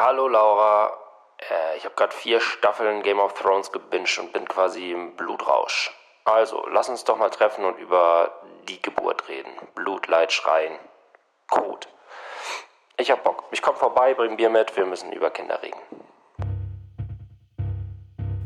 Hallo 0.00 0.28
Laura, 0.28 0.92
äh, 1.40 1.76
ich 1.76 1.84
habe 1.84 1.96
gerade 1.96 2.14
vier 2.14 2.40
Staffeln 2.40 3.02
Game 3.02 3.18
of 3.18 3.34
Thrones 3.34 3.72
gebinged 3.72 4.20
und 4.20 4.32
bin 4.32 4.46
quasi 4.46 4.92
im 4.92 5.16
Blutrausch. 5.16 5.92
Also, 6.24 6.64
lass 6.70 6.88
uns 6.88 7.02
doch 7.02 7.16
mal 7.16 7.30
treffen 7.30 7.64
und 7.64 7.76
über 7.80 8.30
die 8.68 8.80
Geburt 8.80 9.28
reden. 9.28 9.50
Blut, 9.74 10.06
Leid, 10.06 10.30
Schreien. 10.32 10.78
Gut. 11.48 11.88
Ich 12.96 13.10
hab 13.10 13.24
Bock. 13.24 13.42
Ich 13.50 13.60
komm 13.60 13.74
vorbei, 13.74 14.14
bring 14.14 14.36
Bier 14.36 14.50
mit, 14.50 14.76
wir 14.76 14.86
müssen 14.86 15.12
über 15.12 15.30
Kinder 15.30 15.60
reden. 15.64 15.80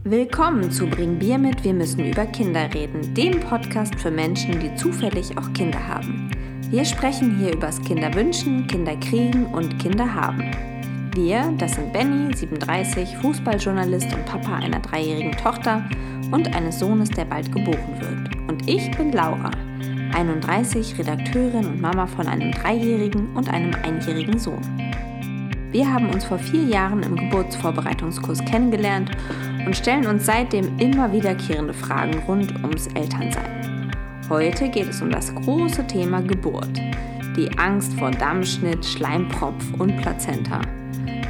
Willkommen 0.04 0.70
zu 0.70 0.88
Bring 0.88 1.18
Bier 1.18 1.36
mit, 1.36 1.62
wir 1.64 1.74
müssen 1.74 2.02
über 2.02 2.24
Kinder 2.24 2.72
reden, 2.72 3.14
dem 3.14 3.40
Podcast 3.40 3.94
für 3.96 4.10
Menschen, 4.10 4.58
die 4.58 4.74
zufällig 4.76 5.36
auch 5.36 5.52
Kinder 5.52 5.86
haben. 5.86 6.30
Wir 6.70 6.86
sprechen 6.86 7.36
hier 7.38 7.52
übers 7.52 7.78
Kinderwünschen, 7.82 8.66
Kinderkriegen 8.68 9.52
und 9.52 9.78
Kinderhaben. 9.78 10.71
Wir, 11.14 11.52
das 11.58 11.72
sind 11.72 11.92
Benny, 11.92 12.34
37, 12.34 13.18
Fußballjournalist 13.18 14.14
und 14.14 14.24
Papa 14.24 14.56
einer 14.56 14.80
dreijährigen 14.80 15.32
Tochter 15.32 15.84
und 16.30 16.56
eines 16.56 16.78
Sohnes, 16.78 17.10
der 17.10 17.26
bald 17.26 17.52
geboren 17.52 18.00
wird. 18.00 18.34
Und 18.48 18.66
ich 18.66 18.90
bin 18.96 19.12
Laura, 19.12 19.50
31, 20.14 20.98
Redakteurin 20.98 21.66
und 21.66 21.82
Mama 21.82 22.06
von 22.06 22.26
einem 22.26 22.50
dreijährigen 22.52 23.26
und 23.34 23.52
einem 23.52 23.74
einjährigen 23.82 24.38
Sohn. 24.38 24.62
Wir 25.70 25.92
haben 25.92 26.08
uns 26.08 26.24
vor 26.24 26.38
vier 26.38 26.64
Jahren 26.64 27.02
im 27.02 27.14
Geburtsvorbereitungskurs 27.14 28.42
kennengelernt 28.46 29.10
und 29.66 29.76
stellen 29.76 30.06
uns 30.06 30.24
seitdem 30.24 30.78
immer 30.78 31.12
wiederkehrende 31.12 31.74
Fragen 31.74 32.20
rund 32.26 32.54
ums 32.62 32.86
Elternsein. 32.86 33.92
Heute 34.30 34.70
geht 34.70 34.88
es 34.88 35.02
um 35.02 35.10
das 35.10 35.34
große 35.34 35.86
Thema 35.86 36.22
Geburt. 36.22 36.80
Die 37.36 37.50
Angst 37.58 37.92
vor 37.98 38.10
Dammschnitt, 38.10 38.82
Schleimpropf 38.82 39.74
und 39.78 39.98
Plazenta. 39.98 40.62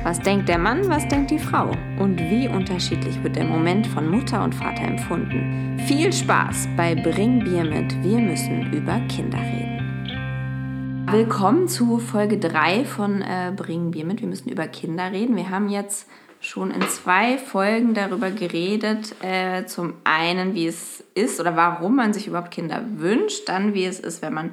Was 0.04 0.18
denkt 0.18 0.48
der 0.48 0.58
Mann, 0.58 0.88
was 0.88 1.06
denkt 1.06 1.30
die 1.30 1.38
Frau? 1.38 1.70
Und 1.96 2.18
wie 2.18 2.48
unterschiedlich 2.48 3.22
wird 3.22 3.36
der 3.36 3.44
Moment 3.44 3.86
von 3.86 4.10
Mutter 4.10 4.42
und 4.42 4.52
Vater 4.52 4.82
empfunden? 4.82 5.78
Viel 5.86 6.12
Spaß 6.12 6.66
bei 6.76 6.96
Bring 6.96 7.44
Bier 7.44 7.62
mit. 7.62 8.02
Wir 8.02 8.18
müssen 8.18 8.72
über 8.72 8.98
Kinder 9.06 9.38
reden. 9.38 11.06
Willkommen 11.08 11.68
zu 11.68 12.00
Folge 12.00 12.36
3 12.38 12.84
von 12.84 13.22
äh, 13.22 13.52
Bring 13.54 13.92
Bier 13.92 14.04
mit. 14.04 14.20
Wir 14.20 14.26
müssen 14.26 14.48
über 14.48 14.66
Kinder 14.66 15.12
reden. 15.12 15.36
Wir 15.36 15.50
haben 15.50 15.68
jetzt 15.68 16.08
schon 16.40 16.72
in 16.72 16.82
zwei 16.88 17.38
Folgen 17.38 17.94
darüber 17.94 18.32
geredet. 18.32 19.14
Äh, 19.22 19.66
zum 19.66 19.94
einen, 20.02 20.56
wie 20.56 20.66
es 20.66 21.04
ist 21.14 21.38
oder 21.38 21.54
warum 21.54 21.94
man 21.94 22.12
sich 22.12 22.26
überhaupt 22.26 22.50
Kinder 22.50 22.84
wünscht. 22.96 23.48
Dann, 23.48 23.72
wie 23.72 23.84
es 23.84 24.00
ist, 24.00 24.20
wenn 24.20 24.34
man 24.34 24.50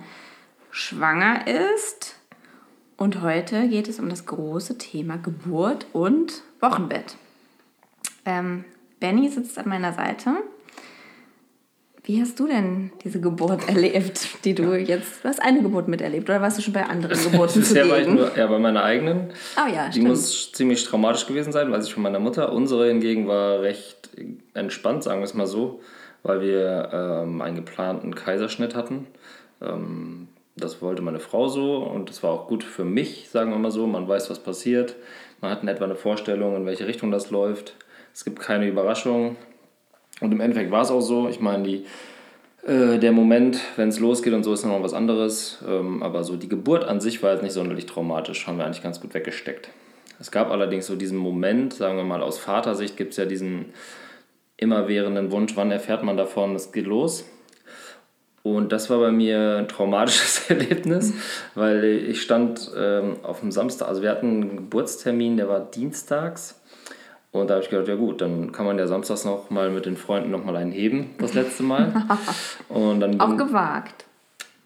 schwanger 0.70 1.48
ist 1.48 2.19
und 3.00 3.22
heute 3.22 3.70
geht 3.70 3.88
es 3.88 3.98
um 3.98 4.10
das 4.10 4.26
große 4.26 4.78
Thema 4.78 5.18
Geburt 5.18 5.88
und 5.94 6.44
Wochenbett. 6.60 7.16
Ähm, 8.26 8.66
Benny 9.00 9.30
sitzt 9.30 9.58
an 9.58 9.70
meiner 9.70 9.94
Seite. 9.94 10.32
Wie 12.04 12.20
hast 12.22 12.38
du 12.40 12.48
denn 12.48 12.92
diese 13.06 13.22
Geburt 13.22 13.70
erlebt, 13.70 14.44
die 14.44 14.54
du 14.54 14.76
jetzt, 14.76 15.24
du 15.24 15.30
hast 15.30 15.42
eine 15.42 15.62
Geburt 15.62 15.88
miterlebt 15.88 16.30
oder 16.30 16.42
warst 16.42 16.58
du 16.58 16.62
schon 16.62 16.74
bei 16.74 16.86
anderen 16.86 17.18
Geburten 17.32 17.62
Bisher 17.62 17.90
war 17.90 18.00
ich 18.00 18.08
nur 18.08 18.38
ja, 18.38 18.48
bei 18.48 18.60
meiner 18.60 18.84
eigenen. 18.84 19.32
Oh 19.56 19.74
ja, 19.74 19.86
Die 19.88 19.94
stimmt. 19.94 20.08
muss 20.10 20.52
ziemlich 20.52 20.84
traumatisch 20.84 21.26
gewesen 21.26 21.54
sein, 21.54 21.72
weiß 21.72 21.86
ich 21.86 21.94
von 21.94 22.04
meiner 22.04 22.20
Mutter. 22.20 22.52
Unsere 22.52 22.90
hingegen 22.90 23.28
war 23.28 23.62
recht 23.62 24.10
entspannt, 24.54 25.04
sagen 25.04 25.22
wir 25.22 25.26
es 25.26 25.34
mal 25.34 25.48
so, 25.48 25.80
weil 26.24 26.42
wir 26.42 26.90
ähm, 26.92 27.42
einen 27.42 27.56
geplanten 27.56 28.14
Kaiserschnitt 28.14 28.76
hatten. 28.76 29.08
Ähm, 29.62 30.28
das 30.56 30.82
wollte 30.82 31.02
meine 31.02 31.20
Frau 31.20 31.48
so 31.48 31.78
und 31.78 32.10
das 32.10 32.24
war 32.24 32.32
auch 32.32 32.48
gut 32.48 32.64
für 32.64 32.84
mich, 32.84 33.30
sagen 33.30 33.52
wir 33.52 33.58
mal 33.58 33.72
so. 33.72 33.88
Man 33.88 34.08
weiß, 34.08 34.30
was 34.30 34.40
passiert. 34.40 34.96
Man 35.42 35.52
hat 35.52 35.62
in 35.62 35.70
etwa 35.70 35.86
eine 35.86 35.96
Vorstellung, 35.96 36.56
in 36.56 36.66
welche 36.66 36.88
Richtung 36.88 37.12
das 37.12 37.32
läuft. 37.32 37.76
Es 38.14 38.26
gibt 38.26 38.40
keine 38.40 38.68
Überraschung. 38.68 39.38
Und 40.22 40.32
im 40.32 40.42
Endeffekt 40.42 40.72
war 40.72 40.82
es 40.82 40.92
auch 40.92 41.02
so. 41.02 41.30
Ich 41.30 41.40
meine, 41.40 41.64
die, 41.64 41.86
äh, 42.66 43.00
der 43.00 43.12
Moment, 43.12 43.60
wenn 43.78 43.90
es 43.90 44.00
losgeht 44.00 44.34
und 44.34 44.44
so, 44.44 44.54
ist 44.54 44.66
noch 44.66 44.84
was 44.84 44.94
anderes. 44.94 45.64
Ähm, 45.68 46.04
aber 46.04 46.24
so 46.24 46.36
die 46.36 46.50
Geburt 46.50 46.84
an 46.84 47.00
sich 47.00 47.24
war 47.24 47.32
jetzt 47.32 47.44
nicht 47.44 47.54
sonderlich 47.54 47.86
traumatisch. 47.86 48.46
Haben 48.48 48.58
wir 48.58 48.66
eigentlich 48.66 48.84
ganz 48.84 49.00
gut 49.00 49.14
weggesteckt. 49.14 49.70
Es 50.20 50.32
gab 50.32 50.52
allerdings 50.52 50.88
so 50.88 50.96
diesen 50.96 51.18
Moment, 51.18 51.74
sagen 51.74 51.96
wir 51.96 52.04
mal 52.04 52.22
aus 52.22 52.38
Vatersicht, 52.38 52.98
gibt 52.98 53.12
es 53.12 53.18
ja 53.18 53.26
diesen 53.26 53.74
immerwährenden 54.58 55.32
Wunsch, 55.32 55.56
wann 55.56 55.72
erfährt 55.72 56.04
man 56.04 56.18
davon, 56.18 56.56
es 56.56 56.74
geht 56.74 56.86
los. 56.86 57.26
Und 58.56 58.72
das 58.72 58.90
war 58.90 59.00
bei 59.00 59.12
mir 59.12 59.58
ein 59.58 59.68
traumatisches 59.68 60.50
Erlebnis, 60.50 61.14
weil 61.56 61.84
ich 61.84 62.22
stand 62.22 62.72
ähm, 62.78 63.18
auf 63.24 63.40
dem 63.42 63.52
Samstag, 63.52 63.88
also 63.88 64.02
wir 64.02 64.10
hatten 64.10 64.28
einen 64.28 64.58
Geburtstermin, 64.58 65.38
der 65.38 65.48
war 65.50 65.60
dienstags. 65.60 66.56
Und 67.32 67.50
da 67.50 67.56
habe 67.56 67.64
ich 67.64 67.70
gedacht, 67.70 67.88
ja 67.88 67.96
gut, 67.96 68.22
dann 68.22 68.52
kann 68.52 68.66
man 68.66 68.80
ja 68.80 68.88
samstags 68.88 69.24
noch 69.24 69.52
mal 69.52 69.70
mit 69.70 69.86
den 69.86 69.98
Freunden 69.98 70.32
noch 70.32 70.44
mal 70.44 70.56
einen 70.56 70.72
heben, 70.72 71.12
das 71.20 71.36
letzte 71.36 71.62
Mal. 71.62 71.94
Und 72.70 73.02
dann 73.02 73.20
Auch 73.22 73.38
gewagt. 73.38 74.06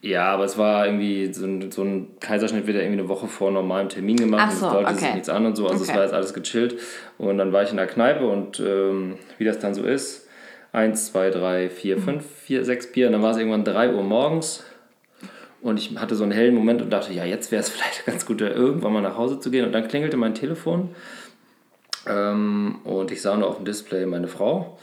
ja, 0.01 0.27
aber 0.33 0.45
es 0.45 0.57
war 0.57 0.85
irgendwie, 0.85 1.33
so 1.33 1.45
ein, 1.45 1.71
so 1.71 1.81
ein 1.83 2.07
Kaiserschnitt 2.21 2.65
wird 2.65 2.77
ja 2.77 2.83
irgendwie 2.83 3.01
eine 3.01 3.09
Woche 3.09 3.27
vor 3.27 3.51
normalem 3.51 3.89
Termin 3.89 4.15
gemacht. 4.15 4.43
Ach 4.47 4.51
so, 4.51 4.65
und 4.67 4.71
es 4.71 4.77
deutete 4.79 4.93
sich 4.95 5.03
okay. 5.03 5.13
nichts 5.13 5.29
an 5.29 5.45
und 5.45 5.55
so. 5.57 5.67
Also 5.67 5.83
es 5.83 5.89
Okay. 5.89 5.97
war 5.97 6.03
jetzt 6.05 6.13
alles 6.13 6.33
gechillt. 6.33 6.79
Und 7.17 7.37
dann 7.37 7.51
war 7.51 7.63
ich 7.63 7.71
in 7.71 7.77
der 7.77 7.87
Kneipe 7.87 8.25
und 8.25 8.61
ähm, 8.61 9.15
wie 9.37 9.43
das 9.43 9.59
dann 9.59 9.73
so 9.73 9.83
ist, 9.83 10.22
eins, 10.73 11.11
zwei, 11.11 11.29
drei, 11.29 11.69
vier, 11.69 11.97
fünf, 11.97 12.25
vier, 12.25 12.65
sechs 12.65 12.91
Bier. 12.91 13.07
Und 13.07 13.13
dann 13.13 13.21
war 13.21 13.31
es 13.31 13.37
irgendwann 13.37 13.63
drei 13.63 13.93
Uhr 13.93 14.03
morgens. 14.03 14.65
Und 15.61 15.79
ich 15.79 15.97
hatte 15.97 16.15
so 16.15 16.23
einen 16.23 16.33
hellen 16.33 16.55
Moment 16.55 16.81
und 16.81 16.89
dachte, 16.89 17.13
ja, 17.13 17.23
jetzt 17.23 17.51
wäre 17.51 17.61
es 17.61 17.69
vielleicht 17.69 18.05
ganz 18.05 18.25
gut, 18.25 18.41
irgendwann 18.41 18.91
mal 18.91 19.01
nach 19.01 19.17
Hause 19.17 19.39
zu 19.39 19.49
gehen. 19.49 19.65
Und 19.65 19.71
dann 19.71 19.87
klingelte 19.87 20.17
mein 20.17 20.35
Telefon. 20.35 20.93
Ähm, 22.05 22.79
und 22.83 23.11
ich 23.11 23.21
sah 23.21 23.37
nur 23.37 23.47
auf 23.47 23.55
dem 23.57 23.65
Display 23.65 24.05
meine 24.05 24.27
Frau. 24.27 24.77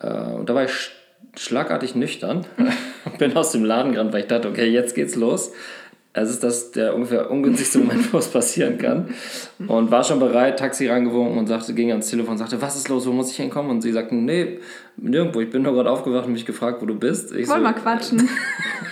Äh, 0.00 0.08
und 0.08 0.48
da 0.48 0.54
war 0.56 0.64
ich 0.64 0.72
sch 0.72 0.90
schlagartig 1.36 1.94
nüchtern. 1.94 2.46
Bin 3.18 3.36
aus 3.36 3.52
dem 3.52 3.64
Laden 3.64 3.92
gerannt, 3.92 4.12
weil 4.12 4.22
ich 4.22 4.26
dachte, 4.26 4.48
okay, 4.48 4.66
jetzt 4.66 4.94
geht's 4.94 5.14
los. 5.14 5.52
Es 6.14 6.30
ist 6.30 6.42
das 6.42 6.72
der 6.72 6.94
ungefähr 6.94 7.30
ungünstigste 7.30 7.78
Moment, 7.78 8.12
wo 8.12 8.18
es 8.18 8.28
passieren 8.28 8.78
kann. 8.78 9.14
Und 9.66 9.90
war 9.90 10.02
schon 10.04 10.18
bereit, 10.18 10.58
Taxi 10.58 10.88
rangewunken 10.88 11.38
und 11.38 11.46
sagte, 11.46 11.74
ging 11.74 11.90
ans 11.90 12.08
Telefon 12.08 12.32
und 12.32 12.38
sagte, 12.38 12.60
was 12.60 12.76
ist 12.76 12.88
los, 12.88 13.06
wo 13.06 13.12
muss 13.12 13.30
ich 13.30 13.36
hinkommen? 13.36 13.70
Und 13.70 13.82
sie 13.82 13.92
sagte, 13.92 14.14
nee, 14.14 14.58
nirgendwo, 14.96 15.40
ich 15.40 15.50
bin 15.50 15.62
nur 15.62 15.74
gerade 15.74 15.90
aufgewacht 15.90 16.26
und 16.26 16.32
mich 16.32 16.46
gefragt, 16.46 16.80
wo 16.80 16.86
du 16.86 16.94
bist. 16.94 17.32
Ich 17.32 17.48
Wollen 17.48 17.60
so, 17.60 17.66
wir 17.66 17.72
quatschen? 17.74 18.28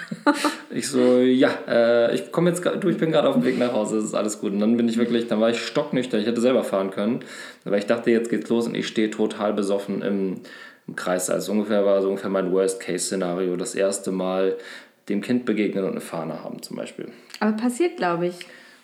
ich 0.71 0.89
so, 0.89 1.19
ja, 1.19 1.51
äh, 1.67 2.15
ich 2.15 2.31
komme 2.31 2.51
jetzt, 2.51 2.65
du, 2.65 2.89
ich 2.89 2.99
bin 2.99 3.11
gerade 3.13 3.29
auf 3.29 3.35
dem 3.35 3.45
Weg 3.45 3.59
nach 3.59 3.73
Hause, 3.73 3.97
das 3.97 4.05
ist 4.05 4.15
alles 4.15 4.39
gut. 4.41 4.53
Und 4.53 4.61
dann 4.61 4.77
bin 4.77 4.89
ich 4.89 4.99
wirklich, 4.99 5.27
dann 5.27 5.41
war 5.41 5.51
ich 5.51 5.59
stocknüchtern, 5.59 6.21
ich 6.21 6.27
hätte 6.27 6.41
selber 6.41 6.65
fahren 6.65 6.91
können, 6.91 7.21
weil 7.65 7.79
ich 7.79 7.87
dachte, 7.87 8.11
jetzt 8.11 8.31
geht's 8.31 8.51
los 8.51 8.67
und 8.67 8.75
ich 8.77 8.87
stehe 8.87 9.11
total 9.11 9.55
besoffen 9.55 10.03
im, 10.03 10.41
im 10.87 10.97
Kreis. 10.97 11.31
Also 11.31 11.53
ungefähr 11.53 11.85
war 11.85 12.03
so 12.03 12.09
ungefähr 12.09 12.31
mein 12.31 12.53
Worst-Case-Szenario, 12.53 13.57
das 13.57 13.75
erste 13.75 14.13
Mal 14.13 14.57
dem 15.09 15.21
Kind 15.21 15.45
begegnen 15.45 15.85
und 15.85 15.93
eine 15.93 16.01
Fahne 16.01 16.43
haben 16.43 16.63
zum 16.63 16.77
Beispiel. 16.77 17.09
Aber 17.41 17.53
passiert, 17.53 17.97
glaube 17.97 18.27
ich. 18.27 18.39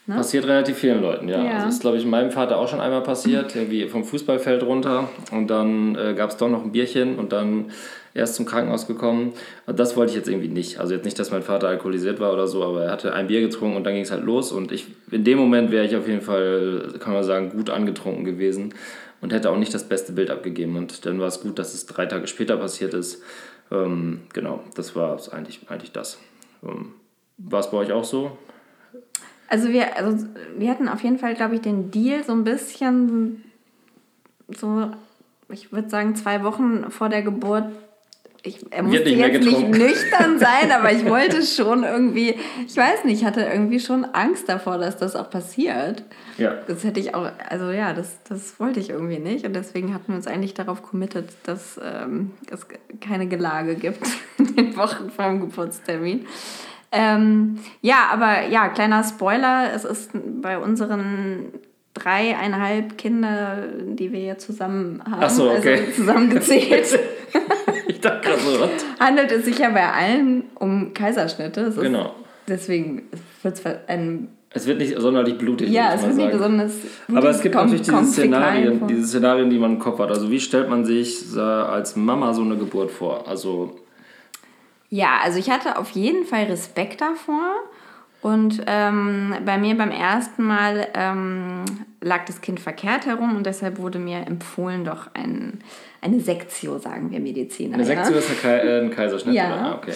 Ne? 0.07 0.17
Passiert 0.17 0.47
relativ 0.47 0.79
vielen 0.79 1.01
Leuten, 1.01 1.29
ja. 1.29 1.45
Ja. 1.45 1.53
Also 1.53 1.67
das 1.67 1.75
ist, 1.75 1.81
glaube 1.81 1.97
ich, 1.97 2.05
meinem 2.05 2.33
Vater 2.33 2.59
auch 2.59 2.69
schon 2.69 2.81
einmal 2.81 3.03
passiert, 3.03 3.55
irgendwie 3.55 3.89
vom 3.89 4.05
Fußballfeld 4.05 4.65
runter 4.65 5.09
und 5.31 5.49
dann 5.49 5.95
äh, 5.95 6.15
gab 6.15 6.31
es 6.31 6.37
doch 6.37 6.49
noch 6.49 6.65
ein 6.65 6.73
Bierchen 6.73 7.19
und 7.19 7.33
dann 7.33 7.71
erst 8.15 8.35
zum 8.35 8.45
Krankenhaus 8.45 8.87
gekommen. 8.87 9.33
Und 9.67 9.79
das 9.79 9.97
wollte 9.97 10.11
ich 10.11 10.17
jetzt 10.17 10.29
irgendwie 10.29 10.49
nicht. 10.49 10.81
Also 10.81 10.95
jetzt 10.95 11.05
nicht, 11.05 11.19
dass 11.19 11.31
mein 11.31 11.43
Vater 11.43 11.69
alkoholisiert 11.69 12.19
war 12.19 12.33
oder 12.33 12.49
so, 12.49 12.65
aber 12.65 12.85
er 12.85 12.91
hatte 12.93 13.15
ein 13.15 13.29
Bier 13.29 13.41
getrunken 13.41 13.77
und 13.77 13.85
dann 13.85 13.95
ging 13.95 14.03
es 14.03 14.11
halt 14.11 14.25
los 14.25 14.51
und 14.51 14.73
ich, 14.73 14.87
in 15.11 15.23
dem 15.23 15.39
Moment 15.39 15.71
wäre 15.71 15.87
ich 15.87 15.95
auf 15.97 16.09
jeden 16.09 16.21
Fall, 16.21 16.95
kann 16.99 17.13
man 17.13 17.23
sagen, 17.23 17.51
gut 17.51 17.71
angetrunken 17.71 18.25
gewesen 18.25 18.75
und 19.21 19.33
hätte 19.33 19.51
auch 19.51 19.57
nicht 19.57 19.73
das 19.73 19.89
beste 19.89 20.13
Bild 20.13 20.31
abgegeben. 20.31 20.77
Und 20.77 21.07
dann 21.07 21.21
war 21.21 21.29
es 21.29 21.41
gut, 21.41 21.59
dass 21.59 21.75
es 21.75 21.87
drei 21.87 22.07
Tage 22.07 22.27
später 22.27 22.57
passiert 22.57 22.93
ist. 22.93 23.23
Ähm, 23.73 24.23
genau, 24.33 24.61
das 24.75 24.95
war 24.95 25.19
eigentlich, 25.33 25.71
eigentlich 25.71 25.93
das. 25.93 26.19
Ähm, 26.63 26.93
war 27.39 27.61
es 27.61 27.71
bei 27.71 27.79
euch 27.79 27.93
auch 27.93 28.05
so? 28.05 28.37
Also 29.49 29.69
wir, 29.71 29.97
also 29.97 30.27
wir 30.57 30.71
hatten 30.71 30.89
auf 30.89 31.03
jeden 31.03 31.19
Fall, 31.19 31.35
glaube 31.35 31.57
ich, 31.57 31.63
den 31.63 31.91
Deal 31.91 32.23
so 32.23 32.33
ein 32.33 32.45
bisschen 32.45 33.45
so, 34.49 34.91
ich 35.49 35.73
würde 35.73 35.89
sagen, 35.89 36.15
zwei 36.15 36.45
Wochen 36.45 36.91
vor 36.91 37.09
der 37.09 37.23
Geburt. 37.23 37.65
Ich, 38.45 38.59
er 38.71 38.83
musste 38.83 39.09
jetzt 39.09 39.41
nicht 39.41 39.69
nüchtern 39.69 40.39
sein, 40.39 40.73
aber 40.73 40.93
ich 40.93 41.05
wollte 41.09 41.43
schon 41.43 41.85
irgendwie, 41.85 42.37
ich 42.67 42.77
weiß 42.77 43.05
nicht, 43.05 43.21
ich 43.21 43.25
hatte 43.25 43.43
irgendwie 43.43 43.79
schon 43.79 44.05
Angst 44.05 44.49
davor, 44.49 44.79
dass 44.79 44.97
das 44.97 45.15
auch 45.15 45.31
passiert. 45.31 46.03
Ja. 46.39 46.55
Das 46.67 46.83
hätte 46.83 46.99
ich 46.99 47.15
auch, 47.15 47.31
also 47.49 47.71
ja, 47.71 47.93
das, 47.93 48.19
das 48.29 48.59
wollte 48.59 48.81
ich 48.81 48.91
irgendwie 48.91 49.21
nicht. 49.21 49.47
Und 49.47 49.55
deswegen 49.55 49.95
hatten 49.95 50.09
wir 50.09 50.17
uns 50.17 50.27
eigentlich 50.27 50.55
darauf 50.55 50.83
committed, 50.83 51.29
dass 51.45 51.81
ähm, 51.83 52.33
es 52.51 52.67
keine 53.01 53.29
Gelage 53.29 53.77
gibt 53.77 54.07
in 54.39 54.57
den 54.57 54.77
Wochen 54.77 55.11
vor 55.11 55.27
dem 55.27 55.41
Geburtstermin. 55.41 56.27
Ähm, 56.91 57.59
ja, 57.81 58.09
aber 58.13 58.49
ja, 58.49 58.69
kleiner 58.69 59.05
Spoiler, 59.05 59.73
es 59.73 59.85
ist 59.85 60.11
bei 60.43 60.59
unseren 60.59 61.53
dreieinhalb 61.95 62.97
Kinder, 62.99 63.59
die 63.85 64.13
wir 64.13 64.21
ja 64.21 64.39
zusammen 64.39 65.03
haben, 65.11 65.29
so, 65.29 65.51
okay. 65.51 65.81
also 65.81 65.93
zusammengezählt, 65.93 66.99
dachte 68.03 68.29
gerade 68.29 68.41
so, 68.41 68.61
was? 68.61 68.71
handelt 69.01 69.33
es 69.33 69.45
sich 69.45 69.59
ja 69.59 69.71
bei 69.71 69.91
allen 69.91 70.45
um 70.57 70.93
Kaiserschnitte. 70.95 71.61
Ist, 71.63 71.81
Genau. 71.81 72.15
Deswegen 72.49 73.09
wird 73.43 73.55
es 73.55 73.65
ein 73.87 74.29
Es 74.51 74.67
wird 74.67 74.79
nicht 74.79 74.99
sonderlich 74.99 75.39
blutig. 75.39 75.71
Ja, 75.71 75.95
es 75.95 76.03
wird 76.03 76.17
nicht 76.17 76.33
besonders. 76.33 76.73
Aber 77.15 77.31
es 77.31 77.41
gibt 77.41 77.55
natürlich 77.55 77.83
diese 77.83 78.05
Szenarien, 78.05 78.87
diese 78.87 79.07
Szenarien, 79.07 79.49
die 79.49 79.59
man 79.59 79.75
im 79.75 79.79
Kopf 79.79 79.99
hat. 80.01 80.11
Also 80.11 80.31
wie 80.31 80.41
stellt 80.41 80.69
man 80.69 80.85
sich 80.85 81.25
als 81.39 81.97
Mama 81.97 82.35
so 82.35 82.43
eine 82.43 82.57
Geburt 82.57 82.91
vor? 82.91 83.29
Also 83.29 83.77
ja, 84.93 85.21
also 85.25 85.39
ich 85.39 85.51
hatte 85.51 85.79
auf 85.79 85.91
jeden 85.93 86.27
Fall 86.27 86.45
Respekt 86.45 87.01
davor. 87.01 87.55
Und 88.21 88.63
ähm, 88.67 89.35
bei 89.45 89.57
mir 89.59 89.77
beim 89.77 89.91
ersten 89.91 90.45
Mal 90.45 90.87
ähm, 90.95 91.65
lag 92.01 92.25
das 92.27 92.41
Kind 92.41 92.61
verkehrt 92.61 93.07
herum 93.07 93.35
und 93.37 93.47
deshalb 93.47 93.79
wurde 93.79 93.99
mir 93.99 94.19
empfohlen, 94.27 94.85
doch 94.85 95.09
ein, 95.15 95.61
eine 96.03 96.21
Sektio, 96.21 96.79
sagen 96.79 97.11
wir 97.11 97.21
Mediziner. 97.21 97.75
Eine 97.75 97.85
Sektio 97.85 98.13
ja? 98.13 98.19
ist 98.19 98.45
ein 98.45 98.91
Kaiserschnitt, 98.91 99.35
ja. 99.35 99.47
oder? 99.47 99.63
Ah, 99.63 99.75
okay. 99.77 99.93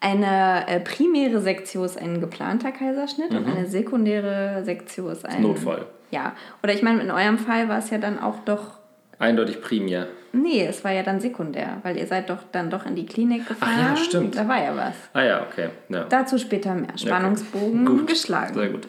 Eine 0.00 0.68
äh, 0.68 0.80
primäre 0.80 1.40
Sektio 1.40 1.84
ist 1.84 1.98
ein 1.98 2.20
geplanter 2.20 2.72
Kaiserschnitt 2.72 3.32
mhm. 3.32 3.38
und 3.38 3.46
eine 3.46 3.66
sekundäre 3.66 4.62
Sektio 4.64 5.08
ist 5.08 5.26
ein 5.26 5.42
Notfall. 5.42 5.86
Ja, 6.10 6.34
oder 6.62 6.72
ich 6.72 6.82
meine, 6.82 7.02
in 7.02 7.10
eurem 7.10 7.38
Fall 7.38 7.68
war 7.68 7.78
es 7.78 7.90
ja 7.90 7.98
dann 7.98 8.18
auch 8.18 8.38
doch 8.44 8.78
Eindeutig 9.18 9.60
primär. 9.62 10.08
Nee, 10.32 10.66
es 10.66 10.82
war 10.82 10.90
ja 10.90 11.02
dann 11.02 11.20
sekundär, 11.20 11.78
weil 11.82 11.96
ihr 11.96 12.06
seid 12.06 12.30
doch 12.30 12.40
dann 12.50 12.68
doch 12.68 12.84
in 12.84 12.96
die 12.96 13.06
Klinik 13.06 13.46
gefahren. 13.46 13.74
Ach 13.76 13.90
ja, 13.90 13.96
stimmt. 13.96 14.36
Da 14.36 14.48
war 14.48 14.62
ja 14.62 14.76
was. 14.76 14.94
Ah 15.12 15.22
ja, 15.22 15.42
okay. 15.42 15.68
Ja. 15.88 16.04
Dazu 16.04 16.38
später 16.38 16.74
mehr. 16.74 16.96
Spannungsbogen 16.96 17.86
okay. 17.86 18.06
geschlagen. 18.06 18.54
Sehr 18.54 18.68
gut. 18.68 18.88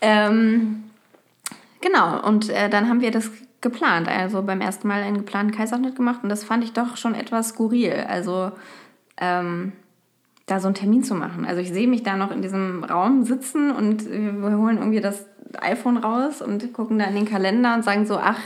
Ähm, 0.00 0.84
genau, 1.80 2.26
und 2.26 2.48
äh, 2.48 2.68
dann 2.70 2.88
haben 2.88 3.00
wir 3.00 3.10
das 3.10 3.30
geplant. 3.60 4.08
Also 4.08 4.42
beim 4.42 4.60
ersten 4.60 4.88
Mal 4.88 5.02
einen 5.02 5.18
geplanten 5.18 5.52
Kaiserschnitt 5.52 5.96
gemacht 5.96 6.20
und 6.22 6.28
das 6.28 6.44
fand 6.44 6.64
ich 6.64 6.72
doch 6.72 6.96
schon 6.96 7.14
etwas 7.14 7.50
skurril. 7.50 8.04
Also 8.08 8.52
ähm, 9.18 9.72
da 10.46 10.60
so 10.60 10.68
einen 10.68 10.74
Termin 10.74 11.04
zu 11.04 11.14
machen. 11.14 11.44
Also 11.44 11.60
ich 11.60 11.72
sehe 11.72 11.86
mich 11.86 12.02
da 12.02 12.16
noch 12.16 12.30
in 12.30 12.42
diesem 12.42 12.84
Raum 12.84 13.24
sitzen 13.24 13.70
und 13.70 14.10
wir 14.10 14.58
holen 14.58 14.78
irgendwie 14.78 15.00
das 15.00 15.26
iPhone 15.60 15.96
raus 15.96 16.42
und 16.42 16.72
gucken 16.72 16.98
da 16.98 17.06
in 17.06 17.14
den 17.14 17.24
Kalender 17.24 17.74
und 17.74 17.84
sagen 17.84 18.06
so, 18.06 18.18
ach, 18.18 18.40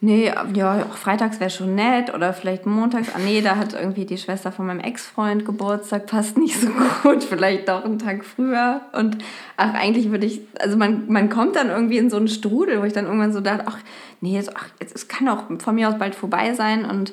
nee, 0.00 0.32
ja, 0.54 0.78
freitags 0.86 1.40
wäre 1.40 1.50
schon 1.50 1.74
nett 1.74 2.12
oder 2.14 2.32
vielleicht 2.32 2.66
montags. 2.66 3.08
Ah, 3.14 3.18
nee, 3.18 3.42
da 3.42 3.56
hat 3.56 3.74
irgendwie 3.74 4.06
die 4.06 4.18
Schwester 4.18 4.50
von 4.50 4.66
meinem 4.66 4.80
Ex-Freund 4.80 5.44
Geburtstag, 5.44 6.06
passt 6.06 6.38
nicht 6.38 6.58
so 6.58 6.68
gut, 7.02 7.22
vielleicht 7.22 7.68
doch 7.68 7.84
einen 7.84 7.98
Tag 7.98 8.24
früher. 8.24 8.80
Und 8.92 9.18
ach, 9.56 9.74
eigentlich 9.74 10.10
würde 10.10 10.26
ich, 10.26 10.40
also 10.58 10.76
man, 10.76 11.10
man 11.10 11.28
kommt 11.28 11.56
dann 11.56 11.68
irgendwie 11.68 11.98
in 11.98 12.10
so 12.10 12.16
einen 12.16 12.28
Strudel, 12.28 12.80
wo 12.80 12.84
ich 12.84 12.92
dann 12.92 13.06
irgendwann 13.06 13.32
so 13.32 13.40
dachte, 13.40 13.64
ach, 13.66 13.78
nee, 14.20 14.40
so, 14.40 14.52
ach, 14.54 14.68
es 14.78 15.08
kann 15.08 15.28
auch 15.28 15.44
von 15.58 15.74
mir 15.74 15.88
aus 15.88 15.98
bald 15.98 16.14
vorbei 16.14 16.54
sein. 16.54 16.84
Und 16.84 17.12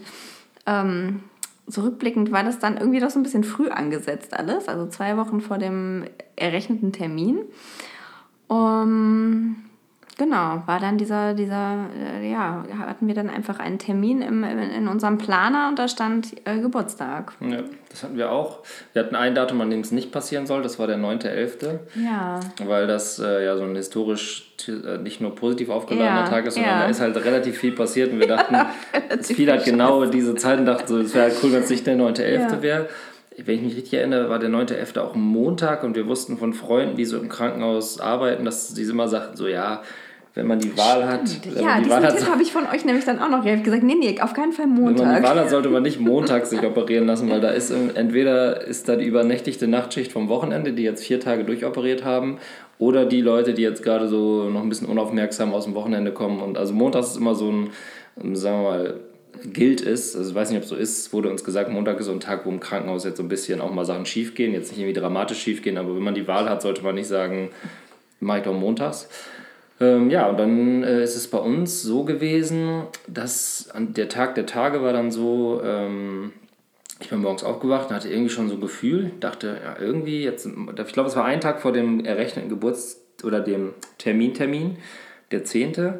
ähm, 0.65 1.23
zurückblickend 1.69 2.31
war 2.31 2.43
das 2.43 2.59
dann 2.59 2.77
irgendwie 2.77 2.99
doch 2.99 3.09
so 3.09 3.19
ein 3.19 3.23
bisschen 3.23 3.43
früh 3.43 3.69
angesetzt 3.69 4.33
alles, 4.33 4.67
also 4.67 4.87
zwei 4.87 5.17
Wochen 5.17 5.41
vor 5.41 5.57
dem 5.57 6.05
errechneten 6.35 6.93
Termin. 6.93 7.39
Um, 8.47 9.66
Genau, 10.17 10.63
war 10.65 10.79
dann 10.79 10.97
dieser, 10.97 11.35
dieser, 11.35 11.89
äh, 11.95 12.31
ja, 12.31 12.65
hatten 12.79 13.07
wir 13.07 13.13
dann 13.13 13.29
einfach 13.29 13.59
einen 13.59 13.77
Termin 13.77 14.23
im, 14.23 14.43
in 14.43 14.87
unserem 14.87 15.19
Planer 15.19 15.67
und 15.69 15.77
da 15.77 15.87
stand 15.87 16.35
äh, 16.45 16.59
Geburtstag. 16.59 17.33
Ja, 17.39 17.59
das 17.89 18.01
hatten 18.01 18.17
wir 18.17 18.31
auch. 18.31 18.63
Wir 18.93 19.03
hatten 19.03 19.15
ein 19.15 19.35
Datum, 19.35 19.61
an 19.61 19.69
dem 19.69 19.81
es 19.81 19.91
nicht 19.91 20.11
passieren 20.11 20.47
soll, 20.47 20.63
das 20.63 20.79
war 20.79 20.87
der 20.87 20.97
9.11. 20.97 21.79
Ja. 22.03 22.39
Weil 22.65 22.87
das 22.87 23.19
äh, 23.19 23.45
ja 23.45 23.55
so 23.57 23.63
ein 23.63 23.75
historisch 23.75 24.55
äh, 24.67 24.97
nicht 24.97 25.21
nur 25.21 25.35
positiv 25.35 25.69
aufgeladener 25.69 26.21
ja, 26.21 26.27
Tag 26.27 26.47
ist, 26.47 26.55
sondern 26.55 26.73
ja. 26.73 26.83
da 26.85 26.87
ist 26.87 26.99
halt 26.99 27.15
relativ 27.17 27.55
viel 27.55 27.73
passiert 27.73 28.11
und 28.11 28.19
wir 28.19 28.27
dachten, 28.37 28.55
fiel 29.21 29.51
halt 29.51 29.65
genau 29.65 30.03
diese 30.05 30.33
Zeit 30.33 30.57
und 30.57 30.65
dachten 30.65 30.87
so, 30.87 30.97
es 30.97 31.13
wäre 31.13 31.25
halt 31.25 31.35
cool, 31.43 31.53
wenn 31.53 31.61
es 31.61 31.69
nicht 31.69 31.85
der 31.85 31.95
9.11. 31.95 32.33
Ja. 32.33 32.61
wäre 32.63 32.87
wenn 33.45 33.55
ich 33.55 33.61
mich 33.61 33.75
richtig 33.75 33.93
erinnere, 33.93 34.29
war 34.29 34.39
der 34.39 34.49
9.11. 34.49 34.99
auch 34.99 35.13
ein 35.13 35.21
Montag 35.21 35.83
und 35.83 35.95
wir 35.95 36.07
wussten 36.07 36.37
von 36.37 36.53
Freunden, 36.53 36.95
die 36.95 37.05
so 37.05 37.19
im 37.19 37.29
Krankenhaus 37.29 37.99
arbeiten, 37.99 38.45
dass 38.45 38.69
sie 38.69 38.83
immer 38.83 39.07
sagten, 39.07 39.37
so 39.37 39.47
ja, 39.47 39.83
wenn 40.37 40.45
man 40.45 40.59
die 40.59 40.77
Wahl 40.77 41.03
hat. 41.07 41.21
Ja, 41.59 41.77
die 41.79 41.85
diesen 41.85 42.03
hat, 42.03 42.15
Tipp 42.15 42.29
habe 42.29 42.43
ich 42.43 42.51
von 42.51 42.67
euch 42.67 42.85
nämlich 42.85 43.05
dann 43.05 43.19
auch 43.19 43.29
noch. 43.29 43.43
Ihr 43.43 43.53
habt 43.53 43.63
gesagt, 43.63 43.81
nee, 43.81 43.95
nee, 43.95 44.21
auf 44.21 44.33
keinen 44.33 44.53
Fall 44.53 44.67
Montag. 44.67 44.99
Wenn 44.99 45.07
man 45.07 45.21
die 45.23 45.27
Wahl 45.27 45.39
hat, 45.39 45.49
sollte 45.49 45.69
man 45.69 45.81
nicht 45.81 45.99
montags 45.99 46.51
sich 46.51 46.61
operieren 46.61 47.07
lassen, 47.07 47.27
weil 47.31 47.41
da 47.41 47.49
ist 47.49 47.71
entweder 47.71 48.61
ist 48.61 48.87
da 48.87 48.95
die 48.95 49.05
übernächtigte 49.05 49.67
Nachtschicht 49.67 50.11
vom 50.11 50.29
Wochenende, 50.29 50.73
die 50.73 50.83
jetzt 50.83 51.03
vier 51.03 51.19
Tage 51.19 51.43
durchoperiert 51.43 52.05
haben, 52.05 52.37
oder 52.77 53.05
die 53.05 53.21
Leute, 53.21 53.55
die 53.55 53.63
jetzt 53.63 53.81
gerade 53.81 54.07
so 54.07 54.47
noch 54.49 54.61
ein 54.61 54.69
bisschen 54.69 54.87
unaufmerksam 54.87 55.53
aus 55.53 55.63
dem 55.63 55.73
Wochenende 55.73 56.11
kommen. 56.11 56.39
Und 56.39 56.55
also 56.55 56.71
montags 56.71 57.09
ist 57.09 57.17
immer 57.17 57.33
so 57.33 57.51
ein, 57.51 58.35
sagen 58.35 58.61
wir 58.61 58.69
mal, 58.69 58.93
gilt 59.51 59.81
ist, 59.81 60.15
also 60.15 60.29
ich 60.29 60.35
weiß 60.35 60.51
nicht, 60.51 60.57
ob 60.57 60.63
es 60.63 60.69
so 60.69 60.75
ist, 60.75 61.13
wurde 61.13 61.29
uns 61.29 61.43
gesagt, 61.43 61.71
Montag 61.71 61.99
ist 61.99 62.05
so 62.05 62.11
ein 62.11 62.19
Tag, 62.19 62.45
wo 62.45 62.49
im 62.51 62.59
Krankenhaus 62.59 63.05
jetzt 63.05 63.17
so 63.17 63.23
ein 63.23 63.29
bisschen 63.29 63.59
auch 63.59 63.71
mal 63.71 63.85
Sachen 63.85 64.05
schief 64.05 64.35
gehen, 64.35 64.53
jetzt 64.53 64.71
nicht 64.71 64.79
irgendwie 64.79 64.99
dramatisch 64.99 65.39
schief 65.39 65.63
gehen, 65.63 65.77
aber 65.77 65.95
wenn 65.95 66.03
man 66.03 66.13
die 66.13 66.27
Wahl 66.27 66.47
hat, 66.47 66.61
sollte 66.61 66.83
man 66.83 66.95
nicht 66.95 67.07
sagen, 67.07 67.49
mache 68.19 68.39
ich 68.39 68.43
doch 68.43 68.53
montags. 68.53 69.09
Ähm, 69.79 70.09
ja, 70.09 70.27
und 70.27 70.39
dann 70.39 70.83
äh, 70.83 71.03
ist 71.03 71.15
es 71.15 71.29
bei 71.29 71.37
uns 71.37 71.83
so 71.83 72.03
gewesen, 72.03 72.83
dass 73.07 73.69
an 73.73 73.93
der 73.93 74.09
Tag 74.09 74.35
der 74.35 74.45
Tage 74.45 74.81
war 74.81 74.93
dann 74.93 75.11
so, 75.11 75.61
ähm, 75.63 76.33
ich 76.99 77.09
bin 77.09 77.21
morgens 77.21 77.43
aufgewacht 77.43 77.89
und 77.89 77.95
hatte 77.95 78.09
irgendwie 78.09 78.29
schon 78.29 78.49
so 78.49 78.55
ein 78.55 78.61
Gefühl, 78.61 79.11
dachte, 79.19 79.57
ja, 79.63 79.75
irgendwie 79.79 80.23
jetzt, 80.23 80.47
ich 80.47 80.93
glaube, 80.93 81.09
es 81.09 81.15
war 81.15 81.25
ein 81.25 81.41
Tag 81.41 81.61
vor 81.61 81.73
dem 81.73 82.03
errechneten 82.03 82.49
Geburts- 82.49 83.01
oder 83.23 83.39
dem 83.39 83.73
Termintermin, 83.99 84.77
der 85.31 85.43
10. 85.43 85.99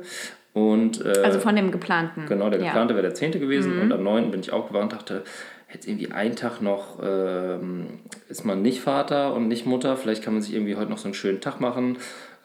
Und, 0.53 1.06
äh, 1.06 1.19
also 1.23 1.39
von 1.39 1.56
dem 1.56 1.69
geplanten. 1.69 2.25
Genau, 2.27 2.50
der 2.50 2.59
geplante 2.59 2.94
ja. 2.94 2.97
wäre 2.97 3.07
der 3.07 3.13
10. 3.13 3.33
gewesen 3.33 3.75
mhm. 3.75 3.81
und 3.83 3.94
am 3.94 4.03
9. 4.03 4.31
bin 4.31 4.39
ich 4.39 4.51
aufgewacht 4.51 4.83
und 4.83 4.94
dachte, 4.94 5.23
jetzt 5.71 5.88
irgendwie 5.88 6.12
einen 6.12 6.35
Tag 6.35 6.62
noch 6.62 7.00
ähm, 7.03 8.00
ist 8.27 8.44
man 8.44 8.63
nicht 8.63 8.81
Vater 8.81 9.35
und 9.35 9.50
nicht 9.50 9.68
Mutter, 9.68 9.97
vielleicht 9.97 10.23
kann 10.23 10.33
man 10.33 10.41
sich 10.41 10.56
irgendwie 10.56 10.75
heute 10.75 10.89
noch 10.89 10.97
so 10.97 11.06
einen 11.06 11.13
schönen 11.13 11.41
Tag 11.41 11.59
machen 11.59 11.97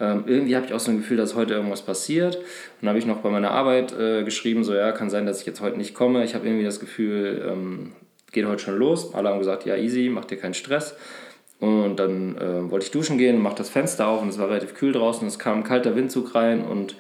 ähm, 0.02 0.24
irgendwie 0.26 0.56
habe 0.56 0.66
ich 0.66 0.74
auch 0.74 0.80
so 0.80 0.90
ein 0.90 0.96
Gefühl, 0.96 1.16
dass 1.16 1.36
heute 1.36 1.54
irgendwas 1.54 1.82
passiert. 1.82 2.36
Und 2.36 2.44
dann 2.80 2.88
habe 2.88 2.98
ich 2.98 3.06
noch 3.06 3.18
bei 3.18 3.30
meiner 3.30 3.52
Arbeit 3.52 3.96
äh, 3.96 4.24
geschrieben, 4.24 4.64
so 4.64 4.74
ja, 4.74 4.90
kann 4.90 5.10
sein, 5.10 5.26
dass 5.26 5.40
ich 5.40 5.46
jetzt 5.46 5.60
heute 5.60 5.76
nicht 5.76 5.94
komme. 5.94 6.24
Ich 6.24 6.34
habe 6.34 6.44
irgendwie 6.44 6.64
das 6.64 6.80
Gefühl, 6.80 7.46
ähm, 7.48 7.92
geht 8.32 8.46
heute 8.46 8.60
schon 8.60 8.76
los. 8.76 9.14
Alle 9.14 9.28
haben 9.28 9.38
gesagt, 9.38 9.64
ja, 9.64 9.76
easy, 9.76 10.10
mach 10.12 10.24
dir 10.24 10.38
keinen 10.38 10.54
Stress. 10.54 10.96
Und 11.60 12.00
dann 12.00 12.36
äh, 12.36 12.68
wollte 12.68 12.86
ich 12.86 12.90
duschen 12.90 13.16
gehen, 13.16 13.40
mach 13.40 13.52
das 13.52 13.70
Fenster 13.70 14.08
auf 14.08 14.22
und 14.22 14.28
es 14.28 14.38
war 14.40 14.48
relativ 14.48 14.74
kühl 14.74 14.90
draußen. 14.90 15.28
Es 15.28 15.38
kam 15.38 15.58
ein 15.58 15.64
kalter 15.64 15.94
Windzug 15.94 16.34
rein 16.34 16.64
und 16.64 16.96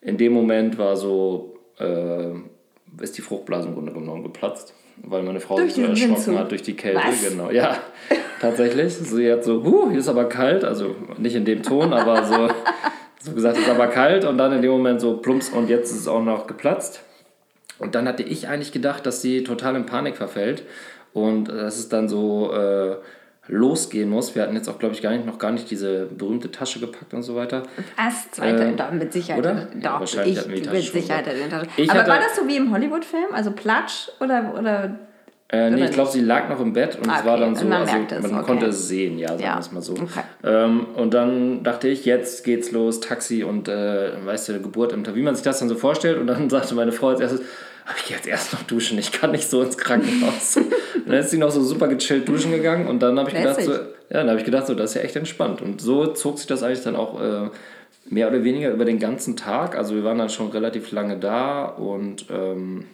in 0.00 0.18
dem 0.18 0.32
Moment 0.32 0.76
war 0.76 0.96
so, 0.96 1.56
äh, 1.78 2.32
ist 3.00 3.16
die 3.16 3.22
Fruchtblase 3.22 3.68
im 3.68 3.74
Grunde 3.74 3.92
genommen 3.92 4.24
geplatzt 4.24 4.74
weil 5.02 5.22
meine 5.22 5.40
Frau 5.40 5.56
durch 5.56 5.74
sich 5.74 5.84
so 5.84 5.90
erschrocken 5.90 6.16
Windzug. 6.16 6.38
hat 6.38 6.50
durch 6.50 6.62
die 6.62 6.76
Kälte. 6.76 7.00
Was? 7.04 7.28
Genau, 7.28 7.50
ja, 7.50 7.76
tatsächlich. 8.40 8.94
Sie 8.94 9.30
hat 9.30 9.44
so, 9.44 9.62
huh, 9.64 9.90
hier 9.90 10.00
ist 10.00 10.08
aber 10.08 10.28
kalt, 10.28 10.64
also 10.64 10.94
nicht 11.18 11.34
in 11.34 11.44
dem 11.44 11.62
Ton, 11.62 11.92
aber 11.92 12.24
so, 12.24 12.48
so 13.20 13.32
gesagt, 13.32 13.56
es 13.56 13.64
ist 13.64 13.70
aber 13.70 13.88
kalt 13.88 14.24
und 14.24 14.38
dann 14.38 14.52
in 14.52 14.62
dem 14.62 14.70
Moment 14.70 15.00
so 15.00 15.16
plumps 15.16 15.50
und 15.50 15.68
jetzt 15.68 15.90
ist 15.90 16.00
es 16.00 16.08
auch 16.08 16.22
noch 16.22 16.46
geplatzt. 16.46 17.02
Und 17.78 17.94
dann 17.94 18.06
hatte 18.06 18.22
ich 18.22 18.48
eigentlich 18.48 18.72
gedacht, 18.72 19.06
dass 19.06 19.22
sie 19.22 19.42
total 19.42 19.74
in 19.76 19.86
Panik 19.86 20.16
verfällt 20.16 20.64
und 21.14 21.48
dass 21.48 21.78
es 21.78 21.88
dann 21.88 22.08
so 22.08 22.52
äh, 22.52 22.96
losgehen 23.50 24.08
muss. 24.08 24.34
Wir 24.34 24.42
hatten 24.42 24.54
jetzt 24.54 24.68
auch, 24.68 24.78
glaube 24.78 24.94
ich, 24.94 25.02
gar 25.02 25.10
nicht, 25.10 25.26
noch 25.26 25.38
gar 25.38 25.50
nicht 25.50 25.70
diese 25.70 26.06
berühmte 26.06 26.50
Tasche 26.50 26.78
gepackt 26.78 27.12
und 27.12 27.22
so 27.22 27.34
weiter. 27.34 27.64
Erst 27.98 28.36
zweite, 28.36 28.64
äh, 28.64 28.76
doch, 28.76 28.92
mit 28.92 29.12
Sicherheit. 29.12 29.40
Oder? 29.40 29.68
Doch, 29.74 29.82
ja, 29.82 30.00
wahrscheinlich 30.00 30.34
ich, 30.34 30.38
hatten 30.38 30.50
wir 30.50 30.56
die 30.56 30.62
Tasche 30.62 30.76
mit 30.76 31.02
Sicherheit. 31.02 31.26
Ich 31.76 31.90
Aber 31.90 32.00
hatte, 32.00 32.10
war 32.10 32.18
das 32.18 32.36
so 32.36 32.46
wie 32.46 32.56
im 32.56 32.72
Hollywood-Film? 32.72 33.32
Also 33.32 33.50
Platsch 33.50 34.08
oder... 34.20 34.54
oder 34.58 34.98
äh, 35.52 35.68
nee, 35.68 35.86
ich 35.86 35.90
glaube, 35.90 36.12
sie 36.12 36.20
lag 36.20 36.48
noch 36.48 36.60
im 36.60 36.72
Bett 36.72 36.94
und 36.94 37.08
ah, 37.08 37.10
okay. 37.10 37.18
es 37.18 37.26
war 37.26 37.36
dann 37.36 37.56
so, 37.56 37.64
man, 37.64 37.82
also, 37.82 37.92
man 38.28 38.34
okay. 38.36 38.46
konnte 38.46 38.66
es 38.66 38.86
sehen, 38.86 39.18
ja, 39.18 39.30
sagen 39.30 39.42
wir 39.42 39.58
es 39.58 39.72
mal 39.72 39.82
so. 39.82 39.94
Okay. 39.94 40.22
Ähm, 40.44 40.86
und 40.94 41.12
dann 41.12 41.64
dachte 41.64 41.88
ich, 41.88 42.04
jetzt 42.04 42.44
geht's 42.44 42.70
los, 42.70 43.00
Taxi 43.00 43.42
und, 43.42 43.66
äh, 43.66 44.24
weißt 44.24 44.50
du, 44.50 44.60
Geburt 44.60 44.92
im 44.92 45.04
wie 45.12 45.22
man 45.22 45.34
sich 45.34 45.42
das 45.42 45.58
dann 45.58 45.68
so 45.68 45.74
vorstellt. 45.74 46.18
Und 46.18 46.28
dann 46.28 46.48
sagte 46.50 46.76
meine 46.76 46.92
Frau 46.92 47.08
als 47.08 47.18
erstes, 47.18 47.40
aber 47.84 47.96
ich 47.98 48.04
gehe 48.06 48.16
jetzt 48.16 48.28
erst 48.28 48.52
noch 48.52 48.62
duschen, 48.62 48.96
ich 48.98 49.10
kann 49.10 49.32
nicht 49.32 49.50
so 49.50 49.60
ins 49.62 49.76
Krankenhaus. 49.76 50.60
und 51.10 51.16
dann 51.16 51.24
ist 51.24 51.30
sie 51.30 51.38
noch 51.38 51.50
so 51.50 51.60
super 51.60 51.88
gechillt 51.88 52.28
duschen 52.28 52.52
gegangen 52.52 52.86
und 52.86 53.00
dann 53.00 53.18
habe 53.18 53.28
ich 53.30 53.34
gedacht, 53.36 53.60
so, 53.64 53.72
ja, 53.72 54.18
dann 54.20 54.28
habe 54.28 54.38
ich 54.38 54.44
gedacht, 54.44 54.68
so, 54.68 54.74
das 54.74 54.90
ist 54.90 54.94
ja 54.94 55.02
echt 55.02 55.16
entspannt. 55.16 55.60
Und 55.60 55.80
so 55.80 56.06
zog 56.06 56.38
sich 56.38 56.46
das 56.46 56.62
eigentlich 56.62 56.82
dann 56.82 56.94
auch 56.94 57.20
äh, 57.20 57.48
mehr 58.08 58.28
oder 58.28 58.44
weniger 58.44 58.70
über 58.70 58.84
den 58.84 59.00
ganzen 59.00 59.36
Tag. 59.36 59.76
Also 59.76 59.96
wir 59.96 60.04
waren 60.04 60.18
dann 60.18 60.28
schon 60.28 60.50
relativ 60.50 60.92
lange 60.92 61.16
da 61.18 61.64
und 61.64 62.26
ähm, 62.30 62.84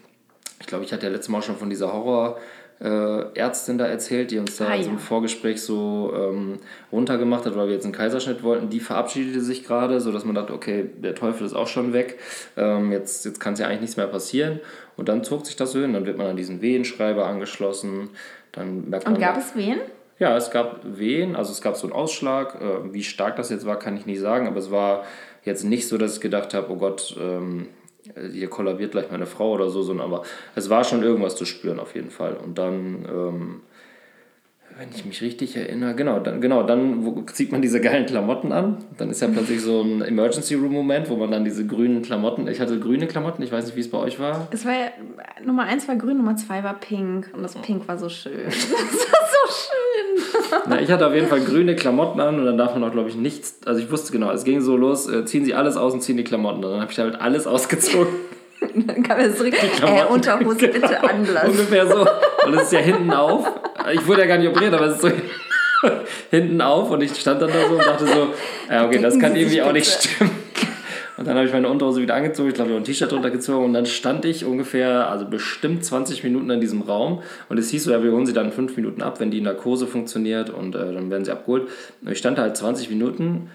ich 0.61 0.67
glaube, 0.67 0.85
ich 0.85 0.93
hatte 0.95 1.05
ja 1.07 1.13
letztes 1.13 1.29
Mal 1.29 1.43
schon 1.43 1.57
von 1.57 1.69
dieser 1.69 1.93
Horror- 1.93 2.39
äh, 2.81 3.39
Ärztin 3.39 3.79
da 3.79 3.87
erzählt, 3.87 4.31
die 4.31 4.39
uns 4.39 4.57
da 4.57 4.69
ah, 4.69 4.75
ja. 4.75 4.87
im 4.87 4.99
Vorgespräch 4.99 5.63
so 5.63 6.13
ähm, 6.15 6.59
runtergemacht 6.93 7.47
hat, 7.47 7.57
weil 7.57 7.69
wir 7.69 7.75
jetzt 7.75 7.85
einen 7.85 7.95
Kaiserschnitt 7.95 8.43
wollten. 8.43 8.69
Die 8.69 8.81
verabschiedete 8.81 9.41
sich 9.41 9.65
gerade, 9.65 10.01
sodass 10.01 10.25
man 10.25 10.35
dachte, 10.35 10.53
okay, 10.53 10.91
der 10.99 11.15
Teufel 11.15 11.47
ist 11.47 11.55
auch 11.55 11.69
schon 11.69 11.93
weg. 11.93 12.19
Ähm, 12.57 12.93
jetzt 12.93 13.25
jetzt 13.25 13.41
kann 13.41 13.55
es 13.55 13.61
ja 13.61 13.67
eigentlich 13.67 13.81
nichts 13.81 13.97
mehr 13.97 14.07
passieren. 14.07 14.61
Und 14.97 15.09
dann 15.09 15.25
zog 15.25 15.47
sich 15.47 15.57
das 15.57 15.73
so 15.73 15.81
hin. 15.81 15.95
Dann 15.95 16.05
wird 16.05 16.19
man 16.19 16.27
an 16.27 16.37
diesen 16.37 16.61
Wehenschreiber 16.61 17.27
angeschlossen. 17.27 18.11
Dann 18.53 18.91
merkt 18.91 19.07
man, 19.07 19.15
Und 19.15 19.21
gab 19.21 19.39
es 19.39 19.57
Wehen? 19.57 19.81
Ja, 20.19 20.37
es 20.37 20.51
gab 20.51 20.81
Wehen, 20.83 21.37
also 21.37 21.53
es 21.53 21.61
gab 21.61 21.77
so 21.77 21.87
einen 21.87 21.95
Ausschlag. 21.95 22.61
Äh, 22.61 22.93
wie 22.93 23.05
stark 23.05 23.37
das 23.37 23.51
jetzt 23.51 23.67
war, 23.67 23.79
kann 23.79 23.97
ich 23.97 24.07
nicht 24.07 24.21
sagen, 24.21 24.47
aber 24.47 24.59
es 24.59 24.71
war 24.71 25.05
jetzt 25.45 25.65
nicht 25.65 25.89
so, 25.89 25.97
dass 25.97 26.15
ich 26.15 26.21
gedacht 26.21 26.53
habe, 26.55 26.71
oh 26.71 26.77
Gott, 26.77 27.17
ähm, 27.19 27.69
hier 28.33 28.49
kollabiert 28.49 28.93
gleich 28.93 29.11
meine 29.11 29.27
Frau 29.27 29.53
oder 29.53 29.71
so, 29.71 29.83
sondern 29.83 30.07
aber 30.07 30.23
es 30.55 30.71
war 30.71 30.85
schon 30.85 31.03
irgendwas 31.03 31.37
zu 31.37 31.45
spüren 31.45 31.81
auf 31.81 31.95
jeden 31.95 32.11
Fall. 32.11 32.35
Und 32.37 32.59
dann 32.59 33.07
ähm, 33.09 33.61
Wenn 34.79 34.91
ich 34.95 35.07
mich 35.07 35.23
richtig 35.23 35.57
erinnere, 35.57 35.95
genau, 35.95 36.21
dann, 36.21 36.43
genau, 36.43 36.63
dann 36.63 37.25
zieht 37.33 37.51
man 37.51 37.63
diese 37.63 37.81
geilen 37.81 38.05
Klamotten 38.05 38.53
an. 38.53 38.85
Dann 38.99 39.09
ist 39.09 39.23
ja 39.23 39.29
plötzlich 39.29 39.63
so 39.63 39.81
ein 39.81 40.03
Emergency 40.03 40.55
Room 40.55 40.73
Moment, 40.73 41.09
wo 41.09 41.17
man 41.17 41.31
dann 41.31 41.47
diese 41.47 41.67
grünen 41.67 42.03
Klamotten, 42.03 42.47
ich 42.47 42.61
hatte 42.61 42.79
grüne 42.79 43.07
Klamotten, 43.07 43.43
ich 43.43 43.51
weiß 43.51 43.65
nicht, 43.65 43.77
wie 43.77 43.81
es 43.81 43.91
bei 43.91 43.97
euch 43.97 44.21
war. 44.21 44.49
Es 44.51 44.67
war 44.67 44.75
ja, 44.75 44.89
Nummer 45.43 45.63
eins 45.63 45.89
war 45.89 45.97
grün, 45.97 46.19
Nummer 46.19 46.37
zwei 46.37 46.63
war 46.63 46.75
pink 46.75 47.31
und 47.33 47.43
das 47.43 47.55
Pink 47.55 47.89
war 47.89 47.97
so 47.97 48.11
schön. 48.11 48.33
Das 48.47 48.71
war 48.71 49.29
so 49.33 49.53
schön. 49.53 50.63
Na, 50.69 50.81
ich 50.81 50.91
hatte 50.91 51.07
auf 51.07 51.15
jeden 51.15 51.29
Fall 51.29 51.41
grüne 51.41 51.75
Klamotten 51.75 52.21
an 52.21 52.39
und 52.39 52.45
dann 52.45 52.59
darf 52.59 52.75
man 52.75 52.85
auch, 52.85 52.93
glaube 52.93 53.09
ich, 53.09 53.17
nichts, 53.17 53.61
also 53.65 53.81
ich 53.81 53.91
wusste 53.91 54.13
genau, 54.13 54.31
es 54.31 54.45
ging 54.45 54.61
so 54.61 54.77
los, 54.77 55.09
äh, 55.09 55.25
ziehen 55.25 55.47
sie 55.47 55.55
alles 55.55 55.79
aus 55.79 55.95
und 55.95 56.03
ziehen 56.03 56.19
die 56.19 56.25
Klamotten. 56.25 56.63
Und 56.63 56.73
dann 56.73 56.81
habe 56.83 56.93
ich 56.93 56.99
halt 56.99 57.19
alles 57.19 57.47
ausgezogen. 57.47 58.13
dann 58.75 59.03
kam 59.03 59.19
er 59.19 59.35
zurück, 59.35 59.55
äh, 59.55 60.13
Unterhose 60.13 60.69
bitte 60.69 61.03
anlassen. 61.03 61.51
Ungefähr 61.51 61.87
so. 61.87 62.07
Und 62.47 62.55
es 62.55 62.65
ist 62.65 62.73
ja 62.73 62.81
hinten 62.81 63.11
auf. 63.11 63.51
Ich 63.93 64.07
wurde 64.07 64.23
ja 64.23 64.27
gar 64.27 64.39
nicht 64.39 64.49
operiert, 64.49 64.75
aber 64.75 64.87
es 64.87 64.95
ist 64.95 65.03
so 65.03 65.11
hinten 66.31 66.61
auf 66.61 66.91
und 66.91 67.03
ich 67.03 67.15
stand 67.15 67.43
dann 67.43 67.51
da 67.51 67.69
so 67.69 67.75
und 67.75 67.87
dachte 67.87 68.07
so, 68.07 68.35
ja 68.71 68.87
okay, 68.87 69.01
das 69.01 69.19
kann 69.19 69.37
irgendwie 69.37 69.63
auch 69.63 69.73
nicht 69.73 69.87
stimmen. 69.87 70.31
Und 71.17 71.27
dann 71.27 71.37
habe 71.37 71.47
ich 71.47 71.53
meine 71.53 71.69
Unterhose 71.69 72.03
wieder 72.03 72.15
angezogen, 72.15 72.51
ich 72.51 72.55
glaube, 72.55 72.71
ich 72.71 72.75
habe 72.75 72.83
ein 72.83 72.85
T-Shirt 72.85 73.11
runtergezogen 73.11 73.65
und 73.65 73.73
dann 73.73 73.87
stand 73.87 74.27
ich 74.27 74.45
ungefähr, 74.45 75.09
also 75.09 75.25
bestimmt 75.27 75.83
20 75.83 76.23
Minuten 76.25 76.51
in 76.51 76.61
diesem 76.61 76.83
Raum 76.83 77.23
und 77.49 77.59
es 77.59 77.71
hieß 77.71 77.85
so, 77.85 77.91
ja, 77.91 78.03
wir 78.03 78.13
holen 78.13 78.27
sie 78.27 78.35
dann 78.35 78.53
fünf 78.53 78.77
Minuten 78.77 79.01
ab, 79.01 79.19
wenn 79.19 79.31
die 79.31 79.41
Narkose 79.41 79.87
funktioniert 79.87 80.51
und 80.51 80.75
äh, 80.75 80.93
dann 80.93 81.11
werden 81.11 81.25
sie 81.25 81.33
abgeholt. 81.33 81.69
Und 82.03 82.13
ich 82.13 82.19
stand 82.19 82.37
da 82.37 82.43
halt 82.43 82.57
20 82.57 82.91
Minuten 82.91 83.51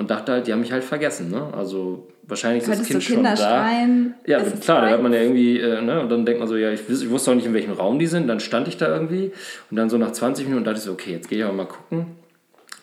und 0.00 0.10
dachte 0.10 0.32
halt, 0.32 0.46
die 0.46 0.52
haben 0.52 0.60
mich 0.60 0.72
halt 0.72 0.82
vergessen. 0.82 1.30
Ne? 1.30 1.52
Also 1.54 2.08
wahrscheinlich 2.22 2.66
ist 2.66 2.80
das 2.80 2.86
Kind 2.86 3.02
schon 3.02 3.22
da. 3.22 3.36
Schreien? 3.36 4.14
Ja, 4.26 4.40
klar, 4.40 4.80
da 4.80 4.88
hört 4.88 5.02
man 5.02 5.12
ja 5.12 5.20
irgendwie, 5.20 5.60
äh, 5.60 5.82
ne? 5.82 6.00
und 6.00 6.08
dann 6.08 6.24
denkt 6.24 6.40
man 6.40 6.48
so, 6.48 6.56
ja, 6.56 6.70
ich, 6.70 6.88
ich, 6.88 7.10
wusste 7.10 7.30
auch 7.30 7.34
nicht, 7.34 7.44
in 7.44 7.52
welchem 7.52 7.74
Raum 7.74 7.98
die 7.98 8.06
sind. 8.06 8.26
Dann 8.26 8.40
stand 8.40 8.66
ich 8.66 8.78
da 8.78 8.88
irgendwie 8.88 9.30
und 9.70 9.76
dann 9.76 9.90
so 9.90 9.98
nach 9.98 10.12
20 10.12 10.46
Minuten 10.46 10.64
dachte 10.64 10.78
ich 10.78 10.84
so, 10.84 10.92
okay, 10.92 11.12
jetzt 11.12 11.28
gehe 11.28 11.40
ich 11.40 11.44
aber 11.44 11.52
mal 11.52 11.66
gucken 11.66 12.06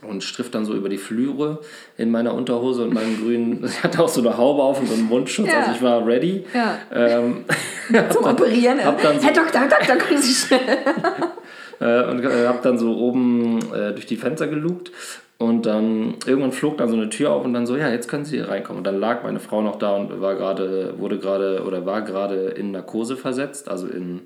und 0.04 0.24
striff 0.24 0.52
dann 0.52 0.64
so 0.64 0.76
über 0.76 0.90
die 0.90 1.00
Flüre 1.00 1.62
in 1.98 2.12
meiner 2.12 2.36
Unterhose 2.36 2.84
und 2.84 2.94
meinem 2.94 3.20
grünen, 3.20 3.64
ich 3.66 3.82
hatte 3.82 4.04
auch 4.04 4.10
so 4.10 4.22
eine 4.22 4.38
Haube 4.38 4.62
auf 4.62 4.80
und 4.80 4.88
so 4.88 4.94
einen 4.94 5.06
Mundschutz, 5.06 5.48
ja. 5.48 5.62
also 5.62 5.72
ich 5.72 5.82
war 5.82 6.06
ready. 6.06 6.46
Ja. 6.54 6.78
Ähm, 6.94 7.46
Zum 8.12 8.26
dann, 8.26 8.36
Operieren. 8.36 8.86
Hab 8.86 9.02
dann 9.02 9.20
so, 9.20 9.26
Herr 9.26 9.34
Doktor, 9.34 9.62
Doktor, 9.68 9.96
kommen 9.96 10.22
Sie 10.22 10.36
schnell. 10.36 10.60
äh, 11.80 12.12
und 12.12 12.24
äh, 12.24 12.46
habe 12.46 12.60
dann 12.62 12.78
so 12.78 12.96
oben 12.96 13.58
äh, 13.74 13.94
durch 13.94 14.06
die 14.06 14.18
Fenster 14.18 14.46
gelugt 14.46 14.92
und 15.40 15.68
dann 15.68 16.16
irgendwann 16.26 16.52
flog 16.52 16.78
dann 16.78 16.90
so 16.90 16.96
eine 16.96 17.10
Tür 17.10 17.32
auf 17.32 17.46
und 17.46 17.54
dann 17.54 17.68
so, 17.68 17.78
ja, 17.78 17.90
jetzt 17.90 18.08
können 18.08 18.26
Sie 18.26 18.38
hier 18.38 18.50
reinkommen. 18.50 18.80
Und 18.80 18.88
dann 18.88 19.00
lag 19.00 19.24
meine 19.24 19.40
Frau 19.40 19.62
noch 19.62 19.78
da 19.78 19.96
und 19.96 20.20
war 20.20 20.36
gerade, 20.36 20.96
wurde 20.98 21.20
gerade 21.20 21.64
oder 21.64 21.86
war 21.86 22.02
gerade 22.02 22.50
in 22.50 22.72
Narkose 22.72 23.18
versetzt, 23.18 23.70
also 23.70 23.88
in 23.88 24.22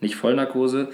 nicht 0.00 0.16
Vollnarkose. 0.16 0.88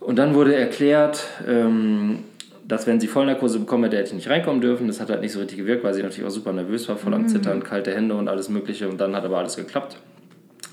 Und 0.00 0.16
dann 0.16 0.34
wurde 0.34 0.54
erklärt, 0.54 1.24
ähm, 1.48 2.24
dass 2.68 2.86
wenn 2.86 3.00
sie 3.00 3.06
Vollnarkose 3.06 3.60
bekommen 3.60 3.84
hätte, 3.84 3.96
hätte 3.96 4.08
ich 4.08 4.14
nicht 4.14 4.28
reinkommen 4.28 4.60
dürfen. 4.60 4.88
Das 4.88 5.00
hat 5.00 5.08
halt 5.08 5.22
nicht 5.22 5.32
so 5.32 5.40
richtig 5.40 5.58
gewirkt, 5.58 5.84
weil 5.84 5.94
sie 5.94 6.02
natürlich 6.02 6.26
auch 6.26 6.32
super 6.32 6.52
nervös 6.52 6.86
war, 6.88 6.96
voll 6.96 7.14
am 7.14 7.22
mhm. 7.22 7.28
Zittern, 7.28 7.62
kalte 7.64 7.94
Hände 7.94 8.14
und 8.14 8.28
alles 8.28 8.50
Mögliche. 8.50 8.88
Und 8.88 9.00
dann 9.00 9.16
hat 9.16 9.24
aber 9.24 9.38
alles 9.38 9.56
geklappt. 9.56 9.96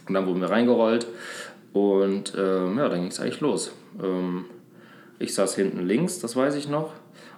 Und 0.07 0.13
dann 0.13 0.25
wurden 0.27 0.41
wir 0.41 0.49
reingerollt. 0.49 1.07
Und 1.71 2.33
ähm, 2.37 2.77
ja, 2.77 2.89
dann 2.89 2.99
ging 2.99 3.09
es 3.09 3.19
eigentlich 3.19 3.39
los. 3.39 3.71
Ähm, 4.03 4.45
ich 5.19 5.33
saß 5.33 5.55
hinten 5.55 5.85
links, 5.85 6.19
das 6.19 6.35
weiß 6.35 6.55
ich 6.55 6.69
noch. 6.69 6.91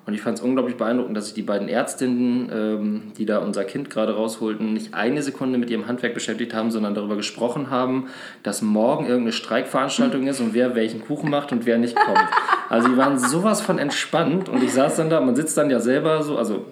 Und 0.05 0.15
ich 0.15 0.21
fand 0.21 0.39
es 0.39 0.43
unglaublich 0.43 0.77
beeindruckend, 0.77 1.15
dass 1.15 1.25
sich 1.25 1.35
die 1.35 1.43
beiden 1.43 1.67
Ärztinnen, 1.67 2.49
ähm, 2.51 3.01
die 3.17 3.25
da 3.25 3.37
unser 3.37 3.63
Kind 3.65 3.91
gerade 3.91 4.15
rausholten, 4.15 4.73
nicht 4.73 4.95
eine 4.95 5.21
Sekunde 5.21 5.59
mit 5.59 5.69
ihrem 5.69 5.87
Handwerk 5.87 6.15
beschäftigt 6.15 6.55
haben, 6.55 6.71
sondern 6.71 6.95
darüber 6.95 7.15
gesprochen 7.15 7.69
haben, 7.69 8.07
dass 8.41 8.63
morgen 8.63 9.05
irgendeine 9.05 9.33
Streikveranstaltung 9.33 10.25
ist 10.25 10.39
und 10.39 10.55
wer 10.55 10.73
welchen 10.73 11.01
Kuchen 11.05 11.29
macht 11.29 11.51
und 11.51 11.67
wer 11.67 11.77
nicht 11.77 11.95
kommt. 11.95 12.27
Also 12.69 12.87
die 12.87 12.97
waren 12.97 13.19
sowas 13.19 13.61
von 13.61 13.77
entspannt 13.77 14.49
und 14.49 14.63
ich 14.63 14.73
saß 14.73 14.95
dann 14.95 15.11
da, 15.11 15.21
man 15.21 15.35
sitzt 15.35 15.55
dann 15.57 15.69
ja 15.69 15.79
selber 15.79 16.23
so, 16.23 16.37
also 16.37 16.65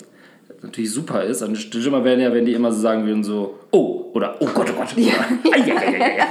natürlich 0.64 0.92
super 0.92 1.24
ist. 1.24 1.44
Und 1.44 1.56
schlimmer 1.56 2.04
wären 2.04 2.20
ja, 2.20 2.34
wenn 2.34 2.46
die 2.46 2.54
immer 2.54 2.72
so 2.72 2.82
sagen 2.82 3.06
würden, 3.06 3.24
so, 3.24 3.60
oh, 3.72 4.10
oder 4.14 4.38
oh 4.40 4.48
Gott, 4.54 4.72
oh 4.74 4.80
Gott. 4.80 4.96
Ja. 4.98 5.14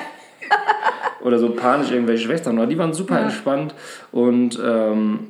oder 1.20 1.38
so 1.38 1.50
panisch 1.50 1.90
irgendwelche 1.90 2.24
Schwestern. 2.24 2.58
Aber 2.58 2.66
die 2.66 2.78
waren 2.78 2.92
super 2.92 3.16
ja. 3.16 3.24
entspannt 3.24 3.74
und 4.12 4.58
ähm, 4.64 5.20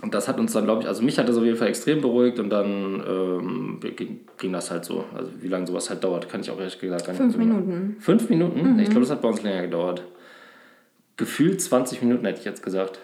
und 0.00 0.12
das 0.12 0.28
hat 0.28 0.38
uns 0.38 0.52
dann, 0.52 0.64
glaube 0.64 0.82
ich, 0.82 0.88
also 0.88 1.02
mich 1.02 1.18
hat 1.18 1.28
das 1.28 1.36
auf 1.36 1.44
jeden 1.44 1.56
Fall 1.56 1.68
extrem 1.68 2.00
beruhigt 2.00 2.38
und 2.38 2.50
dann 2.50 3.02
ähm, 3.08 3.78
ging, 3.80 4.20
ging, 4.36 4.52
das 4.52 4.70
halt 4.70 4.84
so. 4.84 5.04
Also 5.14 5.30
wie 5.40 5.48
lange 5.48 5.66
sowas 5.66 5.88
halt 5.88 6.02
dauert, 6.04 6.28
kann 6.28 6.40
ich 6.40 6.50
auch 6.50 6.58
ehrlich 6.58 6.78
gesagt 6.78 7.06
gar 7.06 7.12
nicht 7.12 7.22
Fünf 7.22 7.36
Minuten. 7.38 7.96
Fünf 8.00 8.28
Minuten? 8.28 8.74
Mhm. 8.74 8.78
Ich 8.80 8.90
glaube, 8.90 9.00
das 9.00 9.10
hat 9.10 9.22
bei 9.22 9.28
uns 9.28 9.42
länger 9.42 9.62
gedauert. 9.62 10.02
Gefühlt 11.16 11.62
20 11.62 12.02
Minuten 12.02 12.26
hätte 12.26 12.40
ich 12.40 12.44
jetzt 12.44 12.62
gesagt. 12.62 12.98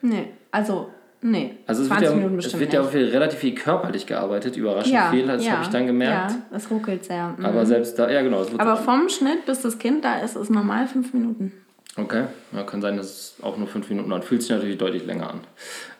Nee, 0.00 0.28
also 0.52 0.88
Nee, 1.24 1.54
also 1.68 1.82
es 1.82 1.88
20 1.88 2.08
wird 2.08 2.32
ja. 2.32 2.38
Es 2.38 2.58
wird 2.58 2.72
ja 2.72 2.82
viel, 2.82 3.08
relativ 3.08 3.38
viel 3.38 3.54
körperlich 3.54 4.06
gearbeitet, 4.06 4.56
überraschend 4.56 4.92
ja, 4.92 5.10
viel, 5.10 5.26
das 5.26 5.44
ja, 5.44 5.52
habe 5.52 5.62
ich 5.62 5.68
dann 5.68 5.86
gemerkt. 5.86 6.32
Ja, 6.32 6.56
es 6.56 6.68
ruckelt 6.68 7.04
sehr. 7.04 7.34
Mhm. 7.38 7.46
Aber 7.46 7.64
selbst 7.64 7.96
da, 7.96 8.10
ja 8.10 8.22
genau. 8.22 8.44
Aber 8.58 8.76
vom 8.76 9.08
Schnitt 9.08 9.46
bis 9.46 9.62
das 9.62 9.78
Kind 9.78 10.04
da 10.04 10.18
ist, 10.18 10.34
ist 10.34 10.50
normal 10.50 10.88
fünf 10.88 11.14
Minuten. 11.14 11.52
Okay, 11.94 12.24
ja, 12.52 12.62
kann 12.62 12.80
sein, 12.80 12.96
dass 12.96 13.06
es 13.06 13.34
auch 13.42 13.58
nur 13.58 13.68
fünf 13.68 13.90
Minuten 13.90 14.08
dauert. 14.08 14.24
Fühlt 14.24 14.40
sich 14.40 14.50
natürlich 14.50 14.78
deutlich 14.78 15.04
länger 15.04 15.28
an. 15.28 15.40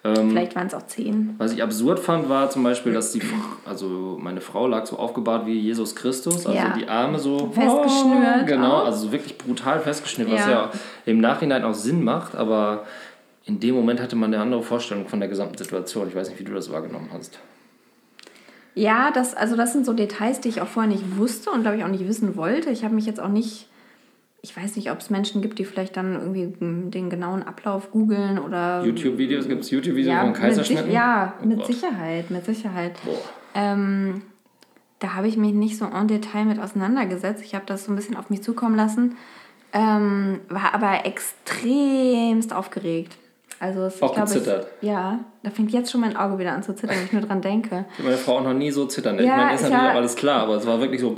Ähm, 0.05 0.31
Vielleicht 0.31 0.57
waren 0.57 0.67
es 0.67 0.75
auch 0.75 0.87
zehn. 0.87 1.35
Was 1.37 1.53
ich 1.53 1.63
absurd 1.63 2.01
fand, 2.01 2.31
war 2.31 2.49
zum 2.49 2.63
Beispiel, 2.63 2.95
dass 2.95 3.13
die, 3.13 3.21
also 3.67 4.19
meine 4.19 4.41
Frau 4.41 4.67
lag 4.67 4.87
so 4.87 4.97
aufgebahrt 4.97 5.45
wie 5.45 5.59
Jesus 5.59 5.95
Christus, 5.95 6.47
also 6.47 6.59
ja. 6.59 6.75
die 6.77 6.89
Arme 6.89 7.19
so 7.19 7.53
festgeschnürt. 7.53 8.39
Oh, 8.43 8.47
genau, 8.47 8.73
auch. 8.79 8.87
also 8.87 9.07
so 9.07 9.13
wirklich 9.13 9.37
brutal 9.37 9.81
festgeschnürt, 9.81 10.31
was 10.31 10.47
ja 10.47 10.71
im 11.05 11.21
Nachhinein 11.21 11.63
auch 11.63 11.75
Sinn 11.75 12.03
macht, 12.03 12.35
aber 12.35 12.85
in 13.45 13.61
dem 13.61 13.75
Moment 13.75 14.01
hatte 14.01 14.17
man 14.17 14.33
eine 14.33 14.43
andere 14.43 14.63
Vorstellung 14.63 15.07
von 15.09 15.21
der 15.21 15.29
gesamten 15.29 15.59
Situation. 15.59 16.09
Ich 16.09 16.15
weiß 16.15 16.29
nicht, 16.29 16.39
wie 16.39 16.45
du 16.45 16.55
das 16.55 16.71
wahrgenommen 16.71 17.11
hast. 17.13 17.41
Ja, 18.75 19.11
das, 19.11 19.35
also 19.35 19.57
das 19.57 19.73
sind 19.73 19.85
so 19.85 19.93
Details, 19.93 20.41
die 20.41 20.49
ich 20.49 20.61
auch 20.61 20.69
vorher 20.69 20.91
nicht 20.91 21.17
wusste 21.17 21.51
und 21.51 21.63
glaube 21.63 21.77
ich 21.77 21.85
auch 21.85 21.89
nicht 21.89 22.07
wissen 22.09 22.37
wollte. 22.37 22.71
Ich 22.71 22.85
habe 22.85 22.95
mich 22.95 23.07
jetzt 23.07 23.21
auch 23.21 23.29
nicht 23.29 23.69
ich 24.45 24.57
weiß 24.57 24.75
nicht, 24.75 24.91
ob 24.91 24.99
es 24.99 25.09
Menschen 25.09 25.41
gibt, 25.41 25.61
die 25.61 25.65
vielleicht 25.65 25.97
dann 25.97 26.15
irgendwie 26.15 26.53
den 26.59 27.11
genauen 27.11 27.45
Ablauf 27.45 27.93
googeln 27.93 28.41
oder. 28.41 28.85
YouTube-Videos? 28.85 29.47
Gibt 29.47 29.63
es 29.63 29.71
YouTube-Videos 29.71 30.13
ja, 30.13 30.21
von 30.21 30.33
Kaiserschnitten? 30.33 30.87
Mit, 30.87 30.95
ja, 30.95 31.35
oh 31.41 31.47
mit 31.47 31.59
Gott. 31.59 31.67
Sicherheit, 31.69 32.31
mit 32.31 32.45
Sicherheit. 32.45 32.97
Ähm, 33.55 34.23
da 34.99 35.15
habe 35.15 35.29
ich 35.29 35.37
mich 35.37 35.53
nicht 35.53 35.79
so 35.79 35.85
en 35.85 36.09
Detail 36.09 36.45
mit 36.45 36.59
auseinandergesetzt. 36.59 37.45
Ich 37.45 37.55
habe 37.55 37.67
das 37.67 37.85
so 37.85 37.93
ein 37.93 37.97
bisschen 37.97 38.17
auf 38.17 38.31
mich 38.31 38.43
zukommen 38.43 38.75
lassen. 38.75 39.17
Ähm, 39.73 40.41
war 40.49 40.75
aber 40.75 41.07
extremst 41.07 42.53
aufgeregt. 42.53 43.17
Also 43.63 43.85
es, 43.85 44.03
auch 44.03 44.09
ich 44.09 44.15
glaube, 44.17 44.33
gezittert. 44.33 44.67
Ich, 44.81 44.89
ja, 44.89 45.21
da 45.45 45.51
fängt 45.51 45.71
jetzt 45.71 45.93
schon 45.93 46.01
mein 46.01 46.17
Auge 46.17 46.37
wieder 46.41 46.53
an 46.53 46.65
zu 46.65 46.75
zittern, 46.75 46.97
wenn 46.97 47.05
ich 47.05 47.13
nur 47.13 47.23
dran 47.23 47.41
denke. 47.41 47.85
Meine 48.03 48.17
Frau 48.17 48.39
auch 48.39 48.43
noch 48.43 48.55
nie 48.55 48.73
so 48.73 48.87
zittern. 48.87 49.17
Ja, 49.19 49.23
ich 49.23 49.31
meine, 49.31 49.55
ist 49.55 49.63
natürlich 49.63 49.91
auch 49.91 49.95
alles 49.95 50.17
klar, 50.17 50.43
aber 50.43 50.57
es 50.57 50.67
war 50.67 50.81
wirklich 50.81 51.01
so. 51.01 51.17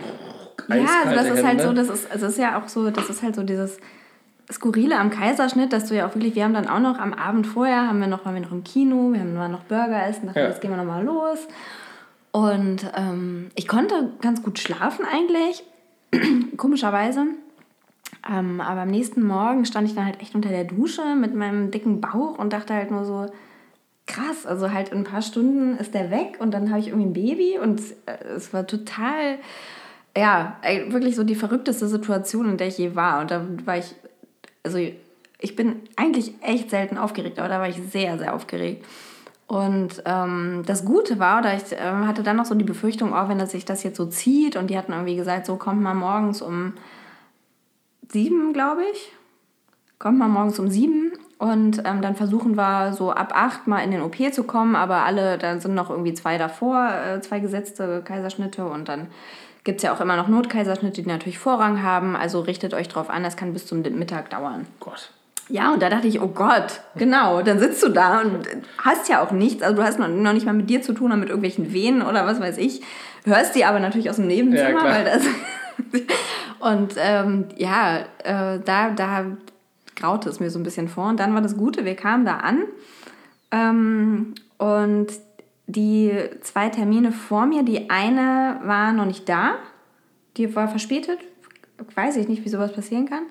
Ja, 0.69 0.77
also 1.07 1.15
das 1.15 1.39
ist 1.39 1.45
halt 1.45 1.63
so, 1.63 1.73
das 1.73 1.89
ist, 1.89 2.13
also 2.13 2.27
ist 2.27 2.37
ja 2.37 2.61
auch 2.61 2.69
so, 2.69 2.91
das 2.91 3.09
ist 3.09 3.23
halt 3.23 3.35
so 3.35 3.45
dieses 3.45 3.79
Skurrile 4.53 4.99
am 4.99 5.09
Kaiserschnitt, 5.09 5.73
dass 5.73 5.87
du 5.87 5.97
ja 5.97 6.07
auch 6.07 6.15
wirklich, 6.15 6.35
wir 6.35 6.45
haben 6.45 6.53
dann 6.53 6.69
auch 6.69 6.81
noch 6.81 6.99
am 6.99 7.15
Abend 7.15 7.47
vorher, 7.47 7.89
haben 7.89 8.01
wir 8.01 8.09
noch, 8.09 8.27
waren 8.27 8.35
wir 8.35 8.43
noch 8.43 8.53
im 8.53 8.63
Kino, 8.63 9.15
wir 9.15 9.21
haben 9.21 9.33
noch 9.51 9.65
Burger 9.65 10.07
essen, 10.07 10.27
dachten, 10.27 10.39
ja. 10.39 10.49
jetzt 10.49 10.61
gehen 10.61 10.71
wir 10.71 10.77
nochmal 10.77 11.03
los. 11.03 11.39
Und 12.31 12.85
ähm, 12.95 13.51
ich 13.55 13.67
konnte 13.67 14.11
ganz 14.21 14.43
gut 14.43 14.59
schlafen 14.59 15.07
eigentlich, 15.11 15.65
komischerweise. 16.59 17.25
Ähm, 18.29 18.61
aber 18.61 18.83
am 18.83 18.91
nächsten 18.91 19.23
Morgen 19.23 19.65
stand 19.65 19.89
ich 19.89 19.95
dann 19.95 20.07
halt 20.07 20.21
echt 20.21 20.35
unter 20.35 20.49
der 20.49 20.65
Dusche 20.65 21.15
mit 21.15 21.35
meinem 21.35 21.71
dicken 21.71 22.01
Bauch 22.01 22.39
und 22.39 22.53
dachte 22.53 22.75
halt 22.75 22.91
nur 22.91 23.05
so, 23.05 23.27
krass, 24.07 24.47
also 24.47 24.73
halt 24.73 24.91
in 24.91 24.99
ein 24.99 25.05
paar 25.05 25.23
Stunden 25.23 25.77
ist 25.79 25.95
der 25.95 26.11
weg 26.11 26.37
und 26.39 26.53
dann 26.53 26.71
habe 26.71 26.81
ich 26.81 26.89
irgendwie 26.89 27.07
ein 27.07 27.13
Baby 27.13 27.59
und 27.59 27.81
äh, 28.07 28.25
es 28.37 28.53
war 28.53 28.67
total 28.67 29.39
ja, 30.17 30.57
wirklich 30.89 31.17
so 31.17 31.25
die 31.25 31.35
verrückteste 31.35 31.89
Situation, 31.89 32.49
in 32.51 32.57
der 32.57 32.69
ich 32.69 32.79
je 32.79 32.95
war. 32.95 33.21
Und 33.21 33.31
da 33.31 33.45
war 33.65 33.79
ich, 33.79 33.95
also 34.63 34.79
ich 34.79 35.57
bin 35.57 35.83
eigentlich 35.97 36.35
echt 36.41 36.71
selten 36.71 36.99
aufgeregt, 36.99 37.39
aber 37.39 37.49
da 37.49 37.59
war 37.59 37.69
ich 37.69 37.81
sehr, 37.91 38.19
sehr 38.19 38.35
aufgeregt. 38.35 38.87
Und 39.47 40.03
ähm, 40.07 40.63
das 40.67 40.85
Gute 40.85 41.19
war, 41.19 41.41
oder 41.41 41.55
ich 41.55 41.73
äh, 41.73 41.79
hatte 41.79 42.23
dann 42.23 42.37
noch 42.37 42.47
so 42.47 42.55
die 42.55 42.65
Befürchtung, 42.65 43.13
auch 43.13 43.27
oh, 43.27 43.29
wenn 43.29 43.39
das 43.39 43.51
sich 43.51 43.65
das 43.65 43.83
jetzt 43.83 43.97
so 43.97 44.07
zieht, 44.07 44.57
und 44.57 44.71
die 44.71 44.79
hatten 44.79 44.93
irgendwie 44.93 45.17
gesagt, 45.17 45.47
so 45.47 45.57
kommt 45.57 45.83
mal 45.83 45.95
morgens 45.95 46.41
um 46.41 46.75
sieben, 48.11 48.53
glaube 48.53 48.83
ich. 48.93 49.13
Kommt 49.99 50.19
mal 50.19 50.29
morgens 50.29 50.59
um 50.59 50.69
sieben 50.69 51.13
und 51.39 51.83
ähm, 51.85 52.03
dann 52.03 52.17
versuchen 52.17 52.57
wir 52.57 52.93
so 52.93 53.13
ab 53.13 53.33
acht 53.35 53.67
mal 53.67 53.81
in 53.81 53.91
den 53.91 54.03
OP 54.03 54.17
zu 54.33 54.45
kommen, 54.45 54.77
aber 54.77 55.05
alle, 55.05 55.39
da 55.39 55.59
sind 55.59 55.75
noch 55.75 55.91
irgendwie 55.91 56.15
zwei 56.15 56.37
davor, 56.37 56.91
äh, 56.91 57.21
zwei 57.21 57.41
gesetzte 57.41 58.03
Kaiserschnitte 58.05 58.67
und 58.67 58.89
dann 58.89 59.09
gibt 59.65 59.79
es 59.79 59.83
ja 59.83 59.95
auch 59.95 60.01
immer 60.01 60.17
noch 60.17 60.29
Notkaiserschnitte, 60.29 61.03
die 61.03 61.09
natürlich 61.09 61.39
Vorrang 61.39 61.83
haben. 61.83 62.17
Also 62.17 62.41
richtet 62.41 62.75
euch 62.75 62.89
drauf 62.89 63.09
an, 63.09 63.23
das 63.23 63.37
kann 63.37 63.53
bis 63.53 63.67
zum 63.67 63.81
Mittag 63.83 64.31
dauern. 64.31 64.67
Gott. 64.79 65.11
Ja, 65.49 65.73
und 65.73 65.83
da 65.83 65.91
dachte 65.91 66.07
ich, 66.07 66.21
oh 66.21 66.29
Gott, 66.29 66.81
genau, 66.97 67.43
dann 67.43 67.59
sitzt 67.59 67.83
du 67.83 67.89
da 67.89 68.21
und 68.21 68.47
hast 68.79 69.09
ja 69.09 69.23
auch 69.23 69.31
nichts. 69.31 69.63
Also 69.63 69.77
du 69.77 69.83
hast 69.83 69.99
noch, 69.99 70.09
noch 70.09 70.33
nicht 70.33 70.47
mal 70.47 70.55
mit 70.55 70.71
dir 70.71 70.81
zu 70.81 70.95
tun 70.95 71.09
oder 71.09 71.17
mit 71.17 71.29
irgendwelchen 71.29 71.73
Venen 71.73 72.03
oder 72.03 72.27
was 72.27 72.41
weiß 72.41 72.57
ich. 72.59 72.83
Hörst 73.25 73.55
die 73.55 73.65
aber 73.65 73.81
natürlich 73.81 74.09
aus 74.09 74.17
dem 74.17 74.27
Nebenzimmer, 74.27 74.85
ja, 74.85 74.95
weil 74.95 75.05
das. 75.05 75.23
und 76.61 76.95
ähm, 76.97 77.47
ja, 77.57 78.01
äh, 78.23 78.61
da, 78.65 78.91
da 78.91 79.27
graute 79.95 80.29
es 80.29 80.41
mir 80.41 80.51
so 80.51 80.59
ein 80.59 80.63
bisschen 80.63 80.89
vor. 80.89 81.09
Und 81.09 81.21
dann 81.21 81.35
war 81.35 81.43
das 81.43 81.57
Gute, 81.57 81.85
wir 81.85 81.97
kamen 81.97 82.25
da 82.25 82.39
an 82.39 82.65
Ähm, 83.51 84.35
und 84.59 85.09
die 85.67 86.13
zwei 86.43 86.69
Termine 86.69 87.13
vor 87.13 87.47
mir, 87.47 87.63
die 87.63 87.91
eine 87.91 88.61
war 88.65 88.93
noch 88.93 89.07
nicht 89.07 89.29
da, 89.29 89.57
die 90.37 90.55
war 90.55 90.69
verspätet. 90.69 91.19
Weiß 91.95 92.17
ich 92.17 92.29
nicht, 92.29 92.45
wie 92.45 92.49
sowas 92.49 92.73
passieren 92.73 93.09
kann. 93.09 93.25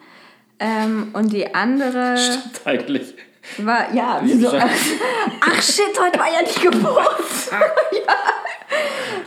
Ähm, 0.59 1.09
und 1.13 1.31
die 1.33 1.53
andere 1.53 2.17
Stimmt 2.17 2.61
eigentlich. 2.65 3.15
war, 3.57 3.93
ja, 3.93 4.21
Wie 4.23 4.33
wieso? 4.33 4.51
Ach 5.41 5.61
shit, 5.61 5.99
heute 5.99 6.19
war 6.19 6.27
ja 6.27 6.39
die 6.43 6.59
Geburt. 6.59 7.51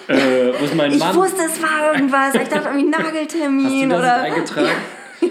Äh, 0.09 0.53
wo 0.59 0.65
ist 0.65 0.75
mein 0.75 0.93
Ich 0.93 0.99
Mann? 0.99 1.15
wusste, 1.17 1.43
es 1.45 1.63
war 1.63 1.93
irgendwas. 1.95 2.35
Ich 2.35 2.49
dachte 2.49 2.69
irgendwie 2.69 2.93
Hast 2.95 3.01
du 3.01 3.05
Nageltermin 3.05 3.91
das 3.91 3.99
oder. 3.99 4.15
eingetragen? 4.23 4.69
Na 5.21 5.27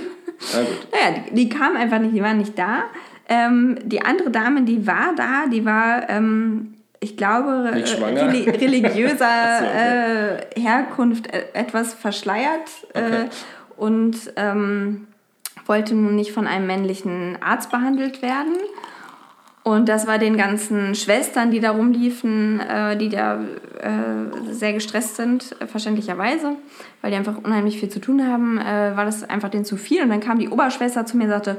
gut. 0.62 0.78
Naja, 0.92 1.24
die, 1.30 1.34
die 1.36 1.50
kam 1.50 1.76
einfach 1.78 1.98
nicht, 2.00 2.14
die 2.14 2.22
war 2.22 2.34
nicht 2.34 2.58
da. 2.60 2.84
Ähm, 3.28 3.80
die 3.84 4.02
andere 4.04 4.30
Dame, 4.30 4.62
die 4.64 4.86
war 4.86 5.14
da, 5.16 5.46
die 5.52 5.66
war, 5.66 6.08
ähm, 6.10 6.76
ich 7.00 7.18
glaube, 7.18 7.72
äh, 7.74 8.06
reli 8.06 8.50
religiöser 8.50 9.16
so, 9.60 9.66
okay. 9.66 10.38
äh, 10.56 10.62
Herkunft 10.62 11.34
äh, 11.34 11.46
etwas 11.54 11.94
verschleiert 11.94 12.70
äh, 12.94 13.00
Okay. 13.02 13.26
und 13.78 14.16
ähm, 14.36 15.08
wollte 15.66 15.96
nun 15.96 16.16
nicht 16.16 16.32
von 16.32 16.46
einem 16.48 16.68
männlichen 16.68 17.38
Arzt 17.42 17.72
behandelt 17.72 18.22
werden. 18.22 18.54
Und 19.68 19.90
das 19.90 20.06
war 20.06 20.20
den 20.20 20.38
ganzen 20.38 20.94
Schwestern, 20.94 21.50
die 21.50 21.60
da 21.60 21.72
rumliefen, 21.72 22.60
äh, 22.60 22.96
die 22.98 23.10
da 23.10 23.40
äh, 23.82 24.52
sehr 24.52 24.74
gestresst 24.74 25.16
sind, 25.16 25.56
äh, 25.60 25.66
verständlicherweise, 25.66 26.52
weil 27.02 27.10
die 27.10 27.18
einfach 27.18 27.40
unheimlich 27.44 27.80
viel 27.80 27.90
zu 27.90 28.00
tun 28.00 28.28
haben, 28.28 28.60
äh, 28.60 28.96
war 28.96 29.06
das 29.06 29.28
einfach 29.28 29.50
denen 29.50 29.66
zu 29.66 29.76
viel. 29.76 30.04
Und 30.04 30.10
dann 30.10 30.20
kam 30.20 30.38
die 30.38 30.50
Oberschwester 30.50 31.08
zu 31.08 31.18
mir 31.18 31.24
und 31.24 31.30
sagte, 31.32 31.58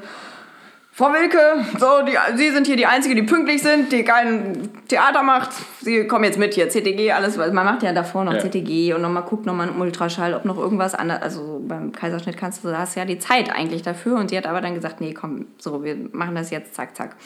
Frau 0.92 1.12
Wilke, 1.12 1.38
so, 1.78 2.06
die, 2.06 2.16
Sie 2.38 2.50
sind 2.52 2.66
hier 2.66 2.76
die 2.76 2.86
Einzige, 2.86 3.16
die 3.16 3.24
pünktlich 3.24 3.60
sind, 3.60 3.92
die 3.92 4.02
kein 4.02 4.70
Theater 4.88 5.22
macht. 5.22 5.50
Sie 5.82 6.06
kommen 6.06 6.24
jetzt 6.24 6.38
mit 6.38 6.54
hier, 6.54 6.70
CTG, 6.70 7.10
alles. 7.12 7.36
Man 7.36 7.52
macht 7.52 7.82
ja 7.82 7.92
davor 7.92 8.24
noch 8.24 8.32
Ja. 8.32 8.38
CTG 8.40 8.94
und 8.94 9.02
nochmal 9.02 9.24
guckt 9.24 9.44
nochmal 9.44 9.68
einen 9.68 9.78
Ultraschall, 9.78 10.32
ob 10.32 10.46
noch 10.46 10.56
irgendwas 10.56 10.94
anderes. 10.94 11.22
Also 11.22 11.60
beim 11.66 11.92
Kaiserschnitt 11.92 12.38
kannst 12.38 12.64
du, 12.64 12.68
da 12.68 12.78
hast 12.78 12.96
du 12.96 13.00
ja 13.00 13.04
die 13.04 13.18
Zeit 13.18 13.50
eigentlich 13.54 13.82
dafür. 13.82 14.16
Und 14.16 14.30
sie 14.30 14.38
hat 14.38 14.46
aber 14.46 14.62
dann 14.62 14.74
gesagt, 14.74 15.02
nee, 15.02 15.12
komm, 15.12 15.46
so, 15.58 15.84
wir 15.84 15.98
machen 16.12 16.34
das 16.34 16.50
jetzt, 16.50 16.74
zack, 16.74 16.96
zack. 16.96 17.16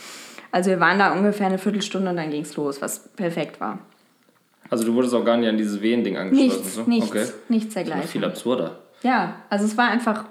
Also 0.52 0.70
wir 0.70 0.80
waren 0.80 0.98
da 0.98 1.12
ungefähr 1.12 1.46
eine 1.46 1.58
Viertelstunde 1.58 2.10
und 2.10 2.16
dann 2.16 2.30
ging's 2.30 2.56
los, 2.56 2.80
was 2.82 3.08
perfekt 3.14 3.60
war. 3.60 3.78
Also 4.68 4.84
du 4.84 4.94
wurdest 4.94 5.14
auch 5.14 5.24
gar 5.24 5.36
nicht 5.36 5.48
an 5.48 5.56
dieses 5.56 5.80
Wehen-Ding 5.80 6.16
angeschlossen? 6.16 6.48
Nichts, 6.60 6.74
so? 6.74 6.82
nichts, 6.84 7.10
Okay. 7.10 7.26
nichts 7.48 7.74
Das 7.74 7.82
ist 7.84 7.90
viel 8.10 8.20
dergleichen. 8.20 8.24
absurder. 8.24 8.78
Ja, 9.02 9.34
also 9.48 9.64
es 9.64 9.76
war 9.76 9.88
einfach 9.88 10.24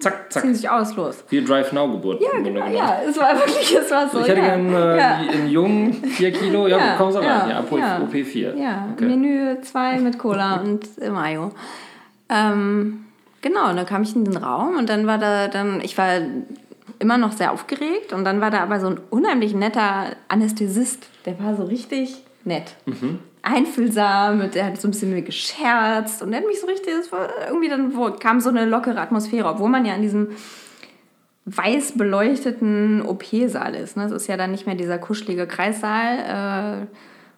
Zack, 0.00 0.32
zack. 0.32 0.42
ziehen 0.42 0.54
sich 0.54 0.68
aus 0.68 0.94
los. 0.96 1.22
Wie 1.28 1.44
Drive-Now-Geburt. 1.44 2.20
Ja, 2.22 2.30
im 2.36 2.42
Grunde 2.44 2.60
genau, 2.62 2.72
ja, 2.76 2.98
es 3.08 3.16
war 3.18 3.36
wirklich, 3.36 3.76
es 3.76 3.90
war 3.90 4.08
so. 4.08 4.20
Ich 4.20 4.28
hätte 4.28 4.40
ja. 4.40 4.56
gerne 4.56 4.94
äh, 4.94 4.98
ja. 4.98 5.14
einen 5.32 5.48
jungen, 5.48 5.92
4 5.92 6.32
Kilo. 6.32 6.66
Ja, 6.66 6.78
Ja, 6.78 6.94
komm 6.96 7.12
so 7.12 7.18
rein. 7.18 7.26
ja, 7.28 7.48
Ja, 7.50 7.58
ab 7.58 7.66
ja. 7.72 7.98
OP4. 8.00 8.54
Ja, 8.56 8.88
Okay. 8.92 9.04
Menü 9.06 9.60
2 9.60 9.98
mit 10.00 10.18
Cola 10.18 10.56
und 10.64 10.86
Mayo. 11.10 11.50
Ähm, 12.28 13.04
genau, 13.42 13.70
und 13.70 13.76
dann 13.76 13.86
kam 13.86 14.02
ich 14.02 14.14
in 14.16 14.24
den 14.24 14.36
Raum 14.36 14.76
und 14.76 14.88
dann 14.88 15.06
war 15.06 15.18
da 15.18 15.48
dann, 15.48 15.80
ich 15.80 15.96
war 15.98 16.08
immer 17.02 17.18
noch 17.18 17.32
sehr 17.32 17.52
aufgeregt 17.52 18.12
und 18.14 18.24
dann 18.24 18.40
war 18.40 18.50
da 18.50 18.60
aber 18.60 18.80
so 18.80 18.86
ein 18.86 19.00
unheimlich 19.10 19.52
netter 19.54 20.06
Anästhesist, 20.28 21.06
der 21.26 21.38
war 21.38 21.54
so 21.56 21.64
richtig 21.64 22.22
nett. 22.44 22.76
Einfühlsam, 23.42 24.38
mit- 24.38 24.54
der 24.54 24.66
hat 24.66 24.80
so 24.80 24.88
ein 24.88 24.92
bisschen 24.92 25.10
mit 25.10 25.18
mir 25.18 25.24
gescherzt 25.26 26.22
und 26.22 26.30
der 26.30 26.40
hat 26.40 26.46
mich 26.46 26.60
so 26.60 26.66
richtig, 26.66 26.94
das 26.96 27.10
war 27.12 27.28
irgendwie 27.48 27.68
dann 27.68 27.96
wo, 27.96 28.10
kam 28.12 28.40
so 28.40 28.48
eine 28.48 28.64
lockere 28.64 29.00
Atmosphäre, 29.00 29.48
obwohl 29.48 29.68
man 29.68 29.84
ja 29.84 29.94
in 29.94 30.02
diesem 30.02 30.28
weiß 31.44 31.92
beleuchteten 31.98 33.02
OP-Saal 33.04 33.74
ist. 33.74 33.96
Ne? 33.96 34.04
Das 34.04 34.12
ist 34.12 34.28
ja 34.28 34.36
dann 34.36 34.52
nicht 34.52 34.66
mehr 34.66 34.76
dieser 34.76 34.98
kuschelige 34.98 35.46
Kreissaal, 35.48 36.84
äh, 36.84 36.86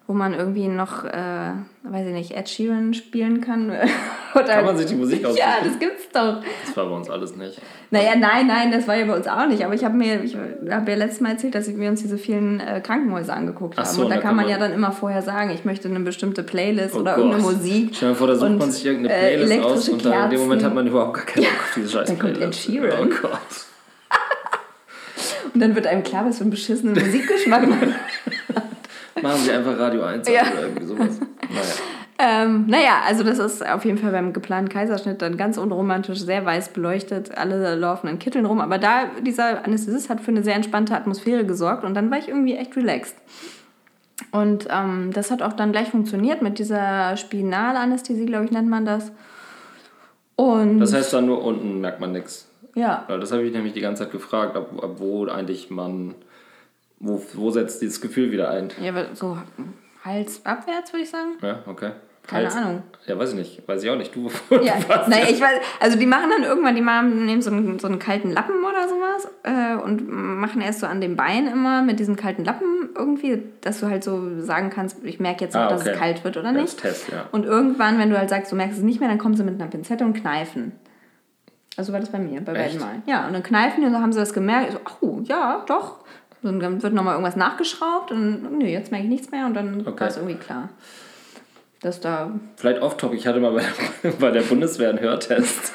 wo 0.05 0.13
man 0.13 0.35
irgendwie 0.35 0.67
noch, 0.67 1.03
äh, 1.05 1.51
weiß 1.81 2.05
ich 2.07 2.13
nicht, 2.13 2.31
Ed 2.37 2.47
Sheeran 2.47 2.93
spielen 2.93 3.41
kann. 3.41 3.71
Oder 4.35 4.43
Kann 4.43 4.65
man 4.65 4.77
sich 4.77 4.85
die 4.85 4.95
Musik 4.95 5.25
aussuchen? 5.25 5.39
Ja, 5.39 5.55
das 5.63 5.79
gibt's 5.79 6.07
doch. 6.13 6.43
Das 6.67 6.77
war 6.77 6.85
bei 6.85 6.95
uns 6.95 7.09
alles 7.09 7.35
nicht. 7.35 7.59
Naja, 7.91 8.15
nein, 8.17 8.47
nein, 8.47 8.71
das 8.71 8.87
war 8.87 8.95
ja 8.95 9.05
bei 9.05 9.15
uns 9.15 9.27
auch 9.27 9.47
nicht. 9.47 9.63
Aber 9.63 9.73
ich 9.73 9.83
habe 9.85 9.95
mir, 9.95 10.23
ich 10.23 10.35
habe 10.35 10.91
ja 10.91 10.97
letztes 10.97 11.21
Mal 11.21 11.31
erzählt, 11.33 11.55
dass 11.55 11.67
wir 11.67 11.89
uns 11.89 12.01
diese 12.01 12.17
vielen 12.17 12.59
äh, 12.59 12.81
Krankenhäuser 12.81 13.35
angeguckt 13.35 13.77
haben. 13.77 13.85
so, 13.87 14.03
und 14.03 14.09
da 14.09 14.15
da 14.15 14.21
kann 14.21 14.35
man 14.35 14.45
man- 14.45 14.51
ja 14.51 14.57
dann 14.59 14.73
immer 14.73 14.91
vorher 14.91 15.21
sagen, 15.21 15.51
ich 15.51 15.65
möchte 15.65 15.87
eine 15.87 15.99
bestimmte 15.99 16.43
Playlist 16.43 16.95
Oh 16.95 16.99
oder 16.99 17.15
Gott. 17.15 17.25
irgendeine 17.25 17.43
Musik. 17.43 17.89
Stell 17.93 18.09
dir 18.09 18.13
mal 18.13 18.17
vor, 18.17 18.27
da 18.27 18.35
sucht 18.35 18.49
Und, 18.49 18.57
man 18.57 18.71
sich 18.71 18.85
irgendeine 18.85 19.15
äh, 19.15 19.37
Playlist 19.37 19.51
aus 19.51 19.59
elektrische 19.59 19.91
und 19.93 20.05
dann 20.05 20.23
in 20.25 20.29
dem 20.31 20.39
Moment 20.41 20.63
hat 20.63 20.73
man 20.73 20.87
überhaupt 20.87 21.13
gar 21.13 21.25
keinen 21.25 21.43
Bock 21.43 21.53
auf 21.59 21.73
diese 21.75 21.89
scheiß 21.89 22.07
dann 22.07 22.19
kommt 22.19 22.41
Ed. 22.41 22.55
Sheeran. 22.55 22.91
Oh 23.01 23.05
Gott. 23.21 23.39
Und 25.53 25.61
dann 25.61 25.75
wird 25.75 25.87
einem 25.87 26.03
klar, 26.03 26.25
was 26.25 26.37
für 26.37 26.41
einen 26.41 26.51
beschissenen 26.51 26.95
Musikgeschmack 26.95 27.67
man 27.67 27.79
Machen 29.21 29.39
Sie 29.43 29.51
einfach 29.51 29.77
Radio 29.79 30.03
1 30.03 30.27
Ja. 30.27 30.41
oder 30.51 30.61
irgendwie 30.63 30.85
sowas. 30.85 31.19
Naja. 31.49 31.61
Ähm, 32.17 32.65
naja, 32.67 33.01
also 33.05 33.23
das 33.23 33.39
ist 33.39 33.65
auf 33.67 33.83
jeden 33.83 33.97
Fall 33.97 34.11
beim 34.11 34.31
geplanten 34.31 34.69
Kaiserschnitt 34.69 35.21
dann 35.21 35.35
ganz 35.35 35.57
unromantisch, 35.57 36.19
sehr 36.19 36.45
weiß 36.45 36.69
beleuchtet, 36.69 37.37
alle 37.37 37.75
laufen 37.75 38.07
in 38.07 38.19
Kitteln 38.19 38.45
rum, 38.45 38.61
aber 38.61 38.77
da, 38.77 39.07
dieser 39.21 39.65
Anästhesist 39.65 40.09
hat 40.09 40.21
für 40.21 40.31
eine 40.31 40.41
sehr 40.41 40.55
entspannte 40.55 40.95
Atmosphäre 40.95 41.45
gesorgt 41.45 41.83
und 41.83 41.93
dann 41.93 42.09
war 42.11 42.17
ich 42.17 42.29
irgendwie 42.29 42.55
echt 42.55 42.77
relaxed. 42.77 43.15
Und 44.31 44.67
ähm, 44.71 45.11
das 45.13 45.29
hat 45.29 45.41
auch 45.41 45.51
dann 45.53 45.73
gleich 45.73 45.89
funktioniert 45.89 46.41
mit 46.41 46.57
dieser 46.57 47.17
Spinalanästhesie, 47.17 48.25
glaube 48.25 48.45
ich, 48.45 48.51
nennt 48.51 48.69
man 48.69 48.85
das. 48.85 49.11
Und 50.37 50.79
Das 50.79 50.93
heißt 50.93 51.11
dann 51.11 51.25
nur 51.25 51.43
unten 51.43 51.81
merkt 51.81 51.99
man 51.99 52.13
nichts. 52.13 52.47
ja, 52.75 53.03
Weil 53.07 53.19
das 53.19 53.33
habe 53.33 53.43
ich 53.43 53.51
nämlich 53.53 53.73
die 53.73 53.81
ganze 53.81 54.03
Zeit 54.03 54.13
gefragt, 54.13 54.55
ab, 54.55 54.69
ab 54.81 54.91
wo 54.97 55.25
eigentlich 55.27 55.69
man, 55.69 56.15
wo, 56.99 57.21
wo 57.33 57.51
setzt 57.51 57.81
dieses 57.81 57.99
Gefühl 57.99 58.31
wieder 58.31 58.49
ein? 58.49 58.69
ja, 58.81 58.91
aber 58.91 59.07
so 59.15 59.37
Hals 60.05 60.45
abwärts, 60.45 60.93
würde 60.93 61.03
ich 61.03 61.09
sagen. 61.09 61.31
Ja, 61.41 61.59
okay. 61.65 61.91
Keine 62.27 62.51
Ahnung. 62.51 62.81
Ja, 63.05 63.19
weiß 63.19 63.29
ich 63.31 63.35
nicht. 63.35 63.67
Weiß 63.67 63.83
ich 63.83 63.89
auch 63.91 63.95
nicht. 63.95 64.15
Du, 64.15 64.29
Ja, 64.63 64.73
was? 64.87 65.07
naja, 65.07 65.25
ich 65.29 65.39
weiß, 65.39 65.59
also 65.79 65.97
die 65.99 66.07
machen 66.07 66.31
dann 66.31 66.43
irgendwann, 66.43 66.75
die 66.75 66.81
machen, 66.81 67.25
nehmen 67.25 67.41
so 67.43 67.51
einen, 67.51 67.77
so 67.77 67.87
einen 67.87 67.99
kalten 67.99 68.31
Lappen 68.31 68.55
oder 68.63 68.89
sowas 68.89 69.27
äh, 69.43 69.75
und 69.83 70.09
machen 70.09 70.59
erst 70.61 70.79
so 70.79 70.87
an 70.87 71.01
dem 71.01 71.15
Bein 71.15 71.45
immer 71.47 71.83
mit 71.83 71.99
diesem 71.99 72.15
kalten 72.15 72.43
Lappen 72.43 72.89
irgendwie, 72.95 73.43
dass 73.61 73.79
du 73.79 73.87
halt 73.87 74.03
so 74.03 74.41
sagen 74.41 74.71
kannst, 74.71 75.03
ich 75.03 75.19
merke 75.19 75.43
jetzt 75.43 75.55
Ah, 75.55 75.69
dass 75.69 75.81
okay. 75.81 75.91
es 75.93 75.99
kalt 75.99 76.23
wird 76.23 76.37
oder 76.37 76.51
nicht. 76.51 76.79
Test, 76.79 77.09
ja. 77.11 77.25
Und 77.31 77.45
irgendwann, 77.45 77.99
wenn 77.99 78.09
du 78.09 78.17
halt 78.17 78.29
sagst, 78.31 78.51
du 78.51 78.55
merkst 78.55 78.79
es 78.79 78.83
nicht 78.83 78.99
mehr, 78.99 79.09
dann 79.09 79.19
kommen 79.19 79.35
sie 79.35 79.43
mit 79.43 79.61
einer 79.61 79.69
Pinzette 79.69 80.03
und 80.03 80.13
kneifen. 80.13 80.71
Also 81.77 81.93
war 81.93 81.99
das 81.99 82.09
bei 82.09 82.19
mir, 82.19 82.41
bei 82.41 82.53
beiden? 82.53 82.79
Mal. 82.79 83.03
Ja, 83.05 83.27
und 83.27 83.33
dann 83.33 83.43
kneifen 83.43 83.81
die 83.81 83.87
und 83.87 83.93
dann 83.93 84.01
haben 84.01 84.13
sie 84.13 84.19
das 84.19 84.33
gemerkt. 84.33 84.71
So, 84.71 84.79
oh, 85.07 85.19
ja, 85.25 85.63
doch. 85.67 85.97
Und 86.45 86.59
dann 86.59 86.81
wird 86.83 86.93
nochmal 86.93 87.13
irgendwas 87.13 87.35
nachgeschraubt 87.35 88.11
und 88.11 88.59
nö, 88.59 88.65
jetzt 88.65 88.91
merke 88.91 89.05
ich 89.05 89.09
nichts 89.11 89.31
mehr 89.31 89.45
und 89.45 89.53
dann 89.55 89.81
Okay. 89.85 89.99
war 89.99 90.07
es 90.07 90.17
irgendwie 90.17 90.35
klar. 90.35 90.69
Dass 91.81 91.99
da 91.99 92.31
Vielleicht 92.55 92.81
off-top, 92.81 93.13
ich 93.13 93.27
hatte 93.27 93.39
mal 93.39 93.51
bei 93.51 93.63
der, 94.03 94.11
bei 94.19 94.31
der 94.31 94.41
Bundeswehr 94.41 94.89
einen 94.89 94.99
Hörtest. 94.99 95.73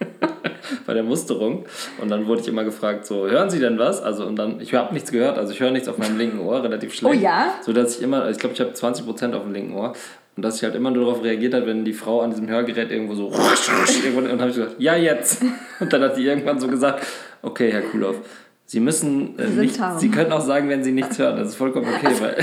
bei 0.86 0.94
der 0.94 1.02
Musterung. 1.02 1.66
Und 2.00 2.10
dann 2.10 2.26
wurde 2.26 2.40
ich 2.40 2.48
immer 2.48 2.64
gefragt, 2.64 3.06
so, 3.06 3.26
hören 3.28 3.50
Sie 3.50 3.58
denn 3.58 3.78
was? 3.78 4.02
Also, 4.02 4.26
und 4.26 4.36
dann, 4.36 4.60
ich 4.60 4.74
habe 4.74 4.92
nichts 4.92 5.12
gehört, 5.12 5.38
also 5.38 5.52
ich 5.52 5.60
höre 5.60 5.70
nichts 5.70 5.88
auf 5.88 5.98
meinem 5.98 6.18
linken 6.18 6.40
Ohr, 6.40 6.62
relativ 6.62 6.94
schlecht. 6.94 7.16
Oh 7.16 7.18
ja? 7.18 7.54
So 7.62 7.72
dass 7.72 7.96
ich 7.96 8.02
immer, 8.02 8.28
ich 8.30 8.38
glaube, 8.38 8.54
ich 8.54 8.60
habe 8.60 8.70
20% 8.70 9.34
auf 9.34 9.42
dem 9.42 9.52
linken 9.52 9.74
Ohr. 9.74 9.92
Und 10.34 10.42
dass 10.42 10.56
ich 10.56 10.64
halt 10.64 10.74
immer 10.74 10.90
nur 10.90 11.04
darauf 11.04 11.22
reagiert 11.22 11.52
habe, 11.52 11.66
wenn 11.66 11.84
die 11.84 11.92
Frau 11.92 12.22
an 12.22 12.30
diesem 12.30 12.48
Hörgerät 12.48 12.90
irgendwo 12.90 13.14
so 13.14 13.26
und 14.16 14.24
dann 14.24 14.40
habe 14.40 14.48
ich 14.50 14.56
gesagt, 14.56 14.76
ja 14.78 14.96
jetzt. 14.96 15.42
Und 15.78 15.92
dann 15.92 16.02
hat 16.02 16.16
die 16.16 16.24
irgendwann 16.24 16.58
so 16.58 16.68
gesagt, 16.68 17.06
okay, 17.42 17.70
Herr 17.70 17.82
Kulow, 17.82 18.14
Sie 18.72 18.80
müssen 18.80 19.38
äh, 19.38 19.48
nicht. 19.48 19.78
Sie 19.98 20.08
können 20.08 20.32
auch 20.32 20.40
sagen, 20.40 20.70
wenn 20.70 20.82
Sie 20.82 20.92
nichts 20.92 21.18
hören. 21.18 21.36
Das 21.36 21.48
ist 21.48 21.56
vollkommen 21.56 21.88
okay, 21.94 22.14
weil 22.20 22.42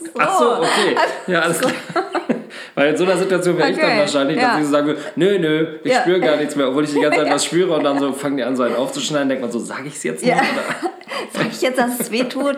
so. 0.00 0.10
Ach 0.18 0.38
so, 0.38 0.52
okay. 0.58 0.96
Ja, 1.26 1.40
alles 1.40 1.60
klar. 1.60 1.72
Weil 2.74 2.90
in 2.90 2.96
so 2.96 3.04
einer 3.04 3.16
Situation 3.16 3.56
wäre 3.58 3.70
ich 3.70 3.76
dann 3.76 3.86
Okay, 3.90 3.98
wahrscheinlich, 3.98 4.36
dass 4.36 4.44
ja. 4.44 4.58
ich 4.58 4.64
so 4.64 4.70
sagen 4.70 4.86
würde, 4.86 5.00
nö, 5.16 5.38
nö, 5.38 5.66
ich 5.84 5.92
Ja. 5.92 6.00
spüre 6.00 6.20
gar 6.20 6.36
nichts 6.36 6.56
mehr, 6.56 6.68
obwohl 6.68 6.84
ich 6.84 6.92
die 6.92 7.00
ganze 7.00 7.18
Zeit 7.20 7.30
was 7.32 7.44
spüre 7.44 7.74
und 7.74 7.84
dann 7.84 7.98
so 7.98 8.12
fangen 8.12 8.36
die 8.36 8.42
an, 8.42 8.56
so 8.56 8.62
einen 8.62 8.76
aufzuschneiden, 8.76 9.28
denkt 9.28 9.42
man 9.42 9.50
so, 9.52 9.58
sage 9.58 9.88
ich 9.88 9.94
es 9.94 10.02
jetzt 10.02 10.22
noch? 10.24 10.30
Ja. 10.32 10.40
Sag 11.34 11.46
ich 11.50 11.62
jetzt, 11.62 11.78
dass 11.78 12.00
es 12.00 12.10
weh 12.10 12.24
tut? 12.24 12.56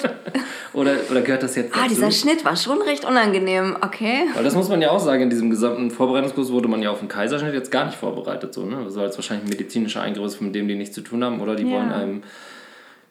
Oder, 0.73 0.93
oder, 1.11 1.21
gehört 1.21 1.43
das 1.43 1.55
jetzt 1.55 1.73
Ah, 1.75 1.83
dazu? 1.83 1.89
dieser 1.95 2.11
Schnitt 2.11 2.45
war 2.45 2.57
schon 2.57 2.81
recht 2.83 3.05
unangenehm. 3.05 3.77
Okay. 3.81 4.25
Weil 4.35 4.43
das 4.43 4.55
muss 4.55 4.69
man 4.69 4.81
ja 4.83 4.91
auch 4.91 4.99
sagen, 4.99 5.23
in 5.23 5.31
diesem 5.31 5.51
gesamten 5.51 5.91
Vorbereitungskurs 5.91 6.51
wurde 6.51 6.67
man 6.69 6.83
ja 6.83 6.91
auf 6.91 6.99
den 7.01 7.09
Kaiserschnitt 7.09 7.55
jetzt 7.55 7.71
gar 7.71 7.85
nicht 7.85 7.97
vorbereitet. 7.97 8.55
So, 8.55 8.65
ne? 8.65 8.79
Das 8.85 8.97
war 8.97 9.05
jetzt 9.05 9.17
wahrscheinlich 9.19 9.47
ein 9.47 9.51
medizinischer 9.51 10.03
Eingriff, 10.03 10.41
mit 10.41 10.55
dem 10.55 10.67
die 10.67 10.75
nichts 10.77 10.95
zu 10.95 11.03
tun 11.03 11.23
haben. 11.23 11.41
Oder 11.41 11.55
die 11.57 11.69
wollen 11.71 11.93
einem 11.93 12.23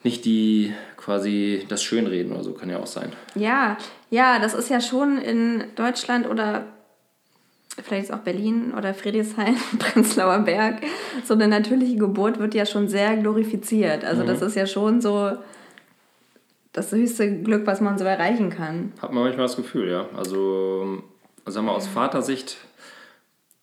nicht 0.04 0.26
die 0.26 0.74
quasi 0.98 1.66
das 1.68 1.84
Schönreden 1.84 2.32
oder 2.34 2.44
so, 2.44 2.54
kann 2.54 2.70
ja 2.70 2.80
auch 2.80 2.88
sein. 2.88 3.12
Ja, 3.36 3.78
ja, 4.10 4.40
das 4.40 4.54
ist 4.54 4.70
ja 4.70 4.82
schon 4.82 5.18
in 5.18 5.64
Deutschland 5.76 6.30
oder 6.30 6.66
vielleicht 7.82 8.06
ist 8.06 8.14
auch 8.14 8.20
Berlin 8.20 8.74
oder 8.78 8.94
Friedrichshain, 8.94 9.58
Prenzlauer 9.80 10.40
Berg, 10.40 10.82
so 11.24 11.34
eine 11.34 11.48
natürliche 11.48 11.96
Geburt 11.96 12.40
wird 12.40 12.54
ja 12.54 12.66
schon 12.66 12.88
sehr 12.88 13.18
glorifiziert. 13.18 14.04
Also 14.06 14.24
das 14.24 14.42
ist 14.42 14.56
ja 14.56 14.68
schon 14.68 15.02
so 15.02 15.38
das 16.74 16.92
höchste 16.92 17.42
Glück, 17.42 17.66
was 17.66 17.82
man 17.82 17.98
so 17.98 18.04
erreichen 18.04 18.50
kann. 18.50 18.94
Hat 19.00 19.14
man 19.14 19.24
manchmal 19.24 19.46
das 19.46 19.56
Gefühl, 19.56 19.90
ja. 19.90 20.08
Also, 20.18 21.04
sagen 21.46 21.68
wir 21.68 21.72
aus 21.72 21.88
Vatersicht, 21.88 22.58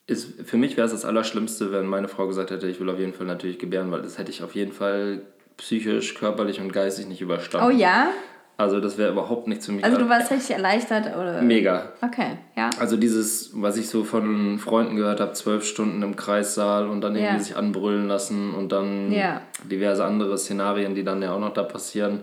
ist, 0.07 0.41
für 0.45 0.57
mich 0.57 0.77
wäre 0.77 0.87
es 0.87 0.93
das 0.93 1.05
Allerschlimmste, 1.05 1.73
wenn 1.73 1.87
meine 1.87 2.09
Frau 2.09 2.29
gesagt 2.29 2.51
hätte, 2.51 2.69
ich 2.69 2.81
will 2.81 2.89
auf 2.89 2.99
jeden 2.99 3.13
Fall 3.13 3.27
natürlich 3.27 3.59
gebären, 3.59 3.91
weil 3.91 4.03
das 4.03 4.17
hätte 4.17 4.31
ich 4.31 4.43
auf 4.43 4.55
jeden 4.55 4.73
Fall 4.73 5.23
psychisch, 5.61 6.15
körperlich 6.15 6.61
und 6.61 6.73
geistig 6.73 7.07
nicht 7.07 7.21
überstanden. 7.21 7.67
Oh 7.69 7.71
ja? 7.71 8.09
Also 8.57 8.79
das 8.81 8.99
wäre 8.99 9.13
überhaupt 9.13 9.47
nicht 9.49 9.63
zu 9.63 9.73
mir. 9.73 9.83
Also 9.85 9.97
du 9.97 10.09
warst 10.11 10.31
richtig 10.31 10.51
erleichtert, 10.55 11.17
oder? 11.17 11.41
Mega. 11.41 11.93
Okay, 12.03 12.37
ja. 12.57 12.69
Also 12.79 12.99
dieses, 12.99 13.53
was 13.55 13.79
ich 13.79 13.89
so 13.89 14.05
von 14.05 14.59
Freunden 14.59 14.97
gehört 14.97 15.21
habe, 15.21 15.33
zwölf 15.33 15.65
Stunden 15.65 16.03
im 16.03 16.15
Kreissaal 16.15 16.87
und 16.89 17.01
dann 17.01 17.15
irgendwie 17.17 17.37
Ja. 17.37 17.43
sich 17.43 17.57
anbrüllen 17.57 18.07
lassen 18.09 18.53
und 18.53 18.71
dann 18.73 19.13
Ja. 19.13 19.41
diverse 19.65 20.05
andere 20.05 20.37
Szenarien, 20.37 20.95
die 20.95 21.05
dann 21.05 21.23
ja 21.23 21.33
auch 21.33 21.41
noch 21.41 21.55
da 21.55 21.63
passieren. 21.63 22.21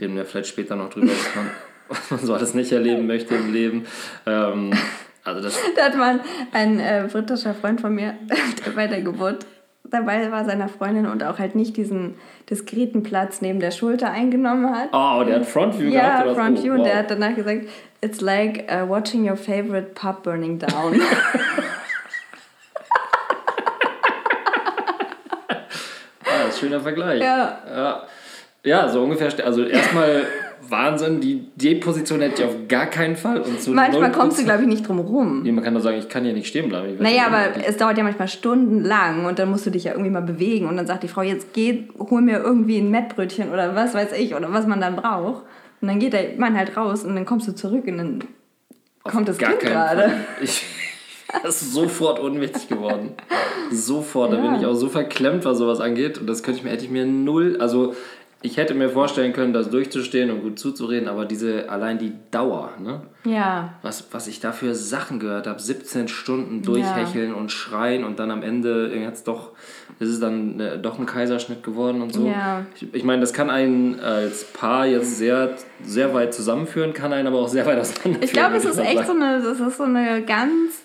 Reden 0.00 0.16
wir 0.16 0.24
vielleicht 0.24 0.48
später 0.48 0.74
noch 0.74 0.88
drüber, 0.88 1.08
was 1.12 1.34
man, 1.36 1.50
was 1.88 2.10
man 2.10 2.20
so 2.20 2.32
alles 2.34 2.54
nicht 2.54 2.72
erleben 2.72 3.06
möchte 3.06 3.34
im 3.34 3.52
Leben. 3.52 3.84
Ähm, 4.26 4.72
also 5.22 5.42
das, 5.42 5.58
Da 5.76 5.84
hat 5.84 5.96
mal 5.98 6.20
ein 6.52 6.80
äh, 6.80 7.06
britischer 7.12 7.52
Freund 7.54 7.82
von 7.82 7.94
mir, 7.94 8.14
bei 8.74 8.86
der 8.86 9.02
Geburt 9.02 9.44
dabei 9.94 10.30
war, 10.30 10.44
seiner 10.44 10.68
Freundin 10.68 11.06
und 11.06 11.24
auch 11.24 11.38
halt 11.38 11.54
nicht 11.54 11.76
diesen 11.76 12.16
diskreten 12.50 13.02
Platz 13.02 13.40
neben 13.40 13.60
der 13.60 13.70
Schulter 13.70 14.10
eingenommen 14.10 14.68
hat. 14.74 14.88
oh, 14.92 15.24
der 15.24 15.36
hat 15.36 15.46
Frontview 15.46 15.88
ja, 15.88 16.00
gehabt 16.02 16.26
was? 16.28 16.36
Frontview. 16.36 16.72
Oh, 16.72 16.74
Und 16.74 16.80
wow. 16.80 16.86
der 16.86 16.98
hat 16.98 17.10
danach 17.10 17.34
gesagt, 17.34 17.62
it's 18.02 18.20
like 18.20 18.70
uh, 18.70 18.86
watching 18.88 19.28
your 19.28 19.36
favorite 19.36 19.94
pub 19.94 20.22
burning 20.22 20.58
down. 20.58 21.00
Ah, 26.26 26.46
das 26.46 26.56
ist 26.56 26.62
ein 26.62 26.68
schöner 26.68 26.80
Vergleich. 26.80 27.20
ja. 27.20 27.58
Ja, 27.74 28.02
ja 28.64 28.88
so 28.88 29.02
ungefähr. 29.02 29.28
Also 29.44 29.64
erstmal 29.64 30.24
Wahnsinn, 30.70 31.20
die, 31.20 31.46
die 31.56 31.74
Position 31.76 32.20
hätte 32.20 32.42
ich 32.42 32.48
auf 32.48 32.54
gar 32.68 32.86
keinen 32.86 33.16
Fall. 33.16 33.40
Und 33.40 33.60
zu 33.60 33.70
Manchmal 33.72 34.10
0%. 34.10 34.12
kommst 34.12 34.38
du, 34.38 34.44
glaube 34.44 34.62
ich, 34.62 34.68
nicht 34.68 34.86
drum 34.88 34.98
rum. 34.98 35.42
Nee, 35.42 35.52
man 35.52 35.62
kann 35.64 35.74
doch 35.74 35.80
sagen, 35.80 35.98
ich 35.98 36.08
kann 36.08 36.24
hier 36.24 36.32
nicht 36.32 36.46
stehen 36.46 36.68
bleiben. 36.68 36.96
Naja, 37.00 37.26
aber 37.26 37.44
irgendwie- 37.46 37.64
es 37.66 37.76
dauert 37.76 37.96
ja 37.98 38.04
manchmal 38.04 38.28
stundenlang 38.28 39.24
und 39.26 39.38
dann 39.38 39.50
musst 39.50 39.66
du 39.66 39.70
dich 39.70 39.84
ja 39.84 39.92
irgendwie 39.92 40.10
mal 40.10 40.22
bewegen 40.22 40.66
und 40.68 40.76
dann 40.76 40.86
sagt 40.86 41.02
die 41.02 41.08
Frau, 41.08 41.22
jetzt 41.22 41.52
geh, 41.52 41.84
hol 41.98 42.20
mir 42.22 42.38
irgendwie 42.38 42.78
ein 42.78 42.90
Mettbrötchen 42.90 43.50
oder 43.50 43.74
was 43.74 43.94
weiß 43.94 44.12
ich 44.18 44.34
oder 44.34 44.52
was 44.52 44.66
man 44.66 44.80
dann 44.80 44.96
braucht. 44.96 45.42
Und 45.80 45.88
dann 45.88 45.98
geht 45.98 46.12
der 46.12 46.36
Mann 46.38 46.56
halt 46.56 46.76
raus 46.76 47.04
und 47.04 47.14
dann 47.14 47.26
kommst 47.26 47.46
du 47.48 47.52
zurück 47.54 47.84
und 47.86 47.98
dann 47.98 48.18
kommt 49.02 49.28
das 49.28 49.38
Gar 49.38 49.50
Kind 49.50 49.60
gerade. 49.72 50.12
Ich, 50.42 50.64
das 51.42 51.62
ist 51.62 51.72
sofort 51.72 52.20
ohnmächtig 52.22 52.68
geworden. 52.68 53.10
Sofort. 53.72 54.32
Da 54.32 54.36
Ja. 54.36 54.42
bin 54.52 54.60
ich 54.60 54.66
auch 54.66 54.74
so 54.74 54.88
verklemmt, 54.88 55.44
was 55.44 55.58
sowas 55.58 55.80
angeht. 55.80 56.18
Und 56.18 56.26
das 56.28 56.42
könnte 56.42 56.58
ich 56.58 56.64
mir, 56.64 56.70
hätte 56.70 56.84
ich 56.84 56.90
mir 56.90 57.06
null. 57.06 57.56
Also, 57.60 57.94
ich 58.44 58.58
hätte 58.58 58.74
mir 58.74 58.90
vorstellen 58.90 59.32
können, 59.32 59.54
das 59.54 59.70
durchzustehen 59.70 60.30
und 60.30 60.42
gut 60.42 60.58
zuzureden, 60.58 61.08
aber 61.08 61.24
diese, 61.24 61.70
allein 61.70 61.98
die 61.98 62.12
Dauer, 62.30 62.72
ne? 62.78 63.00
Ja, 63.24 63.78
Was, 63.80 64.08
was 64.10 64.28
ich 64.28 64.38
da 64.38 64.52
für 64.52 64.74
Sachen 64.74 65.18
gehört 65.18 65.46
habe, 65.46 65.58
17 65.58 66.08
Stunden 66.08 66.60
durchhecheln 66.60 67.32
und 67.32 67.50
schreien 67.50 68.04
und 68.04 68.18
dann 68.18 68.30
am 68.30 68.42
Ende 68.42 68.94
jetzt 68.94 69.28
doch, 69.28 69.52
ist 69.98 70.10
es 70.10 70.20
dann 70.20 70.60
äh, 70.60 70.78
doch 70.78 70.98
ein 70.98 71.06
Kaiserschnitt 71.06 71.62
geworden 71.62 72.02
und 72.02 72.12
so. 72.12 72.26
Ja. 72.26 72.66
Ich, 72.76 72.92
ich 72.92 73.02
meine, 73.02 73.22
das 73.22 73.32
kann 73.32 73.48
einen 73.48 73.98
als 73.98 74.44
Paar 74.44 74.84
jetzt 74.84 75.16
sehr, 75.16 75.54
sehr 75.82 76.12
weit 76.12 76.34
zusammenführen, 76.34 76.92
kann 76.92 77.14
einen 77.14 77.26
aber 77.26 77.38
auch 77.38 77.48
sehr 77.48 77.64
weit 77.64 77.78
auseinanderführen. 77.80 78.24
ich 78.24 78.32
glaube, 78.34 78.56
es 78.56 78.66
ist 78.66 78.78
echt 78.78 79.06
sagen. 79.06 79.06
so 79.06 79.12
eine, 79.24 79.42
das 79.42 79.58
ist 79.58 79.78
so 79.78 79.84
eine 79.84 80.22
ganz 80.22 80.83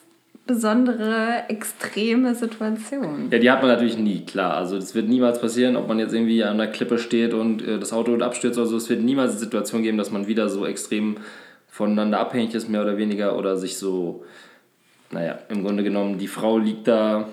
besondere, 0.49 1.43
extreme 1.47 2.33
Situation. 2.33 3.29
Ja, 3.29 3.38
die 3.38 3.51
hat 3.51 3.62
man 3.62 3.69
natürlich 3.69 3.99
nie, 3.99 4.25
klar. 4.25 4.55
Also 4.55 4.77
das 4.77 4.95
wird 4.95 5.07
niemals 5.07 5.39
passieren, 5.39 5.75
ob 5.75 5.88
man 5.88 5.99
jetzt 5.99 6.12
irgendwie 6.12 6.43
an 6.43 6.57
der 6.57 6.71
Klippe 6.71 6.97
steht 6.97 7.35
und 7.35 7.62
äh, 7.62 7.77
das 7.77 7.93
Auto 7.93 8.17
abstürzt 8.17 8.57
oder 8.57 8.67
so. 8.67 8.75
Es 8.75 8.89
wird 8.89 9.01
niemals 9.01 9.31
eine 9.31 9.39
Situation 9.39 9.83
geben, 9.83 9.99
dass 9.99 10.09
man 10.09 10.25
wieder 10.25 10.49
so 10.49 10.65
extrem 10.65 11.17
voneinander 11.67 12.19
abhängig 12.19 12.55
ist, 12.55 12.67
mehr 12.67 12.81
oder 12.81 12.97
weniger, 12.97 13.38
oder 13.38 13.57
sich 13.57 13.77
so, 13.77 14.25
naja, 15.12 15.38
im 15.49 15.63
Grunde 15.63 15.83
genommen, 15.83 16.17
die 16.17 16.27
Frau 16.27 16.57
liegt 16.57 16.88
da, 16.88 17.29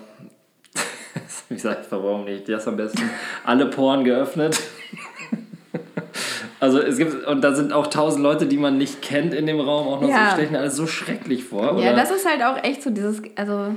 wie 1.48 1.58
sagt 1.58 1.90
warum 1.90 2.26
nicht, 2.26 2.50
das 2.50 2.68
am 2.68 2.76
besten, 2.76 3.10
alle 3.44 3.64
Poren 3.66 4.04
geöffnet. 4.04 4.60
Also 6.58 6.80
es 6.80 6.96
gibt, 6.96 7.26
und 7.26 7.42
da 7.42 7.54
sind 7.54 7.72
auch 7.72 7.88
tausend 7.88 8.22
Leute, 8.22 8.46
die 8.46 8.56
man 8.56 8.78
nicht 8.78 9.02
kennt 9.02 9.34
in 9.34 9.46
dem 9.46 9.60
Raum, 9.60 9.88
auch 9.88 10.00
noch 10.00 10.08
Ja. 10.08 10.30
so 10.30 10.32
stellen 10.36 10.52
mir 10.52 10.60
alles 10.60 10.76
so 10.76 10.86
schrecklich 10.86 11.44
vor. 11.44 11.78
Ja, 11.78 11.90
oder? 11.90 11.94
das 11.94 12.10
ist 12.10 12.26
halt 12.28 12.42
auch 12.42 12.62
echt 12.64 12.82
so 12.82 12.90
dieses, 12.90 13.20
also 13.36 13.74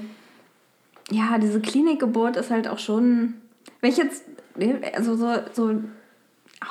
ja, 1.12 1.38
diese 1.40 1.60
Klinikgeburt 1.60 2.38
ist 2.38 2.52
halt 2.52 2.68
auch 2.68 2.80
schon, 2.80 3.36
wenn 3.82 3.90
ich 3.90 3.98
jetzt, 3.98 4.24
also 4.96 5.16
so, 5.16 5.28
so 5.54 5.74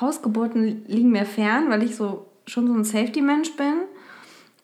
Hausgeburten 0.01 0.85
liegen 0.87 1.11
mir 1.11 1.27
fern, 1.27 1.71
weil 1.71 1.83
ich 1.83 1.97
so 1.97 2.27
schon 2.47 2.67
so 2.67 2.73
ein 2.73 2.85
Safety-Mensch 2.85 3.57
bin 3.57 3.75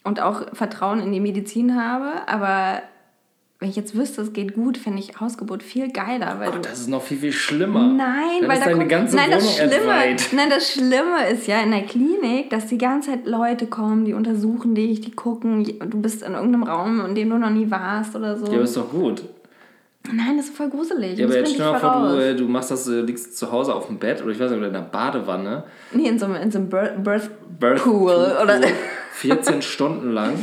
und 0.05 0.21
auch 0.21 0.55
Vertrauen 0.55 1.01
in 1.01 1.13
die 1.13 1.21
Medizin 1.21 1.77
habe, 1.81 2.27
aber 2.27 2.83
wenn 3.65 3.71
ich 3.71 3.77
jetzt 3.77 3.97
wüsste, 3.97 4.21
es 4.21 4.35
geht 4.35 4.55
gut, 4.55 4.77
fände 4.77 4.99
ich 4.99 5.19
Hausgeburt 5.19 5.63
viel 5.63 5.91
geiler, 5.91 6.37
weil 6.39 6.51
du 6.53 6.59
Das 6.59 6.81
ist 6.81 6.91
noch 6.91 7.03
viel, 7.03 7.17
viel 7.17 7.33
schlimmer. 7.33 7.89
Nein, 7.89 8.43
Dann 8.43 8.51
weil 8.51 8.59
ist 8.59 8.67
da 8.67 8.73
kommt, 8.73 8.89
ganze 8.91 9.17
nein, 9.17 9.31
das 9.31 9.43
Wohnung 9.43 9.57
Schlimme, 9.57 9.93
entweiht. 9.95 10.29
nein, 10.33 10.51
das 10.51 10.71
Schlimme 10.71 11.29
ist 11.33 11.47
ja 11.47 11.61
in 11.63 11.71
der 11.71 11.85
Klinik, 11.85 12.51
dass 12.51 12.67
die 12.67 12.77
ganze 12.77 13.13
Zeit 13.13 13.25
Leute 13.27 13.67
kommen, 13.67 14.05
die 14.05 14.13
untersuchen 14.13 14.75
dich, 14.75 15.01
die 15.01 15.13
gucken, 15.13 15.65
du 15.65 16.03
bist 16.03 16.23
in 16.23 16.35
irgendeinem 16.35 16.65
Raum, 16.65 17.07
in 17.07 17.15
dem 17.15 17.31
du 17.31 17.39
noch 17.39 17.49
nie 17.49 17.71
warst 17.71 18.15
oder 18.15 18.37
so. 18.37 18.45
Ja, 18.49 18.53
aber 18.53 18.65
ist 18.65 18.77
doch 18.77 18.91
gut. 18.91 19.23
nein, 20.13 20.37
das 20.37 20.49
ist 20.49 20.57
voll 20.59 20.69
gruselig. 20.69 21.19
Ja, 21.19 21.25
aber 21.25 21.33
das 21.33 21.49
jetzt 21.49 21.55
stell 21.55 21.67
dir 21.67 21.73
mal 21.73 21.81
vor, 21.81 22.09
du, 22.11 22.23
äh, 22.23 22.37
du 22.37 22.47
machst 22.47 22.71
das, 22.71 22.87
äh, 22.87 23.01
liegst 23.01 23.39
zu 23.39 23.51
Hause 23.51 23.75
auf 23.75 23.87
dem 23.87 23.99
Bett 23.99 24.21
oder 24.23 24.33
ich 24.33 24.39
weiß 24.39 24.51
nicht, 24.51 24.59
oder 24.59 24.67
in 24.67 24.75
der 24.75 24.81
Badewanne. 24.81 25.65
Nee, 25.91 26.07
in 26.07 26.19
so 26.19 26.27
einem, 26.27 26.37
in 26.37 26.51
so 26.51 26.59
einem 26.59 26.69
Birth, 26.69 27.03
Birth, 27.03 27.31
Birth 27.59 27.83
Pool, 27.83 28.37
oder? 28.43 28.61
14 29.13 29.63
Stunden 29.63 30.11
lang. 30.11 30.35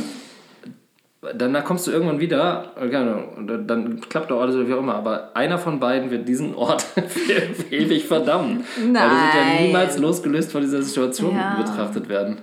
Danach 1.38 1.64
kommst 1.64 1.86
du 1.86 1.92
irgendwann 1.92 2.18
wieder, 2.18 2.72
äh, 2.80 2.88
dann- 2.90 3.66
dann 3.68 4.00
klappt 4.00 4.30
doch 4.32 4.40
alles 4.40 4.56
oder 4.56 4.66
wie 4.66 4.74
auch 4.74 4.80
immer, 4.80 4.96
aber 4.96 5.30
einer 5.36 5.56
von 5.56 5.78
beiden 5.78 6.10
wird 6.10 6.26
diesen 6.26 6.54
Ort 6.56 6.82
für 7.08 7.72
ewig 7.72 8.06
verdammen. 8.06 8.64
Weil 8.76 8.82
die 8.84 8.86
sind 8.86 8.96
ja 8.96 9.44
Nein. 9.54 9.66
niemals 9.66 9.98
losgelöst 9.98 10.50
von 10.50 10.62
dieser 10.62 10.82
Situation 10.82 11.36
Ja. 11.36 11.54
betrachtet 11.56 12.08
werden. 12.08 12.38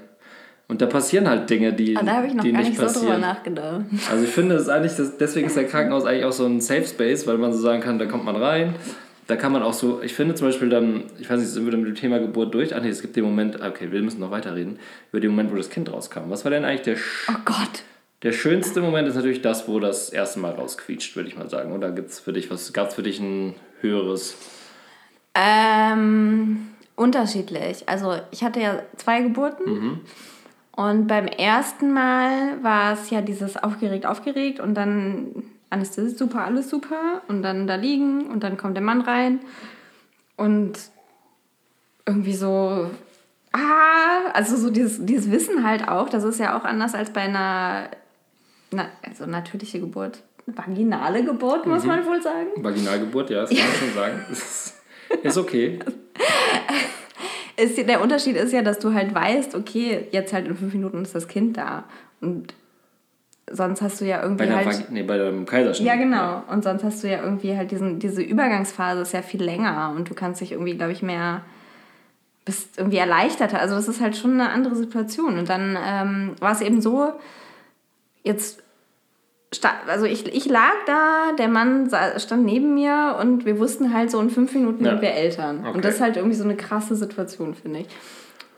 Und 0.69 0.81
da 0.81 0.85
passieren 0.85 1.27
halt 1.27 1.49
Dinge, 1.49 1.73
die, 1.73 1.97
Ah, 1.97 2.03
da 2.03 2.13
habe 2.13 2.27
ich 2.27 2.33
noch 2.35 2.43
die 2.43 2.51
gar 2.53 2.59
nicht 2.59 2.79
nicht 2.79 2.89
so 2.89 2.99
drüber 3.01 3.17
nachgedacht. 3.17 3.81
Also 4.11 4.23
ich 4.23 4.29
finde 4.29 4.55
es 4.55 4.69
eigentlich, 4.69 4.95
das, 4.95 5.17
deswegen 5.17 5.47
ist 5.47 5.57
der 5.57 5.65
Krankenhaus 5.65 6.05
eigentlich 6.05 6.23
auch 6.25 6.31
so 6.31 6.45
ein 6.45 6.61
Safe 6.61 6.85
Space, 6.85 7.27
weil 7.27 7.37
man 7.37 7.51
so 7.51 7.59
sagen 7.59 7.81
kann, 7.81 7.99
da 7.99 8.05
kommt 8.05 8.23
man 8.23 8.35
rein, 8.37 8.75
da 9.27 9.35
kann 9.35 9.51
man 9.51 9.61
auch 9.63 9.73
so, 9.73 9.99
ich 10.03 10.13
finde 10.13 10.35
zum 10.35 10.47
Beispiel 10.47 10.69
dann, 10.69 11.03
ich 11.19 11.29
weiß 11.29 11.39
nicht, 11.39 11.49
sind 11.49 11.65
wir 11.69 11.75
mit 11.75 11.87
dem 11.87 11.95
Thema 11.95 12.19
Geburt 12.19 12.53
durch? 12.53 12.73
Ach 12.75 12.81
nee, 12.81 12.89
es 12.89 13.01
gibt 13.01 13.15
den 13.15 13.25
Moment, 13.25 13.59
okay, 13.61 13.91
wir 13.91 14.01
müssen 14.03 14.19
noch 14.21 14.31
weiterreden, 14.31 14.79
über 15.11 15.19
den 15.19 15.31
Moment, 15.31 15.51
wo 15.51 15.55
das 15.57 15.69
Kind 15.69 15.91
rauskam. 15.91 16.29
Was 16.29 16.45
war 16.45 16.51
denn 16.51 16.63
eigentlich 16.63 16.83
der, 16.83 16.97
sch- 16.97 17.29
Oh 17.29 17.39
Gott. 17.45 17.83
Der 18.23 18.33
schönste 18.33 18.81
Moment 18.81 19.07
ist 19.07 19.15
natürlich 19.15 19.41
das, 19.41 19.67
wo 19.67 19.79
das 19.79 20.09
erste 20.09 20.39
Mal 20.39 20.51
rausquietscht, 20.51 21.15
würde 21.15 21.29
ich 21.29 21.37
mal 21.37 21.49
sagen. 21.49 21.71
Oder 21.71 21.91
gibt's 21.91 22.19
für 22.19 22.33
dich 22.33 22.51
was, 22.51 22.73
gab 22.73 22.89
es 22.89 22.95
für 22.95 23.03
dich 23.03 23.19
ein 23.19 23.55
höheres? 23.81 24.35
Ähm, 25.35 26.67
unterschiedlich. 26.95 27.87
Also 27.87 28.17
ich 28.31 28.43
hatte 28.43 28.59
ja 28.59 28.81
zwei 28.97 29.21
Geburten. 29.21 29.71
Mhm. 29.71 29.99
Und 30.71 31.07
beim 31.07 31.27
ersten 31.27 31.91
Mal 31.93 32.63
war 32.63 32.93
es 32.93 33.09
ja 33.09 33.21
dieses 33.21 33.57
aufgeregt, 33.57 34.05
aufgeregt 34.05 34.59
und 34.59 34.75
dann 34.75 35.43
Anästhesie, 35.69 36.15
super, 36.15 36.43
alles 36.45 36.69
super. 36.69 37.21
Und 37.27 37.41
dann 37.41 37.67
da 37.67 37.75
liegen 37.75 38.27
und 38.27 38.43
dann 38.43 38.57
kommt 38.57 38.75
der 38.75 38.83
Mann 38.83 39.01
rein. 39.01 39.39
Und 40.35 40.73
irgendwie 42.05 42.33
so, 42.33 42.89
ah, 43.51 44.31
also 44.33 44.57
so 44.57 44.69
dieses, 44.69 45.05
dieses 45.05 45.31
Wissen 45.31 45.63
halt 45.63 45.87
auch, 45.87 46.09
das 46.09 46.23
ist 46.23 46.39
ja 46.39 46.57
auch 46.57 46.63
anders 46.63 46.95
als 46.95 47.11
bei 47.11 47.21
einer, 47.21 47.89
na, 48.71 48.87
also 49.07 49.25
natürliche 49.25 49.79
Geburt. 49.79 50.19
Vaginale 50.45 51.23
Geburt, 51.23 51.65
muss 51.67 51.83
Mhm. 51.83 51.89
man 51.89 52.05
wohl 52.05 52.21
sagen. 52.21 52.47
Vaginalgeburt, 52.57 53.29
ja, 53.29 53.41
das 53.41 53.49
kann 53.49 53.59
man 53.59 53.75
schon 53.75 53.93
sagen. 53.93 54.25
Ist, 54.31 54.75
ist 55.23 55.37
okay. 55.37 55.79
ist, 57.57 57.77
der 57.77 58.01
Unterschied 58.01 58.35
ist 58.35 58.53
ja, 58.53 58.61
dass 58.61 58.79
du 58.79 58.93
halt 58.93 59.13
weißt, 59.13 59.55
okay, 59.55 60.07
jetzt 60.11 60.33
halt 60.33 60.47
in 60.47 60.55
fünf 60.55 60.73
Minuten 60.73 61.01
ist 61.01 61.13
das 61.15 61.27
Kind 61.27 61.57
da. 61.57 61.83
Und 62.21 62.53
sonst 63.51 63.81
hast 63.81 64.01
du 64.01 64.05
ja 64.05 64.17
Bei, 64.17 64.23
irgendwie 64.23 64.45
der 64.45 64.55
halt. 64.57 64.67
Vag 64.67 64.91
nee, 64.91 65.03
bei 65.03 65.17
dem 65.17 65.45
Kaiserschnitt. 65.45 65.87
Ja, 65.87 65.95
genau. 65.95 66.43
Und 66.49 66.63
sonst 66.63 66.83
hast 66.83 67.03
du 67.03 67.09
ja 67.09 67.23
irgendwie 67.23 67.55
halt 67.57 67.71
diesen, 67.71 67.99
diese 67.99 68.21
Übergangsphase 68.21 69.01
ist 69.01 69.13
ja 69.13 69.21
viel 69.21 69.43
länger 69.43 69.93
und 69.95 70.09
du 70.09 70.13
kannst 70.13 70.41
dich 70.41 70.51
irgendwie, 70.51 70.75
glaube 70.75 70.91
ich, 70.91 71.01
mehr 71.01 71.41
bist 72.45 72.77
irgendwie 72.77 72.97
erleichterter. 72.97 73.59
Also 73.59 73.75
das 73.75 73.87
ist 73.87 74.01
halt 74.01 74.15
schon 74.15 74.33
eine 74.33 74.49
andere 74.49 74.75
Situation. 74.75 75.37
Und 75.37 75.49
dann 75.49 75.77
ähm, 75.83 76.35
war 76.39 76.51
es 76.51 76.61
eben 76.61 76.81
so, 76.81 77.11
jetzt, 78.23 78.61
also 79.87 80.05
ich, 80.05 80.25
ich 80.33 80.45
lag 80.45 80.73
da, 80.85 81.31
der 81.37 81.47
Mann 81.47 81.89
stand 82.17 82.45
neben 82.45 82.73
mir 82.73 83.17
und 83.19 83.45
wir 83.45 83.59
wussten 83.59 83.93
halt 83.93 84.11
so 84.11 84.19
in 84.19 84.29
fünf 84.29 84.53
Minuten 84.53 84.83
Ja. 84.83 84.91
sind 84.91 85.01
wir 85.01 85.11
Eltern. 85.11 85.59
Okay. 85.61 85.75
Und 85.75 85.85
das 85.85 85.95
ist 85.95 86.01
halt 86.01 86.17
irgendwie 86.17 86.35
so 86.35 86.43
eine 86.43 86.55
krasse 86.55 86.95
Situation, 86.95 87.55
finde 87.55 87.79
ich. 87.79 87.87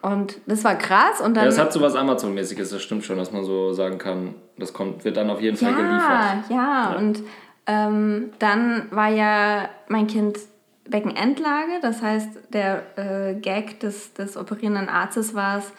Und 0.01 0.37
das 0.47 0.63
war 0.63 0.75
krass 0.75 1.21
und 1.21 1.35
dann... 1.35 1.43
Ja, 1.43 1.49
das 1.49 1.59
hat 1.59 1.71
so 1.71 1.79
was 1.79 1.95
Amazon-mäßiges, 1.95 2.71
das 2.71 2.81
stimmt 2.81 3.05
schon, 3.05 3.17
dass 3.17 3.31
man 3.31 3.45
so 3.45 3.71
sagen 3.73 3.99
kann, 3.99 4.33
das 4.57 4.73
kommt, 4.73 5.05
wird 5.05 5.15
dann 5.15 5.29
auf 5.29 5.39
jeden 5.41 5.57
Fall 5.57 5.71
ja, 5.71 5.77
geliefert. 5.77 6.49
ja, 6.49 6.95
und 6.97 7.23
ähm, 7.67 8.31
dann 8.39 8.87
war 8.89 9.09
ja 9.09 9.69
mein 9.87 10.07
Kind 10.07 10.39
Beckenendlage, 10.89 11.79
das 11.81 12.01
heißt, 12.01 12.29
der 12.49 12.81
äh, 12.97 13.35
Gag 13.35 13.79
des, 13.79 14.13
des 14.13 14.35
operierenden 14.37 14.89
Arztes 14.89 15.35
war 15.35 15.59
es, 15.59 15.71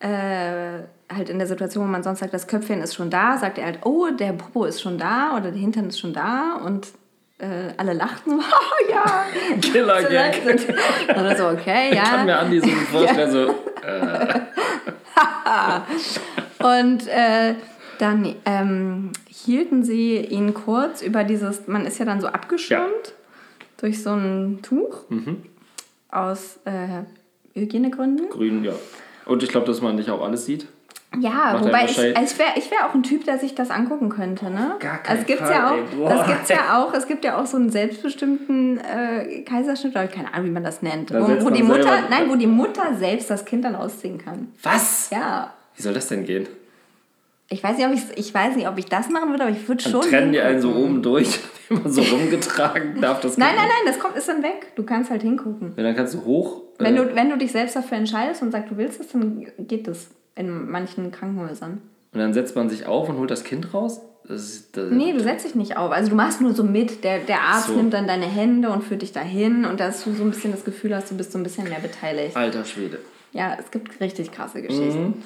äh, 0.00 0.84
halt 1.14 1.30
in 1.30 1.38
der 1.38 1.46
Situation, 1.46 1.84
wo 1.84 1.88
man 1.88 2.02
sonst 2.02 2.20
sagt, 2.20 2.34
das 2.34 2.46
Köpfchen 2.46 2.82
ist 2.82 2.94
schon 2.94 3.10
da, 3.10 3.38
sagt 3.38 3.58
er 3.58 3.64
halt, 3.66 3.80
oh, 3.84 4.08
der 4.10 4.32
Popo 4.32 4.64
ist 4.64 4.80
schon 4.82 4.98
da 4.98 5.32
oder 5.36 5.50
der 5.50 5.60
Hintern 5.60 5.88
ist 5.88 5.98
schon 5.98 6.12
da 6.12 6.60
und 6.64 6.88
äh, 7.38 7.72
alle 7.76 7.92
lachten 7.92 8.32
so, 8.32 8.36
oh, 8.46 8.90
ja. 8.90 9.24
Killer-Gag. 9.60 10.42
Oder 11.10 11.36
so, 11.36 11.48
okay, 11.48 11.90
Ich 11.92 11.98
kann 11.98 12.18
ja. 12.20 12.24
mir 12.24 12.38
Andi 12.38 12.60
so 12.60 12.68
vorstellen, 12.90 13.30
so, 13.30 13.54
äh, 13.86 14.40
und 16.82 17.06
äh, 17.08 17.54
dann 17.98 18.34
ähm, 18.44 19.12
hielten 19.28 19.84
sie 19.84 20.18
ihn 20.18 20.54
kurz 20.54 21.02
über 21.02 21.24
dieses, 21.24 21.66
man 21.66 21.86
ist 21.86 21.98
ja 21.98 22.04
dann 22.04 22.20
so 22.20 22.28
abgeschirmt 22.28 23.14
durch 23.78 24.02
so 24.02 24.10
ein 24.10 24.60
Tuch 24.62 25.04
aus 26.10 26.58
äh, 26.64 27.04
Hygienegründen. 27.54 28.28
Grün, 28.30 28.64
ja. 28.64 28.72
Und 29.24 29.42
ich 29.42 29.50
glaube, 29.50 29.66
dass 29.66 29.80
man 29.80 29.96
nicht 29.96 30.10
auch 30.10 30.22
alles 30.22 30.44
sieht. 30.46 30.68
Ja, 31.20 31.52
Macht 31.54 31.64
wobei 31.64 31.84
ich, 31.86 31.98
also 31.98 32.32
ich 32.34 32.38
wäre 32.38 32.50
ich 32.56 32.70
wär 32.70 32.86
auch 32.86 32.94
ein 32.94 33.02
Typ, 33.02 33.24
der 33.24 33.38
sich 33.38 33.54
das 33.54 33.70
angucken 33.70 34.10
könnte, 34.10 34.50
ne? 34.50 34.76
Gar 34.78 35.00
also 35.06 35.22
es 35.22 35.26
gibt's 35.26 35.42
Fall, 35.42 35.52
ja 35.52 35.70
auch, 35.70 36.08
das 36.10 36.26
gibt's 36.26 36.48
ja 36.50 36.78
auch, 36.78 36.92
es 36.92 37.06
gibt 37.06 37.24
ja 37.24 37.40
auch 37.40 37.46
so 37.46 37.56
einen 37.56 37.70
selbstbestimmten 37.70 38.78
äh, 38.78 39.42
Kaiserschnitt, 39.42 39.92
oder 39.92 40.06
keine 40.06 40.32
Ahnung, 40.34 40.48
wie 40.48 40.52
man 40.52 40.64
das 40.64 40.82
nennt, 40.82 41.10
Da 41.10 41.20
wo, 41.20 41.46
wo 41.46 41.50
die 41.50 41.62
Mutter, 41.62 41.82
selber- 41.84 42.08
nein, 42.10 42.28
wo 42.28 42.36
die 42.36 42.46
Mutter 42.46 42.94
selbst 42.98 43.30
das 43.30 43.44
Kind 43.46 43.64
dann 43.64 43.74
ausziehen 43.74 44.18
kann. 44.18 44.52
Was? 44.62 45.08
Ja. 45.10 45.54
Wie 45.76 45.82
soll 45.82 45.94
das 45.94 46.08
denn 46.08 46.24
gehen? 46.24 46.46
Ich 47.50 47.64
weiß 47.64 47.78
nicht, 47.78 47.86
ob 47.86 47.94
ich, 47.94 48.02
ich 48.18 48.34
weiß 48.34 48.56
nicht, 48.56 48.68
ob 48.68 48.76
ich 48.76 48.84
das 48.86 49.08
machen 49.08 49.30
würde, 49.30 49.44
aber 49.44 49.52
ich 49.52 49.66
würde 49.66 49.82
schon. 49.82 50.02
trennen 50.02 50.32
die 50.32 50.40
einen 50.40 50.60
so 50.60 50.74
oben 50.74 51.02
durch, 51.02 51.40
immer 51.70 51.88
so 51.88 52.02
rumgetragen 52.02 53.00
darf 53.00 53.20
das 53.20 53.38
Nein, 53.38 53.48
Kind 53.48 53.60
nein, 53.60 53.68
nein, 53.68 53.86
das 53.94 53.98
kommt, 53.98 54.16
ist 54.16 54.28
dann 54.28 54.42
weg. 54.42 54.72
Du 54.76 54.82
kannst 54.82 55.10
halt 55.10 55.22
hingucken. 55.22 55.72
Ja, 55.74 55.82
dann 55.84 55.96
kannst 55.96 56.12
du 56.12 56.24
hoch. 56.26 56.60
Wenn 56.78 56.94
äh, 56.94 56.98
du, 56.98 57.14
wenn 57.16 57.30
du 57.30 57.38
dich 57.38 57.50
selbst 57.50 57.74
dafür 57.74 57.96
entscheidest 57.96 58.42
und 58.42 58.50
sagst, 58.52 58.70
du 58.70 58.76
willst 58.76 59.00
es, 59.00 59.08
dann 59.08 59.46
geht 59.60 59.88
das 59.88 60.08
in 60.38 60.70
manchen 60.70 61.10
Krankenhäusern. 61.10 61.82
Und 62.14 62.20
dann 62.20 62.32
setzt 62.32 62.56
man 62.56 62.70
sich 62.70 62.86
auf 62.86 63.08
und 63.08 63.18
holt 63.18 63.30
das 63.30 63.44
Kind 63.44 63.74
raus. 63.74 64.00
Das 64.26 64.42
ist, 64.42 64.76
das, 64.76 64.90
Nee, 64.90 65.12
du 65.12 65.20
setzt 65.20 65.44
dich 65.46 65.54
nicht 65.54 65.76
auf. 65.76 65.90
Also 65.90 66.10
du 66.10 66.16
machst 66.16 66.40
nur 66.40 66.52
so 66.54 66.62
mit. 66.64 67.02
Der, 67.04 67.18
der 67.20 67.40
Arzt 67.42 67.68
So. 67.68 67.74
nimmt 67.74 67.92
dann 67.94 68.06
deine 68.06 68.26
Hände 68.26 68.70
und 68.70 68.84
führt 68.84 69.02
dich 69.02 69.12
dahin 69.12 69.64
und 69.64 69.80
dass 69.80 70.04
du 70.04 70.12
so 70.14 70.22
ein 70.22 70.30
bisschen 70.30 70.52
das 70.52 70.64
Gefühl 70.64 70.94
hast, 70.94 71.10
du 71.10 71.16
bist 71.16 71.32
so 71.32 71.38
ein 71.38 71.42
bisschen 71.42 71.64
mehr 71.68 71.78
beteiligt. 71.80 72.36
Alter 72.36 72.64
Schwede. 72.64 72.98
Ja, 73.32 73.56
es 73.58 73.70
gibt 73.70 74.00
richtig 74.00 74.32
krasse 74.32 74.62
Geschichten. 74.62 75.22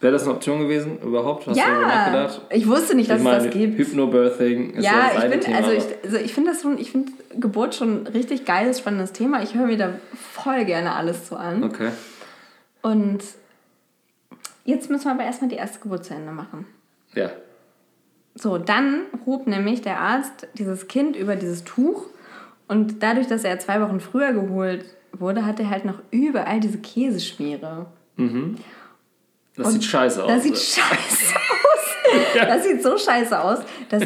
Wäre 0.00 0.12
das 0.12 0.22
eine 0.22 0.32
Option 0.34 0.60
gewesen 0.60 0.98
überhaupt? 1.02 1.46
Hast 1.46 1.56
du 1.56 1.60
Ja, 1.60 1.80
nachgedacht? 1.80 2.42
ich 2.50 2.68
wusste 2.68 2.94
nicht, 2.94 3.10
dass 3.10 3.16
ich 3.16 3.26
es 3.26 3.32
meine, 3.32 3.44
das 3.44 3.52
gibt. 3.52 3.78
Hypnobirthing 3.78 4.70
ist 4.74 4.84
ja, 4.84 4.92
Ja, 4.92 5.10
das 5.14 5.24
ich 5.24 5.30
bin, 5.30 5.40
Thema. 5.40 5.56
also 5.56 5.70
ich, 5.72 5.84
also 6.04 6.16
ich 6.18 6.32
finde 6.34 6.50
das 6.52 6.62
schon, 6.62 6.78
ich 6.78 6.92
finde 6.92 7.10
Geburt 7.36 7.74
schon 7.74 8.04
ein 8.04 8.06
richtig 8.06 8.44
geiles, 8.44 8.78
spannendes 8.78 9.12
Thema. 9.12 9.42
Ich 9.42 9.54
höre 9.54 9.66
mir 9.66 9.76
da 9.76 9.90
voll 10.14 10.64
gerne 10.66 10.92
alles 10.94 11.28
so 11.28 11.34
an. 11.36 11.64
okay. 11.64 11.88
Und 12.82 13.18
jetzt 14.68 14.90
müssen 14.90 15.06
wir 15.06 15.12
aber 15.12 15.24
erstmal 15.24 15.48
die 15.48 15.56
erste 15.56 15.80
Geburt 15.80 16.04
zu 16.04 16.14
Ende 16.14 16.32
machen. 16.32 16.66
Ja. 17.14 17.30
So, 18.34 18.58
dann 18.58 19.06
hob 19.26 19.46
nämlich 19.46 19.80
der 19.82 20.00
Arzt 20.00 20.46
dieses 20.54 20.86
Kind 20.86 21.16
über 21.16 21.36
dieses 21.36 21.64
Tuch 21.64 22.04
und 22.68 23.02
dadurch, 23.02 23.26
dass 23.26 23.44
er 23.44 23.58
zwei 23.58 23.80
Wochen 23.80 23.98
früher 23.98 24.32
geholt 24.32 24.84
wurde, 25.12 25.44
hat 25.46 25.58
er 25.58 25.70
halt 25.70 25.84
noch 25.84 26.00
überall 26.10 26.60
diese 26.60 26.78
Käseschmiere. 26.78 27.86
Das 29.56 29.72
sieht 29.72 29.84
scheiße 29.84 30.22
aus. 30.22 30.30
Das 30.30 30.42
sieht 30.42 30.58
scheiße 30.58 31.34
aus. 31.36 32.34
Das 32.34 32.64
sieht 32.64 32.82
so 32.82 32.96
scheiße 32.96 33.40
aus, 33.40 33.60
dass 33.88 34.02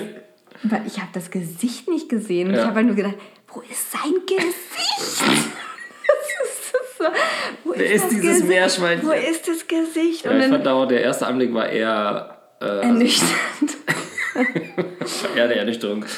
ich 0.86 0.98
habe 1.00 1.10
das 1.12 1.30
Gesicht 1.30 1.88
nicht 1.88 2.08
gesehen. 2.08 2.48
Und 2.48 2.54
Ja. 2.54 2.60
Ich 2.60 2.66
habe 2.66 2.76
halt 2.76 2.86
nur 2.86 2.96
gedacht, 2.96 3.16
wo 3.48 3.60
ist 3.62 3.90
sein 3.92 4.12
Gesicht? 4.26 5.48
Ist 7.02 7.64
so, 7.64 7.68
wo 7.70 7.74
Wer 7.76 7.90
ist 7.92 8.02
das 8.04 8.10
dieses 8.10 8.26
Gesicht? 8.30 8.48
Meerschweinchen? 8.48 9.08
Wo 9.08 9.12
ist 9.12 9.48
das 9.48 9.66
Gesicht? 9.66 10.24
ja, 10.24 10.36
ich 10.38 10.46
fand 10.46 10.68
auch, 10.68 10.86
der 10.86 11.02
erste 11.02 11.26
Anblick 11.26 11.52
war 11.54 11.68
eher, 11.68 12.36
äh, 12.60 12.64
ernüchternd. 12.82 13.76
eher 15.36 15.48
der 15.48 15.58
Ernüchterung. 15.58 16.04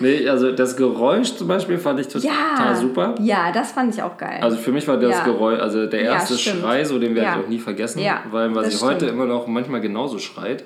Nee. 0.00 0.16
nee, 0.20 0.28
also 0.30 0.50
das 0.52 0.78
Geräusch 0.78 1.34
zum 1.36 1.46
Beispiel 1.46 1.76
fand 1.76 2.00
ich 2.00 2.08
total 2.08 2.30
Ja, 2.30 2.74
super. 2.74 3.14
Ja, 3.20 3.52
das 3.52 3.72
fand 3.72 3.94
ich 3.94 4.02
auch 4.02 4.16
geil. 4.16 4.38
Also 4.40 4.56
für 4.56 4.72
mich 4.72 4.88
war 4.88 4.96
das 4.96 5.10
Ja. 5.18 5.24
Geräusch, 5.24 5.60
also 5.60 5.84
der 5.84 6.02
Ja, 6.04 6.12
erste 6.14 6.38
stimmt. 6.38 6.60
Schrei, 6.62 6.84
so 6.84 6.98
den 6.98 7.14
werde 7.14 7.28
Ja. 7.28 7.36
ich 7.38 7.44
auch 7.44 7.48
nie 7.50 7.58
vergessen, 7.58 7.98
Ja, 7.98 8.22
weil, 8.30 8.50
das 8.54 8.78
sie 8.80 8.82
heute 8.86 9.04
immer 9.06 9.26
noch 9.26 9.46
manchmal 9.46 9.82
genauso 9.82 10.18
schreit. 10.18 10.64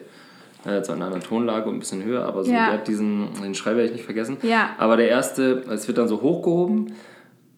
Jetzt 0.64 0.88
an 0.88 1.02
einer 1.02 1.18
Tonlage 1.18 1.68
und 1.68 1.74
ein 1.76 1.78
bisschen 1.80 2.04
höher, 2.04 2.24
aber 2.24 2.44
so, 2.44 2.52
Ja. 2.52 2.66
der 2.66 2.74
hat 2.74 2.86
diesen, 2.86 3.28
den 3.42 3.56
Schrei 3.56 3.70
werde 3.72 3.86
ich 3.86 3.92
nicht 3.94 4.04
vergessen. 4.04 4.36
Ja. 4.42 4.70
Aber 4.78 4.96
der 4.96 5.08
erste, 5.08 5.64
es 5.70 5.88
wird 5.88 5.98
dann 5.98 6.06
so 6.06 6.22
hochgehoben 6.22 6.94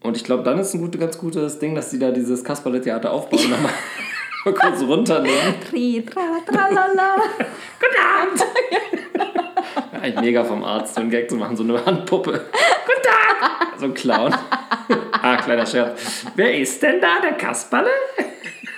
und 0.06 0.16
ich 0.16 0.24
glaube, 0.24 0.42
dann 0.42 0.58
ist 0.58 0.72
ein 0.74 0.80
gute, 0.80 0.98
ganz 0.98 1.18
gutes 1.18 1.58
Ding, 1.58 1.74
dass 1.74 1.90
die 1.90 1.98
da 1.98 2.10
dieses 2.10 2.44
Kasperle-Theater 2.44 3.10
aufbauen 3.10 3.44
und 3.44 3.50
dann 3.50 3.62
mal, 3.62 3.72
mal 4.44 4.54
kurz 4.54 4.82
runternehmen. 4.82 5.54
Tri, 5.68 6.04
tra, 6.04 6.20
tralala. 6.46 7.16
Eigentlich 10.06 10.20
mega 10.20 10.44
vom 10.44 10.62
Arzt, 10.62 10.94
so 10.94 11.00
einen 11.00 11.10
Gag 11.10 11.28
zu 11.28 11.36
machen, 11.36 11.56
so 11.56 11.64
eine 11.64 11.84
Handpuppe. 11.84 12.30
Guten 12.30 13.02
Tag! 13.02 13.66
So 13.78 13.86
ein 13.86 13.94
Clown. 13.94 14.32
ah, 15.22 15.36
kleiner 15.36 15.66
Scherz. 15.66 16.24
Wer 16.36 16.56
ist 16.58 16.80
denn 16.80 17.00
da, 17.00 17.20
der 17.20 17.32
Kasperle? 17.32 17.90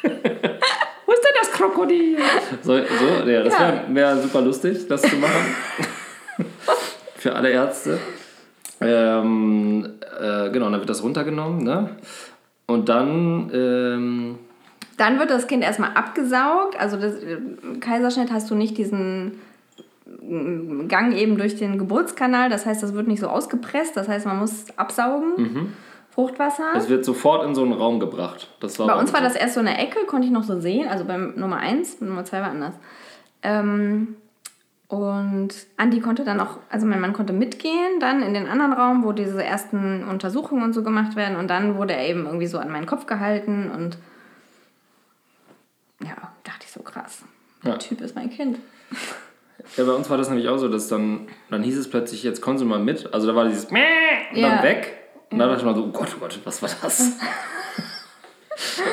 Wo 0.03 1.13
ist 1.13 1.23
denn 1.23 1.35
das 1.41 1.53
Krokodil? 1.53 2.19
So, 2.63 2.79
so 2.79 3.29
ja, 3.29 3.43
das 3.43 3.59
wäre 3.59 3.85
wär 3.89 4.17
super 4.23 4.41
lustig, 4.41 4.89
das 4.89 5.03
zu 5.03 5.17
machen. 5.17 5.55
Für 7.17 7.35
alle 7.35 7.51
Ärzte. 7.51 7.99
Ähm, 8.81 9.98
äh, 10.19 10.51
genau, 10.51 10.71
dann 10.71 10.81
wird 10.81 10.91
das 10.91 11.03
runtergenommen, 11.03 11.63
ne? 11.63 11.91
Und 12.67 12.89
dann, 12.89 13.51
ähm, 13.55 14.39
Dann 14.99 15.19
wird 15.19 15.31
das 15.31 15.47
Kind 15.47 15.63
erstmal 15.63 15.93
abgesaugt. 15.95 16.79
Also 16.79 16.99
das 16.99 17.15
äh, 17.15 17.39
Kaiserschnitt 17.81 18.31
hast 18.31 18.51
du 18.51 18.55
nicht 18.55 18.77
diesen 18.77 19.39
mm, 20.23 20.87
Gang 20.89 21.15
eben 21.15 21.39
durch 21.39 21.57
den 21.57 21.79
Geburtskanal. 21.79 22.51
Das 22.51 22.67
heißt, 22.67 22.83
das 22.83 22.93
wird 22.93 23.09
nicht 23.09 23.21
so 23.21 23.29
ausgepresst. 23.29 23.97
Das 23.97 24.07
heißt, 24.07 24.27
man 24.27 24.39
muss 24.39 24.67
absaugen. 24.77 25.75
Fruchtwasser. 26.11 26.73
es 26.75 26.89
wird 26.89 27.05
sofort 27.05 27.47
in 27.47 27.55
so 27.55 27.63
einen 27.63 27.73
Raum 27.73 28.01
gebracht. 28.01 28.49
Das 28.61 28.79
war 28.79 28.89
Bei 28.89 28.99
uns 28.99 29.13
war 29.13 29.21
das 29.21 29.37
erst 29.37 29.55
so 29.55 29.61
in 29.61 29.67
der 29.67 29.79
Ecke, 29.79 30.01
konnte 30.07 30.27
ich 30.27 30.33
noch 30.33 30.43
so 30.43 30.61
sehen. 30.61 30.89
Also 30.89 31.05
beim 31.05 31.35
Nummer 31.37 31.59
1, 31.59 32.01
Nummer 32.01 32.25
2 32.25 32.41
war 32.41 32.51
anders. 32.51 32.75
Ähm, 33.43 34.17
und 34.89 35.51
Andi 35.77 36.01
konnte 36.01 36.25
dann 36.25 36.41
auch, 36.41 36.57
also 36.71 36.87
mein 36.87 37.01
Mann 37.01 37.13
konnte 37.13 37.35
mitgehen, 37.35 38.01
dann 38.01 38.23
in 38.23 38.33
den 38.33 38.49
anderen 38.49 38.73
Raum, 38.73 39.05
wo 39.05 39.13
diese 39.13 39.45
ersten 39.45 40.05
Untersuchungen 40.09 40.63
und 40.63 40.73
so 40.73 40.83
gemacht 40.83 41.15
werden. 41.15 41.37
Und 41.37 41.49
dann 41.49 41.77
wurde 41.77 41.93
er 41.95 42.09
eben 42.09 42.25
irgendwie 42.25 42.47
so 42.47 42.59
an 42.59 42.71
meinen 42.71 42.87
Kopf 42.87 43.05
gehalten 43.07 43.71
und 43.71 43.99
ja, 46.03 46.17
dachte 46.45 46.65
ich 46.65 46.73
so 46.73 46.81
krass. 46.81 47.23
Ja. 47.65 47.71
Der 47.73 47.79
Typ 47.81 48.01
ist 48.01 48.15
mein 48.15 48.31
Kind. 48.31 48.59
Ja, 49.77 49.85
bei 49.85 49.93
uns 49.93 50.09
war 50.09 50.17
das 50.17 50.29
nämlich 50.31 50.49
auch 50.49 50.57
so, 50.59 50.69
dass 50.69 50.89
dann, 50.89 51.29
dann 51.51 51.63
hieß 51.63 51.77
es 51.77 51.91
plötzlich, 51.91 52.23
jetzt 52.23 52.41
kommen 52.41 52.57
Sie 52.57 52.65
mal 52.65 52.79
mit. 52.79 53.13
Also 53.13 53.27
da 53.27 53.35
war 53.35 53.45
dieses 53.47 53.71
Mäh 53.71 53.81
und 54.33 54.39
Ja. 54.39 54.49
dann 54.57 54.63
weg. 54.63 54.95
Und 55.31 55.39
dann 55.39 55.49
dachte 55.49 55.61
ich 55.61 55.67
mal 55.67 55.75
so, 55.75 55.85
oh 55.85 55.89
Gott, 55.89 56.09
oh 56.17 56.21
Gott, 56.21 56.41
was 56.45 56.63
war 56.63 56.71
das? 56.83 57.13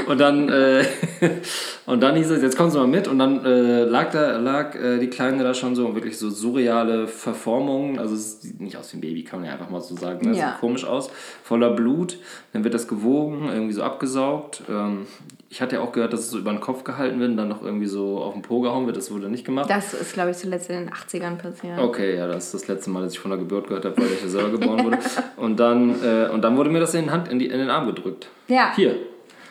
und 0.08 0.20
dann, 0.20 0.50
äh, 0.50 0.86
und 1.86 2.02
dann 2.02 2.16
hieß 2.16 2.30
es, 2.32 2.42
jetzt 2.42 2.58
kommen 2.58 2.72
Sie 2.72 2.78
mal 2.78 2.88
mit. 2.88 3.08
Und 3.08 3.20
dann 3.20 3.44
äh, 3.46 3.84
lag, 3.84 4.12
da, 4.12 4.38
lag 4.38 4.76
äh, 4.76 5.00
die 5.00 5.10
Kleine 5.10 5.44
da 5.44 5.54
schon 5.54 5.76
so 5.76 5.94
wirklich 5.96 6.18
so 6.18 6.30
surreale 6.30 7.08
Verformungen. 7.08 8.00
Also 8.00 8.16
es 8.16 8.42
sieht 8.42 8.62
nicht 8.62 8.78
aus 8.78 8.94
wie 8.94 8.98
ein 8.98 9.02
Baby, 9.02 9.24
kann 9.24 9.40
man 9.40 9.48
ja 9.48 9.54
einfach 9.54 9.70
mal 9.70 9.82
so 9.82 9.96
sagen. 9.96 10.30
Ne? 10.30 10.38
Ja. 10.38 10.52
Sieht 10.52 10.60
komisch 10.60 10.86
aus, 10.86 11.10
voller 11.44 11.72
Blut. 11.72 12.18
Dann 12.54 12.64
wird 12.64 12.74
das 12.74 12.88
gewogen, 12.88 13.50
irgendwie 13.52 13.74
so 13.74 13.84
abgesaugt. 13.84 14.64
Ähm, 14.70 15.08
ich 15.50 15.62
hatte 15.62 15.78
ja 15.78 15.82
auch 15.82 15.92
gehört, 15.92 16.12
dass 16.12 16.22
es 16.22 16.32
so 16.32 16.38
über 16.38 16.52
den 16.52 16.60
Kopf 16.60 16.84
gehalten 16.84 17.20
wird 17.20 17.32
und 17.32 17.38
dann 17.38 17.48
noch 17.48 17.64
irgendwie 17.64 17.86
so 17.86 18.18
auf 18.18 18.34
den 18.34 18.42
Po 18.42 18.60
gehauen 18.60 18.88
wird. 18.88 18.98
Das 18.98 19.10
wurde 19.12 19.30
nicht 19.30 19.46
gemacht. 19.46 19.70
Das 19.70 19.94
ist, 19.94 20.14
glaube 20.14 20.32
ich, 20.32 20.38
zuletzt 20.38 20.70
in 20.70 20.76
den 20.76 20.90
80ern 20.90 21.38
passiert. 21.38 21.80
Okay, 21.80 22.18
ja, 22.18 22.28
das 22.28 22.46
ist 22.46 22.54
das 22.54 22.68
letzte 22.68 22.90
Mal, 22.90 23.04
dass 23.04 23.14
ich 23.14 23.20
von 23.20 23.32
der 23.32 23.40
Geburt 23.40 23.68
gehört 23.68 23.86
habe, 23.86 23.96
weil 23.98 24.08
ich 24.08 24.22
ja 24.22 24.28
selber 24.28 24.50
geboren 24.50 24.84
wurde. 24.86 24.98
Und 25.38 25.60
dann, 25.60 25.96
äh, 26.04 26.30
und 26.30 26.42
dann 26.42 26.58
wurde 26.58 26.70
mir 26.70 26.80
das 26.80 26.94
in, 26.94 27.06
den 27.06 27.12
Hand, 27.12 27.30
in, 27.30 27.40
die, 27.40 27.46
in 27.46 27.58
den 27.58 27.70
Arm 27.70 27.88
gedrückt. 27.88 28.28
Ja. 28.48 28.74
Hier. 28.76 28.98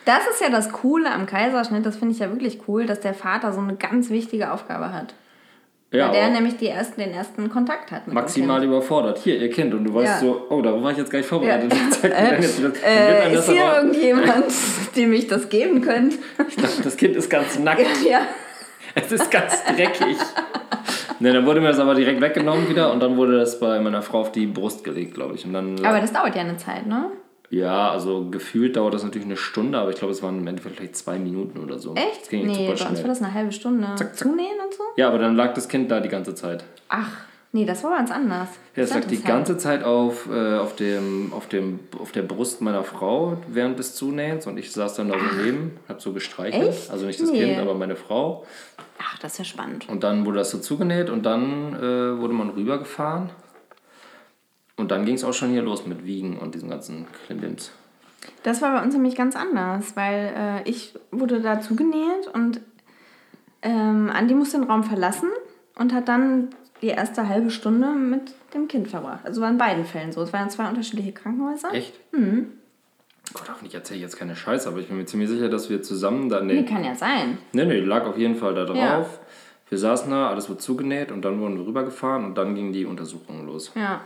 Das 0.04 0.26
ist 0.30 0.40
ja 0.40 0.50
das 0.50 0.70
Coole 0.70 1.10
am 1.10 1.26
Kaiserschnitt, 1.26 1.86
das 1.86 1.96
finde 1.96 2.12
ich 2.14 2.20
ja 2.20 2.30
wirklich 2.30 2.60
cool, 2.68 2.86
dass 2.86 3.00
der 3.00 3.14
Vater 3.14 3.52
so 3.52 3.60
eine 3.60 3.74
ganz 3.76 4.10
wichtige 4.10 4.52
Aufgabe 4.52 4.92
hat. 4.92 5.14
Ja, 5.90 6.06
weil 6.08 6.12
der 6.14 6.30
nämlich 6.30 6.56
die 6.56 6.66
ersten, 6.66 7.00
den 7.00 7.12
ersten 7.12 7.48
Kontakt 7.48 7.92
hat 7.92 8.06
mit 8.08 8.14
maximal 8.14 8.62
überfordert. 8.64 9.18
Hier, 9.18 9.38
ihr 9.38 9.48
Kind. 9.48 9.72
Und 9.74 9.84
du 9.84 9.94
weißt 9.94 10.14
Ja. 10.14 10.18
so, 10.28 10.46
oh, 10.50 10.60
da 10.60 10.82
war 10.82 10.90
ich 10.90 10.98
jetzt 10.98 11.10
gar 11.10 11.18
nicht 11.20 11.28
vorbereitet. 11.28 11.72
Ja. 11.72 11.78
Zeig 11.90 12.10
mir 12.12 12.72
Äh, 12.84 13.28
ist 13.32 13.36
das 13.48 13.50
hier 13.50 13.64
aber- 13.64 13.76
irgendjemand, 13.76 14.44
dem 14.96 15.12
ich 15.12 15.28
das 15.28 15.48
geben 15.48 15.80
könnte? 15.82 16.16
Ich 16.48 16.56
dachte, 16.56 16.82
das 16.82 16.96
Kind 16.96 17.14
ist 17.14 17.30
ganz 17.30 17.58
nackt. 17.60 17.86
ja. 18.08 18.22
Es 18.96 19.10
ist 19.12 19.30
ganz 19.30 19.62
dreckig. 19.64 20.16
Ne, 21.20 21.32
dann 21.32 21.46
wurde 21.46 21.60
mir 21.60 21.68
das 21.68 21.78
aber 21.78 21.94
direkt 21.94 22.20
weggenommen 22.20 22.68
wieder 22.68 22.92
und 22.92 23.00
dann 23.00 23.16
wurde 23.16 23.38
das 23.38 23.60
bei 23.60 23.78
meiner 23.80 24.02
Frau 24.02 24.20
auf 24.20 24.32
die 24.32 24.46
Brust 24.46 24.82
gelegt, 24.84 25.14
glaube 25.14 25.36
ich. 25.36 25.44
Und 25.46 25.52
dann 25.52 25.84
Aber 25.84 26.00
das 26.00 26.12
dauert 26.12 26.34
ja 26.34 26.42
eine 26.42 26.56
Zeit, 26.56 26.86
ne? 26.86 27.10
Ja, 27.54 27.90
also 27.90 28.28
gefühlt 28.30 28.76
dauert 28.76 28.94
das 28.94 29.04
natürlich 29.04 29.26
eine 29.26 29.36
Stunde, 29.36 29.78
aber 29.78 29.90
ich 29.90 29.96
glaube, 29.96 30.12
es 30.12 30.22
waren 30.22 30.38
im 30.38 30.46
Endeffekt 30.46 30.76
vielleicht 30.76 30.96
zwei 30.96 31.18
Minuten 31.18 31.58
oder 31.60 31.78
so. 31.78 31.94
Echt? 31.94 32.22
Das 32.22 32.28
ging 32.28 32.46
nee, 32.46 32.52
super 32.52 32.84
bei 32.84 32.90
uns 32.90 33.00
war 33.00 33.08
das 33.08 33.22
eine 33.22 33.32
halbe 33.32 33.52
Stunde. 33.52 33.86
Zack, 33.96 34.16
zack. 34.16 34.28
Zunähen 34.28 34.58
und 34.64 34.74
so? 34.74 34.82
Ja, 34.96 35.08
aber 35.08 35.18
dann 35.18 35.36
lag 35.36 35.54
das 35.54 35.68
Kind 35.68 35.90
da 35.90 36.00
die 36.00 36.08
ganze 36.08 36.34
Zeit. 36.34 36.64
Ach, 36.88 37.10
nee, 37.52 37.64
das 37.64 37.84
war 37.84 37.96
ganz 37.96 38.10
anders. 38.10 38.48
Ja, 38.74 38.82
es 38.82 38.92
lag 38.92 39.04
die 39.04 39.22
ganze 39.22 39.56
Zeit 39.56 39.84
auf, 39.84 40.28
äh, 40.28 40.56
auf, 40.56 40.74
dem, 40.74 41.32
auf, 41.32 41.46
dem, 41.46 41.78
auf 42.00 42.10
der 42.10 42.22
Brust 42.22 42.60
meiner 42.60 42.82
Frau 42.82 43.36
während 43.48 43.78
des 43.78 43.94
Zunähens 43.94 44.48
und 44.48 44.58
ich 44.58 44.72
saß 44.72 44.94
dann 44.94 45.08
da 45.10 45.14
so 45.14 45.42
neben, 45.42 45.78
hab 45.88 46.02
so 46.02 46.12
gestreichelt. 46.12 46.70
Echt? 46.70 46.90
Also 46.90 47.06
nicht 47.06 47.20
das 47.20 47.30
Nee. 47.30 47.44
Kind, 47.44 47.58
aber 47.58 47.74
meine 47.74 47.94
Frau. 47.94 48.44
Ach, 48.98 49.18
das 49.18 49.32
ist 49.32 49.38
ja 49.38 49.44
spannend. 49.44 49.88
Und 49.88 50.02
dann 50.02 50.26
wurde 50.26 50.38
das 50.38 50.50
so 50.50 50.58
zugenäht 50.58 51.08
und 51.08 51.24
dann 51.24 51.74
äh, 51.76 52.18
wurde 52.18 52.34
man 52.34 52.50
rübergefahren. 52.50 53.30
Und 54.76 54.90
dann 54.90 55.04
ging 55.04 55.14
es 55.14 55.24
auch 55.24 55.32
schon 55.32 55.50
hier 55.50 55.62
los 55.62 55.87
mit 55.87 56.04
Wiegen 56.04 56.38
und 56.38 56.54
diesem 56.54 56.68
ganzen 56.68 57.06
Klimbims. 57.26 57.70
Das 58.42 58.62
war 58.62 58.72
bei 58.72 58.82
uns 58.82 58.94
nämlich 58.94 59.16
ganz 59.16 59.37
anders, 59.37 59.96
weil 59.96 60.32
äh, 60.37 60.68
ich 60.68 60.94
wurde 61.10 61.40
da 61.40 61.60
zugenäht 61.60 62.26
und 62.32 62.60
ähm, 63.62 64.10
Andi 64.12 64.34
musste 64.34 64.58
den 64.58 64.68
Raum 64.68 64.82
verlassen 64.84 65.28
und 65.76 65.92
hat 65.94 66.08
dann 66.08 66.48
die 66.82 66.88
erste 66.88 67.28
halbe 67.28 67.50
Stunde 67.50 67.88
mit 67.90 68.34
dem 68.52 68.68
Kind 68.68 68.88
verbracht. 68.88 69.24
Also 69.24 69.40
war 69.40 69.50
in 69.50 69.58
beiden 69.58 69.84
Fällen 69.84 70.12
so. 70.12 70.22
Es 70.22 70.32
waren 70.32 70.50
zwei 70.50 70.68
unterschiedliche 70.68 71.12
Krankenhäuser. 71.12 71.72
Echt? 71.72 71.94
Mhm. 72.12 72.52
Gott, 73.32 73.48
hoffentlich 73.48 73.74
erzähle 73.74 73.96
ich 73.96 74.02
jetzt 74.02 74.18
keine 74.18 74.37
Scheiße, 74.37 74.68
aber 74.68 74.80
ich 74.80 74.88
bin 74.88 74.98
mir 74.98 75.06
ziemlich 75.06 75.30
sicher, 75.30 75.48
dass 75.48 75.70
wir 75.70 75.82
zusammen 75.82 76.28
da. 76.28 76.42
Nee, 76.42 76.60
Nee, 76.60 76.64
kann 76.66 76.84
ja 76.84 76.94
sein. 76.94 77.38
nee, 77.52 77.64
nee 77.64 77.80
lag 77.80 78.04
auf 78.04 78.18
jeden 78.18 78.37
Fall 78.37 78.54
da 78.54 78.64
drauf. 78.64 78.76
Ja. 78.76 79.06
Wir 79.70 79.78
saßen 79.78 80.10
da, 80.10 80.28
alles 80.28 80.48
wurde 80.50 80.58
zugenäht 80.58 81.10
und 81.10 81.22
dann 81.24 81.40
wurden 81.40 81.56
wir 81.58 81.66
rübergefahren 81.66 82.24
und 82.26 82.37
dann 82.37 82.54
gingen 82.54 82.72
die 82.74 82.84
Untersuchungen 82.84 83.46
los. 83.46 83.72
Ja. 83.74 84.02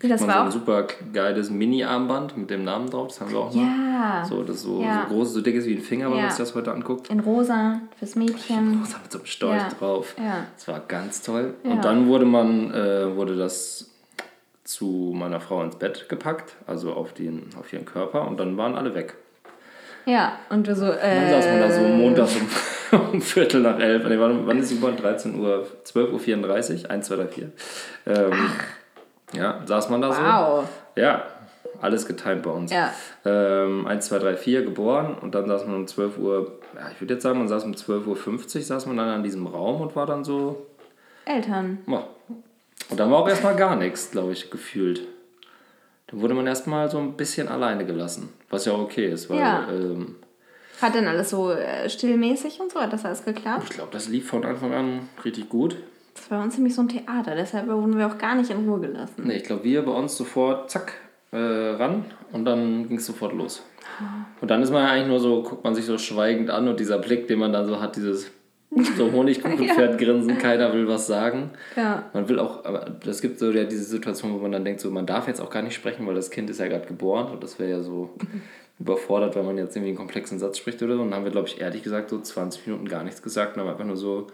Das 0.00 0.20
Man 0.20 0.20
so 0.20 0.26
war 0.28 0.44
ein 0.44 0.50
super 0.52 0.86
geiles 1.12 1.50
Mini-Armband 1.50 2.36
mit 2.36 2.50
dem 2.50 2.62
Namen 2.64 2.88
drauf, 2.88 3.08
das 3.08 3.20
haben 3.20 3.32
wir 3.32 3.38
auch 3.40 3.52
noch. 3.52 3.60
Ja. 3.62 4.24
So, 4.24 4.42
das 4.44 4.62
so, 4.62 4.80
Ja. 4.82 5.06
so 5.08 5.14
groß, 5.14 5.32
so 5.34 5.40
dick 5.40 5.56
ist 5.56 5.66
wie 5.66 5.74
ein 5.74 5.80
Finger, 5.82 6.06
wenn 6.10 6.16
Ja. 6.18 6.22
man 6.22 6.30
sich 6.30 6.38
das 6.38 6.54
heute 6.54 6.70
anguckt. 6.72 7.08
In 7.10 7.18
rosa 7.20 7.80
fürs 7.98 8.14
Mädchen. 8.14 8.78
Rosa 8.80 8.98
mit 9.02 9.10
so 9.10 9.18
einem 9.18 9.26
Storch 9.26 9.56
Ja. 9.56 9.68
drauf. 9.70 10.14
Ja. 10.16 10.46
Das 10.56 10.68
war 10.68 10.80
ganz 10.86 11.22
toll. 11.22 11.54
Und 11.64 11.84
dann 11.84 12.06
wurde 12.06 12.24
man, 12.26 12.72
äh, 12.72 13.16
wurde 13.16 13.36
das 13.36 13.90
zu 14.62 15.12
meiner 15.16 15.40
Frau 15.40 15.62
ins 15.64 15.76
Bett 15.76 16.08
gepackt, 16.08 16.54
also 16.66 16.92
auf, 16.92 17.12
den, 17.14 17.48
auf 17.58 17.72
ihren 17.72 17.84
Körper 17.86 18.28
und 18.28 18.38
dann 18.38 18.56
waren 18.56 18.74
alle 18.76 18.94
weg. 18.94 19.14
Ja, 20.06 20.38
und 20.48 20.66
wir 20.66 20.74
so, 20.76 20.86
Dann 20.86 20.98
äh, 20.98 21.30
saß 21.30 21.46
man 21.46 21.60
da 21.60 21.70
so 21.70 21.80
montags 21.82 22.36
um, 22.92 22.98
um 23.12 23.20
Viertel 23.20 23.60
nach 23.62 23.78
elf. 23.78 24.06
Nee, 24.08 24.18
wann, 24.18 24.46
wann 24.46 24.58
ist 24.58 24.68
sie 24.68 24.76
geboren? 24.76 24.96
13 24.96 25.38
Uhr, 25.40 25.66
12.34 25.84 26.84
Uhr, 26.84 26.90
1, 26.90 27.06
2, 27.06 27.16
3, 27.16 27.26
4. 27.26 27.52
Ähm, 28.06 28.32
ja, 29.32 29.60
saß 29.66 29.90
man 29.90 30.00
da 30.00 30.12
so. 30.12 30.22
wow. 30.22 30.68
Ja, 30.96 31.24
alles 31.80 32.06
getimt 32.06 32.42
bei 32.42 32.50
uns. 32.50 32.72
Ja. 32.72 32.92
Ähm, 33.24 33.86
1, 33.86 34.06
2, 34.06 34.18
3, 34.18 34.36
4 34.36 34.62
geboren 34.62 35.16
und 35.20 35.34
dann 35.34 35.46
saß 35.46 35.66
man 35.66 35.76
um 35.76 35.86
12 35.86 36.18
Uhr, 36.18 36.58
ja, 36.74 36.90
ich 36.92 37.00
würde 37.00 37.14
jetzt 37.14 37.22
sagen, 37.22 37.38
man 37.38 37.48
saß 37.48 37.64
um 37.64 37.72
12.50 37.72 38.56
Uhr, 38.56 38.62
saß 38.62 38.86
man 38.86 38.96
dann 38.96 39.08
an 39.08 39.22
diesem 39.22 39.46
Raum 39.46 39.80
und 39.80 39.94
war 39.94 40.06
dann 40.06 40.24
so, 40.24 40.66
Eltern. 41.24 41.78
ja. 41.86 42.04
Und 42.90 42.98
dann 42.98 43.10
war 43.10 43.18
auch 43.18 43.28
erstmal 43.28 43.54
gar 43.54 43.76
nichts, 43.76 44.10
glaube 44.10 44.32
ich, 44.32 44.50
gefühlt. 44.50 45.02
Dann 46.06 46.20
wurde 46.22 46.32
man 46.32 46.46
erstmal 46.46 46.90
so 46.90 46.96
ein 46.98 47.14
bisschen 47.18 47.48
alleine 47.48 47.84
gelassen, 47.84 48.30
was 48.48 48.64
ja 48.64 48.72
auch 48.72 48.78
okay 48.80 49.10
ist, 49.12 49.28
weil 49.28 49.38
Ja. 49.38 49.68
ähm, 49.70 50.16
Hat 50.80 50.94
denn 50.94 51.06
alles 51.06 51.28
so 51.30 51.50
äh, 51.50 51.90
stillmäßig 51.90 52.60
und 52.60 52.72
so? 52.72 52.80
Hat 52.80 52.92
das 52.92 53.04
alles 53.04 53.24
geklappt? 53.24 53.64
ich 53.64 53.70
glaube, 53.70 53.90
das 53.92 54.08
lief 54.08 54.28
von 54.28 54.44
Anfang 54.44 54.72
an 54.72 55.08
richtig 55.24 55.48
gut. 55.50 55.76
Das 56.18 56.30
war 56.30 56.38
bei 56.38 56.44
uns 56.44 56.56
nämlich 56.56 56.74
so 56.74 56.82
ein 56.82 56.88
Theater, 56.88 57.36
deshalb 57.36 57.68
wurden 57.68 57.96
wir 57.96 58.06
auch 58.06 58.18
gar 58.18 58.34
nicht 58.34 58.50
in 58.50 58.68
Ruhe 58.68 58.80
gelassen. 58.80 59.22
Nee, 59.24 59.36
ich 59.36 59.44
glaube, 59.44 59.64
wir 59.64 59.82
bei 59.82 59.92
uns 59.92 60.16
sofort, 60.16 60.70
zack, 60.70 60.94
äh, 61.30 61.36
ran 61.36 62.04
und 62.32 62.44
dann 62.44 62.88
ging 62.88 62.98
es 62.98 63.06
sofort 63.06 63.32
los. 63.32 63.62
Und 64.40 64.50
dann 64.50 64.62
ist 64.62 64.70
man 64.70 64.84
ja 64.84 64.90
eigentlich 64.90 65.08
nur 65.08 65.20
so, 65.20 65.42
guckt 65.42 65.64
man 65.64 65.74
sich 65.74 65.84
so 65.84 65.98
schweigend 65.98 66.50
an 66.50 66.68
und 66.68 66.80
dieser 66.80 66.98
Blick, 66.98 67.28
den 67.28 67.38
man 67.38 67.52
dann 67.52 67.66
so 67.66 67.80
hat, 67.80 67.96
dieses 67.96 68.30
so 68.96 69.12
Honigkuchenpferdgrinsen, 69.12 70.38
keiner 70.40 70.72
will 70.72 70.86
was 70.88 71.06
sagen. 71.06 71.50
Ja. 71.76 72.04
Man 72.12 72.28
will 72.28 72.38
auch, 72.38 72.64
aber 72.64 72.86
es 73.06 73.20
gibt 73.20 73.38
so 73.38 73.50
ja 73.50 73.64
diese 73.64 73.84
Situation, 73.84 74.34
wo 74.34 74.38
man 74.38 74.52
dann 74.52 74.64
denkt, 74.64 74.80
so 74.80 74.90
man 74.90 75.06
darf 75.06 75.26
jetzt 75.26 75.40
auch 75.40 75.50
gar 75.50 75.62
nicht 75.62 75.74
sprechen, 75.74 76.06
weil 76.06 76.14
das 76.14 76.30
Kind 76.30 76.50
ist 76.50 76.60
ja 76.60 76.68
gerade 76.68 76.86
geboren 76.86 77.32
und 77.32 77.42
das 77.42 77.58
wäre 77.58 77.70
ja 77.70 77.80
so 77.80 78.10
überfordert, 78.78 79.34
wenn 79.34 79.44
man 79.44 79.56
jetzt 79.56 79.74
irgendwie 79.74 79.90
einen 79.90 79.98
komplexen 79.98 80.38
Satz 80.38 80.58
spricht 80.58 80.82
oder 80.82 80.96
so. 80.96 81.02
Und 81.02 81.10
dann 81.10 81.20
haben 81.20 81.24
wir, 81.24 81.32
glaube 81.32 81.48
ich, 81.48 81.60
ehrlich 81.60 81.82
gesagt 81.82 82.10
so 82.10 82.20
20 82.20 82.66
Minuten 82.66 82.88
gar 82.88 83.04
nichts 83.04 83.22
gesagt 83.22 83.56
und 83.56 83.62
haben 83.62 83.70
einfach 83.70 83.84
nur 83.84 83.96
so 83.96 84.28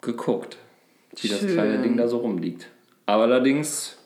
geguckt, 0.00 0.58
wie 1.16 1.28
das 1.28 1.40
Schön. 1.40 1.52
kleine 1.52 1.82
Ding 1.82 1.96
da 1.96 2.08
so 2.08 2.18
rumliegt. 2.18 2.68
Aber 3.06 3.24
allerdings 3.24 3.98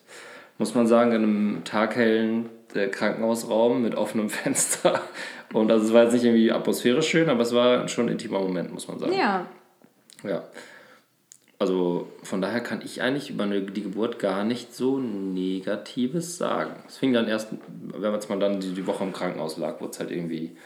muss 0.59 0.75
man 0.75 0.87
sagen, 0.87 1.13
in 1.13 1.23
einem 1.23 1.65
taghellen 1.65 2.49
äh, 2.75 2.89
Krankenhausraum 2.89 3.83
mit 3.83 3.95
offenem 3.95 4.31
Fenster. 4.31 5.01
Und 5.53 5.71
also 5.71 5.87
es 5.87 5.93
war 5.93 6.05
jetzt 6.05 6.13
nicht 6.13 6.25
irgendwie 6.25 6.53
atmosphärisch 6.53 7.09
schön, 7.09 7.29
aber 7.29 7.43
es 7.43 7.55
war 7.55 7.87
schon 7.89 8.07
ein 8.07 8.13
intimer 8.13 8.41
Moment, 8.41 8.73
muss 8.73 8.89
man 8.89 8.99
sagen. 8.99 9.13
Ja. 9.13 9.47
Ja. 10.23 10.45
Also 11.59 12.09
von 12.23 12.43
daher 12.43 12.61
kann 12.61 12.83
ich 12.85 13.01
eigentlich 13.01 13.31
über 13.31 13.45
eine, 13.45 13.63
die 13.63 13.83
Geburt 13.83 14.19
gar 14.19 14.45
nicht 14.45 14.75
so 14.75 14.99
Negatives 14.99 16.37
sagen. 16.37 16.75
Es 16.87 16.99
fing 16.99 17.13
dann 17.13 17.29
erst, 17.29 17.51
wenn 17.69 18.13
man 18.29 18.41
dann 18.41 18.61
die, 18.61 18.75
die 18.75 18.87
Woche 18.87 19.05
im 19.05 19.13
Krankenhaus 19.13 19.57
lag, 19.57 19.81
wurde 19.81 19.93
es 19.93 20.01
halt 20.01 20.11
irgendwie, 20.11 20.57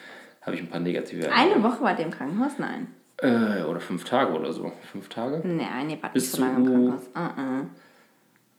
habe 0.40 0.57
ich 0.57 0.62
ein 0.62 0.68
paar 0.68 0.81
negative 0.81 1.31
Eine 1.31 1.62
Woche 1.62 1.83
war 1.83 1.98
ihr 1.98 2.05
im 2.05 2.11
Krankenhaus? 2.11 2.53
Nein. 2.59 2.88
Äh, 3.18 3.62
Oder 3.64 3.81
fünf 3.81 4.04
Tage 4.04 4.33
oder 4.33 4.52
so. 4.52 4.72
Fünf 4.92 5.09
Tage? 5.09 5.40
Nee, 5.46 5.66
ihr 5.88 6.02
wart 6.02 6.12
Bis 6.14 6.24
nicht 6.24 6.33
so 6.33 6.42
lange 6.42 6.57
im 6.57 6.64
zu- 6.64 6.72
Krankenhaus. 6.72 7.02
Uh 7.14 7.40
-uh. 7.40 7.64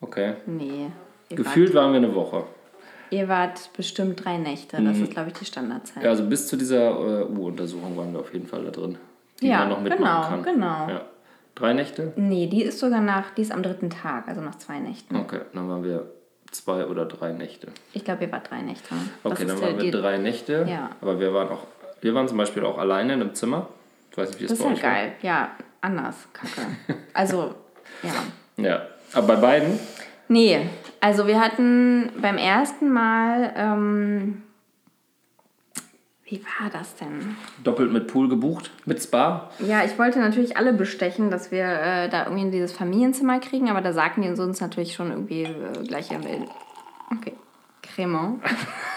Okay. 0.01 0.33
Nee. 0.45 0.87
Gefühlt 1.29 1.73
waren 1.73 1.91
wir 1.91 1.97
eine 1.97 2.13
Woche. 2.15 2.37
Wart, 2.37 2.45
ihr 3.11 3.27
wart 3.27 3.69
bestimmt 3.75 4.23
drei 4.23 4.37
Nächte. 4.37 4.81
Das 4.81 4.97
ist, 4.97 5.11
glaube 5.11 5.29
ich, 5.29 5.33
die 5.37 5.45
Standardzeit. 5.45 6.03
Ja, 6.03 6.09
also 6.09 6.25
bis 6.27 6.47
zu 6.47 6.57
dieser 6.57 6.89
äh, 6.89 7.23
U-Untersuchung 7.25 7.95
waren 7.97 8.13
wir 8.13 8.19
auf 8.19 8.33
jeden 8.33 8.47
Fall 8.47 8.63
da 8.63 8.71
drin. 8.71 8.97
Die 9.41 9.47
Ja, 9.47 9.59
man 9.59 9.69
noch 9.69 9.81
mitmachen 9.81 10.43
genau, 10.43 10.43
kann. 10.43 10.87
genau. 10.87 10.89
Ja. 10.89 11.01
Drei 11.55 11.73
Nächte? 11.73 12.13
Nee, 12.15 12.47
die 12.47 12.63
ist 12.63 12.79
sogar 12.79 13.01
nach, 13.01 13.31
die 13.35 13.41
ist 13.41 13.51
am 13.51 13.61
dritten 13.63 13.89
Tag, 13.89 14.27
also 14.27 14.41
nach 14.41 14.55
zwei 14.57 14.79
Nächten. 14.79 15.15
Okay, 15.17 15.41
dann 15.53 15.67
waren 15.69 15.83
wir 15.83 16.05
zwei 16.51 16.85
oder 16.85 17.05
drei 17.05 17.31
Nächte. 17.33 17.67
Ich 17.93 18.03
glaube, 18.05 18.23
ihr 18.25 18.31
wart 18.31 18.49
drei 18.49 18.61
Nächte. 18.61 18.95
Okay, 19.23 19.45
dann 19.45 19.61
waren 19.61 19.79
wir 19.81 19.91
drei 19.91 20.17
Nächte. 20.17 20.65
Ja. 20.69 20.89
Aber 21.01 21.19
wir 21.19 21.33
waren 21.33 21.49
auch, 21.49 21.67
wir 22.01 22.13
waren 22.15 22.27
zum 22.27 22.37
Beispiel 22.37 22.65
auch 22.65 22.77
alleine 22.77 23.13
in 23.13 23.21
einem 23.21 23.33
Zimmer. 23.35 23.67
Ich 24.11 24.17
weiß 24.17 24.29
nicht, 24.29 24.39
wie 24.41 24.45
es 24.45 24.49
Das 24.51 24.59
ist 24.59 24.65
bei 24.65 24.71
ja 24.75 24.83
war. 24.83 24.91
geil. 24.93 25.11
Ja, 25.21 25.51
anders. 25.81 26.15
Kacke. 26.33 26.67
Also, 27.13 27.55
ja. 28.03 28.11
Ja. 28.63 28.81
Aber 29.13 29.27
bei 29.27 29.35
beiden, 29.37 29.79
Nee, 30.27 30.67
also 30.99 31.25
wir 31.25 31.39
hatten 31.39 32.11
beim 32.21 32.37
ersten 32.37 32.91
Mal, 32.91 33.53
ähm, 33.55 34.43
wie 36.25 36.43
war 36.43 36.69
das 36.69 36.93
denn? 36.95 37.35
doppelt 37.63 37.91
mit 37.91 38.07
Pool 38.07 38.27
gebucht, 38.29 38.69
mit 38.85 39.01
Spa. 39.01 39.49
Ja, 39.59 39.83
ich 39.85 39.97
wollte 39.97 40.19
natürlich 40.19 40.57
alle 40.57 40.73
bestechen, 40.73 41.31
dass 41.31 41.51
wir 41.51 41.63
äh, 41.65 42.09
da 42.09 42.25
irgendwie 42.25 42.43
in 42.43 42.51
dieses 42.51 42.73
Familienzimmer 42.73 43.39
kriegen, 43.39 43.69
aber 43.69 43.81
da 43.81 43.93
sagten 43.93 44.21
die 44.21 44.29
uns 44.29 44.59
natürlich 44.61 44.93
schon 44.93 45.09
irgendwie 45.09 45.43
äh, 45.43 45.83
gleich 45.87 46.11
am 46.13 46.21
Ende. 46.27 46.47
Okay, 47.17 47.33
Cremant. 47.81 48.43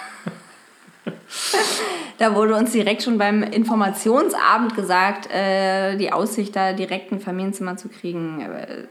da 2.19 2.35
wurde 2.35 2.55
uns 2.57 2.73
direkt 2.73 3.03
schon 3.03 3.19
beim 3.19 3.43
Informationsabend 3.43 4.75
gesagt, 4.75 5.31
äh, 5.33 5.97
die 5.97 6.13
Aussicht, 6.13 6.55
da 6.57 6.73
direkt 6.73 7.13
ein 7.13 7.21
Familienzimmer 7.21 7.77
zu 7.77 7.89
kriegen, 7.89 8.41
äh, 8.41 8.85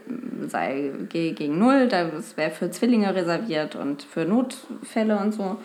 sei 0.48 0.92
ge- 1.08 1.32
gegen 1.32 1.58
null. 1.58 1.88
Das 1.88 2.36
wäre 2.36 2.50
für 2.50 2.70
Zwillinge 2.70 3.14
reserviert 3.14 3.74
und 3.76 4.02
für 4.02 4.24
Notfälle 4.24 5.18
und 5.18 5.32
so. 5.32 5.56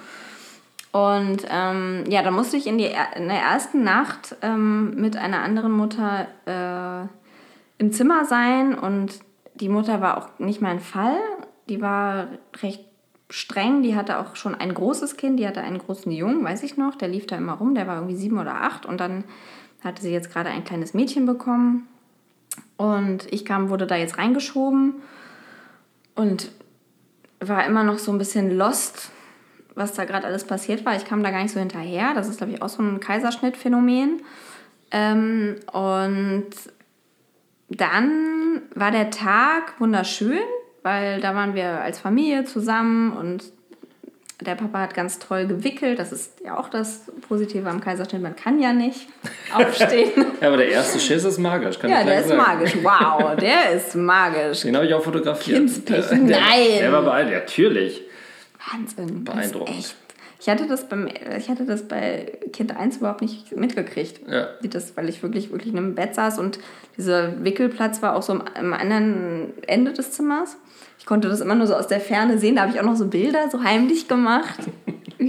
Und 0.91 1.45
ähm, 1.51 2.05
ja, 2.09 2.23
da 2.23 2.31
musste 2.31 2.57
ich 2.57 2.65
in, 2.65 2.77
die, 2.77 2.89
in 3.15 3.27
der 3.27 3.39
ersten 3.39 3.83
Nacht 3.83 4.35
ähm, 4.41 4.95
mit 4.95 5.15
einer 5.17 5.43
anderen 5.43 5.71
Mutter 5.71 6.27
äh, 6.45 7.07
im 7.77 7.91
Zimmer 7.91 8.25
sein 8.25 8.73
und 8.73 9.19
die 9.55 9.69
Mutter 9.69 10.01
war 10.01 10.17
auch 10.17 10.29
nicht 10.39 10.61
mein 10.61 10.79
Fall. 10.79 11.17
Die 11.69 11.81
war 11.81 12.27
recht 12.63 12.83
streng. 13.29 13.83
Die 13.83 13.95
hatte 13.95 14.19
auch 14.19 14.35
schon 14.35 14.55
ein 14.55 14.73
großes 14.73 15.17
Kind. 15.17 15.39
Die 15.39 15.47
hatte 15.47 15.61
einen 15.61 15.79
großen 15.79 16.11
Jungen, 16.11 16.43
weiß 16.43 16.63
ich 16.63 16.77
noch. 16.77 16.95
Der 16.95 17.07
lief 17.07 17.27
da 17.27 17.37
immer 17.37 17.53
rum. 17.53 17.75
Der 17.75 17.87
war 17.87 17.95
irgendwie 17.95 18.15
sieben 18.15 18.39
oder 18.39 18.61
acht. 18.61 18.85
Und 18.85 18.99
dann 18.99 19.23
hatte 19.83 20.01
sie 20.01 20.11
jetzt 20.11 20.31
gerade 20.31 20.49
ein 20.49 20.63
kleines 20.63 20.93
Mädchen 20.93 21.25
bekommen. 21.25 21.87
Und 22.77 23.31
ich 23.31 23.45
kam, 23.45 23.69
wurde 23.69 23.87
da 23.87 23.95
jetzt 23.95 24.17
reingeschoben 24.17 24.95
und 26.15 26.51
war 27.39 27.65
immer 27.65 27.83
noch 27.83 27.99
so 27.99 28.11
ein 28.11 28.17
bisschen 28.17 28.55
lost, 28.55 29.11
was 29.75 29.93
da 29.93 30.05
gerade 30.05 30.25
alles 30.25 30.43
passiert 30.45 30.85
war. 30.85 30.95
Ich 30.95 31.05
kam 31.05 31.23
da 31.23 31.31
gar 31.31 31.43
nicht 31.43 31.53
so 31.53 31.59
hinterher. 31.59 32.13
Das 32.15 32.27
ist, 32.27 32.37
glaube 32.37 32.53
ich, 32.53 32.61
auch 32.61 32.69
so 32.69 32.81
ein 32.81 32.99
Kaiserschnittphänomen. 32.99 34.21
Ähm, 34.91 35.55
und 35.71 36.49
dann 37.69 38.61
war 38.73 38.91
der 38.91 39.11
Tag 39.11 39.79
wunderschön, 39.79 40.39
weil 40.87 41.19
da 41.21 41.35
waren 41.35 41.53
wir 41.53 41.81
als 41.81 41.99
Familie 41.99 42.45
zusammen 42.45 43.11
und 43.11 43.43
der 44.39 44.55
Papa 44.55 44.79
hat 44.81 44.93
ganz 44.93 45.17
toll 45.19 45.47
gewickelt. 45.47 45.97
Das 45.99 46.11
ist 46.11 46.41
ja 46.45 46.57
auch 46.57 46.69
das 46.69 47.11
Positive 47.27 47.67
am 47.69 47.81
Kaiserschnitt. 47.81 48.21
Man 48.21 48.35
kann 48.35 48.59
ja 48.61 48.71
nicht 48.71 49.07
aufstehen. 49.53 50.11
Ja, 50.39 50.47
aber 50.47 50.57
der 50.57 50.69
erste 50.69 50.99
Schiss 50.99 51.23
ist 51.23 51.39
magisch, 51.39 51.79
kann 51.79 51.89
ja, 51.89 52.01
ich 52.01 52.05
der 52.05 52.19
ist 52.21 52.27
sagen. 52.29 52.41
magisch. 52.41 52.77
Wow, 52.83 53.35
der 53.39 53.71
ist 53.71 53.95
magisch. 53.95 54.61
Den 54.61 54.75
habe 54.75 54.85
ich 54.85 54.93
auch 54.93 55.03
fotografiert. 55.03 55.57
Kindspech. 55.57 56.05
Der- 56.09 56.17
Nein. 56.19 56.79
Der 56.79 56.91
war 56.93 57.01
beeindruckend, 57.01 57.41
natürlich. 57.41 58.01
Wahnsinn. 58.71 59.23
Beeindruckend. 59.23 59.95
Ich 60.39 60.49
hatte, 60.49 60.67
das 60.67 60.87
beim, 60.87 61.07
ich 61.37 61.49
hatte 61.49 61.65
das 61.65 61.87
bei 61.87 62.31
Kind 62.53 62.75
1 62.75 62.97
überhaupt 62.97 63.21
nicht 63.21 63.55
mitgekriegt. 63.55 64.21
Ja. 64.29 64.49
Wie 64.61 64.67
Das, 64.67 64.95
weil 64.95 65.09
ich 65.09 65.23
wirklich, 65.23 65.51
wirklich 65.51 65.73
in 65.73 65.77
einem 65.77 65.95
Bett 65.95 66.15
saß 66.15 66.37
und 66.39 66.59
dieser 66.95 67.43
Wickelplatz 67.43 68.01
war 68.01 68.15
auch 68.15 68.21
so 68.21 68.33
am, 68.33 68.43
am 68.53 68.73
anderen 68.73 69.53
Ende 69.65 69.93
des 69.93 70.11
Zimmers. 70.11 70.57
Ich 70.99 71.05
konnte 71.05 71.27
das 71.27 71.41
immer 71.41 71.55
nur 71.55 71.67
so 71.67 71.75
aus 71.75 71.87
der 71.87 71.99
Ferne 71.99 72.37
sehen. 72.37 72.55
Da 72.55 72.63
habe 72.63 72.71
ich 72.71 72.79
auch 72.79 72.85
noch 72.85 72.95
so 72.95 73.07
Bilder 73.07 73.49
so 73.51 73.63
heimlich 73.63 74.07
gemacht. 74.07 74.59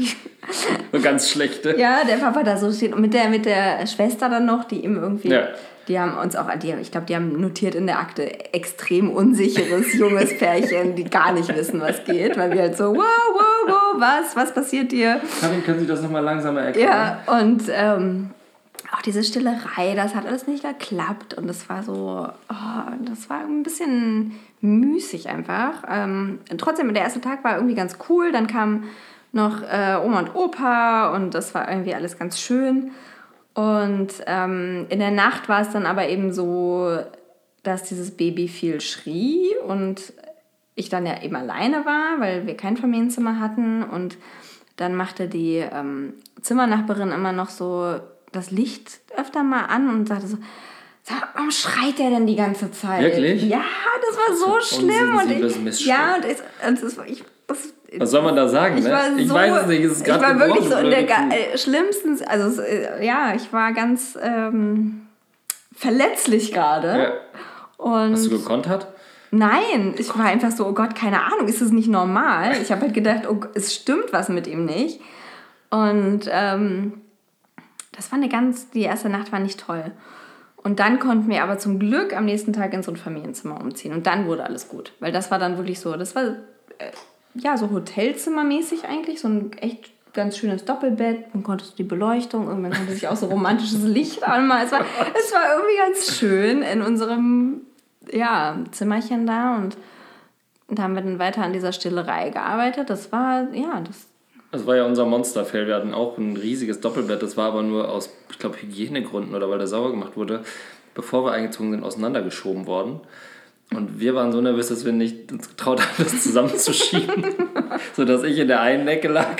Eine 0.92 1.02
ganz 1.02 1.30
schlechte. 1.30 1.78
ja, 1.78 2.04
der 2.04 2.16
Papa 2.16 2.42
da 2.42 2.56
so 2.56 2.72
steht 2.72 2.94
und 2.94 3.00
mit 3.00 3.14
der, 3.14 3.28
mit 3.28 3.46
der 3.46 3.86
Schwester 3.86 4.28
dann 4.28 4.46
noch, 4.46 4.64
die 4.64 4.84
ihm 4.84 4.96
irgendwie. 4.96 5.28
Ja. 5.28 5.48
Die 5.88 5.98
haben 5.98 6.18
uns 6.18 6.36
auch, 6.36 6.54
die, 6.56 6.72
ich 6.72 6.90
glaube, 6.90 7.06
die 7.06 7.16
haben 7.16 7.40
notiert 7.40 7.74
in 7.74 7.86
der 7.86 7.98
Akte 7.98 8.52
extrem 8.52 9.10
unsicheres 9.10 9.94
junges 9.94 10.36
Pärchen, 10.38 10.94
die 10.94 11.04
gar 11.04 11.32
nicht 11.32 11.54
wissen, 11.54 11.80
was 11.80 12.04
geht, 12.04 12.36
weil 12.36 12.52
wir 12.52 12.60
halt 12.60 12.76
so 12.76 12.94
wow, 12.94 13.04
wow, 13.32 13.66
wow, 13.66 13.94
was? 13.96 14.36
Was 14.36 14.52
passiert 14.52 14.92
dir? 14.92 15.20
Karin, 15.40 15.64
können 15.64 15.80
Sie 15.80 15.86
das 15.86 16.02
nochmal 16.02 16.22
langsamer 16.22 16.60
erklären? 16.60 16.90
Ja, 17.26 17.40
und 17.40 17.62
ähm, 17.70 18.30
auch 18.92 19.02
diese 19.02 19.22
Stillerei, 19.22 19.94
das 19.94 20.14
hat 20.14 20.26
alles 20.26 20.46
nicht 20.46 20.62
geklappt. 20.62 21.34
Und 21.34 21.46
das 21.46 21.68
war 21.68 21.82
so, 21.82 22.28
oh, 22.50 22.92
das 23.00 23.28
war 23.30 23.40
ein 23.40 23.62
bisschen 23.62 24.32
müßig 24.60 25.28
einfach. 25.28 25.84
Ähm, 25.88 26.40
trotzdem, 26.56 26.92
der 26.94 27.04
erste 27.04 27.20
Tag 27.20 27.44
war 27.44 27.56
irgendwie 27.56 27.74
ganz 27.74 27.96
cool. 28.08 28.32
Dann 28.32 28.46
kam 28.46 28.84
noch 29.32 29.62
äh, 29.62 29.96
Oma 30.02 30.20
und 30.20 30.34
Opa 30.34 31.14
und 31.14 31.34
das 31.34 31.54
war 31.54 31.68
irgendwie 31.70 31.94
alles 31.94 32.18
ganz 32.18 32.40
schön. 32.40 32.92
Und 33.58 34.10
ähm, 34.28 34.86
in 34.88 35.00
der 35.00 35.10
Nacht 35.10 35.48
war 35.48 35.62
es 35.62 35.70
dann 35.70 35.84
aber 35.84 36.08
eben 36.08 36.32
so, 36.32 36.96
dass 37.64 37.82
dieses 37.82 38.16
Baby 38.16 38.46
viel 38.46 38.80
schrie 38.80 39.56
und 39.66 40.12
ich 40.76 40.90
dann 40.90 41.04
ja 41.04 41.20
eben 41.24 41.34
alleine 41.34 41.84
war, 41.84 42.20
weil 42.20 42.46
wir 42.46 42.56
kein 42.56 42.76
Familienzimmer 42.76 43.40
hatten. 43.40 43.82
Und 43.82 44.16
dann 44.76 44.94
machte 44.94 45.26
die 45.26 45.56
ähm, 45.56 46.12
Zimmernachbarin 46.40 47.10
immer 47.10 47.32
noch 47.32 47.50
so 47.50 47.98
das 48.30 48.52
Licht 48.52 49.00
öfter 49.16 49.42
mal 49.42 49.64
an 49.64 49.88
und 49.88 50.06
sagte 50.06 50.28
so, 50.28 50.38
warum 51.34 51.50
schreit 51.50 51.98
der 51.98 52.10
denn 52.10 52.28
die 52.28 52.36
ganze 52.36 52.70
Zeit? 52.70 53.02
Wirklich? 53.02 53.42
Ja, 53.42 53.64
das 54.08 54.16
war 54.16 54.36
so 54.36 54.76
schlimm. 54.76 55.16
Und 55.16 55.32
ich, 55.66 55.84
ja, 55.84 56.14
und, 56.14 56.24
ich, 56.24 56.38
und 56.64 56.80
das, 56.80 56.96
ich, 57.08 57.18
das, 57.18 57.26
was 57.96 58.10
soll 58.10 58.22
man 58.22 58.36
da 58.36 58.48
sagen? 58.48 58.76
Ich, 58.78 58.84
ne? 58.84 58.90
war 58.90 59.16
ich 59.16 59.28
so, 59.28 59.34
weiß 59.34 59.62
es 59.62 59.66
nicht. 59.68 59.84
Es 59.84 59.92
ist 59.92 60.06
ich 60.06 60.20
war 60.20 60.38
wirklich 60.38 60.68
so 60.68 60.76
in 60.76 60.90
der 60.90 61.08
äh, 61.08 61.56
schlimmsten, 61.56 62.18
also 62.26 62.60
äh, 62.60 63.04
ja, 63.04 63.34
ich 63.34 63.52
war 63.52 63.72
ganz 63.72 64.18
ähm, 64.22 65.06
verletzlich 65.74 66.52
gerade. 66.52 67.12
Ja. 67.78 68.10
Hast 68.10 68.26
du 68.26 68.30
gekontert? 68.30 68.88
Nein, 69.30 69.94
ich 69.98 70.16
war 70.18 70.26
einfach 70.26 70.50
so, 70.50 70.66
oh 70.66 70.72
Gott, 70.72 70.94
keine 70.94 71.22
Ahnung, 71.22 71.48
ist 71.48 71.60
das 71.60 71.70
nicht 71.70 71.88
normal? 71.88 72.56
Ich 72.62 72.72
habe 72.72 72.82
halt 72.82 72.94
gedacht, 72.94 73.28
oh, 73.28 73.40
es 73.54 73.74
stimmt 73.74 74.12
was 74.12 74.28
mit 74.28 74.46
ihm 74.46 74.64
nicht. 74.64 75.00
Und 75.70 76.22
ähm, 76.30 77.02
das 77.92 78.10
war 78.10 78.18
eine 78.18 78.28
ganz, 78.28 78.70
die 78.70 78.82
erste 78.82 79.08
Nacht 79.08 79.32
war 79.32 79.38
nicht 79.38 79.60
toll. 79.60 79.92
Und 80.56 80.80
dann 80.80 80.98
konnten 80.98 81.28
wir 81.28 81.42
aber 81.42 81.58
zum 81.58 81.78
Glück 81.78 82.16
am 82.16 82.24
nächsten 82.24 82.52
Tag 82.52 82.72
in 82.72 82.82
so 82.82 82.90
ein 82.90 82.96
Familienzimmer 82.96 83.60
umziehen. 83.60 83.92
Und 83.92 84.06
dann 84.06 84.26
wurde 84.26 84.44
alles 84.44 84.68
gut. 84.68 84.92
Weil 84.98 85.12
das 85.12 85.30
war 85.30 85.38
dann 85.38 85.56
wirklich 85.56 85.78
so, 85.78 85.96
das 85.96 86.14
war 86.14 86.24
äh, 86.78 86.90
ja 87.42 87.56
so 87.56 87.70
Hotelzimmermäßig 87.70 88.84
eigentlich, 88.84 89.20
so 89.20 89.28
ein 89.28 89.52
echt 89.58 89.90
ganz 90.12 90.36
schönes 90.36 90.64
Doppelbett. 90.64 91.34
Man 91.34 91.42
konnte 91.42 91.64
so 91.64 91.74
die 91.76 91.84
Beleuchtung, 91.84 92.48
irgendwann 92.48 92.72
konnte 92.72 92.92
sich 92.92 93.08
auch 93.08 93.16
so 93.16 93.26
romantisches 93.26 93.84
Licht 93.84 94.24
anmachen. 94.24 94.66
Es 94.66 94.72
war, 94.72 94.80
es 94.80 95.32
war 95.32 95.42
irgendwie 95.56 95.76
ganz 95.76 96.18
schön 96.18 96.62
in 96.62 96.82
unserem 96.82 97.62
ja, 98.12 98.56
Zimmerchen 98.72 99.26
da 99.26 99.56
und 99.56 99.76
da 100.68 100.82
haben 100.82 100.94
wir 100.94 101.02
dann 101.02 101.18
weiter 101.18 101.42
an 101.42 101.52
dieser 101.52 101.72
Stillerei 101.72 102.30
gearbeitet. 102.30 102.90
Das 102.90 103.10
war, 103.10 103.52
ja, 103.54 103.80
das. 103.80 104.06
Das 104.50 104.66
war 104.66 104.76
ja 104.76 104.84
unser 104.84 105.04
Monsterfell. 105.04 105.66
Wir 105.66 105.74
hatten 105.74 105.94
auch 105.94 106.16
ein 106.18 106.36
riesiges 106.36 106.80
Doppelbett. 106.80 107.22
Das 107.22 107.36
war 107.36 107.48
aber 107.48 107.62
nur 107.62 107.90
aus, 107.90 108.10
ich 108.30 108.38
glaube, 108.38 108.60
Hygienegründen 108.60 109.34
oder 109.34 109.50
weil 109.50 109.58
der 109.58 109.66
sauber 109.66 109.90
gemacht 109.90 110.16
wurde, 110.16 110.42
bevor 110.94 111.24
wir 111.24 111.32
eingezogen 111.32 111.70
sind, 111.70 111.84
auseinandergeschoben 111.84 112.66
worden. 112.66 113.00
Und 113.74 114.00
wir 114.00 114.14
waren 114.14 114.32
so 114.32 114.40
nervös, 114.40 114.68
dass 114.68 114.84
wir 114.84 114.92
nicht 114.92 115.30
uns 115.30 115.48
getraut 115.48 115.80
haben, 115.80 116.04
das 116.04 116.22
zusammenzuschieben. 116.22 117.24
sodass 117.94 118.22
ich 118.24 118.38
in 118.38 118.48
der 118.48 118.60
einen 118.60 118.88
Ecke 118.88 119.08
lag, 119.08 119.36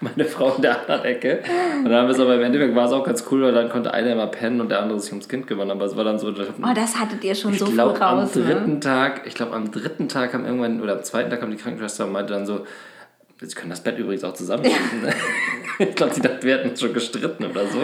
meine 0.00 0.24
Frau 0.24 0.54
in 0.54 0.62
der 0.62 0.80
anderen 0.80 1.04
Ecke. 1.04 1.42
Und 1.78 1.84
dann 1.86 1.94
haben 1.94 2.06
wir 2.06 2.14
es 2.14 2.20
aber 2.20 2.36
im 2.36 2.42
Endeffekt 2.42 2.74
war 2.74 2.86
es 2.86 2.92
auch 2.92 3.04
ganz 3.04 3.24
cool, 3.30 3.42
weil 3.42 3.52
dann 3.52 3.68
konnte 3.68 3.92
einer 3.92 4.12
immer 4.12 4.28
pennen 4.28 4.60
und 4.60 4.70
der 4.70 4.80
andere 4.80 5.00
sich 5.00 5.10
ums 5.12 5.28
Kind 5.28 5.46
kümmern. 5.46 5.70
Aber 5.70 5.84
es 5.84 5.96
war 5.96 6.04
dann 6.04 6.18
so, 6.18 6.28
Oh, 6.28 6.74
das 6.74 6.98
hattet 6.98 7.22
ihr 7.24 7.34
schon 7.34 7.52
ich 7.52 7.58
so 7.58 7.66
früh 7.66 7.72
glaube 7.72 8.00
am 8.00 8.20
raus. 8.20 8.34
Ne? 8.34 8.44
dritten 8.44 8.80
Tag, 8.80 9.22
ich 9.26 9.34
glaube 9.34 9.54
am 9.54 9.70
dritten 9.70 10.08
Tag 10.08 10.32
kam 10.32 10.44
irgendwann, 10.44 10.80
oder 10.80 10.94
am 10.94 11.02
zweiten 11.02 11.30
Tag 11.30 11.40
kam 11.40 11.50
die 11.50 11.56
Krankenschwester 11.56 12.06
und 12.06 12.12
meinte 12.12 12.32
dann 12.32 12.46
so, 12.46 12.64
Sie 13.42 13.54
können 13.54 13.70
das 13.70 13.80
Bett 13.80 13.96
übrigens 13.98 14.22
auch 14.22 14.34
zusammenschieben. 14.34 15.00
ne? 15.02 15.14
ich 15.78 15.94
glaube, 15.94 16.12
sie 16.14 16.20
dachte, 16.20 16.42
wir 16.42 16.58
hätten 16.58 16.70
uns 16.70 16.80
schon 16.80 16.92
gestritten 16.92 17.44
oder 17.46 17.66
so. 17.66 17.78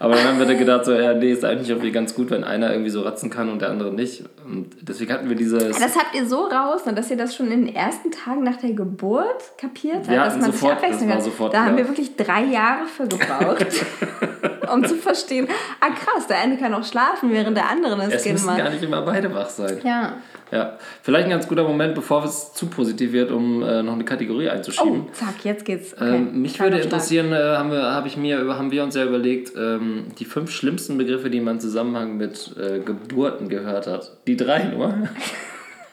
Aber 0.00 0.14
dann 0.16 0.24
haben 0.24 0.38
wir 0.40 0.46
dann 0.46 0.58
gedacht, 0.58 0.84
so, 0.84 0.92
ja, 0.92 1.14
nee, 1.14 1.30
ist 1.30 1.44
eigentlich 1.44 1.68
irgendwie 1.70 1.92
ganz 1.92 2.12
gut, 2.14 2.30
wenn 2.30 2.42
einer 2.42 2.72
irgendwie 2.72 2.90
so 2.90 3.02
ratzen 3.02 3.30
kann 3.30 3.48
und 3.48 3.62
der 3.62 3.70
andere 3.70 3.92
nicht. 3.94 4.24
Und 4.44 4.70
deswegen 4.82 5.12
hatten 5.12 5.28
wir 5.28 5.36
dieses. 5.36 5.78
Das 5.78 5.96
habt 5.96 6.14
ihr 6.14 6.26
so 6.26 6.46
raus, 6.46 6.86
ne, 6.86 6.92
dass 6.94 7.08
ihr 7.08 7.16
das 7.16 7.36
schon 7.36 7.52
in 7.52 7.66
den 7.66 7.74
ersten 7.76 8.10
Tagen 8.10 8.42
nach 8.42 8.56
der 8.56 8.72
Geburt 8.72 9.56
kapiert 9.58 10.08
habt, 10.08 10.08
dass 10.08 10.34
man 10.38 10.52
sofort- 10.52 10.80
sich 10.80 10.88
abwechseln 10.88 11.10
kann. 11.10 11.20
sofort 11.20 11.54
da 11.54 11.58
haben 11.60 11.76
klar. 11.76 11.78
wir 11.78 11.88
wirklich 11.88 12.16
drei 12.16 12.42
Jahre 12.44 12.86
für 12.86 13.06
gebraucht, 13.06 13.66
um 14.72 14.84
zu 14.84 14.96
verstehen, 14.96 15.46
ah 15.80 15.90
krass, 15.90 16.26
der 16.26 16.38
eine 16.38 16.56
kann 16.56 16.74
auch 16.74 16.84
schlafen, 16.84 17.30
während 17.30 17.56
der 17.56 17.70
andere 17.70 17.96
das 17.96 18.08
es 18.14 18.22
Kind 18.24 18.32
müssen 18.34 18.46
macht. 18.46 18.58
gar 18.58 18.70
nicht 18.70 18.82
immer 18.82 19.02
beide 19.02 19.32
wach 19.32 19.48
sein. 19.50 19.78
Ja. 19.84 20.16
Ja. 20.52 20.78
Vielleicht 21.02 21.24
ein 21.24 21.30
ganz 21.30 21.48
guter 21.48 21.64
Moment, 21.64 21.94
bevor 21.94 22.24
es 22.24 22.52
zu 22.52 22.66
positiv 22.66 23.12
wird, 23.12 23.30
um 23.32 23.62
äh, 23.62 23.82
noch 23.82 23.94
eine 23.94 24.04
Kategorie 24.04 24.48
einzuschieben. 24.48 25.06
Oh, 25.06 25.12
zack, 25.12 25.44
jetzt 25.44 25.64
geht's. 25.64 25.92
Okay. 25.94 26.16
Ähm, 26.16 26.40
mich 26.40 26.60
würde 26.60 26.78
interessieren, 26.78 27.32
äh, 27.32 27.36
haben, 27.36 27.70
wir, 27.70 27.82
hab 27.82 28.06
ich 28.06 28.16
mir, 28.16 28.38
haben 28.56 28.70
wir 28.70 28.84
uns 28.84 28.94
ja 28.94 29.04
überlegt, 29.04 29.52
ähm, 29.56 30.06
die 30.18 30.24
fünf 30.24 30.50
schlimmsten 30.50 30.96
Begriffe, 30.98 31.30
die 31.30 31.40
man 31.40 31.54
im 31.54 31.60
Zusammenhang 31.60 32.16
mit 32.16 32.54
äh, 32.58 32.78
Geburten 32.78 33.48
gehört 33.48 33.86
hat. 33.86 34.16
Die 34.26 34.36
drei 34.36 34.64
nur. 34.64 34.94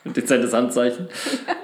Dezentes 0.06 0.54
Handzeichen. 0.54 1.08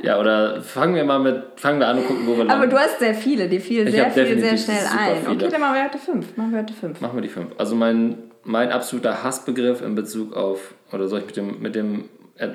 Ja, 0.02 0.18
oder 0.18 0.62
fangen 0.62 0.96
wir 0.96 1.04
mal 1.04 1.20
mit, 1.20 1.44
fangen 1.58 1.80
wir 1.80 1.88
an 1.88 1.98
und 1.98 2.08
gucken, 2.08 2.26
wo 2.26 2.32
wir 2.32 2.46
landen. 2.46 2.52
Aber 2.52 2.68
du 2.68 2.78
hast 2.78 3.00
sehr 3.00 3.14
viele, 3.14 3.50
dir 3.50 3.60
fiel 3.60 3.86
Ich 3.86 3.94
sehr 3.94 4.10
viel 4.12 4.40
sehr 4.40 4.58
schnell 4.58 4.86
ein. 4.98 5.18
viele. 5.18 5.36
Okay, 5.36 5.48
dann 5.52 5.62
machen 5.62 5.76
wir 5.76 5.84
heute 5.84 5.98
fünf. 5.98 6.38
Machen 6.38 6.52
wir 6.54 6.60
heute 6.60 6.74
fünf. 6.74 7.02
Machen 7.02 7.18
wir 7.18 7.22
die 7.22 7.28
fünf. 7.28 7.50
Also 7.58 7.76
mein, 7.76 8.18
mein 8.46 8.72
absoluter 8.72 9.24
Hassbegriff 9.24 9.82
in 9.82 9.94
Bezug 9.94 10.34
auf, 10.34 10.74
oder 10.94 11.10
soll 11.10 11.20
ich 11.20 11.26
mit 11.26 11.36
dem, 11.36 11.62
mit 11.62 11.76
dem 11.76 12.06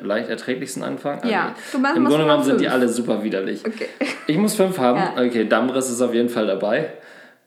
leicht 0.03 0.29
erträglichsten 0.29 0.83
anfangen? 0.83 1.21
Ja, 1.29 1.49
Also, 1.49 1.61
du 1.73 1.79
machst- 1.79 1.97
Im 1.97 2.05
Grunde 2.05 2.25
genommen 2.25 2.43
sind 2.45 2.61
die 2.61 2.65
fünf. 2.65 2.75
alle 2.75 2.89
super 2.89 3.23
widerlich. 3.25 3.63
Okay. 3.67 3.87
Ich 4.27 4.39
muss 4.39 4.55
fünf 4.55 4.79
haben. 4.79 4.99
Ja. 4.99 5.23
Okay, 5.23 5.47
Dammriss 5.47 5.91
ist 5.91 6.01
auf 6.01 6.15
jeden 6.15 6.31
Fall 6.31 6.47
dabei. 6.47 6.91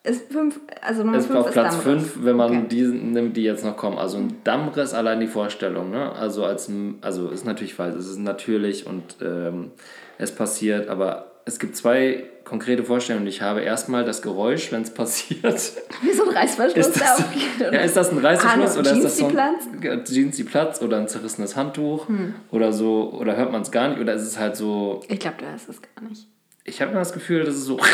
Ist 0.04 0.32
fünf, 0.32 0.60
also 0.82 1.04
Nummer 1.04 1.18
ist 1.18 1.26
fünf 1.26 1.40
auf 1.40 1.48
ist 1.48 1.54
Platz 1.54 1.84
Dammriss. 1.84 2.04
5, 2.12 2.26
wenn 2.26 2.36
man 2.38 2.50
Okay. 2.60 2.66
die 2.70 2.82
nimmt, 2.84 3.36
die 3.36 3.44
jetzt 3.44 3.66
noch 3.66 3.76
kommen. 3.76 3.98
Also 3.98 4.18
ein 4.20 4.38
Dammriss, 4.44 4.94
allein 4.94 5.20
die 5.20 5.28
Vorstellung. 5.28 5.90
Ne? 5.90 6.12
Also, 6.14 6.46
als, 6.46 6.72
also 7.02 7.30
ist 7.30 7.46
natürlich 7.46 7.74
falsch, 7.74 7.96
es 7.98 8.08
ist 8.08 8.20
natürlich 8.20 8.86
und 8.88 9.04
ähm, 9.22 9.72
es 10.20 10.32
passiert, 10.34 10.88
aber 10.88 11.32
es 11.48 11.60
gibt 11.60 11.76
zwei 11.78 12.26
konkrete 12.44 12.84
Vorstellungen, 12.84 13.26
ich 13.28 13.42
habe. 13.42 13.62
Erstmal 13.62 14.04
das 14.06 14.22
Geräusch, 14.22 14.72
wenn 14.72 14.82
es 14.82 14.94
passiert. 14.94 15.44
Wie 16.02 16.14
so 16.14 16.24
ein 16.30 16.36
Reißverschluss, 16.36 16.88
Ist 16.88 17.02
das, 17.02 17.20
aufgeht. 17.20 17.42
ja, 17.60 17.80
ist 17.82 17.96
das 17.98 18.12
ein 18.12 18.18
Reißverschluss 18.20 18.76
Ah, 18.76 18.80
oder 18.80 18.92
ist 18.92 18.94
Jeans, 18.94 19.04
das 19.04 19.18
so 19.18 19.28
ein 19.28 20.04
Jeans, 20.06 20.36
die 20.38 20.44
Platz 20.44 20.82
oder 20.82 20.98
ein 20.98 21.08
zerrissenes 21.08 21.56
Handtuch 21.56 22.08
oder 22.52 22.72
so 22.74 23.12
oder 23.14 23.36
hört 23.36 23.52
man 23.52 23.62
es 23.62 23.72
gar 23.72 23.90
nicht 23.90 24.00
oder 24.00 24.14
ist 24.14 24.24
es 24.24 24.38
halt 24.38 24.56
so 24.56 25.02
Ich 25.08 25.20
glaube, 25.20 25.38
du 25.40 25.46
hast 25.52 25.68
es 25.70 25.82
gar 25.82 26.08
nicht. 26.08 26.28
ich 26.64 26.82
habe 26.82 26.92
immer 26.92 27.00
das 27.02 27.14
Gefühl, 27.14 27.44
dass 27.44 27.56
es 27.56 27.64
so 27.66 27.78
war. 27.80 27.88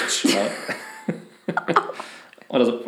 Oder 2.50 2.66
so. 2.66 2.82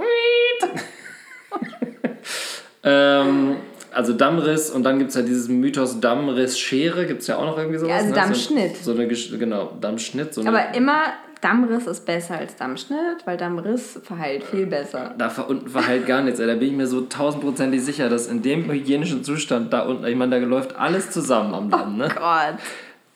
ähm, 2.83 3.57
also 3.95 4.13
Dammriss 4.13 4.69
und 4.69 4.83
dann 4.83 4.99
gibt 4.99 5.09
es 5.09 5.15
ja 5.15 5.21
dieses 5.21 5.47
Mythos 5.47 5.99
Dammriss-Schere, 5.99 7.05
gibt 7.05 7.21
es 7.21 7.27
ja 7.27 7.37
auch 7.37 7.45
noch 7.45 7.57
irgendwie 7.57 7.77
sowas. 7.79 7.89
Ja, 7.91 7.95
also 7.97 8.09
ne? 8.09 8.15
Dammschnitt. 8.15 8.77
So, 8.77 8.93
so 8.93 8.99
eine, 9.01 9.07
genau, 9.07 9.71
Dammschnitt. 9.81 10.33
So 10.33 10.41
eine, 10.41 10.49
Aber 10.49 10.75
immer 10.75 10.97
Dammriss 11.41 11.85
ist 11.85 12.05
besser 12.05 12.37
als 12.37 12.55
Dammschnitt, 12.55 13.25
weil 13.25 13.37
Dammriss 13.37 13.99
verheilt 14.03 14.43
viel 14.43 14.65
besser. 14.65 15.13
da 15.17 15.29
ver- 15.29 15.47
unten 15.49 15.71
war 15.73 15.85
halt 15.87 16.07
gar 16.07 16.21
nichts. 16.21 16.39
ey. 16.39 16.47
Da 16.47 16.55
bin 16.55 16.69
ich 16.69 16.73
mir 16.75 16.87
so 16.87 17.01
tausendprozentig 17.01 17.83
sicher, 17.83 18.09
dass 18.09 18.27
in 18.27 18.41
dem 18.41 18.69
hygienischen 18.71 19.23
Zustand 19.23 19.71
da 19.71 19.81
unten, 19.81 20.05
ich 20.05 20.15
meine, 20.15 20.39
da 20.39 20.45
läuft 20.45 20.75
alles 20.75 21.11
zusammen 21.11 21.53
am 21.53 21.69
Damm. 21.69 21.97
Ne? 21.97 22.07
Gott. 22.07 22.55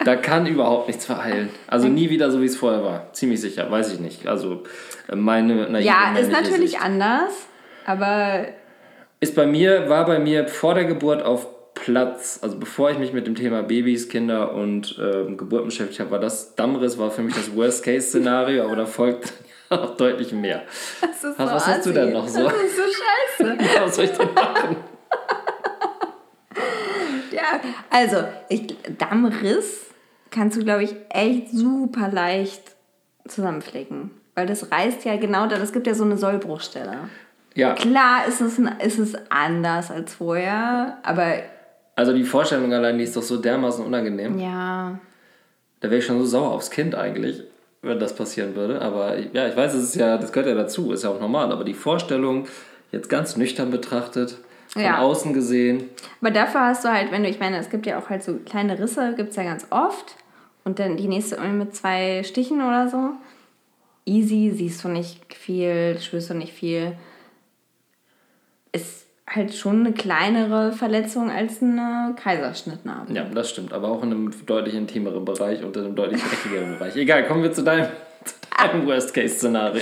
Da 0.06 0.16
kann 0.16 0.46
überhaupt 0.46 0.88
nichts 0.88 1.06
verheilen. 1.06 1.50
Also 1.68 1.88
nie 1.90 2.10
wieder 2.10 2.32
so, 2.32 2.40
wie 2.42 2.46
es 2.46 2.56
vorher 2.56 2.84
war. 2.84 3.12
Ziemlich 3.14 3.42
sicher, 3.42 3.70
weiß 3.70 3.92
ich 3.94 4.00
nicht. 4.00 4.28
Also 4.28 4.64
äh, 5.10 5.16
meine 5.16 5.70
naive 5.70 5.86
Ja, 5.88 6.16
ist 6.18 6.32
natürlich 6.32 6.72
Sicht. 6.72 6.82
anders, 6.84 7.32
aber 7.86 8.46
Ist 9.20 9.36
bei 9.36 9.46
mir, 9.46 9.90
war 9.90 10.06
bei 10.06 10.20
mir 10.20 10.48
vor 10.48 10.74
der 10.76 10.86
Geburt 10.86 11.24
auf 11.24 11.48
Platz, 11.74 12.40
also 12.42 12.58
bevor 12.58 12.90
ich 12.92 12.98
mich 12.98 13.14
mit 13.14 13.28
dem 13.28 13.36
Thema 13.36 13.64
Babys, 13.64 14.10
Kinder 14.10 14.54
und 14.54 14.98
ähm, 15.02 15.38
Geburt 15.38 15.66
beschäftigt 15.66 16.00
habe, 16.00 16.12
war 16.12 16.20
das 16.20 16.56
Dammriss 16.56 16.98
war 16.98 17.12
für 17.12 17.22
mich 17.22 17.36
das 17.36 17.56
Worst-Case-Szenario, 17.56 18.64
aber 18.66 18.76
da 18.76 18.86
folgt 18.86 19.34
noch 19.70 19.96
deutlich 19.98 20.32
mehr. 20.32 20.64
das 21.02 21.24
Was- 21.24 21.38
so 21.38 21.38
was 21.38 21.68
hast 21.68 21.86
du 21.86 21.92
denn 21.92 22.14
noch 22.14 22.28
so? 22.28 22.44
Das 22.44 22.54
ist 22.54 22.78
so 22.78 22.84
scheiße. 22.84 23.58
Was 23.86 23.96
soll 23.96 24.06
ich 24.06 24.12
denn 24.12 24.34
machen? 24.34 24.76
ja, 27.32 27.60
also, 27.90 28.18
ich, 28.50 28.76
Dammriss 28.98 29.86
kannst 30.32 30.58
du, 30.58 30.64
glaube 30.64 30.84
ich, 30.84 30.96
echt 31.10 31.52
super 31.52 32.10
leicht 32.12 32.62
zusammenflicken. 33.28 34.12
Weil 34.36 34.48
das 34.48 34.72
reißt 34.72 35.06
ja 35.06 35.18
genau 35.18 35.48
da, 35.48 35.58
es 35.58 35.72
gibt 35.72 35.88
ja 35.88 35.94
so 35.94 36.04
eine 36.04 36.18
Sollbruchstelle. 36.18 37.10
Ja, 37.60 37.74
Klar 37.74 38.26
ist 38.28 38.42
es, 38.42 38.58
ist 38.84 39.00
es 39.00 39.14
anders 39.30 39.92
als 39.92 40.16
vorher, 40.16 40.98
aber 41.04 41.36
also 41.96 42.14
die 42.14 42.24
Vorstellung 42.24 42.72
allein, 42.74 42.98
die 42.98 43.04
ist 43.04 43.16
doch 43.18 43.22
so 43.22 43.36
dermaßen 43.38 43.86
unangenehm. 43.86 44.40
ja, 44.40 44.98
Da 45.82 45.90
wäre 45.90 45.98
ich 46.00 46.06
schon 46.06 46.18
so 46.20 46.26
sauer 46.26 46.52
aufs 46.52 46.72
Kind 46.72 46.96
eigentlich, 46.96 47.44
wenn 47.82 48.00
das 48.00 48.16
passieren 48.16 48.56
würde. 48.56 48.82
Aber 48.82 49.18
ja, 49.18 49.48
ich 49.50 49.56
weiß, 49.58 49.74
es 49.74 49.84
ist 49.84 49.96
ja, 49.96 50.18
das 50.18 50.32
gehört 50.32 50.48
ja 50.50 50.56
dazu, 50.56 50.94
ist 50.94 51.04
ja 51.04 51.10
auch 51.10 51.20
normal. 51.20 51.52
Aber 51.52 51.66
die 51.66 51.74
Vorstellung, 51.74 52.48
jetzt 52.94 53.10
ganz 53.10 53.36
nüchtern 53.36 53.70
betrachtet, 53.70 54.38
von 54.70 54.82
Ja. 54.82 55.00
außen 55.00 55.34
gesehen, 55.34 55.90
Aber 56.22 56.32
dafür 56.32 56.62
hast 56.68 56.86
du 56.86 56.90
halt, 56.90 57.12
wenn 57.12 57.24
du, 57.24 57.30
ich 57.30 57.40
meine, 57.40 57.58
es 57.58 57.70
gibt 57.70 57.86
ja 57.86 58.00
auch 58.00 58.10
halt 58.10 58.24
so 58.24 58.36
kleine 58.46 58.80
Risse, 58.80 59.14
gibt 59.18 59.32
es 59.32 59.36
ja 59.36 59.44
ganz 59.44 59.68
oft. 59.70 60.16
Und 60.64 60.80
dann 60.80 60.96
die 60.96 61.08
nächste 61.08 61.38
mit 61.42 61.76
zwei 61.76 62.24
Stichen 62.24 62.62
oder 62.62 62.88
so. 62.88 63.10
easy, 64.06 64.52
siehst 64.56 64.84
du 64.84 64.88
nicht 64.88 65.34
viel, 65.34 65.98
spürst 66.00 66.30
du 66.30 66.34
nicht 66.34 66.54
viel. 66.54 66.94
Ist 68.72 69.06
halt 69.28 69.54
schon 69.54 69.86
eine 69.86 69.94
kleinere 69.94 70.72
Verletzung 70.72 71.30
als 71.30 71.62
eine 71.62 72.16
Kaiserschnittnarbe. 72.22 73.14
Ja, 73.14 73.26
das 73.26 73.50
stimmt, 73.50 73.74
aber 73.74 73.90
auch 73.90 74.04
in 74.04 74.12
einem 74.12 74.34
deutlich 74.46 74.76
intimeren 74.76 75.24
Bereich 75.26 75.64
und 75.64 75.76
in 75.78 75.86
einem 75.86 75.96
deutlich 75.96 76.22
dreckigeren 76.22 76.78
Bereich. 76.78 76.96
Egal, 76.96 77.28
kommen 77.28 77.44
wir 77.44 77.52
zu 77.52 77.64
deinem, 77.64 77.88
zu 78.24 78.36
deinem 78.58 78.88
Worst-Case-Szenario. 78.88 79.82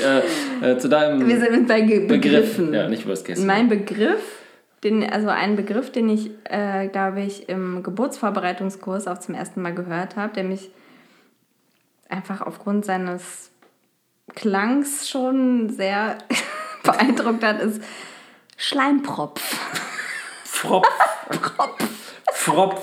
Äh, 0.61 0.71
äh, 0.71 0.77
zu 0.77 0.89
deinem 0.89 1.27
Wir 1.27 1.39
sind 1.39 1.67
bei 1.67 1.81
Ge 1.81 2.07
Begriff. 2.07 2.57
Begriffen. 2.57 2.73
Ja, 2.73 2.89
nicht 2.89 3.07
Worst-Case. 3.07 3.45
Mein 3.45 3.69
Begriff, 3.69 4.43
den, 4.83 5.09
also 5.09 5.29
ein 5.29 5.55
Begriff, 5.55 5.91
den 5.91 6.09
ich, 6.09 6.31
äh, 6.43 6.88
glaube 6.88 7.21
ich, 7.21 7.47
im 7.47 7.83
Geburtsvorbereitungskurs 7.83 9.07
auch 9.07 9.19
zum 9.19 9.33
ersten 9.33 9.61
Mal 9.61 9.73
gehört 9.73 10.17
habe, 10.17 10.33
der 10.33 10.43
mich 10.43 10.69
einfach 12.09 12.41
aufgrund 12.41 12.85
seines 12.85 13.51
Klangs 14.35 15.09
schon 15.09 15.69
sehr 15.69 16.17
beeindruckt 16.83 17.43
hat, 17.43 17.61
ist 17.61 17.81
Schleimpropf. 18.57 19.41
Fropf. 20.43 20.87
Fropf. 22.33 22.81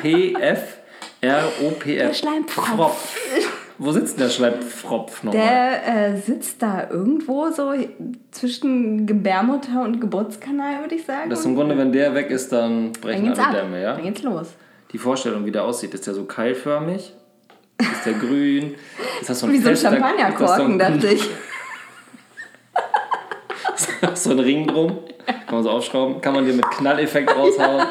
P-F. 0.00 0.78
R-O-P-F. 1.20 2.08
Der 2.08 2.14
Schleimpropf. 2.14 3.16
Wo 3.78 3.92
sitzt 3.92 4.18
denn 4.18 4.26
der 4.26 4.30
Schleimpfropf 4.32 5.22
nochmal? 5.22 5.42
Der 5.42 6.08
äh, 6.14 6.16
sitzt 6.20 6.60
da 6.62 6.88
irgendwo 6.90 7.50
so 7.50 7.72
zwischen 8.32 9.06
Gebärmutter 9.06 9.82
und 9.82 10.00
Geburtskanal, 10.00 10.80
würde 10.80 10.96
ich 10.96 11.04
sagen. 11.06 11.30
Das 11.30 11.40
ist 11.40 11.46
im 11.46 11.54
Grunde, 11.54 11.78
wenn 11.78 11.92
der 11.92 12.14
weg 12.14 12.30
ist, 12.30 12.50
dann 12.52 12.92
dann 12.92 13.00
brechen 13.00 13.24
geht's 13.26 13.38
alle 13.38 13.48
ab. 13.48 13.54
Dämme, 13.54 13.80
ja? 13.82 13.94
Dann 13.94 14.02
geht's 14.04 14.22
los. 14.22 14.48
Die 14.92 14.98
Vorstellung, 14.98 15.44
wie 15.46 15.52
der 15.52 15.64
aussieht, 15.64 15.94
ist 15.94 16.06
der 16.06 16.14
so 16.14 16.24
keilförmig? 16.24 17.14
Ist 17.80 18.04
der 18.06 18.12
grün? 18.14 18.74
Ist 19.20 19.30
das 19.30 19.40
so 19.40 19.46
ein 19.46 19.52
Wie 19.52 19.58
so 19.58 19.68
ein 19.70 19.74
fester- 19.76 19.90
das 19.90 19.98
so 19.98 20.04
Champagnerkorken, 20.04 20.72
ein- 20.72 20.78
dachte 20.78 21.08
ich. 21.08 21.28
so 24.14 24.30
ein 24.30 24.38
Ring 24.38 24.66
drum. 24.66 24.98
Kann 25.26 25.54
man 25.56 25.62
so 25.62 25.70
aufschrauben. 25.70 26.20
Kann 26.20 26.34
man 26.34 26.44
den 26.46 26.56
mit 26.56 26.70
Knalleffekt 26.70 27.34
raushauen. 27.34 27.86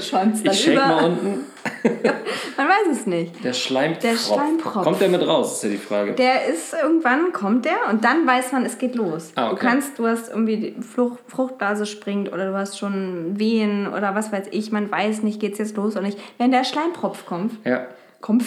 Schäumt's 0.00 0.42
dann 0.42 0.54
Ich 0.54 0.66
über. 0.66 0.86
mal 0.86 1.04
unten. 1.04 1.44
Man 2.56 2.66
weiß 2.66 2.98
es 2.98 3.06
nicht. 3.06 3.44
Der 3.44 3.52
Schleimpfropf. 3.52 4.02
Der 4.02 4.16
Schleimpfropf. 4.16 4.82
Kommt 4.84 5.00
der 5.00 5.08
mit 5.10 5.24
raus, 5.24 5.56
ist 5.56 5.62
ja 5.64 5.68
die 5.68 5.76
Frage. 5.76 6.14
Der 6.14 6.46
ist 6.46 6.72
irgendwann 6.72 7.32
kommt 7.32 7.66
der 7.66 7.76
und 7.90 8.02
dann 8.04 8.26
weiß 8.26 8.50
man, 8.52 8.64
es 8.64 8.78
geht 8.78 8.94
los. 8.96 9.30
Ah, 9.36 9.48
Du 9.48 9.52
okay. 9.52 9.66
kannst, 9.66 9.98
du 9.98 10.06
hast 10.06 10.30
irgendwie 10.30 10.56
die 10.56 10.82
Frucht, 10.82 11.18
Fruchtblase 11.28 11.84
springt 11.86 12.32
oder 12.32 12.46
du 12.50 12.56
hast 12.56 12.78
schon 12.78 13.38
Wehen 13.38 13.86
oder 13.86 14.14
was 14.14 14.32
weiß 14.32 14.46
ich, 14.50 14.72
man 14.72 14.90
weiß 14.90 15.22
nicht, 15.22 15.38
geht's 15.38 15.58
jetzt 15.58 15.76
los 15.76 15.92
oder 15.92 16.06
nicht. 16.06 16.18
Wenn 16.38 16.50
der 16.50 16.64
Schleimpropf 16.64 17.26
kommt, 17.26 17.64
ja, 17.64 17.86
kommt 18.22 18.44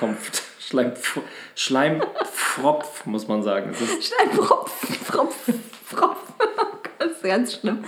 kommt. 0.00 0.16
Schleimpf 0.58 1.20
Schleimpfropf, 1.54 3.06
muss 3.06 3.28
man 3.28 3.42
sagen. 3.42 3.72
Schleimpropf, 4.00 5.08
Propf, 5.08 5.36
Gott, 5.96 6.16
das 6.98 7.12
ist 7.12 7.22
ganz 7.22 7.54
schlimm. 7.54 7.78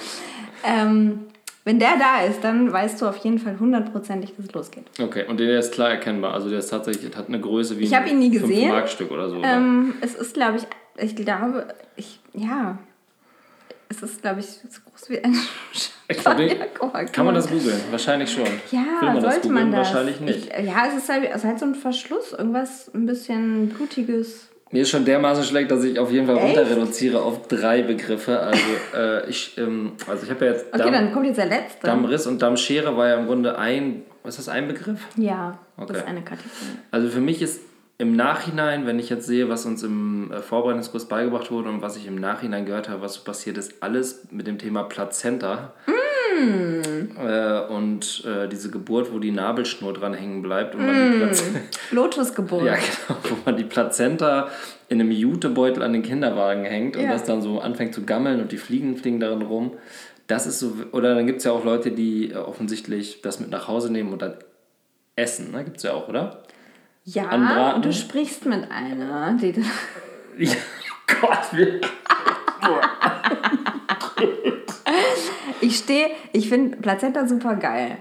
Ähm, 0.65 1.27
wenn 1.65 1.79
der 1.79 1.97
da 1.99 2.25
ist, 2.25 2.45
dann 2.45 2.73
weißt 2.73 3.01
du 3.01 3.07
auf 3.07 3.17
jeden 3.19 3.39
Fall 3.39 3.59
hundertprozentig, 3.59 4.35
dass 4.37 4.47
es 4.47 4.53
losgeht. 4.53 4.85
Okay, 5.01 5.25
und 5.27 5.41
der 5.41 5.59
ist 5.59 5.73
klar 5.73 5.91
erkennbar. 5.91 6.35
Also 6.35 6.51
der 6.51 6.59
ist 6.59 6.69
tatsächlich, 6.69 7.17
hat 7.17 7.29
eine 7.29 7.41
Größe 7.41 7.79
wie 7.79 7.85
Ich 7.85 7.95
hab 7.95 8.07
ihn 8.07 8.19
nie 8.19 8.31
gesehen. 8.31 8.71
5-Mark-Stück 8.71 9.11
oder 9.11 9.31
so. 9.31 9.37
oder? 9.39 9.51
Ähm, 9.55 9.95
es 10.03 10.15
ist, 10.15 10.35
glaube 10.35 10.59
ich, 10.59 10.67
ich 11.03 11.17
glaube, 11.17 11.69
ich, 11.97 12.21
ja, 12.35 12.79
es 13.89 14.03
ist, 14.03 14.21
glaube 14.23 14.41
ich, 14.41 14.47
so 14.47 14.81
groß 14.91 15.09
wie 15.09 15.25
ein 15.25 15.35
Champagnerkorken. 16.11 17.13
Kann 17.13 17.27
man 17.27 17.35
das 17.35 17.49
googeln? 17.49 17.81
Wahrscheinlich 17.91 18.31
schon. 18.31 18.45
Ja, 18.71 18.85
man 19.03 19.23
das 19.23 19.33
sollte 19.35 19.49
man 19.49 19.65
googeln? 19.65 19.73
das. 19.73 19.89
Wahrscheinlich 19.89 20.21
nicht. 20.21 20.47
Ich, 20.47 20.67
ja, 20.67 20.87
es 20.89 21.03
ist, 21.03 21.09
halt, 21.09 21.25
es 21.31 21.37
ist 21.37 21.45
halt 21.45 21.59
so 21.59 21.67
ein 21.67 21.75
Verschluss, 21.75 22.33
irgendwas 22.33 22.91
ein 22.95 23.07
bisschen 23.07 23.69
blutiges. 23.71 24.49
Mir 24.75 24.83
ist 24.83 24.91
schon 24.91 25.05
dermaßen 25.05 25.45
schlecht, 25.45 25.71
dass 25.71 25.85
ich 25.85 26.01
auf 26.01 26.11
jeden 26.11 26.27
Fall 26.27 26.37
Echt? 26.37 26.47
runter 26.59 26.69
reduziere 26.69 27.23
auf 27.23 27.47
drei 27.47 27.83
Begriffe. 27.83 28.41
Also 28.41 28.59
äh, 28.93 29.31
ich, 29.31 29.57
ähm, 29.57 29.93
also 30.09 30.25
ich 30.25 30.31
habe 30.33 30.47
ja 30.47 30.51
jetzt 30.51 30.67
Okay, 30.73 30.79
Damm, 30.79 30.93
dann 30.93 31.13
kommt 31.13 31.27
jetzt 31.27 31.37
der 31.37 31.47
letzte. 31.47 31.87
Dammriss 31.87 32.27
und 32.27 32.43
Dammschere 32.43 32.97
war 32.97 33.07
ja 33.07 33.15
im 33.15 33.27
Grunde 33.27 33.57
ein, 33.57 34.03
was 34.25 34.37
ist 34.37 34.49
das, 34.49 34.53
ein 34.53 34.67
Begriff? 34.67 34.99
Ja, 35.17 35.57
das 35.77 35.91
Okay. 35.91 35.99
ist 35.99 36.07
eine 36.09 36.23
Kategorie. 36.23 36.51
Also 36.91 37.09
für 37.09 37.21
mich 37.21 37.41
ist 37.41 37.61
im 37.99 38.17
Nachhinein, 38.17 38.85
wenn 38.85 38.99
ich 38.99 39.11
jetzt 39.11 39.27
sehe, 39.29 39.49
was 39.49 39.65
uns 39.65 39.85
im 39.85 40.33
äh, 40.33 40.41
Vorbereitungskurs 40.41 41.05
beigebracht 41.07 41.53
wurde 41.53 41.69
und 41.69 41.81
was 41.81 41.97
ich 41.97 42.09
im 42.09 42.17
Nachhinein 42.17 42.67
gehört 42.67 42.89
habe, 42.89 43.01
was 43.01 43.23
passiert 43.23 43.57
ist, 43.57 43.81
alles 43.81 44.27
mit 44.33 44.49
dem 44.49 44.59
Thema 44.59 44.83
Plazenta. 44.83 45.73
Äh, 46.37 47.61
und 47.73 48.25
äh, 48.27 48.49
diese 48.49 48.71
Geburt, 48.71 49.13
wo 49.13 49.19
die 49.19 49.31
Nabelschnur 49.31 49.93
dran 49.93 50.15
hängen 50.15 50.43
bleibt 50.43 50.75
und 50.75 50.85
man 50.87 51.13
die 51.13 51.19
Plazenta, 51.19 51.61
Lotusgeburt. 51.91 52.65
ja, 52.67 52.75
genau, 52.75 53.19
wo 53.31 53.37
man 53.45 53.57
die 53.57 53.65
Plazenta 53.65 54.49
in 54.89 55.01
einem 55.01 55.11
Jutebeutel 55.11 55.83
an 55.83 55.93
den 55.93 56.03
Kinderwagen 56.03 56.65
hängt 56.65 56.97
und 56.97 57.03
Ja. 57.05 57.13
das 57.13 57.25
dann 57.25 57.43
so 57.43 57.61
anfängt 57.61 57.95
zu 57.95 58.05
gammeln 58.05 58.41
und 58.41 58.53
die 58.53 58.59
Fliegen 58.59 58.97
fliegen 58.97 59.21
darin 59.21 59.43
rum. 59.43 59.73
Das 60.27 60.47
ist 60.47 60.59
so, 60.59 60.73
oder 60.93 61.15
dann 61.15 61.27
gibt 61.27 61.39
es 61.39 61.45
ja 61.45 61.53
auch 61.53 61.65
Leute, 61.65 61.91
die 61.91 62.31
äh, 62.31 62.37
offensichtlich 62.37 63.21
das 63.23 63.41
mit 63.41 63.51
nach 63.51 63.69
Hause 63.69 63.93
nehmen 63.93 64.13
und 64.13 64.23
dann 64.23 64.35
essen, 65.17 65.53
ne? 65.53 65.65
Gibt 65.65 65.77
es 65.79 65.83
ja 65.83 65.93
auch, 65.93 66.09
oder? 66.09 66.43
Ja, 67.05 67.27
Anbraten. 67.29 67.77
und 67.77 67.85
du 67.85 67.93
sprichst 67.93 68.47
mit 68.47 68.71
einer, 68.71 69.37
die. 69.41 69.55
Ja, 70.39 70.51
Gott, 71.21 71.53
wir. 71.53 71.81
Ich 75.75 75.81
stehe, 75.81 76.07
ich 76.33 76.49
finde 76.49 76.77
Plazenta 76.77 77.27
super 77.27 77.57
geil. 77.57 77.97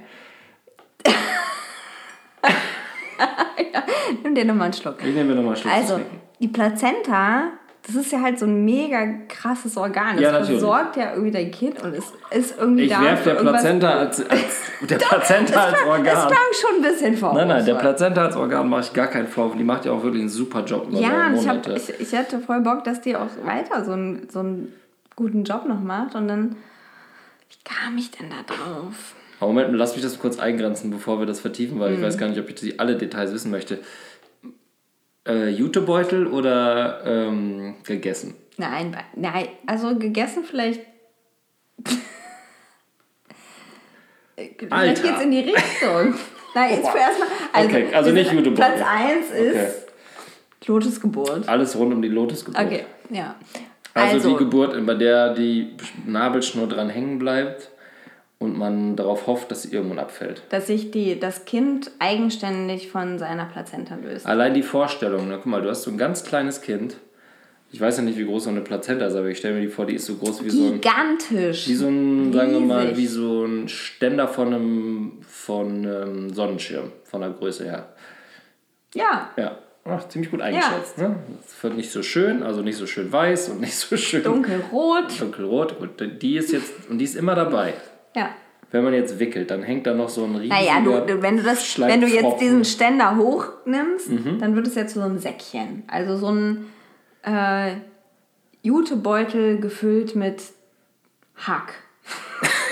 ja, 3.74 3.84
nimm 4.24 4.36
dir 4.36 4.46
nochmal 4.46 4.66
einen 4.66 4.74
Schluck. 4.74 4.98
Ich 5.00 5.06
nehme 5.16 5.30
mir 5.30 5.36
nochmal 5.42 5.54
einen 5.56 5.62
Schluck. 5.62 5.74
Also, 5.74 6.00
die 6.40 6.50
Plazenta, 6.50 7.46
das 7.88 7.96
ist 7.96 8.12
ja 8.12 8.22
halt 8.22 8.38
so 8.38 8.46
ein 8.46 8.64
mega 8.64 9.00
krasses 9.28 9.76
Organ. 9.76 10.12
Das 10.18 10.22
Ja, 10.22 10.32
natürlich. 10.34 10.52
versorgt 10.60 10.98
ja 10.98 11.14
irgendwie 11.14 11.32
dein 11.32 11.50
Kind 11.50 11.82
und 11.82 11.96
es 11.96 12.14
ist 12.30 12.60
irgendwie 12.60 12.84
Ich 12.84 12.92
da. 12.92 13.02
werfe 13.02 13.24
für 13.32 13.44
der 13.44 13.50
Plazenta 13.50 13.90
als, 13.90 14.30
als 14.30 14.62
der 14.82 14.98
Plazenta 15.00 15.64
als 15.64 15.72
Das 15.80 15.88
Organ. 15.88 16.04
klang 16.28 16.38
schon 16.54 16.76
ein 16.76 16.82
bisschen 16.84 17.18
vor. 17.18 17.34
Nein, 17.34 17.48
nein, 17.48 17.66
der 17.66 17.74
Plazenta 17.74 18.26
als 18.26 18.36
Organ 18.36 18.70
mache 18.70 18.82
ich 18.82 18.94
gar 18.94 19.08
keinen 19.08 19.28
Vorwurf. 19.28 19.58
Die 19.58 19.64
macht 19.64 19.86
ja 19.86 19.94
auch 19.94 20.04
wirklich 20.04 20.22
einen 20.22 20.30
super 20.30 20.64
Job 20.64 20.90
Ja, 20.92 21.34
ich, 21.34 21.48
hab, 21.50 21.68
ich, 21.70 21.90
ich 22.00 22.14
hatte 22.16 22.38
voll 22.40 22.62
Bock, 22.62 22.84
dass 22.84 23.02
die 23.02 23.16
auch 23.16 23.30
weiter 23.44 23.84
so 23.84 23.94
einen, 23.94 24.30
so 24.30 24.42
einen 24.42 24.72
guten 25.16 25.44
Job 25.44 25.66
noch 25.68 25.82
macht. 25.82 26.14
Und 26.14 26.28
dann, 26.28 26.56
wie 27.54 27.64
kam 27.64 27.98
ich 27.98 28.12
denn 28.12 28.30
da 28.30 28.44
drauf? 28.44 29.16
Aber 29.40 29.52
Moment, 29.52 29.74
lass 29.76 29.94
mich 29.94 30.02
das 30.04 30.20
kurz 30.20 30.40
eingrenzen, 30.40 30.90
bevor 30.92 31.20
wir 31.20 31.26
das 31.26 31.40
vertiefen, 31.40 31.80
weil 31.80 31.94
ich 31.94 32.00
Mhm. 32.00 32.04
weiß 32.04 32.18
gar 32.18 32.30
nicht, 32.30 32.40
ob 32.40 32.50
ich 32.50 32.80
alle 32.80 32.96
Details 32.98 33.34
wissen 33.34 33.52
möchte. 33.52 33.80
Äh, 35.28 35.50
Jutebeutel 35.50 36.28
oder 36.28 37.02
ähm, 37.06 37.76
gegessen? 37.84 38.36
Nein, 38.58 38.96
nein, 39.16 39.48
also 39.66 39.96
gegessen 39.98 40.44
vielleicht. 40.44 40.82
vielleicht 44.36 44.72
Alter. 44.72 45.02
geht's 45.02 45.22
in 45.22 45.32
die 45.32 45.40
Richtung. 45.40 46.16
Nein, 46.56 46.70
jetzt 46.76 46.90
für 46.90 46.98
erstmal. 46.98 47.28
Also, 47.52 47.70
Okay, 47.70 47.94
also 47.94 48.12
nicht 48.12 48.32
Jutebeutel. 48.32 48.56
Platz 48.76 48.82
1 48.86 49.30
ist 49.32 49.56
Okay. 49.56 49.72
Lotusgeburt. 50.68 51.50
Alles 51.50 51.76
rund 51.76 51.94
um 51.94 52.02
die 52.02 52.08
Lotusgeburt. 52.10 52.64
Okay, 52.66 52.86
ja. 53.10 53.36
Also, 53.94 54.32
die 54.32 54.38
Geburt, 54.38 54.86
bei 54.86 54.94
der 54.96 55.34
die 55.34 55.76
Nabelschnur 56.06 56.68
dran 56.68 56.90
hängen 56.90 57.20
bleibt 57.20 57.70
und 58.40 58.58
man 58.58 58.96
darauf 58.96 59.28
hofft, 59.28 59.52
dass 59.52 59.62
sie 59.64 59.74
irgendwann 59.74 60.00
abfällt. 60.00 60.42
dass 60.50 60.68
sich 60.68 60.92
die, 60.92 61.20
das 61.20 61.46
Kind 61.46 61.92
eigenständig 62.00 62.90
von 62.90 63.20
seiner 63.20 63.46
Plazenta 63.46 63.96
löst. 63.96 64.26
Allein 64.26 64.54
die 64.54 64.64
Vorstellung, 64.64 65.28
ne? 65.28 65.36
guck 65.38 65.46
mal, 65.46 65.62
du 65.62 65.70
hast 65.70 65.84
so 65.84 65.92
ein 65.92 65.98
ganz 65.98 66.24
kleines 66.24 66.62
Kind. 66.62 66.98
Ich 67.72 67.82
weiß 67.82 67.98
ja 67.98 68.04
nicht, 68.04 68.20
wie 68.20 68.26
groß 68.26 68.44
so 68.44 68.50
eine 68.52 68.62
Plazenta 68.62 69.06
ist, 69.08 69.16
aber 69.16 69.28
ich 69.28 69.38
stelle 69.40 69.56
mir 69.56 69.62
die 69.62 69.68
vor, 69.68 69.86
die 69.88 69.96
ist 69.96 70.06
so 70.06 70.16
groß 70.16 70.44
wie 70.44 70.50
so 70.52 70.66
ein, 70.66 70.74
Gigantisch. 70.82 71.68
wie 71.68 71.74
so 71.74 71.88
ein 71.88 72.32
sagen 72.32 72.52
wir 72.52 72.60
mal, 72.60 72.82
Riesig. 72.88 72.98
wie 72.98 73.08
so 73.08 73.46
ein 73.46 73.68
Ständer 73.68 74.28
von 74.28 74.54
einem, 74.54 75.12
von 75.28 75.68
einem 75.86 76.34
Sonnenschirm, 76.34 76.92
von 77.04 77.22
der 77.22 77.32
Größe 77.32 77.64
her. 77.64 77.94
Ja, 78.94 79.32
Ja, 79.38 79.58
Ach, 79.86 80.08
ziemlich 80.08 80.32
gut 80.32 80.42
eingeschätzt. 80.42 80.98
Ne? 80.98 81.16
Es 81.46 81.62
wird 81.62 81.76
nicht 81.76 81.92
so 81.92 82.02
schön, 82.04 82.42
also 82.44 82.62
nicht 82.62 82.78
so 82.78 82.88
schön 82.88 83.12
weiß 83.12 83.50
und 83.50 83.60
nicht 83.62 83.76
so 83.76 83.98
schön 83.98 84.24
dunkelrot. 84.24 85.20
dunkelrot. 85.20 85.78
Gut, 85.80 86.22
die 86.22 86.38
ist 86.38 86.52
jetzt, 86.54 86.72
und 86.90 87.00
die 87.00 87.06
ist 87.06 87.16
immer 87.16 87.36
dabei. 87.36 87.74
Ja. 88.16 88.30
Wenn 88.72 88.84
man 88.86 88.94
jetzt 88.94 89.20
wickelt, 89.20 89.52
dann 89.52 89.62
hängt 89.62 89.86
da 89.86 89.94
noch 89.94 90.10
so 90.10 90.24
ein 90.24 90.36
riesiger 90.36 90.56
Naja, 90.56 90.80
du, 90.82 91.06
du, 91.06 91.22
wenn, 91.22 91.38
du 91.38 91.44
das, 91.44 91.80
wenn 91.80 92.02
du 92.02 92.08
jetzt 92.08 92.40
diesen 92.42 92.64
Ständer 92.66 93.18
hochnimmst, 93.18 94.10
Mhm. 94.10 94.40
dann 94.40 94.56
wird 94.56 94.68
es 94.68 94.76
ja 94.76 94.88
zu 94.88 94.96
so 95.00 95.06
einem 95.06 95.20
Säckchen. 95.20 95.84
Also 95.88 96.16
so 96.18 96.30
ein 96.32 96.66
äh, 97.24 97.76
Jutebeutel 98.64 99.60
gefüllt 99.60 100.16
mit 100.16 100.42
Hack. 101.36 101.74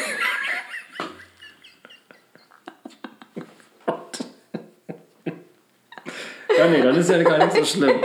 Ja, 6.57 6.67
nee, 6.67 6.81
dann 6.81 6.95
ist 6.95 7.09
ja 7.09 7.21
gar 7.23 7.37
nicht 7.37 7.55
so 7.55 7.63
schlimm. 7.65 7.91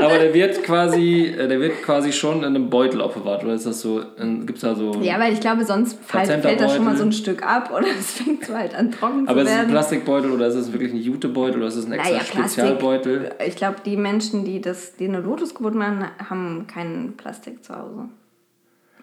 Aber 0.00 0.18
der 0.18 0.32
wird 0.32 0.62
quasi, 0.62 1.26
äh, 1.26 1.48
der 1.48 1.60
wird 1.60 1.82
quasi 1.82 2.12
schon 2.12 2.38
in 2.38 2.44
einem 2.44 2.70
Beutel 2.70 3.00
aufbewahrt, 3.00 3.44
oder 3.44 3.54
ist 3.54 3.66
das 3.66 3.80
so? 3.80 4.02
Gibt 4.16 4.54
es 4.56 4.60
da 4.60 4.74
so. 4.74 4.92
Ja, 5.00 5.18
weil 5.18 5.32
ich 5.32 5.40
glaube, 5.40 5.64
sonst 5.64 5.98
fällt, 6.04 6.28
fällt 6.28 6.60
das 6.60 6.74
schon 6.74 6.84
mal 6.84 6.96
so 6.96 7.04
ein 7.04 7.12
Stück 7.12 7.42
ab 7.42 7.72
oder 7.76 7.88
es 7.88 8.12
fängt 8.12 8.44
so 8.44 8.54
halt 8.54 8.74
an 8.74 8.92
trocken 8.92 9.28
Aber 9.28 9.40
zu 9.40 9.46
ist 9.46 9.46
es 9.48 9.52
ein 9.52 9.58
werden. 9.58 9.70
Plastikbeutel 9.70 10.30
oder 10.30 10.46
ist 10.46 10.54
es 10.54 10.72
wirklich 10.72 10.92
ein 10.92 10.98
Jutebeutel 10.98 11.58
oder 11.58 11.68
ist 11.68 11.76
es 11.76 11.86
ein 11.86 11.92
extra 11.92 12.10
Naja, 12.10 12.22
Plastik. 12.24 12.44
Spezialbeutel? 12.64 13.30
Ich 13.46 13.56
glaube, 13.56 13.76
die 13.84 13.96
Menschen, 13.96 14.44
die, 14.44 14.60
das, 14.60 14.96
die 14.96 15.08
eine 15.08 15.20
Lotusgeburt 15.20 15.74
machen, 15.74 16.04
haben 16.28 16.66
kein 16.72 17.14
Plastik 17.16 17.64
zu 17.64 17.74
Hause. 17.74 18.08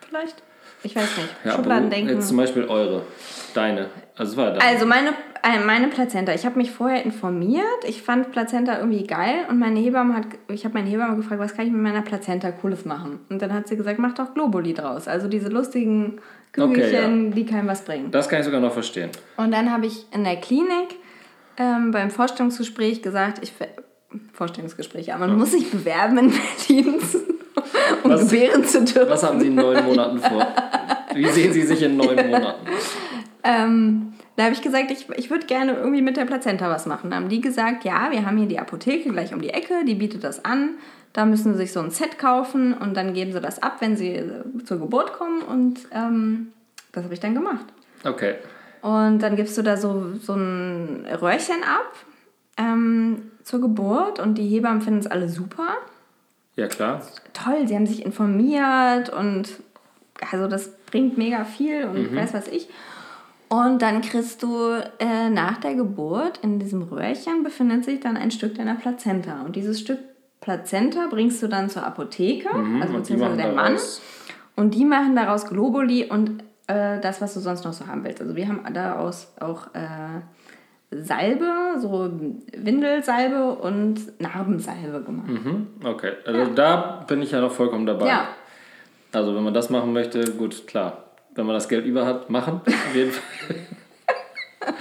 Vielleicht? 0.07 0.43
Ich 0.83 0.95
weiß 0.95 1.17
nicht. 1.17 1.29
Ja, 1.43 1.51
Schubladen 1.53 1.87
aber 1.87 1.95
denken. 1.95 2.09
jetzt 2.13 2.27
zum 2.27 2.37
Beispiel 2.37 2.65
eure, 2.65 3.01
deine. 3.53 3.87
Also 4.15 4.37
war 4.37 4.51
deine. 4.51 4.61
Also 4.63 4.85
meine, 4.85 5.09
meine 5.65 5.87
Plazenta, 5.89 6.33
ich 6.33 6.45
habe 6.45 6.57
mich 6.57 6.71
vorher 6.71 7.03
informiert. 7.05 7.63
Ich 7.87 8.01
fand 8.01 8.31
Plazenta 8.31 8.77
irgendwie 8.79 9.05
geil 9.05 9.45
und 9.49 9.59
meine 9.59 9.79
Hebamme 9.79 10.15
hat, 10.15 10.25
ich 10.47 10.65
habe 10.65 10.73
meine 10.75 10.89
Hebamme 10.89 11.15
gefragt, 11.17 11.39
was 11.39 11.55
kann 11.55 11.67
ich 11.67 11.71
mit 11.71 11.81
meiner 11.81 12.01
Plazenta 12.01 12.51
Cooles 12.51 12.85
machen? 12.85 13.19
Und 13.29 13.41
dann 13.41 13.53
hat 13.53 13.67
sie 13.67 13.75
gesagt, 13.77 13.99
mach 13.99 14.13
doch 14.13 14.33
Globuli 14.33 14.73
draus. 14.73 15.07
Also 15.07 15.27
diese 15.27 15.49
lustigen 15.49 16.19
Kügelchen, 16.51 17.31
die 17.31 17.45
keinem 17.45 17.67
was 17.67 17.83
bringen. 17.85 18.11
das 18.11 18.27
kann 18.29 18.39
ich 18.39 18.45
sogar 18.45 18.59
noch 18.61 18.73
verstehen. 18.73 19.11
Und 19.37 19.51
dann 19.51 19.71
habe 19.71 19.85
ich 19.85 20.05
in 20.13 20.23
der 20.23 20.37
Klinik 20.37 20.95
ähm, 21.57 21.91
beim 21.91 22.09
Vorstellungsgespräch 22.09 23.01
gesagt, 23.01 23.39
ich 23.43 23.53
Vorstellungsgespräch, 24.33 25.07
ja, 25.07 25.17
man 25.17 25.37
muss 25.37 25.51
sich 25.51 25.69
bewerben 25.69 26.17
in 26.17 26.31
Berlin, 26.67 26.95
um 28.03 28.11
Was- 28.11 28.29
gebären 28.29 28.63
zu 28.63 28.83
dürfen. 28.83 29.09
Was 29.09 29.23
haben 29.23 29.39
Sie 29.39 29.47
in 29.47 29.55
neun 29.55 29.83
Monaten 29.85 30.19
vor? 30.19 30.47
Wie 31.13 31.27
sehen 31.27 31.53
Sie 31.53 31.61
sich 31.63 31.81
in 31.83 31.97
neun 31.97 32.15
Monaten? 32.29 32.65
Ähm, 33.43 34.13
da 34.35 34.43
habe 34.43 34.53
ich 34.53 34.61
gesagt, 34.61 34.91
ich, 34.91 35.07
ich 35.15 35.29
würde 35.29 35.45
gerne 35.45 35.73
irgendwie 35.73 36.01
mit 36.01 36.17
der 36.17 36.25
Plazenta 36.25 36.69
was 36.69 36.85
machen. 36.85 37.09
Da 37.09 37.17
haben 37.17 37.29
die 37.29 37.41
gesagt, 37.41 37.85
ja, 37.85 38.11
wir 38.11 38.25
haben 38.25 38.37
hier 38.37 38.47
die 38.47 38.59
Apotheke 38.59 39.09
gleich 39.09 39.33
um 39.33 39.41
die 39.41 39.49
Ecke, 39.51 39.85
die 39.85 39.95
bietet 39.95 40.23
das 40.23 40.43
an. 40.43 40.71
Da 41.13 41.25
müssen 41.25 41.53
sie 41.53 41.59
sich 41.59 41.71
so 41.71 41.79
ein 41.79 41.91
Set 41.91 42.19
kaufen 42.19 42.73
und 42.73 42.97
dann 42.97 43.13
geben 43.13 43.31
sie 43.31 43.39
das 43.39 43.63
ab, 43.63 43.77
wenn 43.79 43.95
sie 43.95 44.15
äh, 44.15 44.43
zur 44.65 44.79
Geburt 44.79 45.13
kommen. 45.13 45.41
Und 45.41 45.79
ähm, 45.91 46.51
das 46.91 47.05
habe 47.05 47.13
ich 47.13 47.21
dann 47.21 47.33
gemacht. 47.33 47.65
Okay. 48.03 48.35
Und 48.81 49.19
dann 49.19 49.37
gibst 49.37 49.57
du 49.57 49.61
da 49.61 49.77
so, 49.77 50.13
so 50.21 50.33
ein 50.33 51.07
Röhrchen 51.09 51.63
ab 51.63 51.93
ähm, 52.57 53.31
zur 53.43 53.61
Geburt 53.61 54.19
und 54.19 54.37
die 54.37 54.47
Hebammen 54.47 54.81
finden 54.81 54.99
es 54.99 55.07
alle 55.07 55.29
super. 55.29 55.77
Ja, 56.55 56.67
klar. 56.67 57.01
Toll, 57.33 57.67
sie 57.67 57.75
haben 57.75 57.87
sich 57.87 58.05
informiert 58.05 59.09
und 59.09 59.49
also 60.31 60.47
das 60.47 60.69
bringt 60.91 61.17
mega 61.17 61.43
viel 61.45 61.85
und 61.85 62.15
weiß 62.15 62.33
was 62.33 62.47
ich. 62.47 62.69
Und 63.55 63.81
dann 63.81 64.01
kriegst 64.01 64.43
du 64.43 64.81
äh, 64.99 65.29
nach 65.29 65.57
der 65.57 65.75
Geburt 65.75 66.39
in 66.41 66.59
diesem 66.59 66.81
Röhrchen 66.81 67.43
befindet 67.43 67.85
sich 67.85 67.99
dann 67.99 68.17
ein 68.17 68.31
Stück 68.31 68.55
deiner 68.55 68.75
Plazenta. 68.75 69.43
Und 69.45 69.55
dieses 69.55 69.79
Stück 69.79 69.99
Plazenta 70.41 71.07
bringst 71.09 71.41
du 71.41 71.47
dann 71.47 71.69
zur 71.69 71.85
Apotheke, 71.85 72.49
also 72.49 72.63
und 72.63 72.81
die 72.89 72.93
beziehungsweise 72.97 73.37
der 73.37 73.53
Mann. 73.53 73.77
Und 74.55 74.73
die 74.75 74.85
machen 74.85 75.15
daraus 75.15 75.47
Globuli 75.47 76.09
und 76.09 76.43
äh, 76.67 76.99
das, 76.99 77.21
was 77.21 77.33
du 77.33 77.39
sonst 77.39 77.63
noch 77.65 77.73
so 77.73 77.87
haben 77.87 78.03
willst. 78.03 78.21
Also 78.21 78.35
wir 78.35 78.47
haben 78.47 78.61
daraus 78.73 79.33
auch 79.39 79.67
äh, 79.73 80.21
Salbe, 80.91 81.79
so 81.79 82.11
Windelsalbe 82.55 83.55
und 83.55 84.19
Narbensalbe 84.19 85.01
gemacht. 85.01 85.29
Mhm, 85.29 85.67
okay. 85.83 86.13
Also 86.25 86.53
da 86.53 87.03
bin 87.07 87.21
ich 87.21 87.31
ja 87.31 87.41
noch 87.41 87.51
vollkommen 87.51 87.85
dabei. 87.85 88.07
Ja, 88.07 88.27
Also 89.11 89.35
wenn 89.35 89.43
man 89.43 89.53
das 89.53 89.69
machen 89.69 89.93
möchte, 89.93 90.31
gut, 90.31 90.67
klar. 90.67 91.04
Wenn 91.35 91.45
man 91.45 91.55
das 91.55 91.67
Geld 91.69 91.85
über 91.85 92.05
hat, 92.05 92.29
machen. 92.29 92.61
Auf 92.65 92.95
jeden 92.95 93.11
Fall. 93.11 93.23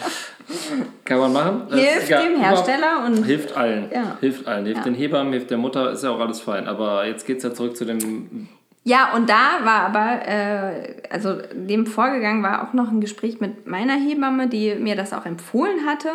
Kann 1.04 1.18
man 1.18 1.32
machen. 1.32 1.62
Hilft 1.70 2.06
egal. 2.06 2.28
dem 2.28 2.40
Hersteller 2.40 3.04
und 3.06 3.24
Hilft 3.24 3.56
allen. 3.56 3.90
Ja. 3.92 4.16
Hilft 4.20 4.46
allen. 4.46 4.64
Hilft 4.64 4.78
Ja. 4.78 4.84
den 4.84 4.94
Hebammen, 4.94 5.32
hilft 5.32 5.50
der 5.50 5.58
Mutter, 5.58 5.90
ist 5.92 6.02
ja 6.04 6.10
auch 6.10 6.20
alles 6.20 6.40
fein. 6.40 6.66
Aber 6.66 7.06
jetzt 7.06 7.26
geht 7.26 7.38
es 7.38 7.42
ja 7.44 7.52
zurück 7.52 7.76
zu 7.76 7.84
dem. 7.84 8.48
Ja, 8.84 9.14
und 9.14 9.28
da 9.28 9.60
war 9.64 9.80
aber, 9.86 10.26
äh, 10.26 11.02
also 11.10 11.38
dem 11.54 11.86
vorgegangen 11.86 12.42
war 12.42 12.66
auch 12.68 12.72
noch 12.72 12.90
ein 12.90 13.00
Gespräch 13.00 13.40
mit 13.40 13.66
meiner 13.66 13.94
Hebamme, 13.94 14.48
die 14.48 14.74
mir 14.76 14.94
das 14.96 15.12
auch 15.12 15.26
empfohlen 15.26 15.86
hatte. 15.86 16.10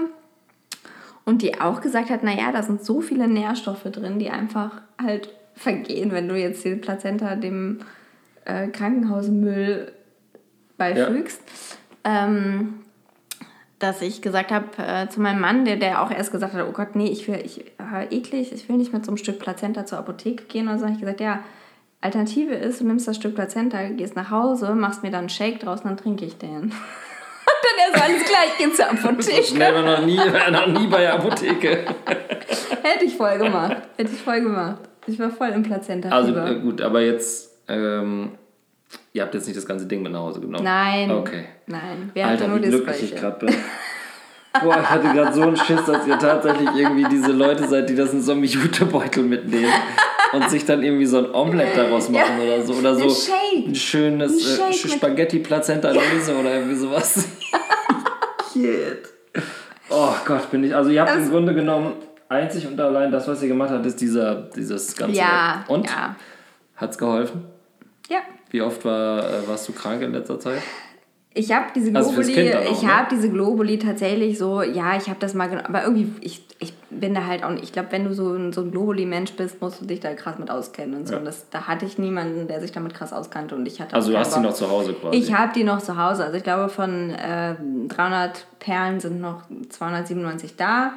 Und 1.25 1.41
die 1.43 1.59
auch 1.61 1.81
gesagt 1.81 2.09
hat, 2.09 2.23
naja, 2.23 2.51
da 2.51 2.63
sind 2.63 2.83
so 2.83 3.01
viele 3.01 3.27
Nährstoffe 3.27 3.83
drin, 3.83 4.17
die 4.19 4.29
einfach 4.31 4.81
halt 5.01 5.29
vergehen, 5.53 6.11
wenn 6.11 6.27
du 6.27 6.35
jetzt 6.35 6.63
die 6.65 6.75
Plazenta 6.75 7.35
dem 7.35 7.79
äh, 8.45 8.67
Krankenhausmüll 8.67 9.91
beifügst. 10.80 11.41
Ähm, 12.03 12.80
dass 13.77 14.01
ich 14.01 14.21
gesagt 14.21 14.51
habe 14.51 14.65
äh, 14.77 15.07
zu 15.07 15.21
meinem 15.21 15.39
Mann, 15.39 15.63
der, 15.63 15.77
der 15.77 16.01
auch 16.01 16.11
erst 16.11 16.32
gesagt 16.32 16.53
hat, 16.53 16.65
oh 16.67 16.71
Gott, 16.71 16.95
nee, 16.95 17.07
ich 17.07 17.27
will, 17.27 17.39
ich, 17.43 17.65
äh, 17.80 18.05
eklig, 18.09 18.51
ich 18.51 18.67
will 18.67 18.75
nicht 18.75 18.91
mit 18.91 19.05
so 19.05 19.11
einem 19.11 19.17
Stück 19.17 19.39
Plazenta 19.39 19.86
zur 19.86 19.99
Apotheke 19.99 20.43
gehen. 20.45 20.67
Und 20.67 20.80
so 20.80 20.86
habe 20.86 20.93
ich 20.93 20.99
gesagt, 20.99 21.21
ja, 21.21 21.39
Alternative 22.01 22.53
ist, 22.53 22.82
du 22.82 22.86
nimmst 22.86 23.07
das 23.07 23.15
Stück 23.15 23.36
Plazenta, 23.36 23.88
gehst 23.89 24.15
nach 24.15 24.32
Hause, 24.32 24.73
machst 24.75 25.03
mir 25.03 25.11
dann 25.11 25.21
einen 25.21 25.30
Shake 25.30 25.59
draus 25.59 25.82
und 25.82 25.88
dann 25.88 25.97
trinke 25.97 26.25
ich 26.25 26.38
den. 26.38 26.73
Und 27.49 27.55
dann 27.65 27.91
erst 27.91 28.09
alles 28.09 28.25
gleich, 28.25 28.57
geh 28.59 28.71
zur 28.71 28.89
Apotheke. 28.91 29.43
Schnell 29.43 29.73
war 29.73 29.82
noch 29.82 30.05
nie, 30.05 30.17
war 30.17 30.51
noch 30.51 30.67
nie 30.67 30.88
bei 30.88 31.01
der 31.01 31.15
Apotheke. 31.15 31.80
Hätte 32.84 33.05
ich 33.05 33.15
voll 33.15 33.39
gemacht. 33.39 33.77
Hätte 33.97 34.11
ich 34.13 34.21
voll 34.21 34.41
gemacht. 34.41 34.77
Ich 35.07 35.17
war 35.17 35.32
voll 35.32 35.49
im 35.49 35.63
Plazenta. 35.63 36.09
Also 36.09 36.36
äh, 36.36 36.59
gut, 36.59 36.82
aber 36.82 37.01
jetzt, 37.01 37.57
ähm, 37.67 38.34
ihr 39.14 39.22
habt 39.24 39.34
jetzt 39.34 39.47
nicht 39.47 39.57
das 39.57 39.66
ganze 39.66 39.86
Ding 39.86 40.01
mit 40.01 40.12
nach 40.12 40.20
Hause 40.22 40.39
genommen. 40.41 40.64
Nein. 40.64 41.10
Okay. 41.12 41.45
Nein, 41.68 42.12
wir 42.14 42.24
hatten 42.26 42.32
Alter, 42.34 42.47
nur 42.47 42.62
wie 42.62 42.68
glücklich 42.70 43.03
ich 43.03 43.16
gerade 43.16 43.45
bin. 43.45 43.55
Boah, 44.64 44.80
ich 44.82 44.89
hatte 44.89 45.10
gerade 45.14 45.34
so 45.34 45.43
einen 45.43 45.55
Schiss, 45.57 45.86
dass 45.86 46.07
ihr 46.07 46.18
tatsächlich 46.18 46.70
irgendwie 46.76 47.03
diese 47.10 47.32
Leute 47.32 47.68
seid, 47.68 47.88
die 47.89 47.95
das 47.95 48.14
in 48.14 48.22
so 48.22 48.32
einem 48.32 48.43
Jutebeutel 48.43 49.24
mitnehmen 49.24 49.72
und 50.34 50.49
sich 50.49 50.66
dann 50.66 50.82
irgendwie 50.84 51.05
so 51.05 51.20
ein 51.20 51.32
Omelett 51.34 51.78
daraus 51.78 52.10
machen 52.10 52.39
oder 52.43 52.62
so. 52.64 52.74
Oder 52.74 52.95
so 52.95 53.32
Ein 53.68 53.76
schönes 53.76 54.32
Ein 54.34 54.38
äh, 54.70 54.74
Shake 54.74 54.84
mit- 54.86 54.93
Spaghetti 54.93 55.39
Plazenta 55.39 55.91
Lese 55.91 56.36
oder 56.36 56.51
irgendwie 56.55 56.76
sowas. 56.76 57.28
Shit. 58.53 59.07
Oh 59.89 60.14
Gott, 60.26 60.49
bin 60.51 60.64
ich. 60.64 60.76
Also 60.76 60.89
ihr 60.89 61.01
habt 61.01 61.12
Das- 61.12 61.26
im 61.26 61.30
Grunde 61.30 61.53
genommen 61.53 61.93
einzig 62.28 62.68
und 62.68 62.80
allein 62.80 63.12
das, 63.12 63.28
was 63.28 63.41
ihr 63.41 63.47
gemacht 63.49 63.70
habt, 63.72 63.86
ist 63.86 64.01
dieser, 64.01 64.36
dieses 64.55 64.95
ganze. 64.95 65.16
Ja, 65.18 65.64
Und? 65.68 65.86
ja. 65.88 66.16
Hat's 66.76 66.97
geholfen? 66.97 67.45
Ja. 68.10 68.20
Wie 68.50 68.62
oft 68.62 68.84
war, 68.86 69.20
äh, 69.20 69.47
warst 69.47 69.68
du 69.68 69.74
krank 69.74 70.02
in 70.02 70.12
letzter 70.12 70.39
Zeit? 70.39 70.62
Ich 71.36 71.52
habe 71.52 71.68
diese 71.76 71.95
Also 71.95 72.12
Globuli, 72.12 72.50
dann 72.50 72.64
auch, 72.64 72.72
ich 72.72 72.82
ne? 72.82 72.97
habe 72.97 73.08
diese 73.12 73.30
Globuli 73.30 73.78
tatsächlich 73.78 74.39
so, 74.39 74.64
ja, 74.64 74.97
ich 74.97 75.10
habe 75.10 75.20
das 75.20 75.36
mal 75.36 75.47
genommen, 75.47 75.68
aber 75.68 75.84
irgendwie, 75.84 76.12
ich, 76.22 76.43
ich 76.58 76.74
bin 76.89 77.14
da 77.14 77.28
halt 77.28 77.43
auch 77.43 77.52
nicht, 77.52 77.64
ich 77.64 77.72
glaube, 77.72 77.91
wenn 77.91 78.04
du 78.04 78.14
so 78.16 78.34
ein, 78.34 78.52
so 78.52 78.62
ein 78.62 78.72
Globuli-Mensch 78.72 79.34
bist, 79.34 79.62
musst 79.62 79.80
du 79.80 79.86
dich 79.86 80.00
da 80.00 80.16
krass 80.16 80.39
mit 80.39 80.50
auskennen 80.50 80.95
und 80.95 81.08
so. 81.08 81.14
Ja. 81.14 81.20
Und 81.20 81.26
das, 81.26 81.47
da 81.52 81.68
hatte 81.68 81.86
ich 81.86 82.00
niemanden, 82.00 82.47
der 82.47 82.60
sich 82.62 82.72
damit 82.72 82.95
krass 82.95 83.14
auskannte 83.14 83.56
und 83.56 83.68
ich 83.68 83.80
hatte 83.80 83.93
Also 83.93 84.10
auch 84.10 84.14
du 84.14 84.20
hast 84.20 84.36
die 84.36 84.39
noch 84.39 84.54
zu 84.54 84.70
Hause 84.72 84.93
quasi. 84.93 85.18
Ich 85.18 85.32
habe 85.32 85.54
die 85.54 85.64
noch 85.64 85.82
zu 85.84 85.97
Hause. 85.97 86.24
Also 86.24 86.36
ich 86.36 86.43
glaube, 86.43 86.68
von 86.70 87.12
äh, 87.12 87.56
300 87.88 88.47
Perlen 88.60 89.00
sind 89.00 89.22
noch 89.22 89.43
297 89.70 90.56
da. 90.58 90.93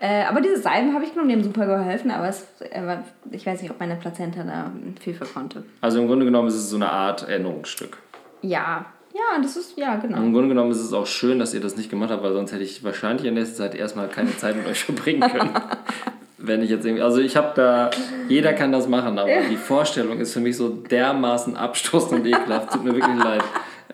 Äh, 0.00 0.24
aber 0.24 0.40
diese 0.40 0.58
Salben 0.58 0.94
habe 0.94 1.04
ich 1.04 1.12
genommen, 1.12 1.28
die 1.28 1.34
haben 1.36 1.44
super 1.44 1.66
geholfen, 1.66 2.10
aber 2.10 2.28
es, 2.28 2.46
äh, 2.60 2.96
ich 3.30 3.44
weiß 3.44 3.60
nicht, 3.60 3.70
ob 3.70 3.78
meine 3.78 3.96
Plazenta 3.96 4.42
da 4.42 4.72
viel 4.98 5.12
für 5.12 5.26
konnte. 5.26 5.62
Also 5.82 6.00
im 6.00 6.06
Grunde 6.06 6.24
genommen 6.24 6.48
ist 6.48 6.54
es 6.54 6.70
so 6.70 6.76
eine 6.76 6.90
Art 6.90 7.28
Erinnerungsstück. 7.28 7.98
Ja, 8.40 8.86
ja, 9.12 9.42
das 9.42 9.56
ist, 9.56 9.76
ja, 9.76 9.96
genau. 9.96 10.16
Im 10.18 10.32
Grunde 10.32 10.48
genommen 10.48 10.70
ist 10.70 10.80
es 10.80 10.92
auch 10.92 11.06
schön, 11.06 11.38
dass 11.38 11.52
ihr 11.52 11.60
das 11.60 11.76
nicht 11.76 11.90
gemacht 11.90 12.10
habt, 12.10 12.22
weil 12.22 12.32
sonst 12.32 12.52
hätte 12.52 12.62
ich 12.62 12.82
wahrscheinlich 12.82 13.26
in 13.26 13.34
nächster 13.34 13.56
Zeit 13.56 13.74
erstmal 13.74 14.08
keine 14.08 14.34
Zeit 14.36 14.56
mit 14.56 14.66
euch 14.66 14.84
verbringen 14.84 15.20
können. 15.20 15.50
Wenn 16.38 16.62
ich 16.62 16.70
jetzt 16.70 16.86
irgendwie, 16.86 17.02
also 17.02 17.20
ich 17.20 17.36
habe 17.36 17.52
da, 17.54 17.90
jeder 18.28 18.54
kann 18.54 18.72
das 18.72 18.88
machen, 18.88 19.18
aber 19.18 19.30
die 19.50 19.58
Vorstellung 19.58 20.18
ist 20.20 20.32
für 20.32 20.40
mich 20.40 20.56
so 20.56 20.70
dermaßen 20.70 21.54
abstoßend 21.56 22.20
und 22.20 22.26
ekelhaft. 22.26 22.72
Tut 22.72 22.84
mir 22.84 22.94
wirklich 22.94 23.22
leid. 23.22 23.42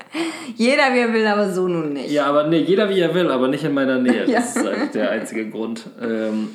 Jeder, 0.57 0.95
wie 0.95 0.99
er 1.01 1.13
will, 1.13 1.27
aber 1.27 1.51
so 1.51 1.69
nun 1.69 1.93
nicht. 1.93 2.11
Ja, 2.11 2.27
aber 2.27 2.47
nee, 2.47 2.59
jeder 2.61 2.89
wie 2.89 3.01
er 3.01 3.15
will, 3.15 3.31
aber 3.31 3.49
nicht 3.49 3.65
in 3.65 3.75
meiner 3.75 3.99
Nähe. 3.99 4.25
Ja. 4.27 4.41
Das 4.41 4.57
ist 4.57 4.67
eigentlich 4.67 4.91
der 4.91 5.11
einzige 5.11 5.49
Grund. 5.51 5.85
Ähm, 6.01 6.49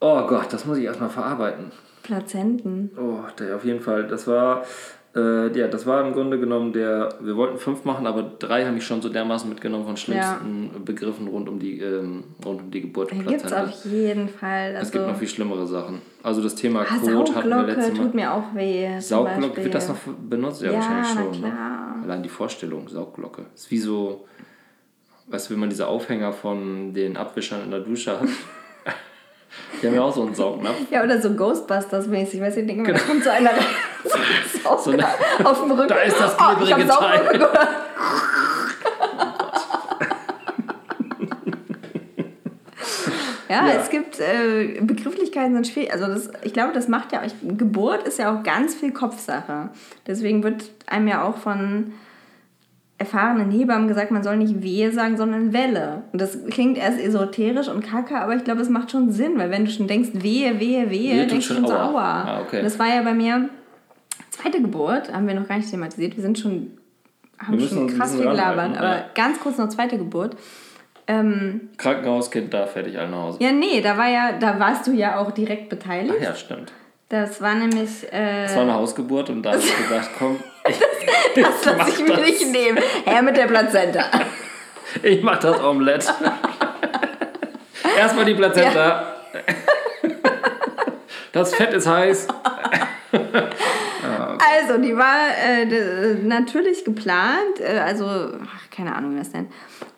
oh 0.00 0.26
Gott, 0.26 0.52
das 0.52 0.64
muss 0.64 0.78
ich 0.78 0.84
erstmal 0.84 1.10
verarbeiten. 1.10 1.72
Plazenten. 2.02 2.90
Oh, 2.98 3.20
der 3.38 3.56
auf 3.56 3.64
jeden 3.64 3.80
Fall. 3.80 4.06
Das 4.06 4.26
war, 4.26 4.64
äh, 5.16 5.56
ja, 5.56 5.68
das 5.68 5.86
war 5.86 6.04
im 6.04 6.12
Grunde 6.12 6.40
genommen 6.40 6.72
der, 6.72 7.08
wir 7.20 7.36
wollten 7.36 7.58
fünf 7.58 7.84
machen, 7.84 8.06
aber 8.06 8.22
drei 8.22 8.64
haben 8.64 8.74
mich 8.74 8.84
schon 8.84 9.00
so 9.00 9.08
dermaßen 9.08 9.48
mitgenommen 9.48 9.84
von 9.84 9.96
schlimmsten 9.96 10.84
Begriffen 10.84 11.28
rund 11.28 11.48
um 11.48 11.60
die, 11.60 11.78
ähm, 11.78 12.24
rund 12.44 12.62
um 12.62 12.70
die 12.72 12.80
Geburt 12.80 13.12
Da 13.12 13.16
gibt 13.16 13.44
es 13.44 13.52
auf 13.52 13.84
jeden 13.84 14.28
Fall. 14.28 14.74
Also, 14.74 14.82
Es 14.82 14.90
gibt 14.90 15.06
noch 15.06 15.16
viel 15.16 15.28
schlimmere 15.28 15.66
Sachen. 15.68 16.02
Also 16.24 16.42
das 16.42 16.56
Thema 16.56 16.80
ah, 16.80 16.96
Code 16.98 17.34
hatten 17.34 17.48
wir 17.48 17.62
letztes 17.62 17.96
Mal. 17.96 18.04
tut 18.04 18.14
mir 18.14 18.32
auch 18.32 18.54
weh. 18.54 18.98
Saugglocke, 18.98 19.62
wird 19.62 19.74
das 19.74 19.88
noch 19.88 19.98
benutzt? 20.28 20.62
Ja, 20.62 20.72
Ja, 20.72 20.78
wahrscheinlich 20.78 21.12
schon. 21.12 21.40
Ne? 21.42 21.52
Allein 22.02 22.22
die 22.24 22.28
Vorstellung, 22.28 22.88
Saugglocke. 22.88 23.42
Ist 23.54 23.70
wie 23.70 23.78
so, 23.78 24.24
weißt 25.28 25.48
du, 25.48 25.54
wenn 25.54 25.60
man 25.60 25.68
diese 25.68 25.86
Aufhänger 25.86 26.32
von 26.32 26.92
den 26.92 27.16
Abwischern 27.16 27.62
in 27.62 27.70
der 27.70 27.80
Dusche 27.80 28.18
hat. 28.18 28.28
Die 29.82 29.86
haben 29.86 29.94
ja 29.94 30.02
auch 30.02 30.14
so 30.14 30.22
einen 30.22 30.34
Saugnapf. 30.34 30.76
Ja, 30.90 31.02
oder 31.02 31.20
so 31.20 31.30
Ghostbusters-mäßig. 31.30 32.40
Weißt 32.40 32.56
du, 32.56 32.60
ich 32.60 32.66
denke 32.66 32.82
mal, 32.82 32.92
da 32.92 32.98
kommt 33.00 33.22
so 33.24 33.30
einer 33.30 33.50
so 34.82 34.90
eine- 34.90 35.06
auf 35.44 35.60
dem 35.62 35.70
Rücken. 35.72 35.88
Da 35.88 35.96
ist 35.96 36.18
das 36.18 36.34
oh, 36.34 36.54
klebrige 36.56 36.86
Sauglocke 36.86 37.38
Teil. 37.38 37.48
Ja, 43.48 43.68
Ja. 43.68 43.74
es 43.80 43.90
gibt 43.90 44.18
äh, 44.20 44.80
Begrifflichkeiten 44.80 45.54
sind 45.54 45.66
schwierig. 45.66 45.92
Also 45.92 46.06
das, 46.06 46.30
ich 46.42 46.52
glaube, 46.52 46.72
das 46.72 46.88
macht 46.88 47.12
ja 47.12 47.20
auch, 47.20 47.56
Geburt 47.56 48.06
ist 48.06 48.18
ja 48.18 48.34
auch 48.34 48.42
ganz 48.42 48.74
viel 48.74 48.92
Kopfsache. 48.92 49.68
Deswegen 50.06 50.42
wird 50.42 50.64
einem 50.86 51.08
ja 51.08 51.24
auch 51.24 51.36
von 51.36 51.92
erfahrenen 52.96 53.50
Hebammen 53.50 53.88
gesagt, 53.88 54.10
man 54.10 54.22
soll 54.22 54.36
nicht 54.36 54.62
Wehe 54.62 54.92
sagen, 54.92 55.16
sondern 55.16 55.52
Welle. 55.52 56.04
Und 56.12 56.20
das 56.20 56.38
klingt 56.46 56.78
erst 56.78 57.00
esoterisch 57.00 57.68
und 57.68 57.84
kacke, 57.84 58.16
aber 58.16 58.36
ich 58.36 58.44
glaube, 58.44 58.60
es 58.60 58.68
macht 58.68 58.90
schon 58.90 59.10
Sinn, 59.10 59.36
weil 59.36 59.50
wenn 59.50 59.64
du 59.64 59.70
schon 59.70 59.88
denkst, 59.88 60.10
Wehe, 60.14 60.60
Wehe, 60.60 60.90
Wehe, 60.90 61.16
Wehe 61.16 61.26
denkst 61.26 61.48
du 61.48 61.54
schon 61.54 61.66
so 61.66 61.74
Aua. 61.74 62.22
Ah, 62.22 62.40
okay. 62.42 62.62
Das 62.62 62.78
war 62.78 62.86
ja 62.86 63.02
bei 63.02 63.14
mir 63.14 63.48
zweite 64.30 64.60
Geburt, 64.60 65.12
haben 65.12 65.26
wir 65.26 65.34
noch 65.34 65.48
gar 65.48 65.56
nicht 65.56 65.70
thematisiert. 65.70 66.16
Wir 66.16 66.22
sind 66.22 66.38
schon, 66.38 66.78
haben 67.38 67.60
schon 67.60 67.88
krass 67.88 68.14
viel 68.14 68.24
gelabert, 68.24 68.76
aber 68.76 68.96
ja. 68.96 69.04
ganz 69.14 69.40
kurz 69.40 69.58
noch 69.58 69.68
zweite 69.68 69.98
Geburt. 69.98 70.36
Ähm, 71.06 71.68
Krankenhauskind 71.76 72.54
da, 72.54 72.66
fertig, 72.66 72.98
alle 72.98 73.10
nach 73.10 73.22
Hause. 73.22 73.38
ja, 73.42 73.52
nee, 73.52 73.80
da 73.82 73.98
war 73.98 74.08
ja, 74.08 74.38
da 74.38 74.58
warst 74.58 74.86
du 74.86 74.92
ja 74.92 75.18
auch 75.18 75.32
direkt 75.32 75.68
beteiligt. 75.68 76.14
Ach 76.18 76.22
ja, 76.22 76.34
stimmt. 76.34 76.72
Das 77.08 77.40
war 77.40 77.54
nämlich, 77.54 78.12
äh, 78.12 78.44
Es 78.44 78.54
war 78.54 78.62
eine 78.62 78.74
Hausgeburt 78.74 79.30
und 79.30 79.42
da 79.42 79.52
habe 79.52 79.60
ich 79.60 79.76
gesagt, 79.88 80.10
komm, 80.18 80.42
ich, 80.68 80.78
das 81.42 81.64
lasse 81.64 81.90
ich 81.90 82.08
mir 82.08 82.16
nicht 82.18 82.50
nehmen. 82.50 82.78
Her 83.04 83.22
mit 83.22 83.36
der 83.36 83.46
Plazenta. 83.46 84.04
ich 85.02 85.22
mach 85.22 85.38
das 85.38 85.62
Omelett. 85.62 86.12
Erstmal 87.96 88.24
die 88.24 88.34
Plazenta. 88.34 89.14
Das 91.32 91.54
Fett 91.54 91.72
ist 91.74 91.86
heiß. 91.86 92.28
Also, 93.12 94.78
die 94.80 94.96
war 94.96 95.28
äh, 95.36 96.14
natürlich 96.22 96.84
geplant, 96.84 97.60
äh, 97.60 97.78
also, 97.78 98.06
ach, 98.06 98.70
keine 98.70 98.94
Ahnung, 98.94 99.14
wie 99.14 99.18
das 99.18 99.32
denn. 99.32 99.48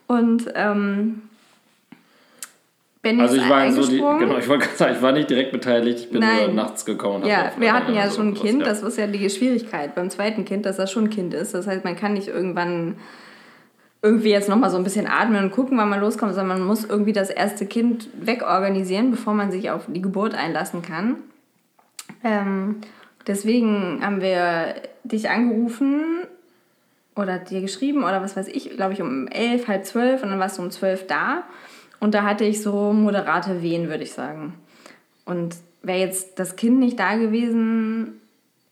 Und, 0.06 0.50
ähm, 0.54 1.22
Benny 3.06 3.22
Also 3.22 3.36
ich 3.36 3.48
war 3.48 3.70
so 3.70 3.86
die, 3.86 3.98
genau, 3.98 4.38
ich 4.38 4.46
sagen, 4.76 4.94
ich 4.96 5.02
war 5.02 5.12
nicht 5.12 5.30
direkt 5.30 5.52
beteiligt, 5.52 6.00
ich 6.00 6.10
bin 6.10 6.20
Nein. 6.20 6.46
nur 6.46 6.54
nachts 6.54 6.84
gekommen. 6.84 7.24
Ja, 7.24 7.52
wir 7.56 7.72
hatten 7.72 7.94
ja 7.94 8.10
schon 8.10 8.30
ein 8.30 8.34
Kind, 8.34 8.60
ja. 8.60 8.66
das 8.66 8.82
ist 8.82 8.98
ja 8.98 9.06
die 9.06 9.30
Schwierigkeit 9.30 9.94
beim 9.94 10.10
zweiten 10.10 10.44
Kind, 10.44 10.66
dass 10.66 10.76
das 10.76 10.90
schon 10.90 11.04
ein 11.04 11.10
Kind 11.10 11.32
ist. 11.32 11.54
Das 11.54 11.68
heißt, 11.68 11.84
man 11.84 11.94
kann 11.94 12.14
nicht 12.14 12.26
irgendwann 12.26 12.96
irgendwie 14.02 14.30
jetzt 14.30 14.48
nochmal 14.48 14.70
so 14.70 14.76
ein 14.76 14.82
bisschen 14.82 15.06
atmen 15.06 15.44
und 15.44 15.52
gucken, 15.52 15.78
wann 15.78 15.88
man 15.88 16.00
loskommt, 16.00 16.34
sondern 16.34 16.58
man 16.58 16.66
muss 16.66 16.84
irgendwie 16.84 17.12
das 17.12 17.30
erste 17.30 17.64
Kind 17.66 18.08
wegorganisieren, 18.20 19.12
bevor 19.12 19.34
man 19.34 19.52
sich 19.52 19.70
auf 19.70 19.84
die 19.86 20.02
Geburt 20.02 20.34
einlassen 20.34 20.82
kann. 20.82 21.16
Ähm, 22.24 22.80
deswegen 23.24 24.00
haben 24.02 24.20
wir 24.20 24.74
dich 25.04 25.30
angerufen 25.30 26.24
oder 27.14 27.38
dir 27.38 27.60
geschrieben 27.60 28.02
oder 28.02 28.20
was 28.20 28.36
weiß 28.36 28.48
ich, 28.48 28.70
glaube 28.70 28.94
ich 28.94 29.00
um 29.00 29.28
elf, 29.28 29.68
halb 29.68 29.84
zwölf 29.84 30.24
und 30.24 30.30
dann 30.30 30.40
warst 30.40 30.58
du 30.58 30.62
um 30.62 30.72
zwölf 30.72 31.06
da. 31.06 31.44
Und 32.00 32.14
da 32.14 32.22
hatte 32.22 32.44
ich 32.44 32.62
so 32.62 32.92
moderate 32.92 33.62
Wehen, 33.62 33.88
würde 33.88 34.04
ich 34.04 34.12
sagen. 34.12 34.54
Und 35.24 35.56
wäre 35.82 35.98
jetzt 35.98 36.38
das 36.38 36.56
Kind 36.56 36.78
nicht 36.78 36.98
da 36.98 37.16
gewesen, 37.16 38.20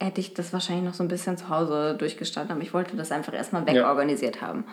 hätte 0.01 0.21
ich 0.21 0.35
das 0.35 0.53
wahrscheinlich 0.53 0.85
noch 0.85 0.95
so 0.95 1.03
ein 1.03 1.09
bisschen 1.09 1.37
zu 1.37 1.49
Hause 1.49 1.97
durchgestanden. 1.99 2.53
Aber 2.53 2.63
ich 2.63 2.75
wollte 2.75 2.97
das 2.97 3.13
einfach 3.13 3.33
erstmal 3.33 3.67
wegorganisiert 3.67 4.43
haben. 4.43 4.65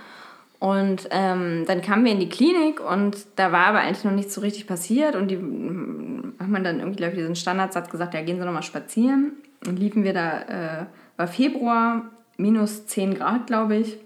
Und 0.60 1.08
ähm, 1.10 1.64
dann 1.66 1.82
kamen 1.82 2.06
wir 2.06 2.12
in 2.12 2.20
die 2.20 2.30
Klinik 2.30 2.80
und 2.80 3.18
da 3.36 3.52
war 3.52 3.66
aber 3.66 3.80
eigentlich 3.80 4.04
noch 4.04 4.12
nichts 4.12 4.36
so 4.36 4.42
richtig 4.42 4.68
passiert. 4.68 5.16
Und 5.16 5.30
die 5.30 5.38
mm, 5.38 6.36
haben 6.40 6.52
man 6.52 6.64
dann 6.64 6.80
irgendwie, 6.80 6.98
glaube 6.98 7.14
ich, 7.14 7.20
diesen 7.20 7.36
Standardsatz 7.36 7.90
gesagt, 7.90 8.14
ja, 8.14 8.22
gehen 8.22 8.38
Sie 8.38 8.46
noch 8.46 8.54
mal 8.54 8.62
spazieren. 8.62 9.32
Und 9.66 9.80
liefen 9.80 10.04
wir 10.04 10.14
da, 10.14 10.42
äh, 10.42 10.86
war 11.18 11.28
Februar, 11.28 12.04
minus 12.38 12.86
10 12.86 13.16
Grad, 13.16 13.48
glaube 13.48 13.78
ich, 13.78 13.98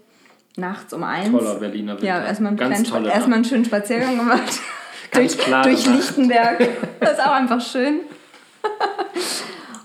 nachts 0.56 0.92
um 0.92 1.04
eins. 1.04 1.30
Toller 1.30 1.56
Berliner 1.56 1.92
Winter. 1.92 2.06
Ja, 2.06 2.24
erstmal 2.24 2.50
einen, 2.50 2.58
Ganz 2.58 2.82
kleinen, 2.82 3.06
erstmal 3.06 3.36
einen 3.36 3.44
schönen 3.44 3.64
Spaziergang 3.64 4.16
gemacht. 4.16 4.60
Durch 5.12 5.36
durch. 5.36 5.86
Lichtenberg. 5.86 6.68
Das 7.00 7.12
ist 7.12 7.20
auch 7.24 7.30
einfach 7.32 7.60
schön. 7.60 8.00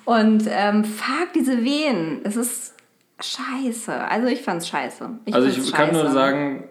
Und 0.04 0.46
ähm, 0.50 0.84
fuck, 0.84 1.32
diese 1.34 1.64
Wehen. 1.64 2.22
Es 2.24 2.36
ist 2.36 2.74
scheiße. 3.22 3.94
Also 3.94 4.28
ich 4.28 4.42
fand's 4.42 4.68
scheiße. 4.68 5.10
Ich 5.26 5.34
Also 5.34 5.48
ich 5.48 5.72
kann 5.72 5.94
nur 5.94 6.10
sagen, 6.12 6.68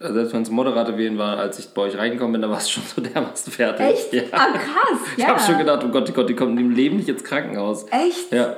selbst 0.00 0.32
wenn 0.34 0.42
es 0.42 0.50
moderate 0.50 0.96
Wehen 0.98 1.16
waren, 1.18 1.38
als 1.38 1.58
ich 1.58 1.68
bei 1.68 1.82
euch 1.82 1.96
reingekommen 1.96 2.32
bin, 2.32 2.42
da 2.42 2.50
war 2.50 2.58
es 2.58 2.68
schon 2.70 2.82
so 2.84 3.00
dermaßen 3.00 3.52
fertig. 3.52 3.86
Echt? 3.86 4.12
Ja. 4.12 4.22
Ah, 4.32 4.52
krass. 4.52 4.98
Ich 5.16 5.22
Ja. 5.22 5.28
habe 5.30 5.40
schon 5.40 5.58
gedacht, 5.58 5.82
oh 5.84 5.88
Gott, 5.88 6.08
oh 6.10 6.12
Gott, 6.12 6.28
die 6.28 6.34
kommen 6.34 6.58
im 6.58 6.70
Leben 6.70 6.96
nicht 6.96 7.08
ins 7.08 7.22
Krankenhaus. 7.22 7.86
Echt? 7.90 8.32
Ja. 8.32 8.56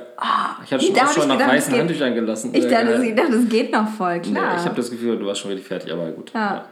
ich 0.65 0.71
hatte 0.73 0.83
schon 0.85 0.95
auch 0.95 1.01
hab 1.01 1.11
schon 1.13 1.21
ich 1.23 1.27
nach 1.29 1.35
gedacht, 1.37 1.49
weißen 1.51 1.57
es 1.57 1.67
geht- 1.69 1.79
Handtüchern 1.79 2.15
gelassen. 2.15 2.49
Ich 2.53 2.67
dachte, 2.67 3.03
ich 3.05 3.15
dachte, 3.15 3.31
das 3.33 3.49
geht 3.49 3.71
noch 3.71 3.87
voll, 3.89 4.17
Nee, 4.17 4.31
klar. 4.31 4.57
ich 4.57 4.65
habe 4.65 4.75
das 4.75 4.89
Gefühl, 4.89 5.17
du 5.19 5.25
warst 5.27 5.41
schon 5.41 5.51
richtig 5.51 5.67
fertig, 5.67 5.91
aber 5.93 6.09
gut. 6.11 6.31
Ja. 6.33 6.65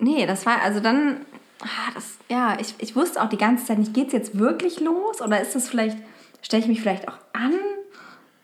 Nee, 0.00 0.26
das 0.26 0.46
war, 0.46 0.62
also 0.62 0.80
dann, 0.80 1.26
ah, 1.62 1.66
das, 1.94 2.16
ja, 2.30 2.56
ich, 2.60 2.74
ich 2.78 2.96
wusste 2.96 3.20
auch 3.22 3.28
die 3.28 3.36
ganze 3.38 3.66
Zeit 3.66 3.78
nicht, 3.78 3.92
geht's 3.94 4.12
jetzt 4.12 4.38
wirklich 4.38 4.80
los 4.80 5.20
oder 5.20 5.40
ist 5.40 5.54
das 5.54 5.68
vielleicht, 5.68 5.96
stelle 6.40 6.62
ich 6.62 6.68
mich 6.68 6.80
vielleicht 6.80 7.08
auch 7.08 7.18
an? 7.34 7.52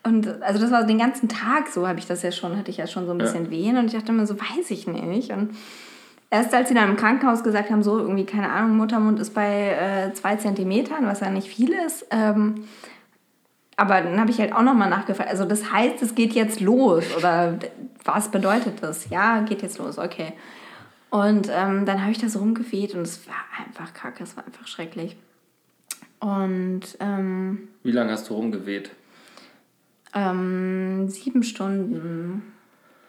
Und 0.05 0.41
also 0.43 0.59
das 0.61 0.71
war 0.71 0.83
den 0.83 0.99
ganzen 0.99 1.27
Tag 1.27 1.67
so, 1.67 1.87
habe 1.87 1.97
ich 1.97 2.05
das 2.05 2.21
ja 2.21 2.31
schon, 2.31 2.55
hatte 2.57 2.69
ich 2.69 2.77
ja 2.77 2.85
schon 2.85 3.05
so 3.07 3.11
ein 3.11 3.19
Ja. 3.19 3.25
bisschen 3.25 3.49
Wehen 3.49 3.75
und 3.77 3.87
ich 3.87 3.93
dachte 3.93 4.11
immer 4.11 4.27
so, 4.27 4.39
weiß 4.39 4.69
ich 4.69 4.85
nicht. 4.85 5.31
Und 5.31 5.55
erst 6.29 6.53
als 6.53 6.69
sie 6.69 6.75
dann 6.75 6.89
im 6.89 6.95
Krankenhaus 6.95 7.43
gesagt 7.43 7.71
haben, 7.71 7.81
so 7.81 7.97
irgendwie, 7.97 8.25
keine 8.25 8.51
Ahnung, 8.51 8.77
Muttermund 8.77 9.19
ist 9.19 9.33
bei 9.33 9.71
äh, 9.71 10.13
zwei 10.13 10.35
Zentimetern, 10.35 11.07
was 11.07 11.21
ja 11.21 11.31
nicht 11.31 11.47
viel 11.47 11.71
ist, 11.73 12.05
ähm, 12.11 12.65
aber 13.77 13.99
dann 14.01 14.19
habe 14.19 14.29
ich 14.31 14.39
halt 14.39 14.53
auch 14.53 14.61
nochmal 14.61 14.89
nachgefragt. 14.89 15.29
Also 15.29 15.43
das 15.43 15.71
heißt, 15.71 16.01
es 16.01 16.13
geht 16.15 16.33
jetzt 16.33 16.61
los 16.61 17.03
oder 17.17 17.57
was 18.05 18.29
bedeutet 18.29 18.75
das? 18.81 19.09
Ja, 19.09 19.41
geht 19.41 19.63
jetzt 19.63 19.79
los, 19.79 19.97
okay. 19.97 20.33
Und 21.09 21.49
ähm, 21.51 21.85
dann 21.85 22.01
habe 22.01 22.11
ich 22.11 22.19
da 22.19 22.29
so 22.29 22.39
rumgeweht 22.39 22.93
und 22.93 23.01
es 23.01 23.27
war 23.27 23.35
einfach 23.65 23.93
kacke, 23.93 24.23
es 24.23 24.37
war 24.37 24.45
einfach 24.45 24.67
schrecklich. 24.67 25.17
Und 26.19 26.81
ähm, 26.99 27.67
Wie 27.83 27.91
lange 27.91 28.11
hast 28.11 28.29
du 28.29 28.35
rumgeweht? 28.35 28.91
Ähm, 30.15 31.07
sieben 31.09 31.43
Stunden. 31.43 32.41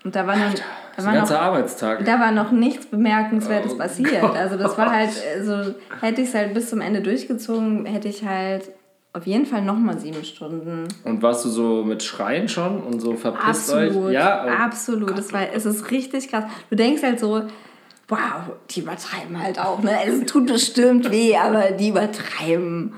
Und 0.05 0.15
da 0.15 0.27
war, 0.27 0.37
noch, 0.37 0.55
da, 0.97 1.05
war 1.05 1.15
noch, 1.15 1.31
Arbeitstag. 1.31 2.05
da 2.05 2.21
war 2.21 2.31
noch 2.31 2.53
nichts 2.53 2.87
Bemerkenswertes 2.87 3.73
Oh 3.73 3.79
passiert. 3.79 4.21
Gott. 4.21 4.37
Also 4.37 4.57
das 4.57 4.77
war 4.77 4.91
halt, 4.93 5.11
also 5.37 5.75
hätte 6.01 6.21
ich 6.21 6.29
es 6.29 6.35
halt 6.35 6.55
bis 6.55 6.71
zum 6.71 6.81
Ende 6.81 7.01
durchgezogen, 7.01 7.87
hätte 7.87 8.09
ich 8.09 8.25
halt 8.25 8.71
auf 9.13 9.27
jeden 9.27 9.47
Fall 9.47 9.63
nochmal 9.63 9.99
sieben 9.99 10.23
Stunden 10.25 10.87
Und 11.05 11.23
warst 11.23 11.45
du 11.45 11.49
so 11.49 11.83
mit 11.83 12.03
Schreien 12.03 12.49
schon 12.49 12.83
und 12.83 13.01
so 13.01 13.15
verpisst 13.15 13.73
Absolut, 13.73 14.07
euch? 14.07 14.13
Ja, 14.13 14.45
oh. 14.47 14.63
absolut. 14.63 15.17
Das 15.19 15.33
war, 15.33 15.53
es 15.55 15.65
ist 15.65 15.91
richtig 15.91 16.29
krass. 16.29 16.45
Du 16.69 16.77
denkst 16.77 17.03
halt 17.03 17.19
so, 17.19 17.43
wow, 18.09 18.19
die 18.71 18.81
übertreiben 18.81 19.43
halt 19.43 19.59
auch. 19.59 19.83
Ne? 19.83 19.91
Es 20.07 20.27
tut 20.27 20.47
bestimmt 20.47 21.11
weh, 21.11 21.37
aber 21.37 21.71
die 21.73 21.89
übertreiben. 21.89 22.93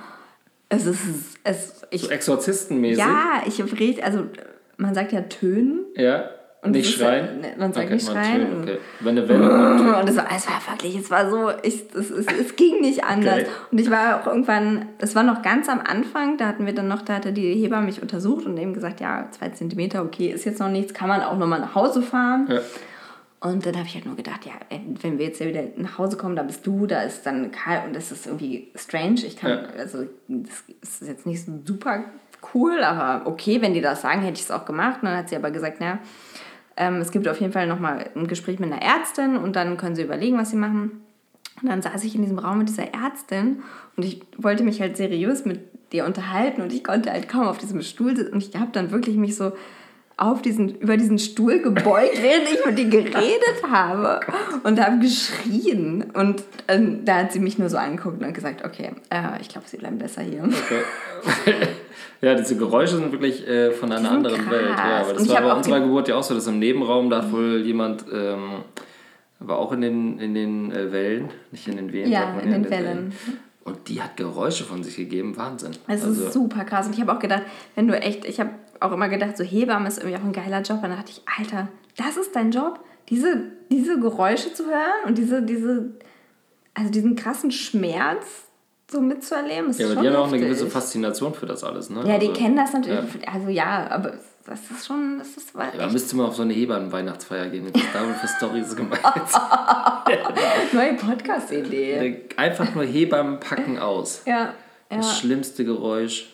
Es 0.71 0.87
ist, 0.87 1.01
es, 1.45 1.83
ich, 1.91 2.03
so 2.03 2.11
exorzistenmäßig. 2.11 2.99
ja, 2.99 3.43
ich 3.47 3.63
richtig, 3.63 4.05
also 4.05 4.25
man 4.77 4.95
sagt 4.95 5.13
ja 5.13 5.23
tönen. 5.23 5.87
Ja. 5.97 6.31
Und 6.61 6.73
nicht 6.73 6.93
schreien? 6.97 7.41
ja- 7.41 7.51
ne, 7.51 7.55
man 7.57 7.73
sagt 7.73 7.87
okay, 7.87 7.95
nicht 7.95 8.07
schreien. 8.07 8.41
tönen, 8.43 8.63
Okay. 8.63 8.79
Wenn 9.01 9.17
eine 9.17 9.29
Welle 9.29 9.49
kommt. 9.49 10.03
Und 10.03 10.09
es 10.11 10.17
war, 10.17 10.27
es 10.37 10.47
war 10.49 10.61
wirklich, 10.69 10.97
es 10.99 11.09
war 11.11 11.31
so, 11.31 11.51
ich, 11.63 11.85
es, 11.95 12.11
es, 12.11 12.27
es 12.27 12.57
ging 12.57 12.81
nicht 12.81 13.05
anders. 13.05 13.35
Okay. 13.43 13.47
Und 13.71 13.81
ich 13.81 13.91
war 13.91 14.21
auch 14.21 14.27
irgendwann, 14.27 14.87
es 14.99 15.15
war 15.15 15.23
noch 15.23 15.43
ganz 15.43 15.69
am 15.69 15.81
Anfang, 15.81 16.37
da 16.37 16.47
hatten 16.49 16.67
wir 16.67 16.75
dann 16.75 16.89
noch, 16.89 17.03
da 17.03 17.15
hatte 17.15 17.33
die 17.33 17.55
Hebamme 17.55 17.87
mich 17.87 18.03
untersucht 18.03 18.45
und 18.45 18.57
eben 18.59 18.75
gesagt, 18.75 19.01
ja, 19.01 19.29
zwei 19.31 19.51
Zentimeter, 19.51 20.03
okay, 20.03 20.29
ist 20.31 20.45
jetzt 20.45 20.59
noch 20.59 20.69
nichts, 20.69 20.93
kann 20.93 21.09
man 21.09 21.23
auch 21.23 21.39
nochmal 21.39 21.61
nach 21.61 21.77
Hause 21.77 22.03
fahren. 22.03 22.49
Ja. 22.51 22.59
Und 23.41 23.65
dann 23.67 23.77
habe 23.77 23.87
ich 23.87 23.95
halt 23.95 24.05
nur 24.05 24.17
gedacht, 24.17 24.47
ja, 24.47 24.53
ey, 24.69 24.81
wenn 25.01 25.19
wir 25.19 25.27
jetzt 25.27 25.41
ja 25.41 25.47
wieder 25.47 25.63
nach 25.77 25.97
Hause 25.99 26.17
kommen, 26.17 26.35
da 26.35 26.43
bist 26.43 26.67
du, 26.67 26.87
da 26.87 27.03
ist 27.03 27.25
dann 27.25 27.53
kalt 27.53 27.87
und 27.87 27.95
das 27.95 28.11
ist 28.11 28.27
irgendwie 28.27 28.69
strange. 28.75 29.21
Ich 29.25 29.37
kann, 29.37 29.51
Ja. 29.51 29.63
also 29.79 30.07
das 30.27 30.65
ist 31.01 31.09
jetzt 31.09 31.25
nicht 31.27 31.45
super 31.65 32.05
cool, 32.53 32.83
aber 32.83 33.27
okay, 33.29 33.63
wenn 33.63 33.75
die 33.75 33.81
das 33.81 34.03
sagen, 34.03 34.23
hätte 34.23 34.35
ich 34.39 34.43
es 34.45 34.51
auch 34.51 34.65
gemacht. 34.65 35.03
Und 35.03 35.09
dann 35.09 35.17
hat 35.17 35.29
sie 35.29 35.37
aber 35.37 35.53
gesagt, 35.53 35.77
na, 35.79 36.01
ähm, 36.77 36.97
es 36.97 37.13
gibt 37.13 37.29
auf 37.29 37.41
jeden 37.41 37.53
Fall 37.53 37.69
nochmal 37.69 38.11
ein 38.17 38.27
Gespräch 38.27 38.59
mit 38.59 38.73
einer 38.73 38.83
Ärztin 38.83 39.37
und 39.37 39.55
dann 39.55 39.77
können 39.77 39.95
sie 39.95 40.03
überlegen, 40.03 40.37
was 40.37 40.51
sie 40.51 40.57
machen. 40.57 41.03
Und 41.63 41.69
dann 41.69 41.83
saß 41.83 42.03
ich 42.05 42.15
in 42.17 42.23
diesem 42.23 42.39
Raum 42.41 42.59
mit 42.59 42.69
dieser 42.69 42.93
Ärztin 42.95 43.63
und 43.97 44.05
ich 44.05 44.21
wollte 44.37 44.63
mich 44.65 44.81
halt 44.81 44.97
seriös 44.97 45.45
mit 45.45 45.61
dir 45.93 46.05
unterhalten 46.07 46.61
und 46.61 46.73
ich 46.73 46.85
konnte 46.85 47.11
halt 47.11 47.29
kaum 47.29 47.47
auf 47.47 47.59
diesem 47.59 47.83
Stuhl 47.83 48.17
sitzen 48.17 48.33
und 48.33 48.43
ich 48.43 48.55
habe 48.57 48.71
dann 48.73 48.91
wirklich 48.91 49.17
mich 49.17 49.37
so 49.37 49.53
auf 50.19 50.43
diesen, 50.43 50.75
über 50.81 50.97
diesen 50.97 51.19
Stuhl 51.21 51.61
gebeugt, 51.61 52.21
während 52.21 52.51
ich 52.53 52.67
mit 52.67 52.79
ihr 52.79 52.89
geredet 52.89 53.63
habe 53.71 54.19
und 54.65 54.85
habe 54.85 54.99
geschrien. 54.99 56.11
Und 56.13 56.43
ähm, 56.67 57.05
da 57.05 57.19
hat 57.19 57.33
sie 57.33 57.39
mich 57.39 57.57
nur 57.57 57.71
so 57.71 57.77
angeguckt 57.77 58.21
und 58.21 58.35
gesagt, 58.35 58.65
okay, 58.65 58.91
äh, 59.11 59.41
ich 59.41 59.49
glaube, 59.49 59.69
sie 59.69 59.77
bleiben 59.77 59.97
besser 59.99 60.23
hier. 60.23 60.43
Okay. 60.43 61.55
ja, 62.21 62.35
diese 62.35 62.57
Geräusche 62.57 62.97
sind 62.97 63.13
wirklich 63.13 63.47
äh, 63.47 63.71
von 63.71 63.93
einer 63.93 64.11
anderen 64.11 64.41
krass. 64.41 64.51
Welt. 64.51 64.69
Ja, 64.71 65.01
aber 65.01 65.11
Und 65.11 65.17
das 65.21 65.27
ich 65.27 65.33
war 65.33 65.43
bei 65.43 65.53
unserer 65.53 65.81
Geburt 65.81 66.09
ja 66.09 66.17
auch 66.17 66.25
so, 66.25 66.35
dass 66.35 66.49
im 66.49 66.59
Nebenraum 66.59 67.11
da 67.11 67.31
wohl 67.31 67.61
jemand, 67.65 68.05
ähm, 68.13 68.65
war 69.39 69.59
auch 69.59 69.71
in 69.71 69.83
den, 69.83 70.19
in 70.19 70.35
den 70.35 70.73
äh, 70.73 70.91
Wellen, 70.91 71.31
nicht 71.53 71.69
in 71.69 71.77
den 71.77 71.93
Wehen. 71.93 72.11
Ja, 72.11 72.23
sagt 72.23 72.37
man 72.37 72.45
in 72.45 72.63
den 72.65 72.71
Wellen. 72.71 73.13
Und 73.63 73.89
die 73.89 74.03
hat 74.03 74.17
Geräusche 74.17 74.65
von 74.65 74.83
sich 74.83 74.97
gegeben, 74.97 75.37
Wahnsinn. 75.37 75.73
Es 75.87 76.03
Also, 76.03 76.25
ist 76.25 76.33
super 76.33 76.65
krass. 76.65 76.87
Und 76.87 76.95
ich 76.95 77.01
habe 77.01 77.13
auch 77.13 77.19
gedacht, 77.19 77.43
wenn 77.77 77.87
du 77.87 78.01
echt, 78.01 78.25
ich 78.25 78.41
habe 78.41 78.51
auch 78.81 78.93
immer 78.93 79.09
gedacht, 79.09 79.37
so 79.37 79.45
Hebamme 79.45 79.89
ist 79.89 79.99
irgendwie 79.99 80.17
auch 80.17 80.25
ein 80.25 80.33
geiler 80.33 80.63
Job. 80.63 80.79
Und 80.79 80.91
dann 80.91 80.97
dachte 80.97 81.13
ich, 81.13 81.23
Alter, 81.39 81.69
das 81.97 82.17
ist 82.17 82.35
dein 82.35 82.51
Job? 82.51 82.81
Diese, 83.09 83.45
diese 83.71 83.99
Geräusche 83.99 84.53
zu 84.53 84.67
hören 84.67 85.07
und 85.07 85.17
diese, 85.17 85.43
diese, 85.43 85.91
also 86.75 86.91
diesen 86.91 87.17
krassen 87.17 87.51
Schmerz 87.51 88.25
so 88.91 89.01
mitzuerleben. 89.01 89.71
Ist 89.71 89.81
Ja, 89.81 89.87
aber 89.87 89.95
schon 89.95 90.03
die 90.03 90.09
haben 90.09 90.17
auch 90.17 90.29
eine 90.29 90.39
gewisse 90.41 90.67
Faszination 90.67 91.35
für 91.35 91.47
das 91.47 91.65
alles, 91.65 91.91
ne? 91.91 92.03
Ja, 92.07 92.19
die 92.19 92.29
Also, 92.29 92.41
kennen 92.41 92.57
das 92.57 92.73
natürlich. 92.73 93.15
Ja. 93.23 93.33
Also 93.33 93.49
ja, 93.49 93.87
aber 93.91 94.19
das 94.47 94.71
ist 94.71 94.87
schon, 94.87 95.19
das 95.19 95.37
ist 95.37 95.55
Ja, 95.55 95.65
echt 95.85 95.93
müsste 95.93 96.17
man 96.17 96.27
auf 96.27 96.37
so 96.37 96.43
eine 96.43 96.55
Hebammen-Weihnachtsfeier 96.55 97.51
gehen. 97.51 97.71
Was 97.73 97.83
da 97.93 98.01
für 98.15 98.29
Storys 98.37 98.75
gemeint 98.75 99.03
neue 100.73 100.95
Podcast-Idee. 100.95 102.29
Einfach 102.37 102.75
nur 102.75 102.85
Hebammen 102.85 103.41
packen 103.41 103.79
aus. 103.79 104.23
Ja, 104.25 104.55
ja. 104.91 104.97
Das 104.97 105.19
schlimmste 105.19 105.65
Geräusch. 105.67 106.31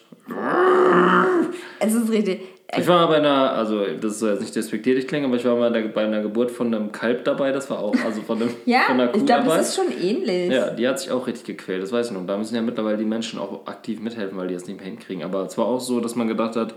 Es 1.81 1.95
ist 1.95 2.11
richtig. 2.11 2.41
Ich 2.77 2.89
war 2.89 3.03
mal 3.03 3.07
bei 3.07 3.17
einer, 3.19 3.53
also 3.53 3.85
das 4.01 4.19
soll 4.19 4.31
jetzt 4.31 4.41
nicht 4.41 4.57
despektierlich 4.57 5.07
klingen, 5.07 5.27
aber 5.27 5.37
ich 5.37 5.45
war 5.45 5.55
mal 5.55 5.71
bei 5.71 6.05
einer 6.05 6.23
Geburt 6.23 6.51
von 6.51 6.75
einem 6.75 6.91
Kalb 6.91 7.25
dabei. 7.25 7.53
Das 7.53 7.71
war 7.71 7.79
auch, 7.79 7.95
also 8.05 8.23
von, 8.23 8.41
einem, 8.41 8.51
Ja, 8.65 8.81
von 8.87 8.99
einer 9.01 9.09
Kuh 9.13 9.19
ich 9.19 9.27
glaube, 9.27 9.45
dabei. 9.45 9.59
das 9.59 9.69
ist 9.69 9.77
schon 9.77 9.93
ähnlich. 10.03 10.51
Ja, 10.51 10.71
die 10.71 10.89
hat 10.89 10.99
sich 10.99 11.11
auch 11.11 11.27
richtig 11.27 11.45
gequält, 11.45 11.83
das 11.83 11.93
weiß 11.93 12.07
ich 12.07 12.13
noch. 12.13 12.27
Da 12.27 12.37
müssen 12.37 12.55
ja 12.57 12.63
mittlerweile 12.63 12.97
die 12.97 13.05
Menschen 13.05 13.39
auch 13.39 13.67
aktiv 13.67 14.01
mithelfen, 14.01 14.37
weil 14.39 14.49
die 14.49 14.55
das 14.55 14.67
nicht 14.67 14.81
mehr 14.81 14.89
hinkriegen. 14.89 15.23
Aber 15.23 15.43
es 15.43 15.57
war 15.57 15.67
auch 15.67 15.81
so, 15.81 16.01
dass 16.01 16.17
man 16.17 16.27
gedacht 16.27 16.57
hat, 16.57 16.75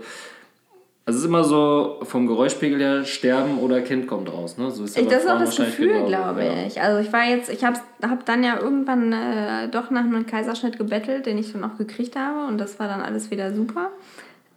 also 1.08 1.20
es 1.20 1.24
ist 1.24 1.28
immer 1.30 1.42
so, 1.42 2.00
vom 2.02 2.26
Geräuschpegel 2.26 2.80
her, 2.80 3.04
sterben 3.06 3.60
oder 3.60 3.80
Kind 3.80 4.06
kommt 4.06 4.30
raus. 4.30 4.58
Ne? 4.58 4.70
So 4.70 4.84
ist 4.84 4.94
das 4.94 5.24
ist 5.24 5.26
auch 5.26 5.38
das 5.38 5.56
Gefühl, 5.56 6.04
glaube 6.04 6.44
ja. 6.44 6.66
ich. 6.66 6.82
Also 6.82 7.00
ich 7.00 7.10
war 7.10 7.24
jetzt, 7.24 7.48
ich 7.48 7.64
habe 7.64 7.78
hab 8.02 8.26
dann 8.26 8.44
ja 8.44 8.60
irgendwann 8.60 9.14
äh, 9.14 9.68
doch 9.70 9.90
nach 9.90 10.04
einem 10.04 10.26
Kaiserschnitt 10.26 10.76
gebettelt, 10.76 11.24
den 11.24 11.38
ich 11.38 11.50
dann 11.50 11.64
auch 11.64 11.78
gekriegt 11.78 12.14
habe 12.14 12.46
und 12.46 12.58
das 12.58 12.78
war 12.78 12.88
dann 12.88 13.00
alles 13.00 13.30
wieder 13.30 13.54
super. 13.54 13.88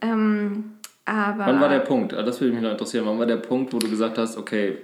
Ähm, 0.01 0.73
aber 1.05 1.45
Wann 1.45 1.61
war 1.61 1.69
der 1.69 1.79
Punkt? 1.79 2.13
Ah, 2.13 2.21
Das 2.21 2.41
würde 2.41 2.53
mich 2.53 2.61
noch 2.61 2.71
interessieren. 2.71 3.05
Wann 3.05 3.17
war 3.17 3.25
der 3.25 3.37
Punkt, 3.37 3.71
wo 3.71 3.79
du 3.79 3.89
gesagt 3.89 4.17
hast, 4.17 4.37
okay, 4.37 4.77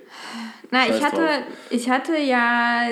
Na, 0.71 0.85
ich 0.87 1.03
hatte, 1.03 1.17
drauf. 1.17 1.43
ich 1.69 1.89
hatte 1.89 2.17
ja 2.17 2.83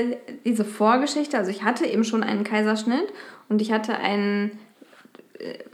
diese 0.44 0.66
Vorgeschichte, 0.66 1.38
also 1.38 1.50
ich 1.50 1.64
hatte 1.64 1.86
eben 1.86 2.04
schon 2.04 2.24
einen 2.24 2.44
Kaiserschnitt 2.44 3.08
und 3.48 3.62
ich 3.62 3.72
hatte 3.72 3.96
ein 3.96 4.52
äh, 4.52 4.65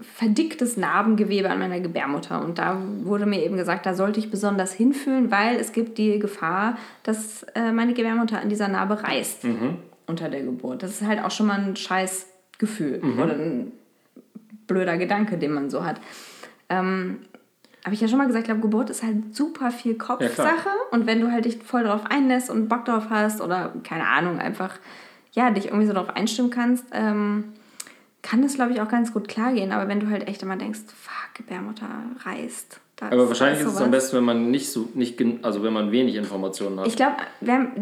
verdicktes 0.02 0.78
Narbengewebe 0.78 1.50
an 1.50 1.60
meiner 1.60 1.80
Gebärmutter. 1.80 2.44
Und 2.44 2.58
da 2.58 2.82
wurde 3.04 3.26
mir 3.26 3.44
eben 3.44 3.58
gesagt, 3.58 3.86
da 3.86 3.94
sollte 3.94 4.20
ich 4.20 4.32
besonders 4.32 4.74
hinfühlen, 4.74 5.32
weil 5.32 5.58
es 5.58 5.72
gibt 5.72 5.98
die 5.98 6.20
Gefahr, 6.20 6.78
dass 7.04 7.44
äh, 7.56 7.72
meine 7.72 7.94
Gebärmutter 7.94 8.42
an 8.42 8.50
dieser 8.50 8.68
Narbe 8.68 9.04
reißt 9.04 9.46
unter 10.08 10.30
der 10.30 10.42
Geburt. 10.42 10.84
Das 10.84 11.02
ist 11.02 11.08
halt 11.08 11.24
auch 11.24 11.32
schon 11.32 11.48
mal 11.48 11.60
ein 11.60 11.76
scheiß 11.76 12.28
Gefühl 12.58 13.02
oder 13.18 13.34
ein 13.34 13.72
blöder 14.68 14.98
Gedanke, 14.98 15.38
den 15.38 15.54
man 15.54 15.70
so 15.70 15.84
hat. 15.84 16.00
Ähm, 16.70 17.20
habe 17.84 17.96
ich 17.96 18.02
ja 18.02 18.08
schon 18.08 18.20
mal 18.20 18.28
gesagt, 18.28 18.44
ich 18.44 18.48
glaube, 18.48 18.62
Geburt 18.62 18.90
ist 18.90 19.04
halt 19.04 19.36
super 19.36 19.72
viel 19.72 19.96
Kopfsache. 19.96 20.70
und 20.92 21.08
wenn 21.08 21.20
du 21.20 21.32
halt 21.32 21.46
dich 21.46 21.58
voll 21.58 21.84
drauf 21.84 22.02
einlässt 22.10 22.50
und 22.50 22.70
Bock 22.70 22.86
drauf 22.86 23.06
hast 23.10 23.42
oder 23.42 23.74
keine 23.84 24.08
Ahnung, 24.08 24.40
einfach 24.40 24.76
ja, 25.34 25.50
dich 25.50 25.66
irgendwie 25.66 25.88
so 25.88 25.94
drauf 25.94 26.10
einstimmen 26.10 26.52
kannst, 26.52 26.86
ähm, 26.92 27.54
kann 28.22 28.42
das, 28.42 28.56
glaube 28.56 28.72
ich, 28.74 28.82
auch 28.82 28.90
ganz 28.90 29.14
gut 29.14 29.28
klar 29.28 29.54
gehen. 29.54 29.72
Aber 29.72 29.88
wenn 29.88 30.00
du 30.00 30.10
halt 30.10 30.28
echt 30.28 30.44
immer 30.44 30.56
denkst, 30.56 30.80
fuck, 30.88 31.34
Gebärmutter 31.36 31.88
reißt. 32.26 32.80
aber 33.00 33.28
wahrscheinlich 33.28 33.62
ist 33.62 33.74
es 33.74 33.82
am 33.82 33.90
besten, 33.90 34.18
wenn 34.18 34.24
man 34.24 34.52
nicht 34.52 34.70
so, 34.72 34.90
nicht, 34.94 35.20
also 35.42 35.64
wenn 35.64 35.74
man 35.74 35.92
wenig 35.92 36.16
Informationen 36.16 36.80
hat. 36.80 36.88
Ich 36.88 36.96
glaube, 36.96 37.16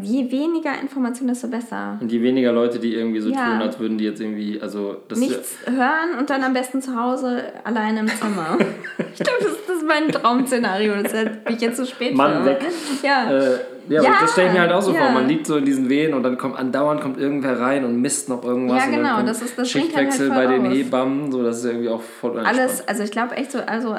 je 0.01 0.31
weniger 0.31 0.79
Informationen, 0.79 1.29
desto 1.29 1.47
besser. 1.49 1.97
Und 1.99 2.09
je 2.11 2.21
weniger 2.21 2.53
Leute, 2.53 2.79
die 2.79 2.93
irgendwie 2.95 3.19
so 3.19 3.29
Ja. 3.29 3.49
tun, 3.51 3.61
als 3.61 3.79
würden 3.79 3.97
die 3.97 4.05
jetzt 4.05 4.21
irgendwie, 4.21 4.61
also 4.61 4.97
das 5.09 5.19
Nichts 5.19 5.57
hören 5.65 6.17
und 6.17 6.29
dann 6.29 6.41
am 6.43 6.53
besten 6.53 6.81
zu 6.81 6.95
Hause 6.95 7.43
alleine 7.65 7.99
im 7.99 8.07
Zimmer. 8.07 8.57
ich 9.13 9.19
glaube, 9.19 9.39
das, 9.43 9.51
das 9.67 9.77
ist 9.77 9.85
mein 9.85 10.07
Traum-Szenario. 10.09 11.03
Das 11.03 11.11
bin 11.11 11.39
ich 11.49 11.61
jetzt 11.61 11.75
zu 11.77 11.85
spät 11.85 12.15
Mann 12.15 12.43
für. 12.43 12.45
weg. 12.51 12.61
Ja. 13.03 13.29
Äh, 13.31 13.59
ja, 13.89 14.01
Ja, 14.03 14.17
das 14.21 14.31
stelle 14.31 14.47
ich 14.47 14.53
mir 14.53 14.61
halt 14.61 14.71
auch 14.71 14.81
so 14.81 14.93
ja. 14.93 14.99
vor. 15.01 15.11
Man 15.11 15.27
liegt 15.27 15.45
so 15.47 15.57
in 15.57 15.65
diesen 15.65 15.89
Wehen 15.89 16.13
und 16.13 16.23
dann 16.23 16.37
kommt 16.37 16.57
andauernd 16.57 17.01
kommt 17.01 17.17
irgendwer 17.19 17.59
rein 17.59 17.83
und 17.83 17.99
misst 18.01 18.29
noch 18.29 18.43
irgendwas. 18.43 18.85
Ja, 18.85 18.89
genau, 18.91 19.21
das 19.23 19.41
ist- 19.41 19.57
das 19.59 19.69
Schichtwechsel 19.69 20.31
halt 20.33 20.47
bei 20.47 20.53
den 20.55 20.67
aus. 20.67 20.73
Hebammen, 20.73 21.31
so 21.31 21.43
das 21.43 21.57
ist 21.59 21.65
irgendwie 21.65 21.89
auch 21.89 22.01
voll 22.01 22.39
Alles, 22.39 22.59
entspannt. 22.59 22.89
also 22.89 23.03
ich 23.03 23.11
glaube 23.11 23.35
echt 23.35 23.51
so, 23.51 23.59
also 23.59 23.97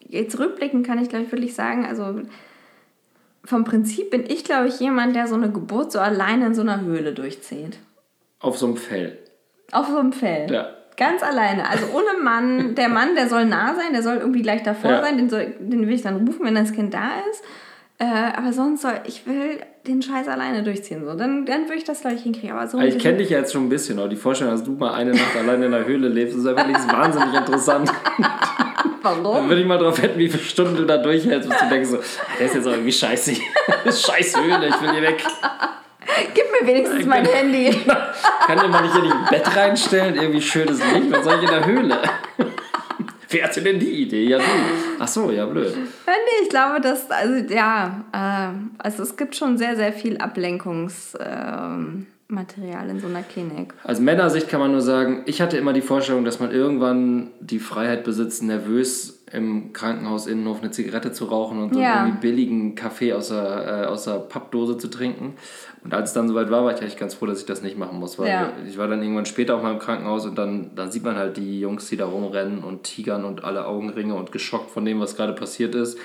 jetzt 0.00 0.38
rückblickend 0.38 0.86
kann 0.86 0.98
ich 1.02 1.08
glaube 1.08 1.24
ich 1.24 1.32
wirklich 1.32 1.54
sagen, 1.54 1.84
also 1.86 2.20
vom 3.44 3.64
Prinzip 3.64 4.10
bin 4.10 4.24
ich 4.26 4.44
glaube 4.44 4.68
ich 4.68 4.80
jemand, 4.80 5.14
der 5.14 5.26
so 5.26 5.34
eine 5.34 5.50
Geburt 5.50 5.92
so 5.92 5.98
alleine 6.00 6.46
in 6.46 6.54
so 6.54 6.62
einer 6.62 6.80
Höhle 6.80 7.12
durchzieht. 7.12 7.78
Auf 8.40 8.56
so 8.58 8.66
einem 8.66 8.76
Fell. 8.76 9.18
Auf 9.72 9.88
so 9.88 9.98
einem 9.98 10.12
Feld. 10.12 10.50
Ja. 10.50 10.68
Ganz 10.96 11.22
alleine. 11.22 11.68
Also 11.68 11.86
ohne 11.94 12.22
Mann. 12.22 12.74
Der 12.76 12.88
Mann, 12.88 13.14
der 13.16 13.28
soll 13.28 13.46
nah 13.46 13.74
sein, 13.74 13.92
der 13.92 14.02
soll 14.02 14.16
irgendwie 14.16 14.42
gleich 14.42 14.62
davor 14.62 14.90
Ja. 14.92 15.02
sein, 15.02 15.16
den, 15.16 15.28
soll, 15.28 15.52
den 15.58 15.86
will 15.86 15.94
ich 15.94 16.02
dann 16.02 16.24
rufen, 16.26 16.44
wenn 16.46 16.54
das 16.54 16.72
Kind 16.72 16.94
da 16.94 17.08
ist. 17.30 17.42
Äh, 17.98 18.04
aber 18.36 18.52
sonst 18.52 18.82
soll, 18.82 18.94
ich 19.06 19.24
will 19.26 19.60
den 19.86 20.02
Scheiß 20.02 20.26
alleine 20.28 20.62
durchziehen. 20.62 21.04
So. 21.04 21.14
Dann, 21.14 21.46
dann 21.46 21.64
würde 21.64 21.76
ich 21.76 21.84
das, 21.84 22.00
glaube 22.00 22.16
ich, 22.16 22.22
hinkriegen. 22.22 22.50
Aber 22.52 22.66
so 22.66 22.80
Ich 22.80 22.98
kenne 22.98 23.18
dich 23.18 23.30
ja 23.30 23.38
jetzt 23.38 23.52
schon 23.52 23.66
ein 23.66 23.68
bisschen, 23.68 23.98
aber 23.98 24.08
die 24.08 24.16
Vorstellung, 24.16 24.52
dass 24.52 24.64
du 24.64 24.72
mal 24.72 24.94
eine 24.94 25.12
Nacht 25.12 25.36
alleine 25.38 25.66
in 25.66 25.72
der 25.72 25.84
Höhle 25.84 26.08
lebst, 26.08 26.36
ist 26.36 26.46
einfach 26.46 26.66
nicht 26.66 26.92
wahnsinnig 26.92 27.34
interessant. 27.34 27.90
Dann 29.04 29.22
Warum? 29.22 29.48
würde 29.48 29.60
ich 29.60 29.66
mal 29.66 29.76
drauf 29.78 30.00
wetten, 30.02 30.18
wie 30.18 30.28
viele 30.30 30.42
Stunden 30.42 30.76
du 30.76 30.84
da 30.86 30.96
durchhältst, 30.96 31.46
bis 31.48 31.58
du 31.58 31.68
denkst 31.68 31.88
so, 31.90 31.98
"Ah, 31.98 32.00
der 32.38 32.46
ist 32.46 32.54
jetzt 32.54 32.66
auch 32.66 32.72
irgendwie 32.72 32.92
scheiße. 32.92 33.34
Scheiß 33.84 34.38
Höhle, 34.40 34.66
ich 34.68 34.80
will 34.80 34.92
hier 34.92 35.02
weg. 35.02 35.22
Gib 36.32 36.44
mir 36.60 36.66
wenigstens 36.66 37.04
mein 37.04 37.24
Handy. 37.26 37.70
Kann 38.46 38.58
dir 38.58 38.68
mal 38.68 38.80
nicht 38.82 38.96
in 38.96 39.12
ein 39.12 39.24
Bett 39.28 39.56
reinstellen, 39.56 40.14
irgendwie 40.14 40.40
schönes 40.40 40.78
Licht, 40.92 41.10
was 41.12 41.22
soll 41.24 41.34
ich 41.36 41.42
in 41.42 41.48
der 41.50 41.66
Höhle? 41.66 41.98
Wer 43.34 43.44
hatte 43.44 43.62
denn 43.62 43.78
die 43.78 44.02
Idee? 44.02 44.24
Ja, 44.24 44.38
du. 44.38 44.44
Ach 44.98 45.08
so, 45.08 45.30
ja, 45.30 45.44
blöd. 45.44 45.74
Ja, 45.74 46.12
nee, 46.12 46.42
ich 46.44 46.48
glaube, 46.48 46.80
dass, 46.80 47.10
also 47.10 47.34
ja, 47.52 48.04
äh, 48.12 48.56
also 48.78 49.02
es 49.02 49.16
gibt 49.16 49.34
schon 49.34 49.58
sehr, 49.58 49.74
sehr 49.76 49.92
viel 49.92 50.18
Ablenkungsmaterial 52.30 52.88
in 52.90 53.00
so 53.00 53.06
einer 53.06 53.22
Klinik. 53.22 53.74
Aus 53.84 54.00
Männersicht 54.00 54.48
kann 54.48 54.60
man 54.60 54.72
nur 54.72 54.80
sagen, 54.80 55.22
ich 55.26 55.40
hatte 55.40 55.56
immer 55.56 55.72
die 55.72 55.82
Vorstellung, 55.82 56.24
dass 56.24 56.40
man 56.40 56.50
irgendwann 56.50 57.28
die 57.40 57.58
Freiheit 57.58 58.04
besitzt, 58.04 58.42
nervös 58.42 59.22
im 59.32 59.72
Krankenhausinnenhof 59.72 60.60
eine 60.62 60.70
Zigarette 60.70 61.12
zu 61.12 61.24
rauchen 61.26 61.58
und 61.60 61.74
so 61.74 61.80
Ja. 61.80 61.92
einen 62.00 62.06
irgendwie 62.08 62.20
billigen 62.28 62.74
Kaffee 62.76 63.12
aus 63.12 63.28
der, 63.28 63.82
äh, 63.84 63.86
aus 63.86 64.04
der 64.04 64.20
Pappdose 64.20 64.78
zu 64.78 64.88
trinken. 64.88 65.34
Und 65.82 65.92
als 65.92 66.10
es 66.10 66.14
dann 66.14 66.28
soweit 66.28 66.50
war, 66.50 66.64
war 66.64 66.72
ich 66.72 66.80
eigentlich 66.80 66.96
ganz 66.96 67.14
froh, 67.14 67.26
dass 67.26 67.40
ich 67.40 67.46
das 67.46 67.60
nicht 67.62 67.76
machen 67.76 67.98
muss, 67.98 68.18
weil 68.18 68.28
Ja. 68.28 68.52
ich 68.66 68.78
war 68.78 68.86
dann 68.88 69.02
irgendwann 69.02 69.26
später 69.26 69.56
auch 69.56 69.62
mal 69.62 69.72
im 69.72 69.78
Krankenhaus 69.80 70.24
und 70.24 70.36
dann, 70.38 70.70
dann 70.76 70.90
sieht 70.92 71.04
man 71.04 71.16
halt 71.16 71.36
die 71.36 71.60
Jungs, 71.60 71.88
die 71.88 71.96
da 71.96 72.06
rumrennen 72.06 72.62
und 72.62 72.84
tigern 72.84 73.24
und 73.24 73.44
alle 73.44 73.66
Augenringe 73.66 74.14
und 74.14 74.30
geschockt 74.32 74.70
von 74.70 74.84
dem, 74.84 75.00
was 75.00 75.16
gerade 75.16 75.32
passiert 75.34 75.74
ist. 75.74 75.98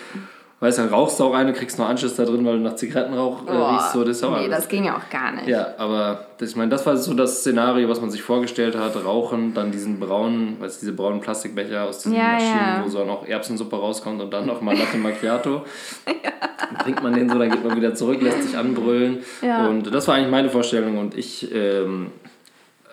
Weißt 0.62 0.78
du, 0.78 0.82
dann 0.82 0.92
rauchst 0.94 1.18
du 1.20 1.24
auch 1.24 1.34
eine, 1.34 1.54
kriegst 1.54 1.80
noch 1.80 1.88
Anschluss 1.88 2.16
da 2.16 2.26
drin, 2.26 2.46
weil 2.46 2.58
du 2.58 2.64
nach 2.64 2.76
Zigarettenrauch 2.76 3.48
äh, 3.48 3.52
riechst. 3.52 3.94
So, 3.94 4.04
das 4.04 4.18
ist 4.18 4.24
auch 4.26 4.32
nee, 4.32 4.44
alles- 4.44 4.58
das 4.58 4.68
ging 4.68 4.84
ja 4.84 4.98
auch 4.98 5.10
gar 5.10 5.32
nicht. 5.32 5.48
ja, 5.48 5.74
aber 5.78 6.26
das, 6.38 6.50
ich 6.50 6.56
meine, 6.58 6.70
das 6.70 6.86
war 6.86 6.98
so 6.98 7.14
das 7.14 7.40
Szenario, 7.40 7.88
was 7.88 8.02
man 8.02 8.12
sich 8.12 8.22
vorgestellt 8.22 8.76
hat. 8.76 8.94
Rauchen, 9.06 9.54
dann 9.54 9.72
diesen 9.72 10.02
braunen, 10.02 10.60
weißt 10.60 10.78
du, 10.82 10.86
diese 10.88 10.94
braunen 10.94 11.22
Plastikbecher 11.22 11.86
aus 11.86 12.00
diesen 12.00 12.16
Ja, 12.18 12.34
Maschinen, 12.34 12.58
ja. 12.58 12.82
wo 12.84 12.90
so 12.90 13.06
noch 13.06 13.26
Erbsensuppe 13.26 13.78
rauskommt 13.78 14.22
und 14.22 14.32
dann 14.34 14.46
noch 14.48 14.60
mal 14.62 14.78
Latte 14.78 14.98
Macchiato. 14.98 15.62
Dann 16.72 16.78
trinkt 16.84 17.02
man 17.02 17.14
den 17.14 17.28
so, 17.30 17.40
dann 17.40 17.50
geht 17.50 17.66
man 17.66 17.76
wieder 17.78 17.96
zurück, 17.96 18.22
lässt 18.22 18.44
sich 18.44 18.56
anbrüllen. 18.58 19.20
Ja. 19.42 19.68
Und 19.68 19.92
das 19.94 20.08
war 20.08 20.16
eigentlich 20.16 20.30
meine 20.30 20.50
Vorstellung 20.50 20.98
und 21.00 21.18
ich, 21.18 21.52
ähm, 21.56 22.12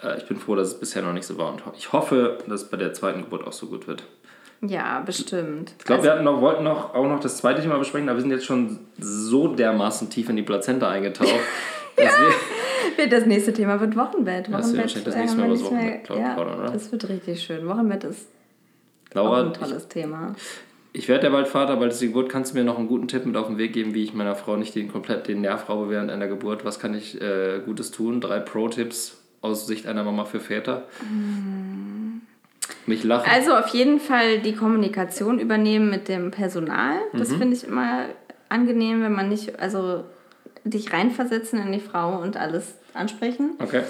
äh, 0.03 0.17
ich 0.17 0.27
bin 0.27 0.39
froh, 0.39 0.55
dass 0.55 0.69
es 0.69 0.81
bisher 0.81 1.03
noch 1.03 1.13
nicht 1.13 1.27
so 1.27 1.37
war. 1.37 1.51
Und 1.53 1.63
ich 1.77 1.93
hoffe, 1.93 2.39
dass 2.49 2.63
es 2.63 2.71
bei 2.71 2.77
der 2.79 2.95
zweiten 2.95 3.23
Geburt 3.23 3.47
auch 3.47 3.53
so 3.53 3.67
gut 3.67 3.87
wird. 3.87 4.05
Ja, 4.63 5.01
bestimmt. 5.01 5.75
Ich 5.79 5.85
glaube, 5.85 6.05
wir 6.05 6.13
hatten 6.13 6.25
noch, 6.25 6.41
wollten 6.41 6.65
noch, 6.65 6.95
auch 6.95 7.07
noch 7.07 7.21
das 7.21 7.37
zweite 7.37 7.61
Thema 7.61 7.79
besprechen, 7.79 8.09
aber 8.09 8.19
wir 8.19 8.23
sind 8.23 8.31
jetzt 8.31 8.47
schon 8.47 8.79
so 8.99 9.49
dermaßen 9.49 10.09
tief 10.11 10.29
in 10.29 10.37
die 10.37 10.43
Plazenta 10.43 10.89
eingetaucht. 10.89 11.29
dass 11.97 12.13
wir, 12.19 12.97
Wird 12.97 13.13
das 13.13 13.27
nächste 13.27 13.53
Thema 13.53 13.81
wird 13.81 13.97
Wochenbett. 13.97 14.49
Das 14.49 14.53
wird 14.53 14.63
Wochenbett 14.63 14.83
wahrscheinlich 14.83 15.05
das 15.05 15.15
äh, 15.15 15.19
nächste 15.19 15.39
Mal 15.39 15.47
über 15.47 15.55
das 15.55 15.65
Wochenbett, 15.65 16.11
ich, 16.11 16.17
ja, 16.17 16.39
oder? 16.39 16.93
Wird 16.93 17.09
richtig 17.09 17.43
schön. 17.43 17.69
Wochenbett 17.69 18.05
ist 18.05 18.29
Laura, 19.13 19.43
ein 19.43 19.53
ich, 19.53 19.59
tolles 19.59 19.89
Thema. 19.89 20.35
Ich 20.93 21.09
werde 21.09 21.27
ja 21.27 21.33
bald 21.33 21.49
Vater, 21.49 21.77
bald 21.77 21.93
ist 21.93 22.01
die 22.01 22.07
Geburt. 22.07 22.31
Kannst 22.31 22.53
du 22.53 22.59
mir 22.59 22.65
noch 22.65 22.79
einen 22.79 22.89
guten 22.89 23.09
Tipp 23.09 23.27
mit 23.27 23.37
auf 23.37 23.49
den 23.49 23.59
Weg 23.59 23.73
geben, 23.73 23.93
wie 23.95 24.05
ich 24.05 24.15
meiner 24.15 24.35
Frau 24.35 24.57
nicht 24.57 24.75
den 24.75 24.91
komplett 24.91 25.29
den 25.29 25.43
Nerv 25.43 25.69
raube 25.69 25.91
während 25.91 26.11
einer 26.11 26.27
Geburt? 26.27 26.65
Was 26.65 26.79
kann 26.79 26.95
ich 26.95 27.21
äh, 27.21 27.61
Gutes 27.65 27.91
tun? 27.91 28.21
Drei 28.21 28.41
Pro-Tipps 28.41 29.19
aus 29.43 29.67
Sicht 29.67 29.87
einer 29.87 30.05
Mama 30.05 30.25
für 30.25 30.41
Väter. 30.41 30.85
Nicht 32.87 33.05
lachen. 33.05 33.29
Also 33.31 33.55
auf 33.55 33.69
jeden 33.69 33.99
Fall 34.01 34.41
die 34.41 34.55
Kommunikation 34.55 35.39
übernehmen 35.39 35.91
mit 35.91 36.09
dem 36.09 36.31
Personal. 36.31 36.99
Das 37.13 37.31
Mhm. 37.31 37.39
finde 37.39 37.57
ich 37.57 37.65
immer 37.65 38.07
angenehm, 38.49 39.03
wenn 39.03 39.13
man 39.13 39.29
nicht, 39.29 39.59
also 39.59 40.05
dich 40.65 40.93
reinversetzen 40.93 41.61
in 41.61 41.73
die 41.73 41.81
Frau 41.81 42.21
und 42.21 42.37
alles 42.37 42.75
ansprechen. 42.95 43.55
okay. 43.59 43.83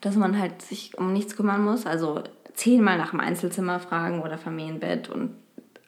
Dass 0.00 0.14
man 0.14 0.38
halt 0.38 0.62
sich 0.62 0.96
um 0.98 1.12
nichts 1.12 1.34
kümmern 1.36 1.64
muss. 1.64 1.86
Also 1.86 2.22
zehnmal 2.54 2.98
nach 2.98 3.10
dem 3.10 3.20
Einzelzimmer 3.20 3.80
fragen 3.80 4.22
oder 4.22 4.38
Familienbett 4.38 5.08
und 5.08 5.34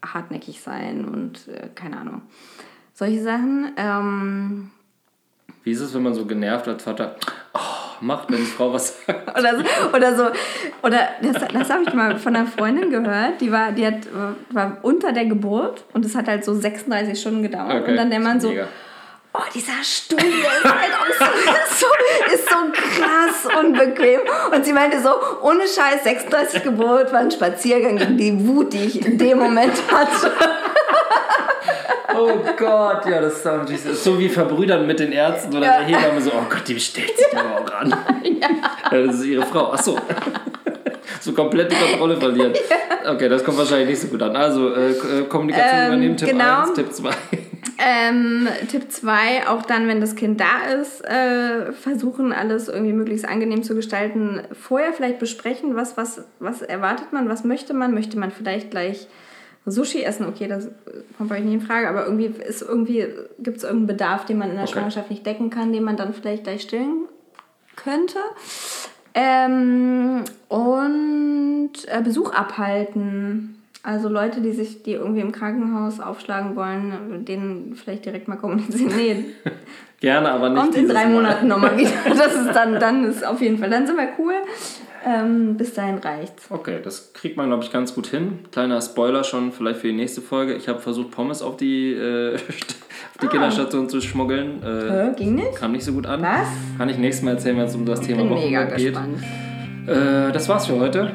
hartnäckig 0.05 0.61
sein 0.61 1.05
und 1.05 1.47
äh, 1.49 1.69
keine 1.75 1.99
Ahnung. 1.99 2.23
Solche 2.95 3.23
Sachen. 3.23 3.73
Ähm, 3.77 4.71
Wie 5.63 5.71
ist 5.73 5.81
es, 5.81 5.95
wenn 5.95 6.03
man 6.03 6.15
so 6.15 6.25
genervt 6.27 6.67
als 6.67 6.83
Vater 6.83 7.17
oh, 7.55 7.59
macht, 8.01 8.31
wenn 8.31 8.39
die 8.39 8.45
Frau 8.45 8.73
was 8.73 9.05
sagt? 9.07 9.39
oder 9.39 9.57
so, 9.57 9.97
oder 9.97 10.17
so, 10.17 10.25
oder 10.83 11.09
das, 11.23 11.49
das 11.53 11.71
habe 11.71 11.83
ich 11.87 11.93
mal 11.95 12.19
von 12.19 12.37
einer 12.37 12.47
Freundin 12.47 12.91
gehört, 12.91 13.41
die 13.41 13.51
war, 13.53 13.73
die 13.73 13.87
hat, 13.87 14.07
war 14.51 14.79
unter 14.83 15.13
der 15.13 15.27
Geburt 15.27 15.85
und 15.93 16.05
es 16.05 16.15
hat 16.15 16.29
halt 16.29 16.45
so 16.45 16.55
36 16.55 17.19
Stunden 17.21 17.43
gedauert 17.43 17.83
Okay, 17.83 17.91
und 17.91 17.97
dann 17.97 18.11
der 18.11 18.21
Mann 18.21 18.41
so, 18.41 18.49
mega. 18.49 18.69
Oh, 19.39 19.43
dieser 19.55 19.83
Stuhl 19.83 20.19
ist 20.19 20.65
halt 20.65 20.93
auch 20.93 21.07
so, 21.19 21.25
ist 21.53 21.81
so, 21.81 21.87
ist 22.35 22.49
so 22.49 22.57
krass 23.03 23.59
unbequem. 23.65 24.21
Und 24.55 24.65
sie 24.65 24.73
meinte 24.73 25.01
so, 25.01 25.11
ohne 25.43 25.63
Scheiß, 25.63 26.03
36 26.05 26.63
Geburt 26.65 27.13
war 27.13 27.21
ein 27.21 27.31
Spaziergang 27.31 27.97
gegen 27.97 28.17
die 28.17 28.47
Wut, 28.49 28.73
die 28.73 28.85
ich 28.87 29.07
in 29.07 29.17
dem 29.19 29.39
Moment 29.39 29.75
hatte. 29.93 30.33
Oh 32.21 32.31
Gott, 32.57 33.07
ja, 33.07 33.21
das 33.21 33.35
ist 33.37 33.45
natürlich 33.45 33.83
so- 33.83 33.93
so 33.93 34.19
wie 34.19 34.29
verbrüdern 34.29 34.87
mit 34.87 34.99
den 34.99 35.13
Ärzten 35.13 35.57
oder 35.57 35.67
Ja. 35.67 35.79
der 35.79 35.87
Hebamme 35.87 36.21
so, 36.21 36.31
oh 36.31 36.43
Gott, 36.51 36.67
die 36.67 36.81
stellt 36.81 37.17
sich 37.17 37.27
aber 37.37 37.61
auch 37.61 37.73
an. 37.81 37.95
Ja. 38.25 38.49
Das 38.91 39.17
ist 39.17 39.25
ihre 39.27 39.47
Frau. 39.47 39.73
Achso. 39.73 39.97
So 41.21 41.33
komplett 41.33 41.71
die 41.71 41.77
Kontrolle 41.77 42.17
verlieren. 42.17 42.53
Okay, 43.07 43.29
das 43.29 43.45
kommt 43.45 43.59
wahrscheinlich 43.59 43.89
nicht 43.91 44.01
so 44.01 44.09
gut 44.09 44.23
an. 44.23 44.35
Also, 44.37 44.75
äh, 44.75 44.91
äh, 44.91 45.25
Kommunikation 45.29 45.79
Ähm, 45.81 45.87
übernehmen, 45.89 46.17
Tipp 46.17 46.29
genau. 46.31 46.61
1, 46.63 46.73
Tipp 46.75 46.93
2. 46.93 47.11
Ähm, 47.79 48.49
Tipp 48.69 48.91
2, 48.91 49.49
auch 49.49 49.63
dann, 49.63 49.87
wenn 49.89 50.01
das 50.01 50.17
Kind 50.17 50.41
da 50.41 50.65
ist, 50.81 51.05
äh, 51.05 51.73
versuchen 51.73 52.33
alles 52.33 52.69
irgendwie 52.69 52.93
möglichst 52.93 53.27
angenehm 53.29 53.63
zu 53.63 53.75
gestalten. 53.75 54.43
Vorher 54.53 54.93
vielleicht 54.93 55.19
besprechen, 55.19 55.77
was, 55.77 55.97
was, 55.97 56.25
was 56.41 56.63
erwartet 56.63 57.13
man, 57.13 57.29
was 57.29 57.45
möchte 57.45 57.75
man. 57.75 57.95
Möchte 57.95 58.19
man 58.19 58.31
vielleicht 58.31 58.71
gleich 58.71 59.07
Sushi 59.65 60.03
essen? 60.03 60.27
Okay, 60.27 60.49
das 60.49 60.69
kommt 61.17 61.29
bei 61.29 61.39
euch 61.39 61.45
nicht 61.45 61.55
in 61.55 61.61
Frage, 61.61 61.89
aber 61.89 62.05
irgendwie 62.05 62.27
ist 62.27 62.63
irgendwie, 62.63 63.07
gibt 63.39 63.59
es 63.59 63.65
irgendeinen 63.65 63.87
Bedarf, 63.87 64.25
den 64.25 64.39
man 64.39 64.51
in 64.51 64.57
der 64.57 64.65
Okay. 64.65 64.73
Schwangerschaft 64.75 65.11
nicht 65.11 65.25
decken 65.25 65.51
kann, 65.51 65.73
den 65.73 65.85
man 65.85 65.97
dann 65.97 66.15
vielleicht 66.15 66.45
gleich 66.45 66.63
stillen 66.63 67.07
könnte. 67.77 68.19
Ähm, 69.15 70.25
und 70.49 71.73
äh, 71.87 72.03
Besuch 72.03 72.33
abhalten. 72.33 73.58
Also 73.83 74.09
Leute, 74.09 74.41
die 74.41 74.53
sich, 74.53 74.83
die 74.83 74.93
irgendwie 74.93 75.21
im 75.21 75.33
Krankenhaus 75.33 76.01
aufschlagen 76.01 76.57
wollen, 76.57 77.25
denen 77.25 77.75
vielleicht 77.77 78.05
direkt 78.05 78.29
mal 78.29 78.37
kommunizieren. 78.37 78.93
Nee, 78.97 79.25
Gerne, 80.01 80.31
aber 80.31 80.49
nicht 80.51 80.61
kommt 80.61 80.77
in 80.77 80.89
drei 80.89 81.07
Mal. 81.07 81.13
Monaten 81.15 81.49
nochmal 81.49 81.77
wieder. 81.77 81.91
Das 82.17 82.35
ist 82.35 82.53
dann, 82.55 82.79
dann 82.79 83.05
ist 83.05 83.27
auf 83.27 83.41
jeden 83.41 83.59
Fall, 83.59 83.69
dann 83.71 83.87
sind 83.87 83.97
wir 83.97 84.09
cool. 84.19 84.35
Ähm, 85.07 85.57
bis 85.57 85.75
dahin 85.75 85.99
reicht's. 85.99 86.47
Okay, 86.51 86.79
das 86.83 87.13
kriegt 87.13 87.37
man, 87.37 87.47
glaube 87.47 87.63
ich, 87.65 87.73
ganz 87.73 87.95
gut 87.95 88.09
hin. 88.09 88.41
Kleiner 88.53 88.81
Spoiler 88.81 89.23
schon 89.25 89.53
vielleicht 89.53 89.81
für 89.81 89.87
die 89.87 89.93
nächste 89.95 90.21
Folge. 90.21 90.55
Ich 90.55 90.69
habe 90.69 90.81
versucht, 90.81 91.13
Pommes 91.13 91.41
auf 91.41 91.57
die, 91.57 91.93
äh, 91.95 92.35
auf 92.37 92.41
die 93.23 93.27
Kinderstation 93.29 93.89
zu 93.89 94.01
schmuggeln. 94.01 94.61
Äh, 94.63 95.15
ging 95.17 95.37
nicht? 95.37 95.55
kam 95.57 95.73
nicht 95.73 95.85
so 95.85 95.93
gut 95.93 96.07
an. 96.07 96.21
Was? 96.23 96.49
Kann 96.77 96.89
ich 96.89 96.99
nächstes 96.99 97.25
Mal 97.25 97.33
erzählen, 97.33 97.57
wenn 97.57 97.67
es 97.67 97.75
um 97.75 97.87
das 97.87 98.01
Thema 98.01 98.29
Wochenbett 98.29 98.77
geht. 98.77 98.95
gespannt. 98.95 99.23
Äh, 99.87 100.33
das 100.33 100.49
war's 100.49 100.67
für 100.67 100.79
heute. 100.79 101.13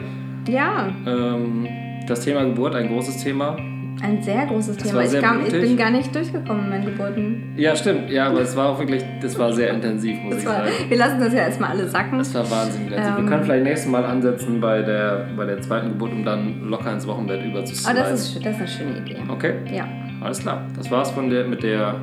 Ja, 0.47 0.88
Ähm, 1.05 1.68
das 2.07 2.21
Thema 2.21 2.43
Geburt, 2.43 2.75
ein 2.75 2.87
großes 2.87 3.23
Thema. 3.23 3.55
ein 4.01 4.21
sehr 4.21 4.45
großes 4.47 4.77
Thema. 4.77 4.95
war 4.95 5.03
Ich, 5.03 5.09
sehr 5.11 5.21
kam, 5.21 5.45
ich 5.45 5.51
bin 5.51 5.77
gar 5.77 5.91
nicht 5.91 6.13
durchgekommen 6.13 6.65
in 6.65 6.69
meinen 6.69 6.85
Geburten. 6.85 7.53
Ja, 7.55 7.75
stimmt. 7.75 8.09
Ja, 8.09 8.27
aber 8.27 8.41
es 8.41 8.55
war 8.55 8.69
auch 8.69 8.79
wirklich, 8.79 9.03
das 9.21 9.37
war 9.39 9.53
sehr 9.53 9.69
intensiv, 9.73 10.17
muss 10.23 10.37
ich 10.37 10.43
Das 10.43 10.53
war, 10.53 10.65
sagen. 10.65 10.89
wir 10.89 10.97
lassen 10.97 11.19
das 11.19 11.33
ja 11.33 11.39
erstmal 11.41 11.69
alle 11.71 11.87
sacken. 11.87 12.17
Das 12.17 12.33
war 12.35 12.49
wahnsinnig 12.51 12.87
intensiv. 12.89 13.13
Ähm. 13.17 13.23
Wir 13.23 13.29
können 13.31 13.43
vielleicht 13.45 13.63
nächstes 13.63 13.89
Mal 13.91 14.03
ansetzen 14.03 14.59
bei 14.59 14.81
der, 14.81 15.27
bei 15.37 15.45
der 15.45 15.61
zweiten 15.61 15.89
Geburt, 15.89 16.11
um 16.11 16.25
dann 16.25 16.67
locker 16.69 16.91
ins 16.91 17.07
Wochenbett 17.07 17.45
überzusliden. 17.45 18.01
Oh, 18.01 18.09
das 18.09 18.11
ist, 18.27 18.45
das 18.45 18.55
ist 18.55 18.59
eine 18.59 18.67
schöne 18.67 18.97
Idee. 18.97 19.17
Okay, 19.29 19.53
Ja. 19.73 19.87
alles 20.21 20.39
klar. 20.39 20.65
Das 20.75 20.91
war's 20.91 21.11
von 21.11 21.29
der, 21.29 21.45
mit 21.45 21.63
der 21.63 21.95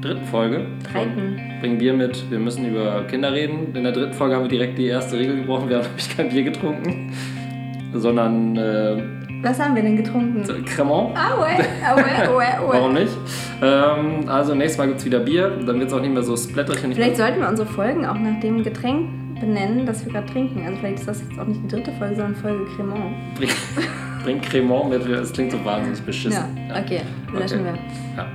dritten 0.00 0.24
Folge. 0.26 0.66
Dritten. 0.92 1.40
Bringen 1.60 1.78
Bier 1.78 1.94
mit, 1.94 2.30
wir 2.30 2.38
müssen 2.38 2.66
über 2.68 3.02
Kinder 3.08 3.32
reden. 3.32 3.74
In 3.74 3.82
der 3.84 3.92
dritten 3.92 4.12
Folge 4.12 4.34
haben 4.36 4.42
wir 4.42 4.48
direkt 4.50 4.76
die 4.78 4.86
erste 4.86 5.18
Regel 5.18 5.36
gebrochen. 5.38 5.68
Wir 5.70 5.78
haben 5.78 5.84
nämlich 5.88 6.16
kein 6.16 6.28
Bier 6.28 6.42
getrunken, 6.44 7.10
sondern 7.94 8.56
äh, 8.56 9.02
Was 9.42 9.58
haben 9.60 9.74
wir 9.74 9.82
denn 9.82 9.96
getrunken? 9.96 10.42
Cremant. 10.66 11.10
Aue, 11.16 11.46
aue, 11.46 12.28
aue, 12.28 12.60
aue. 12.60 12.72
Warum 12.74 12.94
nicht? 12.94 13.12
Ähm, 13.62 14.28
also 14.28 14.54
nächstes 14.54 14.78
Mal 14.78 14.86
gibt 14.88 15.00
es 15.00 15.04
wieder 15.06 15.20
Bier. 15.20 15.50
Dann 15.66 15.78
wird 15.78 15.88
es 15.88 15.92
auch 15.94 16.00
nicht 16.00 16.12
mehr 16.12 16.22
so 16.22 16.36
splatterig. 16.36 16.84
und 16.84 16.94
Vielleicht 16.94 17.16
sollten 17.16 17.40
wir 17.40 17.48
unsere 17.48 17.68
Folgen 17.68 18.04
auch 18.06 18.18
nach 18.18 18.40
dem 18.40 18.62
Getränk 18.62 19.08
benennen, 19.40 19.84
das 19.86 20.04
wir 20.04 20.12
gerade 20.12 20.26
trinken. 20.32 20.64
Also 20.64 20.78
vielleicht 20.78 20.98
ist 21.00 21.08
das 21.08 21.20
jetzt 21.22 21.38
auch 21.38 21.46
nicht 21.46 21.60
die 21.64 21.68
dritte 21.68 21.92
Folge, 21.92 22.16
sondern 22.16 22.34
Folge 22.36 22.64
Cremant. 22.76 23.14
Bring, 23.36 23.48
bring 24.22 24.40
Cremant 24.40 24.90
mit. 24.90 25.08
Das 25.10 25.32
klingt 25.32 25.52
so 25.52 25.64
wahnsinnig 25.64 26.00
beschissen. 26.02 26.44
Ja, 26.68 26.80
okay, 26.80 27.00
löschen 27.32 27.60
Okay. 27.60 27.72
wir. 28.16 28.22
Ja. 28.22 28.26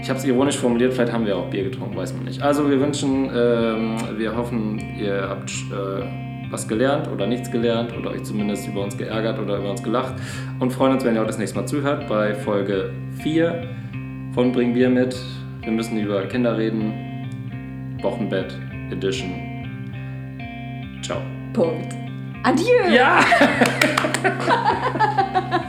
Ich 0.00 0.08
habe 0.08 0.18
es 0.20 0.24
ironisch 0.24 0.56
formuliert, 0.56 0.94
vielleicht 0.94 1.12
haben 1.12 1.26
wir 1.26 1.36
auch 1.36 1.46
Bier 1.50 1.64
getrunken, 1.64 1.96
weiß 1.96 2.14
man 2.14 2.24
nicht. 2.24 2.40
Also 2.40 2.70
wir 2.70 2.78
wünschen, 2.80 3.28
ähm, 3.34 3.96
wir 4.16 4.34
hoffen, 4.36 4.78
ihr 4.96 5.26
habt 5.28 5.50
äh, 5.50 6.27
was 6.50 6.68
gelernt 6.68 7.08
oder 7.08 7.26
nichts 7.26 7.50
gelernt 7.50 7.96
oder 7.96 8.10
euch 8.10 8.22
zumindest 8.22 8.66
über 8.68 8.82
uns 8.82 8.96
geärgert 8.96 9.38
oder 9.38 9.58
über 9.58 9.70
uns 9.70 9.82
gelacht 9.82 10.14
und 10.58 10.72
freuen 10.72 10.92
uns, 10.92 11.04
wenn 11.04 11.14
ihr 11.14 11.22
auch 11.22 11.26
das 11.26 11.38
nächste 11.38 11.58
Mal 11.58 11.66
zuhört 11.66 12.08
bei 12.08 12.34
Folge 12.34 12.92
4 13.22 13.68
von 14.32 14.52
Bring 14.52 14.74
Bier 14.74 14.88
mit. 14.88 15.16
Wir 15.62 15.72
müssen 15.72 15.98
über 15.98 16.22
Kinder 16.26 16.56
reden. 16.56 17.98
Wochenbett 18.02 18.56
Edition. 18.90 19.32
Ciao. 21.02 21.20
Punkt. 21.52 21.94
Adieu. 22.44 22.88
Ja! 22.90 23.20